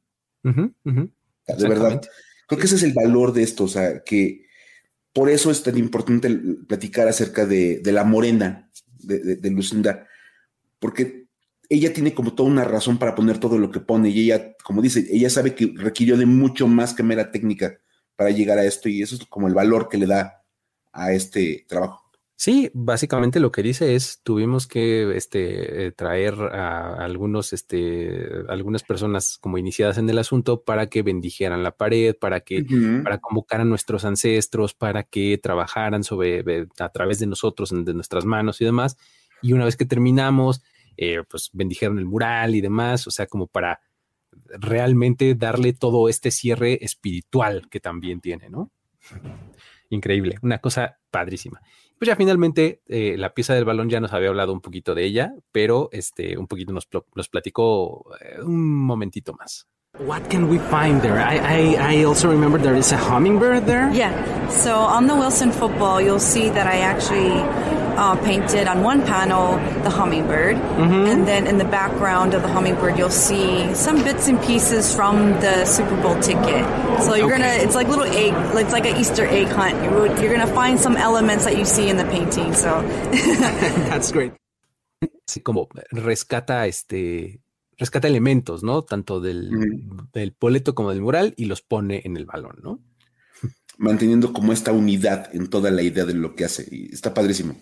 De 0.44 1.70
verdad. 1.70 2.02
Creo 2.48 2.60
que 2.60 2.66
ese 2.66 2.76
es 2.76 2.84
el 2.84 2.94
valor 2.94 3.34
de 3.34 3.44
esto, 3.44 3.64
o 3.64 3.68
sea, 3.68 4.04
que 4.04 4.45
por 5.16 5.30
eso 5.30 5.50
es 5.50 5.64
tan 5.64 5.78
importante 5.78 6.30
platicar 6.68 7.08
acerca 7.08 7.46
de, 7.46 7.82
la 7.86 8.04
morena 8.04 8.70
de, 9.00 9.50
Lucinda, 9.50 10.06
porque 10.78 11.30
ella 11.70 11.94
tiene 11.94 12.14
como 12.14 12.36
toda 12.36 12.50
una 12.50 12.66
razón 12.66 12.98
para 12.98 13.16
poner 13.16 13.40
todo 13.40 13.58
lo 13.58 13.72
que 13.72 13.80
pone 13.80 14.10
y 14.10 14.24
ella, 14.24 14.58
como 14.62 14.82
dice, 14.82 15.08
ella 15.10 15.30
sabe 15.30 15.56
que 15.56 15.74
requirió 15.74 16.18
de 16.18 16.26
mucho 16.26 16.68
más 16.68 16.94
que 16.94 17.02
mera 17.02 17.32
técnica 17.32 17.80
para 18.18 18.32
llegar 18.32 18.60
a 18.60 18.66
esto 18.66 18.90
y 18.90 19.02
eso 19.02 19.16
es 19.16 19.24
como 19.28 19.48
el 19.48 19.54
valor 19.54 19.88
que 19.88 19.98
le 19.98 20.06
da 20.06 20.44
a 20.92 21.14
este 21.14 21.66
trabajo. 21.70 22.05
Sí, 22.38 22.70
básicamente 22.74 23.40
lo 23.40 23.50
que 23.50 23.64
dice 23.64 23.96
es 23.96 24.20
tuvimos 24.22 24.68
que 24.68 25.16
este, 25.16 25.88
eh, 25.88 25.92
traer 25.94 26.34
a 26.34 26.96
algunos, 26.96 27.54
este, 27.54 28.28
algunas 28.50 28.84
personas 28.84 29.38
como 29.40 29.58
iniciadas 29.58 29.98
en 29.98 30.10
el 30.10 30.18
asunto 30.18 30.62
para 30.64 30.88
que 30.88 31.02
bendijeran 31.02 31.64
la 31.64 31.72
pared, 31.72 32.14
para 32.14 32.42
que, 32.42 32.66
para 33.04 33.20
convocar 33.20 33.62
a 33.62 33.66
nuestros 33.66 34.04
ancestros, 34.04 34.74
para 34.74 35.04
que 35.04 35.38
trabajaran 35.38 36.04
sobre 36.04 36.68
a 36.78 36.90
través 36.90 37.20
de 37.20 37.28
nosotros, 37.28 37.70
de 37.72 37.94
nuestras 37.94 38.26
manos 38.26 38.60
y 38.60 38.66
demás. 38.66 38.98
Y 39.42 39.54
una 39.54 39.64
vez 39.64 39.78
que 39.78 39.86
terminamos, 39.86 40.62
eh, 40.98 41.24
pues 41.30 41.50
bendijeron 41.54 42.00
el 42.00 42.06
mural 42.06 42.54
y 42.54 42.60
demás, 42.60 43.08
o 43.08 43.12
sea, 43.12 43.28
como 43.28 43.48
para 43.48 43.80
realmente 44.60 45.36
darle 45.36 45.72
todo 45.72 46.10
este 46.10 46.32
cierre 46.32 46.84
espiritual 46.84 47.70
que 47.70 47.80
también 47.80 48.20
tiene, 48.20 48.50
¿no? 48.50 48.72
Increíble, 49.90 50.38
una 50.42 50.60
cosa 50.60 50.98
padrísima. 51.12 51.62
Pues 51.98 52.08
ya 52.08 52.16
finalmente 52.16 52.82
eh, 52.88 53.16
la 53.18 53.34
pieza 53.34 53.54
del 53.54 53.66
balón 53.66 53.90
ya 53.90 54.02
nos 54.02 54.12
había 54.12 54.30
hablado 54.30 54.52
un 54.52 54.62
poquito 54.62 54.96
de 54.96 55.06
ella, 55.06 55.34
pero 55.52 55.90
este 55.92 56.38
un 56.38 56.48
poquito 56.48 56.74
nos, 56.74 56.88
nos 57.16 57.30
platicó 57.30 58.06
eh, 58.20 58.42
un 58.42 58.86
momentito 58.86 59.34
más. 59.34 59.68
What 59.98 60.30
can 60.30 60.50
we 60.50 60.58
find 60.58 61.02
there? 61.02 61.20
I, 61.20 61.38
I, 61.38 61.76
I 61.80 62.04
also 62.04 62.30
remember 62.30 62.58
there 62.58 62.76
is 62.76 62.92
a 62.92 62.98
hummingbird 62.98 63.66
there. 63.66 63.90
Yeah. 63.94 64.50
So 64.50 64.76
on 64.76 65.08
the 65.08 65.16
Wilson 65.16 65.52
football, 65.54 66.02
you'll 66.02 66.20
see 66.20 66.50
that 66.50 66.68
I 66.68 66.80
actually 66.80 67.32
uh, 67.96 68.18
painted 68.26 68.68
on 68.68 68.84
one 68.84 69.06
panel 69.06 69.56
the 69.84 69.90
hummingbird, 69.90 70.58
mm-hmm. 70.58 71.08
and 71.08 71.26
then 71.26 71.48
in 71.48 71.58
the 71.58 71.66
background 71.66 72.34
of 72.34 72.42
the 72.42 72.50
hummingbird, 72.50 72.98
you'll 72.98 73.10
see 73.10 73.74
some 73.74 74.04
bits 74.04 74.28
and 74.28 74.42
pieces 74.44 74.94
from 74.94 75.32
the 75.40 75.64
Super 75.64 75.96
Bowl 76.02 76.20
ticket. 76.20 76.66
So 77.02 77.16
you're 77.16 77.32
okay. 77.32 77.42
gonna, 77.42 77.64
it's 77.64 77.76
like 77.76 77.88
little 77.88 78.04
egg, 78.04 78.34
it's 78.58 78.74
like 78.74 78.86
an 78.86 78.98
Easter 78.98 79.26
egg 79.26 79.48
hunt. 79.48 79.82
You're, 79.82 80.08
you're 80.20 80.36
gonna 80.36 80.54
find 80.54 80.78
some 80.78 80.98
elements 80.98 81.46
that 81.46 81.58
you 81.58 81.64
see 81.64 81.90
in 81.90 81.96
the 81.96 82.06
painting. 82.06 82.54
So 82.54 82.82
that's 83.88 84.12
great. 84.12 84.34
Sí, 85.26 85.42
como 85.42 85.70
rescata 85.92 86.68
este 86.68 87.40
rescata 87.78 88.08
elementos, 88.08 88.64
¿no? 88.64 88.82
Tanto 88.84 89.20
del, 89.20 89.50
del, 90.14 90.36
boleto 90.40 90.76
como 90.76 90.92
del 90.92 91.02
mural 91.02 91.34
y 91.38 91.46
los 91.46 91.62
pone 91.62 92.02
en 92.06 92.18
el 92.18 92.26
balón, 92.26 92.58
¿no? 92.62 92.80
Manteniendo 93.78 94.32
como 94.34 94.54
esta 94.54 94.72
unidad 94.72 95.34
en 95.36 95.50
toda 95.50 95.72
la 95.72 95.82
idea 95.82 96.06
de 96.06 96.14
lo 96.14 96.36
que 96.36 96.46
hace. 96.46 96.68
Y 96.72 96.94
está 96.94 97.14
padrísimo. 97.14 97.56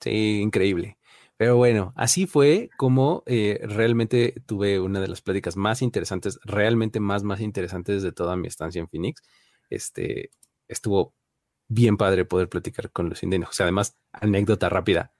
Sí, 0.00 0.40
increíble. 0.40 0.98
Pero 1.36 1.56
bueno, 1.56 1.92
así 1.96 2.26
fue 2.26 2.68
como 2.76 3.22
eh, 3.26 3.60
realmente 3.62 4.34
tuve 4.46 4.80
una 4.80 5.00
de 5.00 5.08
las 5.08 5.22
pláticas 5.22 5.56
más 5.56 5.82
interesantes, 5.82 6.40
realmente 6.44 6.98
más, 7.00 7.22
más 7.22 7.40
interesantes 7.40 8.02
de 8.02 8.12
toda 8.12 8.36
mi 8.36 8.48
estancia 8.48 8.80
en 8.80 8.88
Phoenix. 8.88 9.22
Este, 9.70 10.30
estuvo 10.66 11.14
bien 11.68 11.96
padre 11.96 12.24
poder 12.24 12.48
platicar 12.48 12.90
con 12.90 13.08
los 13.08 13.22
indígenas. 13.22 13.50
O 13.50 13.52
sea, 13.52 13.64
además, 13.66 13.96
anécdota 14.12 14.68
rápida. 14.68 15.12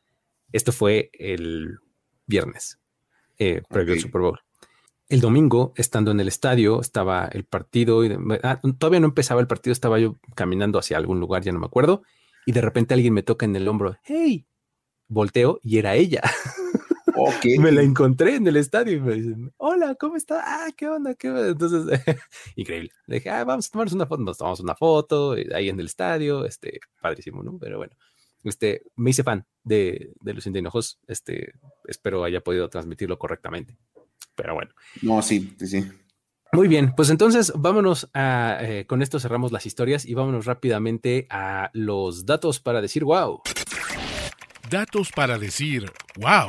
Esto 0.53 0.73
fue 0.73 1.11
el 1.13 1.79
viernes. 2.27 2.79
Eh, 3.39 3.63
previo 3.69 3.95
al 3.95 4.01
Super 4.01 4.21
Bowl. 4.21 4.41
El 5.09 5.21
domingo, 5.21 5.73
estando 5.77 6.11
en 6.11 6.21
el 6.21 6.29
estadio, 6.29 6.81
estaba 6.81 7.27
el 7.33 7.45
partido 7.45 8.05
y 8.05 8.15
ah, 8.43 8.61
todavía 8.79 9.01
no 9.01 9.07
empezaba 9.07 9.41
el 9.41 9.47
partido, 9.47 9.73
estaba 9.73 9.99
yo 9.99 10.17
caminando 10.35 10.79
hacia 10.79 10.99
algún 10.99 11.19
lugar, 11.19 11.43
ya 11.43 11.53
no 11.53 11.61
me 11.61 11.67
acuerdo, 11.67 12.03
y 12.45 12.53
de 12.53 12.61
repente 12.61 12.93
alguien 12.93 13.15
me 13.15 13.23
toca 13.23 13.47
en 13.47 13.57
el 13.57 13.69
hombro, 13.69 13.97
hey, 14.05 14.47
volteo 15.09 15.61
y 15.63 15.79
era 15.79 15.95
ella. 15.95 16.21
me 17.59 17.73
la 17.73 17.83
encontré 17.83 18.37
en 18.37 18.47
el 18.47 18.57
estadio 18.57 18.97
y 18.97 19.01
me 19.01 19.15
dicen, 19.15 19.53
hola, 19.57 19.95
¿cómo 19.95 20.17
está? 20.17 20.43
Ah, 20.45 20.69
¿qué 20.77 20.89
onda? 20.89 21.15
¿Qué 21.15 21.29
Entonces, 21.29 22.01
increíble. 22.57 22.91
Le 23.07 23.17
dije, 23.17 23.31
ah, 23.31 23.45
vamos 23.45 23.67
a 23.67 23.71
tomarnos 23.71 23.95
una 23.95 24.07
foto, 24.07 24.23
nos 24.23 24.39
tomamos 24.39 24.61
una 24.61 24.75
foto 24.75 25.33
ahí 25.55 25.69
en 25.69 25.81
el 25.81 25.87
estadio, 25.87 26.45
este, 26.45 26.81
padrísimo, 27.01 27.43
¿no? 27.43 27.59
Pero 27.59 27.79
bueno, 27.79 27.95
este, 28.45 28.83
me 28.97 29.11
hice 29.11 29.23
fan 29.23 29.47
de, 29.65 30.13
los 30.23 30.47
Indinojos. 30.47 30.99
Este, 31.07 31.53
espero 31.87 32.25
haya 32.25 32.41
podido 32.41 32.69
transmitirlo 32.69 33.19
correctamente. 33.19 33.77
Pero 34.35 34.55
bueno. 34.55 34.73
No, 35.03 35.23
sí, 35.23 35.55
sí, 35.59 35.67
sí. 35.67 35.85
Muy 36.53 36.67
bien, 36.67 36.95
pues 36.97 37.11
entonces 37.11 37.53
vámonos 37.55 38.09
a, 38.15 38.59
eh, 38.63 38.87
con 38.87 39.03
esto 39.03 39.21
cerramos 39.21 39.53
las 39.53 39.67
historias 39.67 40.07
y 40.07 40.15
vámonos 40.15 40.47
rápidamente 40.47 41.27
a 41.29 41.69
los 41.75 42.25
datos 42.25 42.59
para 42.59 42.81
decir 42.81 43.05
wow. 43.05 43.43
Datos 44.71 45.11
para 45.15 45.39
decir 45.39 45.93
wow. 46.17 46.49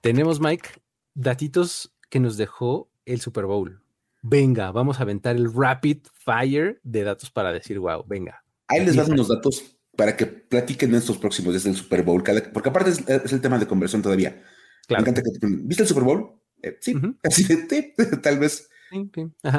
Tenemos, 0.00 0.40
Mike, 0.40 0.70
datitos 1.14 1.92
que 2.08 2.18
nos 2.18 2.38
dejó 2.38 2.90
el 3.04 3.20
Super 3.20 3.44
Bowl. 3.44 3.82
Venga, 4.22 4.72
vamos 4.72 5.00
a 5.00 5.02
aventar 5.02 5.36
el 5.36 5.52
rapid 5.52 5.98
fire 6.12 6.80
de 6.82 7.02
datos 7.02 7.30
para 7.30 7.52
decir 7.52 7.78
wow. 7.78 8.04
Venga. 8.06 8.42
Ahí 8.68 8.86
les 8.86 8.96
dan 8.96 9.12
unos 9.12 9.28
datos 9.28 9.76
para 9.96 10.16
que 10.16 10.26
platiquen 10.26 10.94
estos 10.94 11.18
próximos 11.18 11.54
desde 11.54 11.70
el 11.70 11.76
Super 11.76 12.02
Bowl, 12.02 12.22
porque 12.52 12.68
aparte 12.68 12.90
es, 12.90 13.32
el 13.32 13.40
tema 13.40 13.58
de 13.58 13.66
conversión 13.66 14.02
todavía. 14.02 14.42
Claro. 14.86 15.04
Me 15.04 15.10
encanta 15.10 15.22
que 15.22 15.46
¿Viste 15.64 15.82
el 15.82 15.88
Super 15.88 16.04
Bowl? 16.04 16.40
Eh, 16.62 16.78
sí, 16.80 16.94
así 17.22 17.44
de 17.44 17.94
tal 18.22 18.38
vez. 18.38 18.68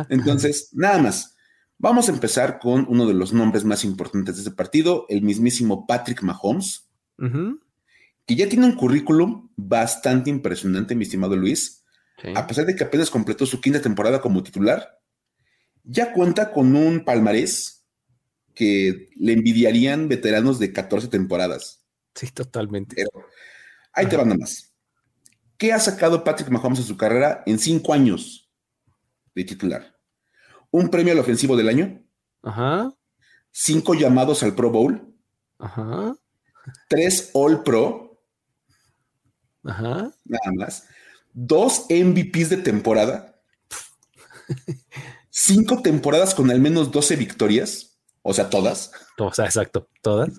Entonces, 0.09 0.69
nada 0.73 0.99
más. 0.99 1.35
Vamos 1.79 2.07
a 2.07 2.13
empezar 2.13 2.59
con 2.59 2.85
uno 2.87 3.05
de 3.07 3.13
los 3.13 3.33
nombres 3.33 3.65
más 3.65 3.83
importantes 3.83 4.35
de 4.35 4.41
este 4.43 4.55
partido, 4.55 5.05
el 5.09 5.21
mismísimo 5.21 5.85
Patrick 5.85 6.21
Mahomes, 6.21 6.87
que 8.25 8.35
ya 8.35 8.47
tiene 8.47 8.65
un 8.67 8.75
currículum 8.75 9.49
bastante 9.57 10.29
impresionante, 10.29 10.95
mi 10.95 11.03
estimado 11.03 11.35
Luis. 11.35 11.83
A 12.35 12.47
pesar 12.47 12.65
de 12.65 12.75
que 12.75 12.85
apenas 12.85 13.09
completó 13.09 13.45
su 13.45 13.59
quinta 13.59 13.81
temporada 13.81 14.21
como 14.21 14.43
titular, 14.43 15.01
ya 15.83 16.13
cuenta 16.13 16.53
con 16.53 16.73
un 16.75 17.03
palmarés 17.03 17.82
que 18.53 19.09
le 19.15 19.33
envidiarían 19.33 20.07
veteranos 20.07 20.59
de 20.59 20.71
14 20.73 21.07
temporadas. 21.07 21.83
Sí, 22.15 22.27
totalmente. 22.31 22.95
Pero 22.95 23.09
ahí 23.93 24.07
te 24.07 24.17
van 24.17 24.27
nada 24.29 24.39
más. 24.39 24.73
¿Qué 25.57 25.71
ha 25.73 25.79
sacado 25.79 26.23
Patrick 26.23 26.49
Mahomes 26.49 26.79
en 26.79 26.85
su 26.85 26.97
carrera 26.97 27.43
en 27.45 27.59
cinco 27.59 27.93
años 27.93 28.51
de 29.33 29.43
titular? 29.43 29.97
Un 30.71 30.89
premio 30.89 31.13
al 31.13 31.19
ofensivo 31.19 31.55
del 31.55 31.69
año. 31.69 32.03
Ajá. 32.41 32.93
Cinco 33.51 33.93
llamados 33.93 34.43
al 34.43 34.55
Pro 34.55 34.71
Bowl. 34.71 35.15
Ajá. 35.59 36.15
Tres 36.89 37.29
All 37.33 37.63
Pro. 37.63 38.21
Ajá. 39.63 40.11
Nada 40.25 40.51
más. 40.55 40.85
dos 41.33 41.85
MVPs 41.89 42.49
de 42.49 42.57
temporada, 42.57 43.41
cinco 45.29 45.81
temporadas 45.81 46.35
con 46.35 46.51
al 46.51 46.59
menos 46.59 46.91
12 46.91 47.15
victorias, 47.15 47.92
o 48.23 48.33
sea, 48.33 48.49
todas. 48.49 48.91
O 49.17 49.31
sea, 49.33 49.45
exacto, 49.45 49.89
todas. 50.01 50.29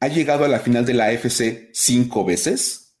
Ha 0.00 0.08
llegado 0.08 0.44
a 0.44 0.48
la 0.48 0.58
final 0.58 0.84
de 0.84 0.94
la 0.94 1.06
AFC 1.06 1.70
cinco 1.72 2.24
veces. 2.24 2.96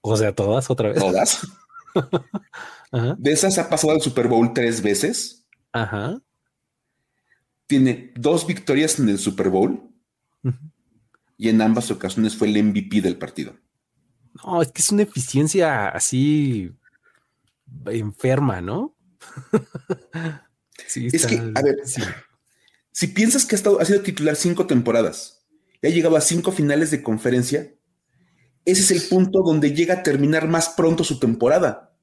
O 0.00 0.16
sea, 0.16 0.34
todas 0.34 0.70
otra 0.70 0.90
vez. 0.90 0.98
Todas. 0.98 1.46
De 3.18 3.32
esas 3.32 3.58
ha 3.58 3.70
pasado 3.70 3.94
al 3.94 4.02
Super 4.02 4.28
Bowl 4.28 4.52
tres 4.52 4.82
veces. 4.82 5.46
Ajá. 5.72 6.20
Tiene 7.66 8.12
dos 8.16 8.46
victorias 8.46 8.98
en 8.98 9.08
el 9.08 9.18
Super 9.18 9.48
Bowl. 9.48 9.90
Y 11.38 11.48
en 11.48 11.60
ambas 11.62 11.90
ocasiones 11.90 12.36
fue 12.36 12.48
el 12.48 12.62
MVP 12.62 13.00
del 13.00 13.16
partido. 13.16 13.56
No, 14.44 14.62
es 14.62 14.70
que 14.70 14.82
es 14.82 14.90
una 14.92 15.02
eficiencia 15.02 15.88
así 15.88 16.70
enferma, 17.86 18.60
¿no? 18.60 18.94
sí, 20.86 21.08
es 21.10 21.26
que, 21.26 21.36
a 21.54 21.62
ver, 21.62 21.78
si 22.92 23.08
piensas 23.08 23.44
que 23.44 23.54
ha, 23.54 23.58
estado, 23.58 23.80
ha 23.80 23.84
sido 23.84 24.02
titular 24.02 24.36
cinco 24.36 24.66
temporadas 24.66 25.44
y 25.80 25.86
ha 25.86 25.90
llegado 25.90 26.16
a 26.16 26.20
cinco 26.20 26.52
finales 26.52 26.90
de 26.90 27.02
conferencia, 27.02 27.74
ese 28.64 28.82
es 28.82 28.90
el 28.90 29.08
punto 29.08 29.42
donde 29.42 29.72
llega 29.72 29.94
a 29.94 30.02
terminar 30.02 30.46
más 30.46 30.70
pronto 30.70 31.02
su 31.02 31.18
temporada. 31.18 31.96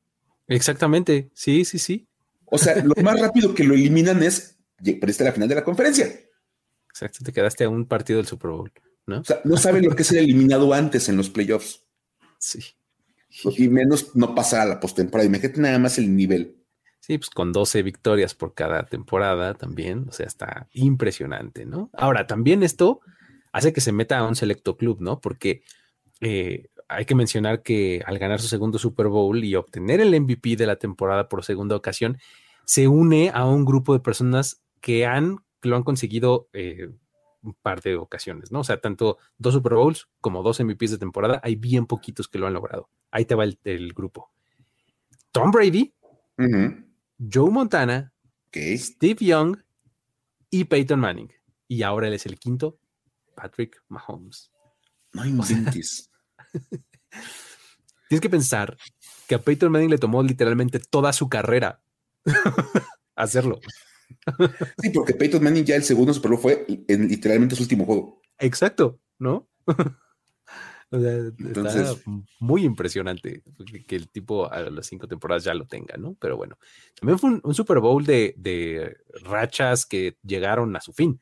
Exactamente, 0.47 1.29
sí, 1.33 1.63
sí, 1.63 1.79
sí. 1.79 2.07
O 2.45 2.57
sea, 2.57 2.83
lo 2.83 2.93
más 3.01 3.19
rápido 3.21 3.53
que 3.53 3.63
lo 3.63 3.75
eliminan 3.75 4.23
es, 4.23 4.57
perdiste 4.77 5.23
la 5.23 5.31
final 5.31 5.47
de 5.47 5.55
la 5.55 5.63
conferencia. 5.63 6.11
Exacto, 6.89 7.19
te 7.23 7.31
quedaste 7.31 7.63
a 7.63 7.69
un 7.69 7.85
partido 7.85 8.17
del 8.17 8.27
Super 8.27 8.51
Bowl, 8.51 8.71
¿no? 9.05 9.21
O 9.21 9.23
sea, 9.23 9.39
no 9.45 9.57
saben 9.57 9.85
lo 9.85 9.95
que 9.95 10.01
es 10.01 10.07
ser 10.07 10.17
eliminado 10.17 10.73
antes 10.73 11.07
en 11.07 11.17
los 11.17 11.29
playoffs. 11.29 11.83
Sí. 12.39 12.59
Y 13.57 13.67
menos 13.67 14.15
no 14.15 14.33
pasar 14.33 14.61
a 14.61 14.65
la 14.65 14.79
postemporada. 14.79 15.27
Imagínate 15.27 15.61
nada 15.61 15.77
más 15.77 15.99
el 15.99 16.15
nivel. 16.15 16.58
Sí, 16.99 17.17
pues 17.17 17.29
con 17.29 17.51
12 17.51 17.81
victorias 17.81 18.35
por 18.35 18.53
cada 18.53 18.85
temporada 18.85 19.53
también, 19.53 20.05
o 20.09 20.11
sea, 20.11 20.27
está 20.27 20.67
impresionante, 20.73 21.65
¿no? 21.65 21.89
Ahora, 21.93 22.27
también 22.27 22.61
esto 22.61 23.01
hace 23.51 23.73
que 23.73 23.81
se 23.81 23.91
meta 23.91 24.19
a 24.19 24.27
un 24.27 24.35
selecto 24.35 24.77
club, 24.77 24.99
¿no? 25.01 25.19
Porque 25.19 25.63
eh, 26.21 26.69
hay 26.87 27.05
que 27.05 27.15
mencionar 27.15 27.63
que 27.63 28.03
al 28.05 28.19
ganar 28.19 28.41
su 28.41 28.47
segundo 28.47 28.77
Super 28.79 29.07
Bowl 29.07 29.43
y 29.43 29.55
obtener 29.55 30.01
el 30.01 30.19
MVP 30.19 30.55
de 30.55 30.67
la 30.67 30.75
temporada 30.75 31.29
por 31.29 31.43
segunda 31.43 31.75
ocasión, 31.75 32.17
se 32.65 32.87
une 32.87 33.31
a 33.33 33.45
un 33.45 33.65
grupo 33.65 33.93
de 33.93 33.99
personas 33.99 34.61
que 34.81 35.05
han, 35.05 35.37
lo 35.61 35.75
han 35.75 35.83
conseguido 35.83 36.47
eh, 36.53 36.89
un 37.41 37.53
par 37.53 37.81
de 37.81 37.95
ocasiones, 37.95 38.51
¿no? 38.51 38.59
O 38.59 38.63
sea, 38.63 38.79
tanto 38.79 39.17
dos 39.37 39.53
Super 39.53 39.75
Bowls 39.75 40.07
como 40.19 40.43
dos 40.43 40.59
MVPs 40.59 40.91
de 40.91 40.97
temporada, 40.97 41.39
hay 41.43 41.55
bien 41.55 41.85
poquitos 41.85 42.27
que 42.27 42.37
lo 42.37 42.47
han 42.47 42.53
logrado. 42.53 42.89
Ahí 43.11 43.25
te 43.25 43.35
va 43.35 43.45
el, 43.45 43.93
grupo. 43.93 44.31
Tom 45.31 45.51
Brady, 45.51 45.93
Joe 47.19 47.51
Montana, 47.51 48.13
Steve 48.53 49.17
Young 49.19 49.57
y 50.49 50.63
Peyton 50.63 50.99
Manning. 50.99 51.31
Y 51.67 51.83
ahora 51.83 52.07
él 52.07 52.13
es 52.13 52.25
el 52.25 52.39
quinto, 52.39 52.79
Patrick 53.35 53.83
Mahomes. 53.89 54.51
No 55.13 55.25
inventes. 55.25 56.09
Tienes 58.09 58.21
que 58.21 58.29
pensar 58.29 58.77
que 59.27 59.35
a 59.35 59.39
Peyton 59.39 59.71
Manning 59.71 59.89
le 59.89 59.97
tomó 59.97 60.23
literalmente 60.23 60.79
toda 60.79 61.13
su 61.13 61.29
carrera 61.29 61.81
hacerlo. 63.15 63.59
Sí, 64.81 64.89
porque 64.89 65.13
Peyton 65.13 65.43
Manning 65.43 65.65
ya 65.65 65.75
el 65.75 65.83
segundo 65.83 66.13
Super 66.13 66.31
Bowl 66.31 66.41
fue 66.41 66.65
en 66.87 67.07
literalmente 67.07 67.55
su 67.55 67.63
último 67.63 67.85
juego. 67.85 68.21
Exacto, 68.39 68.99
¿no? 69.19 69.47
O 70.91 70.99
sea, 70.99 71.11
Entonces, 71.11 71.89
está 71.89 72.11
muy 72.39 72.63
impresionante 72.63 73.43
que 73.87 73.95
el 73.95 74.09
tipo 74.09 74.51
a 74.51 74.61
las 74.61 74.87
cinco 74.87 75.07
temporadas 75.07 75.43
ya 75.43 75.53
lo 75.53 75.65
tenga, 75.65 75.97
¿no? 75.97 76.15
Pero 76.19 76.35
bueno, 76.35 76.57
también 76.99 77.19
fue 77.19 77.39
un, 77.43 77.53
Super 77.53 77.79
Bowl 77.79 78.05
de, 78.05 78.33
de, 78.37 78.97
rachas 79.23 79.85
que 79.85 80.17
llegaron 80.23 80.75
a 80.75 80.81
su 80.81 80.93
fin. 80.93 81.19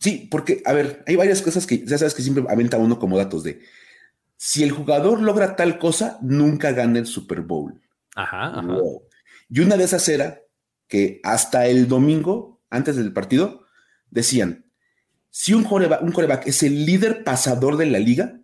Sí, 0.00 0.28
porque, 0.30 0.62
a 0.64 0.72
ver, 0.72 1.04
hay 1.06 1.16
varias 1.16 1.42
cosas 1.42 1.66
que 1.66 1.84
ya 1.84 1.98
sabes 1.98 2.14
que 2.14 2.22
siempre 2.22 2.44
aventa 2.48 2.78
uno 2.78 2.98
como 2.98 3.18
datos 3.18 3.44
de 3.44 3.60
si 4.36 4.62
el 4.62 4.72
jugador 4.72 5.20
logra 5.20 5.54
tal 5.54 5.78
cosa, 5.78 6.18
nunca 6.22 6.72
gana 6.72 6.98
el 6.98 7.06
Super 7.06 7.42
Bowl. 7.42 7.78
Ajá, 8.16 8.62
Y 9.50 9.60
una 9.60 9.76
de 9.76 9.84
esas 9.84 10.08
era 10.08 10.40
que 10.88 11.20
hasta 11.22 11.66
el 11.66 11.88
domingo, 11.88 12.62
antes 12.70 12.96
del 12.96 13.12
partido, 13.12 13.66
decían, 14.10 14.64
si 15.28 15.52
un 15.52 15.62
coreback, 15.62 16.02
un 16.02 16.14
es 16.46 16.62
el 16.62 16.86
líder 16.86 17.22
pasador 17.22 17.76
de 17.76 17.86
la 17.86 17.98
liga, 17.98 18.39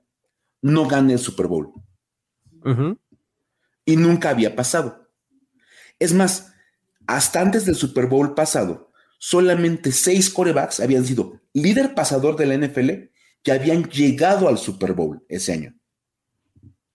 no 0.67 0.89
gana 0.89 1.13
el 1.13 1.19
Super 1.19 1.47
Bowl. 1.47 1.73
Y 3.85 3.97
nunca 3.97 4.31
había 4.31 4.57
pasado. 4.57 5.09
Es 6.01 6.13
más, 6.13 6.53
hasta 7.07 7.41
antes 7.41 7.65
del 7.65 7.77
Super 7.77 8.07
Bowl 8.07 8.35
pasado, 8.35 8.91
solamente 9.19 9.93
seis 9.93 10.29
corebacks 10.29 10.81
habían 10.81 11.05
sido 11.05 11.41
líder 11.53 11.95
pasador 11.95 12.37
de 12.37 12.47
la 12.47 12.67
NFL 12.67 12.91
que 13.45 13.53
habían 13.53 13.85
llegado 13.85 14.49
al 14.49 14.59
Super 14.59 14.93
Bowl 14.93 15.25
ese 15.29 15.53
año. 15.53 15.79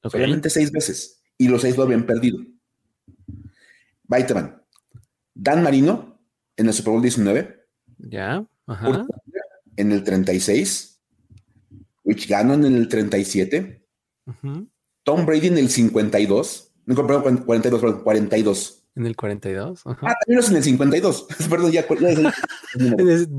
Solamente 0.03 0.49
seis 0.49 0.71
veces. 0.71 1.23
Y 1.37 1.47
los 1.47 1.61
seis 1.61 1.77
lo 1.77 1.83
habían 1.83 2.05
perdido. 2.05 2.39
Baiteman. 4.03 4.61
Dan 5.33 5.63
Marino 5.63 6.21
en 6.57 6.67
el 6.67 6.73
Super 6.73 6.91
Bowl 6.91 7.01
19. 7.01 7.67
Ya. 7.99 8.45
En 9.77 9.91
el 9.93 10.03
36. 10.03 10.90
Rich 12.03 12.27
Gannon 12.27 12.65
en 12.65 12.75
el 12.75 12.87
37. 12.87 13.85
Tom 15.03 15.25
Brady 15.25 15.47
en 15.47 15.57
el 15.57 15.69
52. 15.69 16.73
No, 16.85 16.95
perdón, 16.95 17.37
42, 17.37 18.01
42. 18.03 18.81
En 18.95 19.05
el 19.05 19.15
42. 19.15 19.81
Ah, 19.85 20.15
también 20.25 20.39
es 20.39 20.49
en 20.49 20.57
el 20.57 20.63
52. 20.63 21.27
Perdón, 21.49 21.71
ya. 21.71 21.85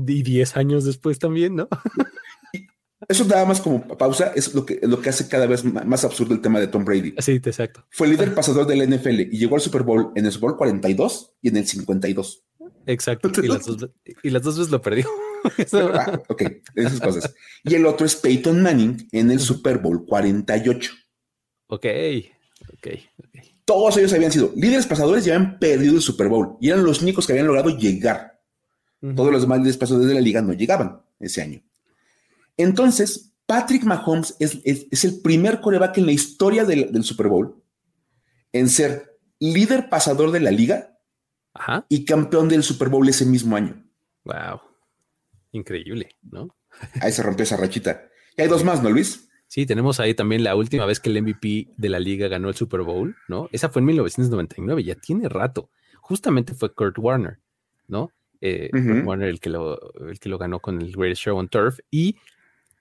y 0.07 0.23
10 0.23 0.57
años 0.57 0.83
después 0.85 1.19
también, 1.19 1.55
¿no? 1.55 1.67
Eso 3.09 3.25
nada 3.25 3.45
más 3.45 3.59
como 3.59 3.85
pausa, 3.97 4.31
es 4.33 4.53
lo 4.53 4.65
que, 4.65 4.79
lo 4.81 5.01
que 5.01 5.09
hace 5.09 5.27
cada 5.27 5.45
vez 5.45 5.65
más 5.65 6.05
absurdo 6.05 6.33
el 6.33 6.41
tema 6.41 6.61
de 6.61 6.67
Tom 6.67 6.85
Brady. 6.85 7.13
Sí, 7.19 7.33
exacto. 7.33 7.85
Fue 7.89 8.07
líder 8.07 8.33
pasador 8.33 8.65
del 8.65 8.89
NFL 8.89 9.19
y 9.21 9.37
llegó 9.37 9.55
al 9.55 9.61
Super 9.61 9.83
Bowl 9.83 10.13
en 10.15 10.25
el 10.25 10.31
Super 10.31 10.51
Bowl 10.51 10.57
42 10.57 11.35
y 11.41 11.49
en 11.49 11.57
el 11.57 11.67
52. 11.67 12.45
Exacto. 12.85 13.31
Y 13.41 13.47
las 13.47 13.65
dos, 13.65 13.89
y 14.23 14.29
las 14.29 14.41
dos 14.43 14.57
veces 14.57 14.71
lo 14.71 14.81
perdió. 14.81 15.07
ah, 15.73 16.21
ok, 16.27 16.43
esas 16.75 16.99
cosas. 16.99 17.35
Y 17.63 17.75
el 17.75 17.85
otro 17.85 18.05
es 18.05 18.15
Peyton 18.15 18.61
Manning 18.61 19.07
en 19.11 19.31
el 19.31 19.39
Super 19.39 19.77
Bowl 19.79 20.05
48. 20.05 20.91
Ok, 21.67 21.85
ok, 22.73 22.87
ok. 23.17 23.45
Todos 23.65 23.97
ellos 23.97 24.13
habían 24.13 24.31
sido 24.31 24.51
líderes 24.55 24.85
pasadores 24.85 25.25
y 25.25 25.31
habían 25.31 25.57
perdido 25.57 25.95
el 25.95 26.01
Super 26.01 26.27
Bowl 26.27 26.57
y 26.59 26.69
eran 26.69 26.83
los 26.83 27.01
únicos 27.01 27.25
que 27.25 27.33
habían 27.33 27.47
logrado 27.47 27.69
llegar. 27.77 28.41
Todos 29.15 29.33
los 29.33 29.41
demás 29.41 29.59
líderes 29.59 29.77
pasadores 29.77 30.07
de 30.07 30.13
la 30.13 30.21
liga 30.21 30.41
no 30.41 30.53
llegaban 30.53 31.01
ese 31.19 31.41
año. 31.41 31.61
Entonces, 32.55 33.33
Patrick 33.45 33.83
Mahomes 33.83 34.35
es, 34.39 35.03
el 35.03 35.21
primer 35.21 35.59
coreback 35.59 35.97
en 35.97 36.05
la 36.05 36.13
historia 36.13 36.63
del, 36.63 37.03
Super 37.03 37.27
Bowl 37.27 37.61
en 38.53 38.69
ser 38.69 39.17
líder 39.39 39.89
pasador 39.89 40.31
de 40.31 40.39
la 40.39 40.51
liga 40.51 40.92
y 41.89 42.05
campeón 42.05 42.49
del 42.49 42.63
Super 42.63 42.89
Bowl 42.89 43.07
ese 43.07 43.25
mismo 43.25 43.55
año. 43.55 43.83
Wow. 44.23 44.61
Increíble, 45.51 46.09
¿no? 46.21 46.55
Ahí 47.01 47.11
se 47.11 47.23
rompió 47.23 47.43
esa 47.43 47.57
rachita. 47.57 48.09
Y 48.35 48.41
hay 48.41 48.47
dos 48.47 48.63
más, 48.63 48.81
¿no, 48.81 48.89
Luis? 48.89 49.29
Sí, 49.47 49.67
tenemos 49.67 49.99
ahí 49.99 50.15
también 50.15 50.43
la 50.43 50.55
última 50.55 50.85
vez 50.85 50.99
que 50.99 51.09
el 51.09 51.21
MVP 51.21 51.75
de 51.77 51.89
la 51.89 51.99
liga 51.99 52.27
ganó 52.27 52.49
el 52.49 52.55
Super 52.55 52.81
Bowl, 52.81 53.15
¿no? 53.27 53.49
Esa 53.51 53.69
fue 53.69 53.81
en 53.81 53.85
1999, 53.85 54.83
ya 54.83 54.95
tiene 54.95 55.29
rato. 55.29 55.69
Justamente 56.01 56.55
fue 56.55 56.73
Kurt 56.73 56.97
Warner, 56.97 57.39
¿no? 57.87 58.11
Eh, 58.41 58.69
Kurt 58.71 59.05
Warner 59.05 59.29
el 59.29 59.39
que, 59.39 59.51
lo, 59.51 59.79
el 60.09 60.19
que 60.19 60.29
lo 60.29 60.39
ganó 60.39 60.59
con 60.59 60.81
el 60.81 60.91
Greatest 60.91 61.21
Show 61.21 61.37
on 61.37 61.49
Turf. 61.49 61.79
Y 61.91 62.17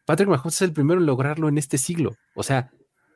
Patrick 0.07 0.29
Mahomes 0.29 0.55
es 0.55 0.63
el 0.63 0.73
primero 0.73 0.99
en 0.99 1.07
lograrlo 1.07 1.49
en 1.49 1.59
este 1.59 1.77
siglo. 1.77 2.17
O 2.35 2.43
sea, 2.43 2.71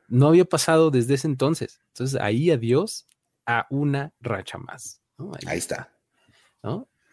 no 0.07 0.27
había 0.27 0.45
pasado 0.45 0.91
desde 0.91 1.15
ese 1.15 1.27
entonces. 1.27 1.81
Entonces, 1.87 2.21
ahí 2.21 2.51
adiós 2.51 3.07
a 3.45 3.65
una 3.69 4.13
racha 4.19 4.59
más. 4.59 5.01
Ahí, 5.45 5.57
está. 5.57 5.93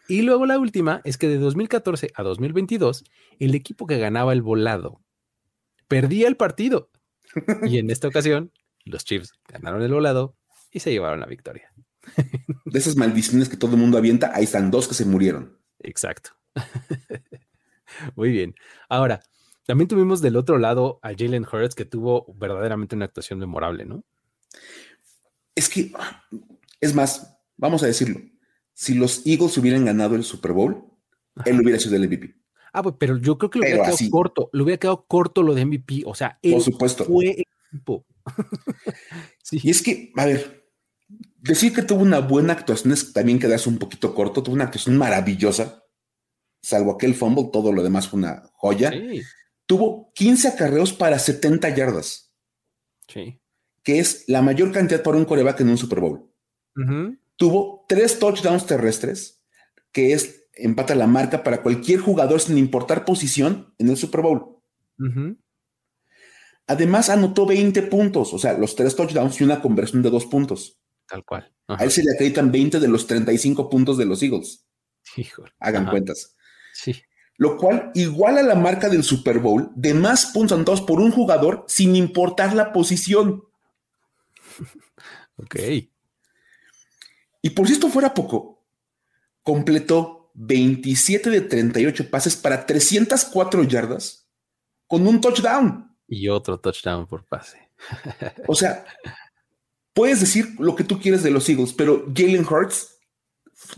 Y 0.07 0.21
luego 0.21 0.45
la 0.45 0.59
última 0.59 1.01
es 1.03 1.17
que 1.17 1.27
de 1.27 1.37
2014 1.37 2.11
a 2.15 2.23
2022, 2.23 3.03
el 3.39 3.55
equipo 3.55 3.87
que 3.87 3.97
ganaba 3.97 4.33
el 4.33 4.41
volado 4.41 5.01
perdía 5.87 6.27
el 6.27 6.37
partido. 6.37 6.89
y 7.63 7.79
en 7.79 7.89
esta 7.89 8.07
ocasión, 8.07 8.51
los 8.83 9.03
Chiefs 9.03 9.33
ganaron 9.47 9.81
el 9.81 9.91
volado 9.91 10.35
y 10.71 10.79
se 10.79 10.91
llevaron 10.91 11.19
la 11.19 11.25
victoria. 11.25 11.71
De 12.65 12.79
esas 12.79 12.95
maldiciones 12.95 13.49
que 13.49 13.57
todo 13.57 13.71
el 13.71 13.81
mundo 13.81 13.97
avienta, 13.97 14.31
ahí 14.35 14.43
están 14.43 14.69
dos 14.69 14.87
que 14.87 14.93
se 14.93 15.05
murieron. 15.05 15.57
Exacto. 15.79 16.31
Muy 18.15 18.29
bien. 18.29 18.55
Ahora, 18.89 19.21
también 19.65 19.87
tuvimos 19.87 20.21
del 20.21 20.35
otro 20.35 20.57
lado 20.59 20.99
a 21.01 21.09
Jalen 21.17 21.45
Hurts, 21.51 21.75
que 21.75 21.85
tuvo 21.85 22.25
verdaderamente 22.35 22.95
una 22.95 23.05
actuación 23.05 23.39
memorable, 23.39 23.85
¿no? 23.85 24.03
Es 25.55 25.69
que, 25.69 25.91
es 26.81 26.93
más, 26.93 27.34
vamos 27.57 27.83
a 27.83 27.87
decirlo, 27.87 28.19
si 28.73 28.93
los 28.93 29.25
Eagles 29.25 29.57
hubieran 29.57 29.85
ganado 29.85 30.15
el 30.15 30.23
Super 30.23 30.51
Bowl, 30.51 30.83
él 31.45 31.59
hubiera 31.61 31.79
sido 31.79 31.95
el 31.95 32.07
MVP. 32.07 32.35
Ah, 32.73 32.83
pues, 32.83 32.95
pero 32.99 33.17
yo 33.17 33.37
creo 33.37 33.49
que 33.49 33.59
lo 33.59 33.65
hubiera 33.65 33.83
quedado 33.83 34.09
corto, 34.11 34.49
lo 34.51 34.63
hubiera 34.63 34.79
quedado 34.79 35.05
corto 35.07 35.43
lo 35.43 35.53
de 35.53 35.65
MVP, 35.65 36.03
o 36.05 36.13
sea, 36.13 36.39
él 36.41 36.53
Por 36.53 36.61
supuesto. 36.61 37.05
fue 37.05 37.45
equipo, 37.71 38.05
sí. 39.43 39.59
Y 39.63 39.69
es 39.69 39.81
que, 39.81 40.11
a 40.17 40.25
ver, 40.25 40.65
decir 41.37 41.73
que 41.73 41.83
tuvo 41.83 42.01
una 42.01 42.19
buena 42.19 42.53
actuación 42.53 42.91
es 42.93 43.13
también 43.13 43.39
quedarse 43.39 43.69
un 43.69 43.77
poquito 43.77 44.13
corto. 44.13 44.43
Tuvo 44.43 44.55
una 44.55 44.65
actuación 44.65 44.97
maravillosa, 44.97 45.83
salvo 46.61 46.91
aquel 46.91 47.13
fumble, 47.15 47.49
todo 47.53 47.71
lo 47.71 47.83
demás 47.83 48.07
fue 48.07 48.19
una 48.19 48.43
joya. 48.53 48.91
Tuvo 49.65 50.11
15 50.13 50.49
acarreos 50.49 50.93
para 50.93 51.17
70 51.17 51.69
yardas. 51.75 52.33
Sí. 53.07 53.39
Que 53.83 53.99
es 53.99 54.25
la 54.27 54.41
mayor 54.41 54.71
cantidad 54.71 55.01
para 55.01 55.17
un 55.17 55.25
coreback 55.25 55.61
en 55.61 55.69
un 55.69 55.77
Super 55.77 55.99
Bowl. 56.01 56.31
Tuvo 57.35 57.85
tres 57.87 58.19
touchdowns 58.19 58.65
terrestres, 58.65 59.43
que 59.91 60.13
es 60.13 60.47
empata 60.53 60.95
la 60.95 61.07
marca 61.07 61.43
para 61.43 61.61
cualquier 61.61 61.99
jugador 61.99 62.39
sin 62.39 62.57
importar 62.57 63.05
posición 63.05 63.73
en 63.77 63.89
el 63.89 63.97
Super 63.97 64.21
Bowl. 64.21 64.57
Además, 66.67 67.09
anotó 67.09 67.45
20 67.45 67.83
puntos, 67.83 68.33
o 68.33 68.39
sea, 68.39 68.57
los 68.57 68.75
tres 68.75 68.95
touchdowns 68.95 69.39
y 69.39 69.43
una 69.43 69.61
conversión 69.61 70.01
de 70.01 70.09
dos 70.09 70.25
puntos. 70.25 70.79
Tal 71.07 71.23
cual. 71.23 71.53
A 71.67 71.83
él 71.83 71.91
se 71.91 72.03
le 72.03 72.11
acreditan 72.13 72.51
20 72.51 72.79
de 72.79 72.87
los 72.87 73.05
35 73.07 73.69
puntos 73.69 73.97
de 73.97 74.05
los 74.05 74.21
Eagles. 74.23 74.65
Híjole. 75.15 75.51
Hagan 75.59 75.87
cuentas. 75.87 76.35
Sí. 76.73 77.01
Lo 77.37 77.57
cual 77.57 77.91
iguala 77.93 78.41
la 78.41 78.55
marca 78.55 78.89
del 78.89 79.03
Super 79.03 79.39
Bowl 79.39 79.71
de 79.75 79.93
más 79.93 80.27
puntos 80.27 80.55
anotados 80.55 80.81
por 80.81 80.99
un 80.99 81.11
jugador 81.11 81.65
sin 81.67 81.95
importar 81.95 82.55
la 82.55 82.71
posición. 82.71 83.43
ok. 85.37 85.55
Y 87.45 87.51
por 87.51 87.67
si 87.67 87.73
esto 87.73 87.89
fuera 87.89 88.11
poco, 88.11 88.65
completó 89.43 90.31
27 90.33 91.29
de 91.29 91.41
38 91.41 92.09
pases 92.09 92.35
para 92.35 92.65
304 92.65 93.61
yardas 93.65 94.27
con 94.87 95.05
un 95.05 95.21
touchdown. 95.21 95.95
Y 96.07 96.27
otro 96.27 96.59
touchdown 96.59 97.05
por 97.05 97.23
pase. 97.27 97.69
o 98.47 98.55
sea, 98.55 98.83
puedes 99.93 100.21
decir 100.21 100.55
lo 100.57 100.75
que 100.75 100.83
tú 100.83 100.99
quieres 100.99 101.21
de 101.21 101.29
los 101.29 101.47
Eagles, 101.47 101.73
pero 101.73 102.11
Jalen 102.15 102.47
Hurts 102.47 102.97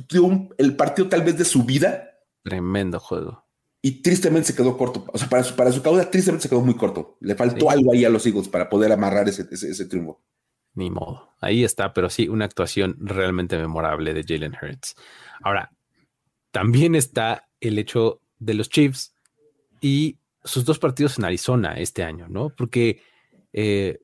dio 0.07 0.47
el 0.57 0.77
partido 0.77 1.09
tal 1.09 1.23
vez 1.23 1.37
de 1.37 1.43
su 1.43 1.65
vida. 1.65 2.21
Tremendo 2.43 3.01
juego. 3.01 3.49
Y 3.81 4.01
tristemente 4.01 4.47
se 4.47 4.55
quedó 4.55 4.77
corto. 4.77 5.05
O 5.11 5.17
sea, 5.17 5.27
para 5.27 5.43
su, 5.43 5.57
para 5.57 5.73
su 5.73 5.81
causa, 5.81 6.09
tristemente 6.09 6.43
se 6.43 6.49
quedó 6.49 6.61
muy 6.61 6.77
corto. 6.77 7.17
Le 7.19 7.35
faltó 7.35 7.69
algo 7.69 7.91
ahí 7.91 8.05
a 8.05 8.09
los 8.09 8.25
Eagles 8.25 8.47
para 8.47 8.69
poder 8.69 8.93
amarrar 8.93 9.27
ese, 9.27 9.45
ese, 9.51 9.85
triunfo. 9.87 10.23
Ni 10.77 10.91
modo. 10.91 11.33
Ahí 11.41 11.63
está, 11.63 11.91
pero 11.91 12.07
sí, 12.07 12.29
una 12.29 12.45
actuación 12.45 12.97
realmente 12.99 13.57
memorable 13.57 14.13
de 14.13 14.23
Jalen 14.23 14.55
Hurts. 14.61 14.95
Ahora, 15.41 15.71
también 16.51 16.93
está 16.93 17.49
el 17.59 17.79
hecho 17.79 18.21
de 18.37 18.53
los 18.53 18.69
Chiefs 18.69 19.15
y 19.81 20.19
sus 20.43 20.65
dos 20.65 20.77
partidos 20.77 21.17
en 21.17 21.25
Arizona 21.25 21.73
este 21.79 22.03
año, 22.03 22.27
¿no? 22.29 22.49
Porque 22.49 23.01
eh, 23.53 23.97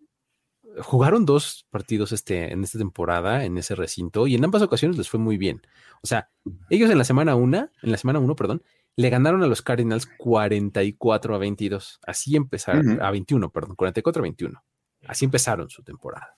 jugaron 0.80 1.28
dos 1.28 1.68
partidos 1.70 2.12
este, 2.12 2.52
en 2.52 2.64
esta 2.64 2.80
temporada 2.80 3.46
en 3.46 3.56
ese 3.60 3.76
recinto 3.76 4.26
y 4.26 4.34
en 4.34 4.44
ambas 4.44 4.64
ocasiones 4.64 4.98
les 4.98 5.08
fue 5.08 5.20
muy 5.20 5.38
bien. 5.38 5.62
O 6.02 6.08
sea, 6.08 6.32
ellos 6.72 6.90
en 6.90 6.98
la 6.98 7.04
semana 7.04 7.36
una, 7.36 7.72
en 7.84 7.92
la 7.92 7.98
semana 7.98 8.18
uno, 8.18 8.36
perdón, 8.36 8.64
le 8.96 9.12
ganaron 9.12 9.44
a 9.44 9.48
los 9.48 9.62
Cardinals 9.62 10.08
44 10.18 11.36
a 11.36 11.38
22. 11.38 12.00
Así 12.08 12.36
empezaron, 12.36 13.00
a 13.00 13.12
21, 13.12 13.52
perdón, 13.52 13.76
44 13.76 14.22
a 14.22 14.24
21. 14.24 14.64
Así 15.06 15.26
empezaron 15.26 15.70
su 15.70 15.84
temporada. 15.84 16.36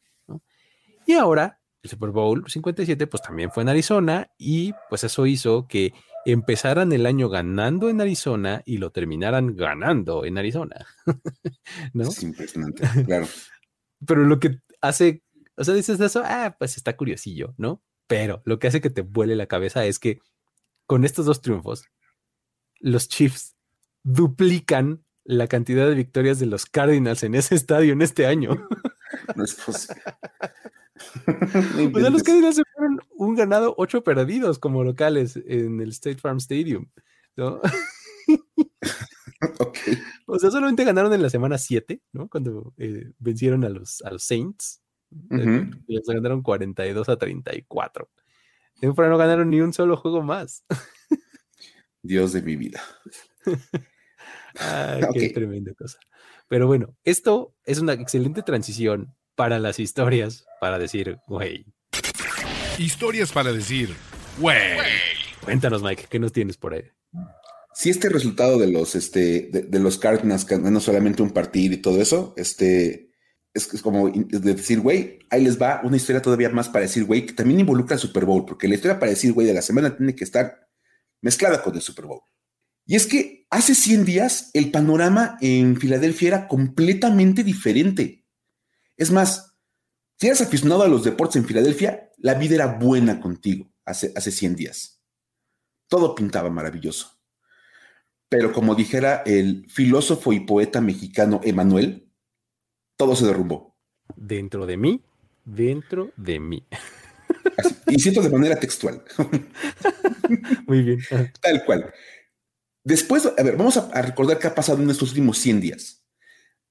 Y 1.05 1.13
ahora, 1.13 1.59
el 1.81 1.89
Super 1.89 2.09
Bowl 2.09 2.43
57, 2.47 3.07
pues 3.07 3.21
también 3.21 3.51
fue 3.51 3.63
en 3.63 3.69
Arizona 3.69 4.31
y 4.37 4.73
pues 4.89 5.03
eso 5.03 5.25
hizo 5.25 5.67
que 5.67 5.93
empezaran 6.25 6.91
el 6.91 7.05
año 7.05 7.29
ganando 7.29 7.89
en 7.89 8.01
Arizona 8.01 8.63
y 8.65 8.77
lo 8.77 8.91
terminaran 8.91 9.55
ganando 9.55 10.25
en 10.25 10.37
Arizona. 10.37 10.85
¿No? 11.93 12.09
Es 12.09 12.23
impresionante, 12.23 12.87
claro. 13.05 13.27
Pero 14.05 14.23
lo 14.25 14.39
que 14.39 14.59
hace, 14.81 15.23
o 15.55 15.63
sea, 15.63 15.73
dices 15.73 15.99
eso, 15.99 16.23
ah, 16.25 16.55
pues 16.57 16.77
está 16.77 16.97
curiosillo, 16.97 17.53
¿no? 17.57 17.83
Pero 18.07 18.41
lo 18.45 18.59
que 18.59 18.67
hace 18.67 18.81
que 18.81 18.89
te 18.89 19.01
vuele 19.01 19.35
la 19.35 19.47
cabeza 19.47 19.85
es 19.85 19.99
que 19.99 20.19
con 20.85 21.05
estos 21.05 21.25
dos 21.25 21.41
triunfos, 21.41 21.85
los 22.79 23.07
Chiefs 23.07 23.55
duplican 24.03 25.03
la 25.23 25.47
cantidad 25.47 25.87
de 25.87 25.95
victorias 25.95 26.39
de 26.39 26.45
los 26.45 26.65
Cardinals 26.65 27.23
en 27.23 27.35
ese 27.35 27.55
estadio 27.55 27.93
en 27.93 28.01
este 28.01 28.27
año. 28.27 28.67
No 29.35 29.43
es 29.43 29.55
posible. 29.55 30.01
o 31.93 31.99
sea, 31.99 32.09
los 32.09 32.23
Cardinals 32.23 32.55
se 32.55 32.63
fueron 32.73 32.99
un 33.17 33.35
ganado, 33.35 33.75
ocho 33.77 34.03
perdidos 34.03 34.59
como 34.59 34.83
locales 34.83 35.37
en 35.47 35.81
el 35.81 35.89
State 35.89 36.17
Farm 36.17 36.37
Stadium, 36.37 36.89
¿no? 37.35 37.61
O 40.27 40.39
sea, 40.39 40.49
solamente 40.49 40.83
ganaron 40.83 41.13
en 41.13 41.21
la 41.21 41.29
semana 41.29 41.57
7, 41.57 42.01
¿no? 42.13 42.27
Cuando 42.29 42.73
eh, 42.77 43.11
vencieron 43.19 43.63
a 43.63 43.69
los, 43.69 44.01
a 44.01 44.11
los 44.11 44.23
Saints. 44.23 44.81
Uh 45.11 45.69
les 45.87 46.05
ganaron 46.07 46.41
42 46.41 47.07
a 47.09 47.17
34. 47.17 48.09
En 48.81 48.89
no 48.89 49.17
ganaron 49.17 49.49
ni 49.49 49.61
un 49.61 49.71
solo 49.71 49.95
juego 49.97 50.21
más. 50.21 50.65
Dios 52.01 52.33
de 52.33 52.41
mi 52.41 52.55
vida. 52.55 52.81
Ay, 54.55 55.03
qué 55.13 55.29
tremenda 55.29 55.73
cosa. 55.73 55.99
Pero 56.47 56.67
bueno, 56.67 56.95
esto 57.03 57.55
es 57.65 57.79
una 57.79 57.93
excelente 57.93 58.43
transición 58.43 59.15
para 59.35 59.59
las 59.59 59.79
historias, 59.79 60.45
para 60.61 60.77
decir, 60.77 61.17
güey. 61.27 61.65
Historias 62.77 63.31
para 63.31 63.51
decir, 63.51 63.95
güey. 64.37 64.59
Cuéntanos, 65.43 65.81
Mike, 65.81 66.05
¿qué 66.09 66.19
nos 66.19 66.31
tienes 66.31 66.57
por 66.57 66.73
ahí? 66.73 66.83
Si 67.73 67.89
este 67.89 68.09
resultado 68.09 68.57
de 68.57 68.67
los, 68.67 68.95
este, 68.95 69.49
de, 69.51 69.79
los 69.79 69.97
Cardinals 69.97 70.45
ganando 70.45 70.79
solamente 70.79 71.21
un 71.21 71.31
partido 71.31 71.73
y 71.73 71.77
todo 71.77 72.01
eso, 72.01 72.33
este, 72.37 73.11
es, 73.53 73.67
como 73.81 74.09
decir, 74.09 74.79
güey, 74.79 75.19
ahí 75.29 75.43
les 75.43 75.61
va 75.61 75.81
una 75.83 75.97
historia 75.97 76.21
todavía 76.21 76.49
más 76.49 76.69
para 76.69 76.83
decir, 76.83 77.05
güey, 77.05 77.25
que 77.25 77.33
también 77.33 77.59
involucra 77.59 77.95
el 77.95 77.99
Super 77.99 78.25
Bowl, 78.25 78.45
porque 78.45 78.67
la 78.67 78.75
historia 78.75 78.99
para 78.99 79.11
decir, 79.11 79.33
güey, 79.33 79.47
de 79.47 79.53
la 79.53 79.61
semana 79.61 79.95
tiene 79.97 80.15
que 80.15 80.23
estar 80.23 80.67
mezclada 81.21 81.61
con 81.61 81.75
el 81.75 81.81
Super 81.81 82.05
Bowl. 82.05 82.21
Y 82.85 82.95
es 82.95 83.07
que 83.07 83.47
hace 83.49 83.73
100 83.73 84.05
días 84.05 84.51
el 84.53 84.71
panorama 84.71 85.37
en 85.41 85.77
Filadelfia 85.77 86.27
era 86.27 86.47
completamente 86.47 87.43
diferente. 87.43 88.25
Es 88.97 89.11
más, 89.11 89.57
si 90.17 90.27
eras 90.27 90.41
aficionado 90.41 90.83
a 90.83 90.87
los 90.87 91.03
deportes 91.03 91.37
en 91.37 91.45
Filadelfia, 91.45 92.11
la 92.17 92.35
vida 92.35 92.55
era 92.55 92.67
buena 92.67 93.19
contigo 93.19 93.71
hace, 93.85 94.13
hace 94.15 94.31
100 94.31 94.55
días. 94.55 95.01
Todo 95.87 96.15
pintaba 96.15 96.49
maravilloso. 96.49 97.11
Pero 98.29 98.51
como 98.51 98.75
dijera 98.75 99.23
el 99.25 99.69
filósofo 99.69 100.33
y 100.33 100.41
poeta 100.41 100.81
mexicano 100.81 101.41
Emanuel, 101.43 102.11
todo 102.97 103.15
se 103.15 103.25
derrumbó. 103.25 103.75
Dentro 104.15 104.65
de 104.65 104.77
mí, 104.77 105.03
dentro 105.43 106.11
de 106.17 106.39
mí. 106.39 106.65
y 107.87 107.99
siento 107.99 108.21
de 108.21 108.29
manera 108.29 108.55
textual. 108.55 109.03
Muy 110.67 110.81
bien. 110.81 110.99
Tal 111.41 111.63
cual. 111.65 111.93
Después, 112.85 113.25
a 113.25 113.43
ver, 113.43 113.57
vamos 113.57 113.77
a, 113.77 113.89
a, 113.91 114.01
recordar 114.03 114.37
qué 114.37 114.45
ha 114.45 114.55
pasado 114.55 114.81
en 114.81 114.89
estos 114.89 115.09
últimos 115.09 115.39
100 115.39 115.59
días. 115.59 116.05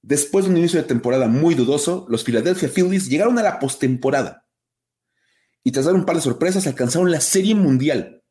Después 0.01 0.45
de 0.45 0.51
un 0.51 0.57
inicio 0.57 0.81
de 0.81 0.87
temporada 0.87 1.27
muy 1.27 1.55
dudoso, 1.55 2.05
los 2.09 2.23
Philadelphia 2.23 2.69
Phillies 2.69 3.09
llegaron 3.09 3.37
a 3.37 3.43
la 3.43 3.59
postemporada. 3.59 4.47
Y 5.61 5.71
tras 5.71 5.85
dar 5.85 5.93
un 5.93 6.05
par 6.05 6.15
de 6.15 6.21
sorpresas, 6.21 6.67
alcanzaron 6.67 7.11
la 7.11 7.19
Serie 7.19 7.53
Mundial. 7.53 8.23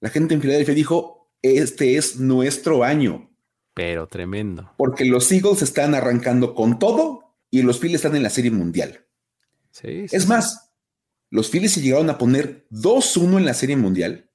La 0.00 0.08
gente 0.08 0.32
en 0.32 0.40
Filadelfia 0.40 0.74
dijo, 0.74 1.30
este 1.42 1.98
es 1.98 2.16
nuestro 2.20 2.84
año. 2.84 3.30
Pero 3.74 4.06
tremendo. 4.06 4.72
Porque 4.78 5.04
los 5.04 5.30
Eagles 5.30 5.60
están 5.60 5.94
arrancando 5.94 6.54
con 6.54 6.78
todo 6.78 7.36
y 7.50 7.62
los 7.62 7.80
Phillies 7.80 7.96
están 7.96 8.16
en 8.16 8.22
la 8.22 8.30
Serie 8.30 8.50
Mundial. 8.50 9.04
Sí, 9.72 10.06
es 10.10 10.26
más, 10.26 10.72
los 11.28 11.50
Phillies 11.50 11.72
se 11.72 11.82
llegaron 11.82 12.08
a 12.08 12.16
poner 12.16 12.66
2-1 12.70 13.36
en 13.36 13.44
la 13.44 13.54
Serie 13.54 13.76
Mundial 13.76 14.30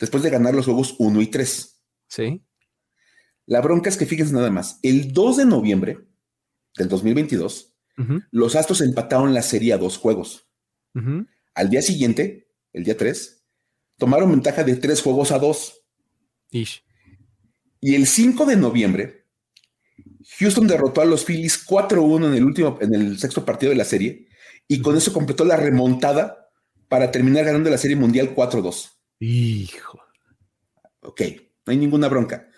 después 0.00 0.22
de 0.22 0.30
ganar 0.30 0.54
los 0.54 0.64
juegos 0.64 0.96
1 0.98 1.20
y 1.20 1.26
3. 1.28 1.69
Sí. 2.10 2.44
La 3.46 3.60
bronca 3.60 3.88
es 3.88 3.96
que 3.96 4.04
fíjense 4.04 4.34
nada 4.34 4.50
más, 4.50 4.78
el 4.82 5.12
2 5.12 5.38
de 5.38 5.44
noviembre 5.46 5.98
del 6.76 6.88
2022, 6.88 7.74
los 8.30 8.56
Astros 8.56 8.80
empataron 8.80 9.34
la 9.34 9.42
serie 9.42 9.72
a 9.72 9.78
dos 9.78 9.98
juegos. 9.98 10.48
Al 11.54 11.70
día 11.70 11.82
siguiente, 11.82 12.48
el 12.72 12.84
día 12.84 12.96
3, 12.96 13.44
tomaron 13.98 14.30
ventaja 14.30 14.64
de 14.64 14.76
tres 14.76 15.02
juegos 15.02 15.32
a 15.32 15.38
dos. 15.38 15.84
Y 17.80 17.94
el 17.94 18.06
5 18.06 18.46
de 18.46 18.56
noviembre, 18.56 19.26
Houston 20.38 20.66
derrotó 20.66 21.00
a 21.00 21.04
los 21.04 21.24
Phillies 21.24 21.66
4-1 21.66 22.28
en 22.28 22.34
el 22.34 22.44
último, 22.44 22.78
en 22.80 22.94
el 22.94 23.18
sexto 23.18 23.44
partido 23.44 23.70
de 23.70 23.76
la 23.76 23.84
serie, 23.84 24.28
y 24.68 24.80
con 24.80 24.96
eso 24.96 25.12
completó 25.12 25.44
la 25.44 25.56
remontada 25.56 26.50
para 26.88 27.10
terminar 27.10 27.44
ganando 27.44 27.70
la 27.70 27.78
serie 27.78 27.96
mundial 27.96 28.34
4-2. 28.34 28.90
Hijo. 29.18 30.00
Ok, 31.00 31.22
no 31.70 31.72
hay 31.72 31.78
ninguna 31.78 32.08
bronca. 32.08 32.48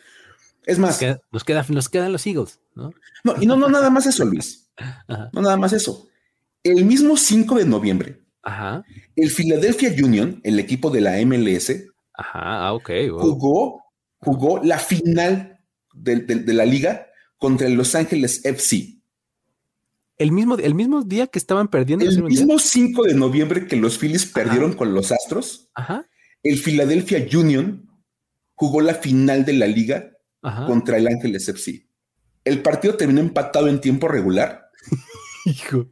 Es 0.64 0.78
más. 0.78 0.90
Nos, 0.90 1.44
queda, 1.44 1.64
nos, 1.68 1.88
quedan 1.88 2.12
los 2.12 2.26
Eagles, 2.26 2.60
¿no? 2.74 2.92
No, 3.24 3.34
y 3.40 3.46
no, 3.46 3.56
no, 3.56 3.68
nada 3.68 3.90
más 3.90 4.06
eso, 4.06 4.24
Luis. 4.24 4.70
No, 5.32 5.42
nada 5.42 5.56
más 5.56 5.72
eso. 5.72 6.08
El 6.62 6.84
mismo 6.84 7.16
5 7.16 7.56
de 7.56 7.64
noviembre, 7.66 8.22
el 9.16 9.30
Philadelphia 9.30 9.92
Union, 10.02 10.40
el 10.44 10.58
equipo 10.58 10.90
de 10.90 11.00
la 11.00 11.20
MLS, 11.26 11.72
Ajá, 12.14 12.68
ah, 12.68 12.78
jugó 13.18 13.82
jugó 14.18 14.62
la 14.62 14.78
final 14.78 15.58
de, 15.92 16.54
la 16.54 16.64
liga 16.64 17.08
contra 17.38 17.66
el 17.66 17.74
Los 17.74 17.94
Ángeles 17.94 18.44
FC. 18.44 18.98
El 20.16 20.30
mismo, 20.30 20.56
el 20.56 20.74
mismo 20.74 21.02
día 21.02 21.26
que 21.26 21.38
estaban 21.38 21.68
perdiendo. 21.68 22.04
El 22.04 22.22
mismo 22.22 22.58
5 22.58 23.02
de 23.04 23.14
noviembre 23.14 23.66
que 23.66 23.76
los 23.76 23.98
Phillies 23.98 24.26
perdieron 24.26 24.74
con 24.74 24.94
los 24.94 25.10
Astros, 25.10 25.68
Ajá. 25.74 26.06
el 26.42 26.58
Philadelphia 26.58 27.26
Union 27.36 27.88
jugó 28.62 28.80
la 28.80 28.94
final 28.94 29.44
de 29.44 29.54
la 29.54 29.66
liga 29.66 30.12
Ajá. 30.40 30.66
contra 30.66 30.96
el 30.96 31.08
Ángeles 31.08 31.48
FC. 31.48 31.88
El 32.44 32.62
partido 32.62 32.94
terminó 32.96 33.20
empatado 33.20 33.66
en 33.66 33.80
tiempo 33.80 34.06
regular. 34.06 34.70
Hijo. 35.44 35.90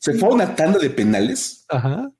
Se 0.00 0.14
fueron 0.14 0.40
a 0.40 0.56
tanda 0.56 0.80
de 0.80 0.90
penales 0.90 1.64
Ajá. 1.68 2.10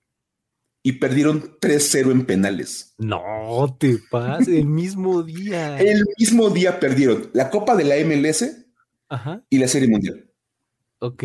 y 0.85 0.93
perdieron 0.93 1.59
3-0 1.59 2.13
en 2.13 2.25
penales. 2.25 2.95
No 2.99 3.77
te 3.81 3.99
pases, 4.11 4.47
el 4.47 4.67
mismo 4.67 5.25
día. 5.25 5.77
El 5.81 6.05
mismo 6.19 6.51
día 6.51 6.79
perdieron 6.79 7.31
la 7.33 7.51
Copa 7.51 7.75
de 7.75 7.83
la 7.83 7.97
MLS 8.05 8.45
Ajá. 9.09 9.45
y 9.51 9.59
la 9.59 9.67
Serie 9.67 9.89
Mundial. 9.89 10.31
Ok. 11.01 11.25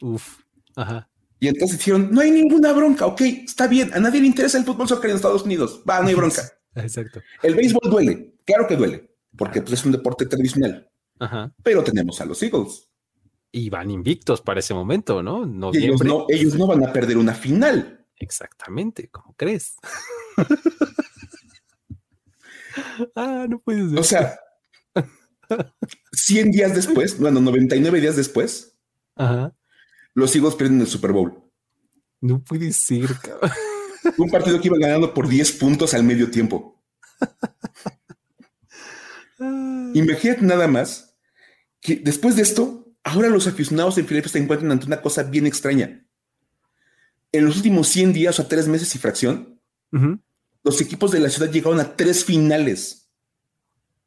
Uf. 0.00 0.38
Ajá. 0.74 1.10
Y 1.38 1.48
entonces 1.48 1.76
dijeron, 1.78 2.08
no 2.10 2.22
hay 2.22 2.30
ninguna 2.30 2.72
bronca, 2.72 3.06
ok, 3.06 3.20
está 3.20 3.68
bien, 3.68 3.94
a 3.94 4.00
nadie 4.00 4.20
le 4.20 4.26
interesa 4.26 4.58
el 4.58 4.64
fútbol 4.64 4.88
soccer 4.88 5.10
en 5.10 5.16
Estados 5.16 5.44
Unidos, 5.44 5.82
va, 5.88 6.00
no 6.00 6.08
hay 6.08 6.14
bronca. 6.14 6.42
Exacto. 6.82 7.20
El 7.42 7.54
béisbol 7.54 7.90
duele, 7.90 8.34
claro 8.44 8.66
que 8.66 8.76
duele, 8.76 9.16
porque 9.36 9.62
pues, 9.62 9.74
es 9.74 9.84
un 9.84 9.92
deporte 9.92 10.26
tradicional, 10.26 10.90
Ajá. 11.18 11.52
pero 11.62 11.82
tenemos 11.82 12.20
a 12.20 12.24
los 12.24 12.42
Eagles. 12.42 12.88
Y 13.50 13.70
van 13.70 13.90
invictos 13.90 14.42
para 14.42 14.60
ese 14.60 14.74
momento, 14.74 15.22
¿no? 15.22 15.44
Ellos 15.72 16.04
no, 16.04 16.26
ellos 16.28 16.54
no 16.54 16.66
van 16.66 16.84
a 16.84 16.92
perder 16.92 17.16
una 17.16 17.34
final. 17.34 18.06
Exactamente, 18.16 19.08
¿cómo 19.08 19.34
crees? 19.36 19.76
ah, 23.16 23.46
no 23.48 23.58
puede 23.60 23.88
ser. 23.88 23.98
O 23.98 24.02
sea, 24.02 24.38
100 26.12 26.50
días 26.50 26.74
después, 26.74 27.18
bueno, 27.18 27.40
99 27.40 28.00
días 28.00 28.16
después, 28.16 28.76
Ajá. 29.16 29.54
los 30.14 30.34
Eagles 30.34 30.56
pierden 30.56 30.80
el 30.80 30.86
Super 30.86 31.12
Bowl. 31.12 31.42
No 32.20 32.42
puede 32.42 32.72
ser, 32.72 33.08
cabrón. 33.22 33.50
Un 34.16 34.30
partido 34.30 34.60
que 34.60 34.68
iba 34.68 34.78
ganando 34.78 35.12
por 35.12 35.28
10 35.28 35.52
puntos 35.52 35.94
al 35.94 36.02
medio 36.04 36.30
tiempo. 36.30 36.80
Imagínate 39.94 40.42
nada 40.42 40.66
más 40.66 41.16
que 41.80 41.96
después 41.96 42.36
de 42.36 42.42
esto, 42.42 42.92
ahora 43.04 43.28
los 43.28 43.46
aficionados 43.46 43.96
en 43.98 44.06
Filadelfia 44.06 44.32
se 44.32 44.38
encuentran 44.38 44.72
ante 44.72 44.86
una 44.86 45.00
cosa 45.00 45.22
bien 45.22 45.46
extraña. 45.46 46.04
En 47.32 47.44
los 47.44 47.56
últimos 47.56 47.88
100 47.88 48.12
días, 48.12 48.34
o 48.34 48.42
sea, 48.42 48.48
tres 48.48 48.66
meses 48.68 48.94
y 48.94 48.98
fracción, 48.98 49.60
los 50.64 50.80
equipos 50.80 51.10
de 51.12 51.20
la 51.20 51.28
ciudad 51.30 51.50
llegaron 51.50 51.80
a 51.80 51.96
tres 51.96 52.24
finales 52.24 53.08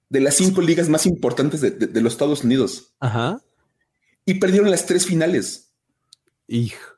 de 0.10 0.19
las 0.19 0.36
cinco 0.36 0.61
ligas 0.61 0.90
más 0.90 1.06
importantes 1.06 1.61
de, 1.61 1.72
de- 1.72 1.88
de 1.88 2.02
los 2.02 2.14
Estados 2.14 2.44
Unidos 2.44 2.94
Ajá. 2.99 3.41
y 4.26 4.34
perdieron 4.36 4.69
las 4.69 4.86
tres 4.86 5.06
finales. 5.06 5.72
Hijo. 6.48 6.98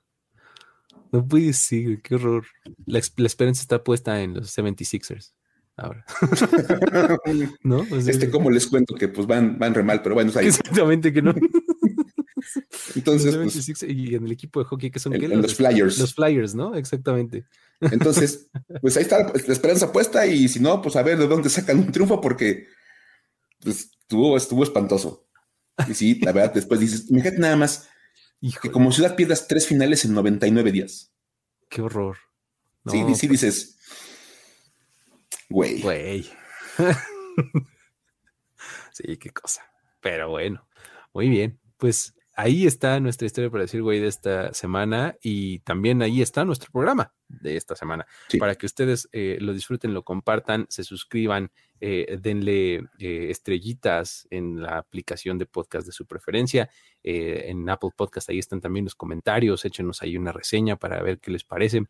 No 1.13 1.27
puede 1.27 1.53
ser, 1.53 2.01
qué 2.01 2.15
horror. 2.15 2.43
La, 2.87 2.99
la 3.17 3.27
esperanza 3.27 3.61
está 3.61 3.83
puesta 3.83 4.19
en 4.23 4.33
los 4.33 4.57
76ers. 4.57 5.33
Ahora. 5.77 6.03
¿No? 7.63 7.85
O 7.91 8.01
sea, 8.01 8.11
Este, 8.11 8.31
como 8.31 8.49
les 8.49 8.65
cuento 8.65 8.95
que 8.95 9.07
pues 9.09 9.27
van, 9.27 9.59
van 9.59 9.75
re 9.75 9.83
mal, 9.83 10.01
pero 10.01 10.15
bueno. 10.15 10.31
Exactamente 10.39 11.13
que 11.13 11.21
no. 11.21 11.35
Entonces, 12.95 13.35
Los 13.35 13.43
pues, 13.43 13.53
76 13.53 13.91
y 13.95 14.15
en 14.15 14.25
el 14.25 14.31
equipo 14.31 14.59
de 14.59 14.65
hockey 14.65 14.89
que 14.89 14.97
son 14.97 15.13
¿qué? 15.13 15.25
en 15.25 15.39
los 15.39 15.53
Flyers. 15.53 15.99
Los 15.99 16.15
Flyers, 16.15 16.55
¿no? 16.55 16.73
Exactamente. 16.75 17.45
Entonces, 17.79 18.49
pues 18.81 18.97
ahí 18.97 19.03
está 19.03 19.19
la 19.19 19.53
esperanza 19.53 19.91
puesta 19.91 20.25
y 20.25 20.47
si 20.47 20.59
no, 20.59 20.81
pues 20.81 20.95
a 20.95 21.03
ver 21.03 21.19
de 21.19 21.27
dónde 21.27 21.49
sacan 21.49 21.77
un 21.77 21.91
triunfo 21.91 22.21
porque 22.21 22.67
pues, 23.59 23.91
estuvo, 24.01 24.35
estuvo 24.35 24.63
espantoso. 24.63 25.27
Y 25.87 25.93
sí, 25.93 26.19
la 26.21 26.31
verdad, 26.31 26.55
después 26.55 26.79
dices, 26.79 27.09
imagínate 27.09 27.39
nada 27.39 27.55
más 27.55 27.87
Que 28.61 28.71
como 28.71 28.91
ciudad 28.91 29.15
pierdas 29.15 29.47
tres 29.47 29.67
finales 29.67 30.05
en 30.05 30.13
99 30.13 30.71
días. 30.71 31.13
qué 31.69 31.81
horror. 31.81 32.17
No, 32.83 32.91
sí, 32.91 33.15
sí 33.15 33.27
dices, 33.27 33.79
güey. 35.49 35.81
Güey. 35.81 36.29
sí, 38.91 39.17
qué 39.17 39.29
cosa. 39.29 39.63
Pero 40.01 40.29
bueno, 40.29 40.67
muy 41.13 41.29
bien. 41.29 41.59
Pues 41.77 42.13
ahí 42.35 42.65
está 42.65 42.99
nuestra 42.99 43.25
historia 43.25 43.49
para 43.49 43.63
decir, 43.63 43.81
güey, 43.81 43.99
de 43.99 44.07
esta 44.07 44.53
semana 44.53 45.15
y 45.21 45.59
también 45.59 46.01
ahí 46.01 46.21
está 46.21 46.43
nuestro 46.43 46.71
programa 46.71 47.13
de 47.29 47.55
esta 47.55 47.75
semana. 47.75 48.05
Sí. 48.27 48.37
Para 48.37 48.55
que 48.55 48.65
ustedes 48.65 49.07
eh, 49.11 49.37
lo 49.39 49.53
disfruten, 49.53 49.93
lo 49.93 50.03
compartan, 50.03 50.65
se 50.69 50.83
suscriban, 50.83 51.51
eh, 51.85 52.17
denle 52.17 52.75
eh, 52.97 53.27
estrellitas 53.29 54.25
en 54.29 54.61
la 54.61 54.77
aplicación 54.77 55.37
de 55.37 55.45
podcast 55.45 55.85
de 55.85 55.91
su 55.91 56.05
preferencia. 56.05 56.69
eh, 57.03 57.47
en 57.49 57.69
Apple 57.69 57.89
Podcast 57.93 58.29
ahí 58.29 58.39
están 58.39 58.61
también 58.61 58.85
los 58.85 58.95
comentarios, 58.95 59.65
échenos 59.65 60.01
ahí 60.01 60.15
una 60.15 60.31
reseña 60.31 60.77
para 60.77 61.03
ver 61.03 61.19
qué 61.19 61.29
les 61.29 61.43
parece. 61.43 61.83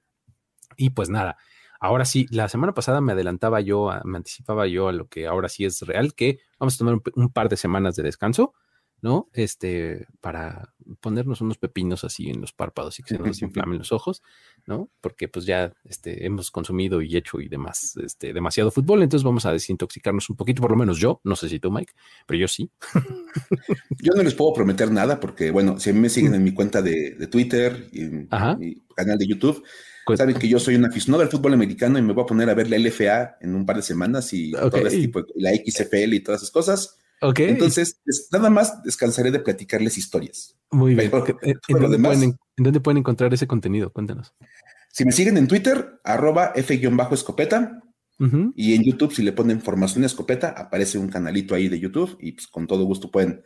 Y 0.78 0.90
pues 0.90 1.10
nada, 1.10 1.38
ahora 1.80 2.06
sí, 2.06 2.26
la 2.32 2.50
semana 2.50 2.74
pasada 2.74 3.02
me 3.02 3.12
adelantaba 3.12 3.62
yo, 3.62 3.92
me 4.04 4.18
anticipaba 4.18 4.66
yo 4.66 4.88
a 4.88 4.94
lo 4.94 5.08
que 5.10 5.28
ahora 5.28 5.48
sí 5.48 5.64
es 5.64 5.82
real, 5.82 6.16
que 6.16 6.40
vamos 6.58 6.74
a 6.74 6.78
tomar 6.80 7.00
un 7.14 7.32
par 7.32 7.50
de 7.50 7.58
semanas 7.58 7.96
de 7.96 8.02
descanso, 8.02 8.56
¿no? 9.04 9.30
Este, 9.34 10.08
para 10.22 10.74
ponernos 11.02 11.42
unos 11.42 11.58
pepinos 11.58 12.06
así 12.06 12.30
en 12.30 12.40
los 12.40 12.54
párpados 12.54 13.00
y 13.00 13.04
que 13.04 13.16
se 13.16 13.20
nos 13.22 13.42
inflamen 13.42 13.78
los 13.78 13.92
ojos, 13.92 14.24
¿no? 14.66 14.90
Porque 15.02 15.28
pues 15.28 15.46
ya 15.46 15.74
este, 15.84 16.26
hemos 16.26 16.50
consumido 16.52 17.02
y 17.02 17.18
hecho 17.18 17.42
y 17.42 17.50
demás, 17.50 17.98
este, 17.98 18.32
demasiado 18.32 18.72
fútbol, 18.72 19.04
entonces 19.04 19.26
vamos 19.26 19.46
a 19.46 19.52
desintoxicarnos 19.52 20.30
un 20.30 20.38
poquito, 20.38 20.62
por 20.62 20.72
lo 20.72 20.78
menos 20.78 21.00
yo, 21.00 21.20
no 21.26 21.36
sé 21.36 21.50
si 21.50 21.60
tú, 21.60 21.70
Mike, 21.70 21.92
pero 22.26 22.40
yo 22.40 22.48
sí. 22.48 22.72
Yo 24.02 24.14
no 24.16 24.24
les 24.24 24.34
puedo 24.36 24.54
prometer 24.54 24.92
nada 24.92 25.20
porque, 25.20 25.52
bueno, 25.52 25.80
si 25.80 25.90
a 25.90 25.94
mí 25.94 26.00
me 26.00 26.10
siguen 26.10 26.34
en 26.34 26.44
mi 26.44 26.54
cuenta 26.54 26.82
de, 26.82 27.12
de 27.12 27.28
Twitter 27.28 27.90
y 27.92 28.02
en 28.02 28.28
Ajá. 28.32 28.56
mi 28.56 28.76
canal 28.96 29.18
de 29.18 29.28
YouTube, 29.28 29.64
Pues- 30.06 30.18
saben 30.18 30.38
que 30.38 30.48
yo 30.48 30.60
soy 30.60 30.76
un 30.76 30.86
aficionado 30.86 31.22
del 31.22 31.32
fútbol 31.32 31.54
americano 31.54 32.00
y 32.00 32.02
me 32.02 32.14
voy 32.14 32.24
a 32.24 32.28
poner 32.28 32.50
a 32.50 32.54
ver 32.54 32.70
la 32.70 32.78
LFA 32.78 33.38
en 33.42 33.56
un 33.56 33.66
par 33.66 33.78
de 33.78 33.82
semanas 33.82 34.34
y 34.34 34.52
todo 34.52 34.88
ese 34.88 34.98
tipo 35.00 35.22
de, 35.24 35.28
la 35.36 35.52
XFL 35.52 36.14
y 36.14 36.20
todas 36.22 36.42
esas 36.42 36.52
cosas. 36.52 37.00
Ok. 37.24 37.40
Entonces, 37.40 38.00
es- 38.06 38.28
nada 38.32 38.50
más 38.50 38.84
descansaré 38.84 39.32
de 39.32 39.40
platicarles 39.40 39.98
historias. 39.98 40.56
muy 40.72 40.96
bien. 40.96 41.10
pero- 41.12 41.26
¿En, 41.42 41.60
pero 41.68 41.80
lo 41.80 41.80
dónde 41.84 41.98
demás- 41.98 42.18
pueden, 42.18 42.38
en 42.58 42.64
dónde 42.64 42.80
pueden 42.80 42.98
encontrar 42.98 43.34
ese 43.34 43.48
contenido? 43.48 43.92
Cuéntanos. 43.92 44.34
Si 44.92 45.06
me 45.06 45.12
siguen 45.12 45.38
en 45.38 45.48
Twitter, 45.48 46.00
arroba 46.04 46.52
F-escopeta, 46.56 47.80
y 48.56 48.74
en 48.76 48.84
YouTube, 48.84 49.14
si 49.14 49.22
le 49.22 49.34
ponen 49.34 49.60
formación 49.60 50.04
escopeta, 50.06 50.50
aparece 50.50 50.98
un 50.98 51.10
canalito 51.10 51.56
ahí 51.56 51.68
de 51.68 51.78
YouTube 51.80 52.16
y 52.22 52.32
pues 52.34 52.48
con 52.48 52.68
todo 52.68 52.86
gusto 52.86 53.12
pueden 53.12 53.44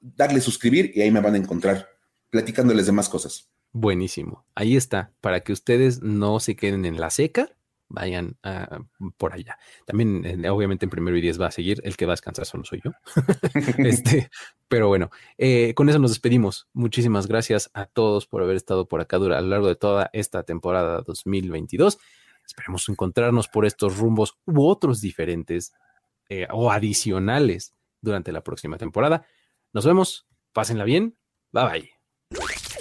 darle 0.00 0.40
suscribir 0.40 0.92
y 0.94 1.02
ahí 1.02 1.10
me 1.10 1.20
van 1.20 1.34
a 1.34 1.38
encontrar 1.38 1.88
platicándoles 2.30 2.86
de 2.86 2.92
más 2.92 3.08
cosas. 3.10 3.50
Buenísimo. 3.72 4.46
Ahí 4.54 4.76
está, 4.76 5.12
para 5.20 5.40
que 5.40 5.52
ustedes 5.52 6.00
no 6.02 6.40
se 6.40 6.56
queden 6.56 6.84
en 6.86 6.98
la 7.00 7.10
seca, 7.10 7.50
vayan 7.88 8.36
por 9.16 9.32
allá. 9.32 9.58
También, 9.86 10.24
eh, 10.24 10.48
obviamente, 10.48 10.86
en 10.86 10.90
primero 10.90 11.16
y 11.16 11.20
diez 11.20 11.40
va 11.40 11.46
a 11.46 11.50
seguir. 11.50 11.80
El 11.84 11.96
que 11.96 12.06
va 12.06 12.12
a 12.12 12.14
descansar 12.14 12.46
solo 12.46 12.64
soy 12.64 12.80
yo. 12.84 12.92
este, 13.78 14.30
pero 14.68 14.88
bueno, 14.88 15.10
eh, 15.38 15.74
con 15.74 15.88
eso 15.88 15.98
nos 15.98 16.10
despedimos. 16.10 16.68
Muchísimas 16.72 17.26
gracias 17.26 17.70
a 17.74 17.86
todos 17.86 18.26
por 18.26 18.42
haber 18.42 18.56
estado 18.56 18.88
por 18.88 19.00
acá 19.00 19.16
a 19.16 19.20
lo 19.20 19.40
largo 19.40 19.68
de 19.68 19.76
toda 19.76 20.10
esta 20.12 20.42
temporada 20.42 21.02
2022. 21.02 21.98
Esperemos 22.46 22.88
encontrarnos 22.88 23.48
por 23.48 23.64
estos 23.64 23.96
rumbos 23.98 24.38
u 24.44 24.66
otros 24.66 25.00
diferentes 25.00 25.72
eh, 26.28 26.46
o 26.50 26.70
adicionales 26.70 27.74
durante 28.00 28.32
la 28.32 28.42
próxima 28.42 28.76
temporada. 28.76 29.26
Nos 29.72 29.86
vemos. 29.86 30.26
Pásenla 30.52 30.84
bien. 30.84 31.16
Bye 31.52 31.64
bye. 31.64 31.93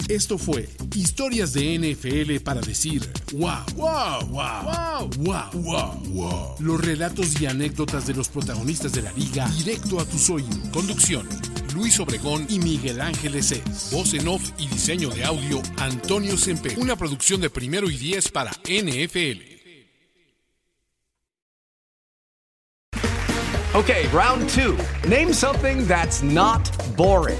Esto 0.10 0.38
fue 0.38 0.68
Historias 0.95 1.53
de 1.53 1.78
NFL 1.80 2.44
para 2.44 2.61
decir 2.61 3.10
wow, 3.34 3.64
wow, 3.76 4.28
wow, 4.28 4.64
wow, 4.64 5.10
wow, 5.18 5.49
wow, 5.53 6.03
wow. 6.10 6.56
Los 6.60 6.82
relatos 6.82 7.40
y 7.40 7.45
anécdotas 7.45 8.06
de 8.07 8.14
los 8.14 8.28
protagonistas 8.28 8.91
de 8.91 9.02
la 9.02 9.11
liga 9.14 9.49
directo 9.49 9.99
a 9.99 10.06
tus 10.06 10.30
oídos. 10.30 10.57
Conducción. 10.72 11.28
Luis 11.74 11.99
Obregón 11.99 12.45
y 12.49 12.60
Miguel 12.60 13.02
Ángeles 13.02 13.52
es. 13.52 13.90
Voz 13.91 14.14
en 14.14 14.28
off 14.28 14.52
y 14.57 14.68
diseño 14.68 15.10
de 15.10 15.24
audio 15.24 15.61
Antonio 15.78 16.38
Sempe. 16.38 16.76
Una 16.78 16.95
producción 16.95 17.41
de 17.41 17.49
primero 17.49 17.90
y 17.90 17.98
diez 17.98 18.30
para 18.30 18.52
NFL. 18.52 19.53
Okay, 23.76 24.06
round 24.14 24.48
two. 24.49 24.78
Name 25.10 25.34
something 25.34 25.88
that's 25.88 26.22
not 26.22 26.70
boring. 26.95 27.40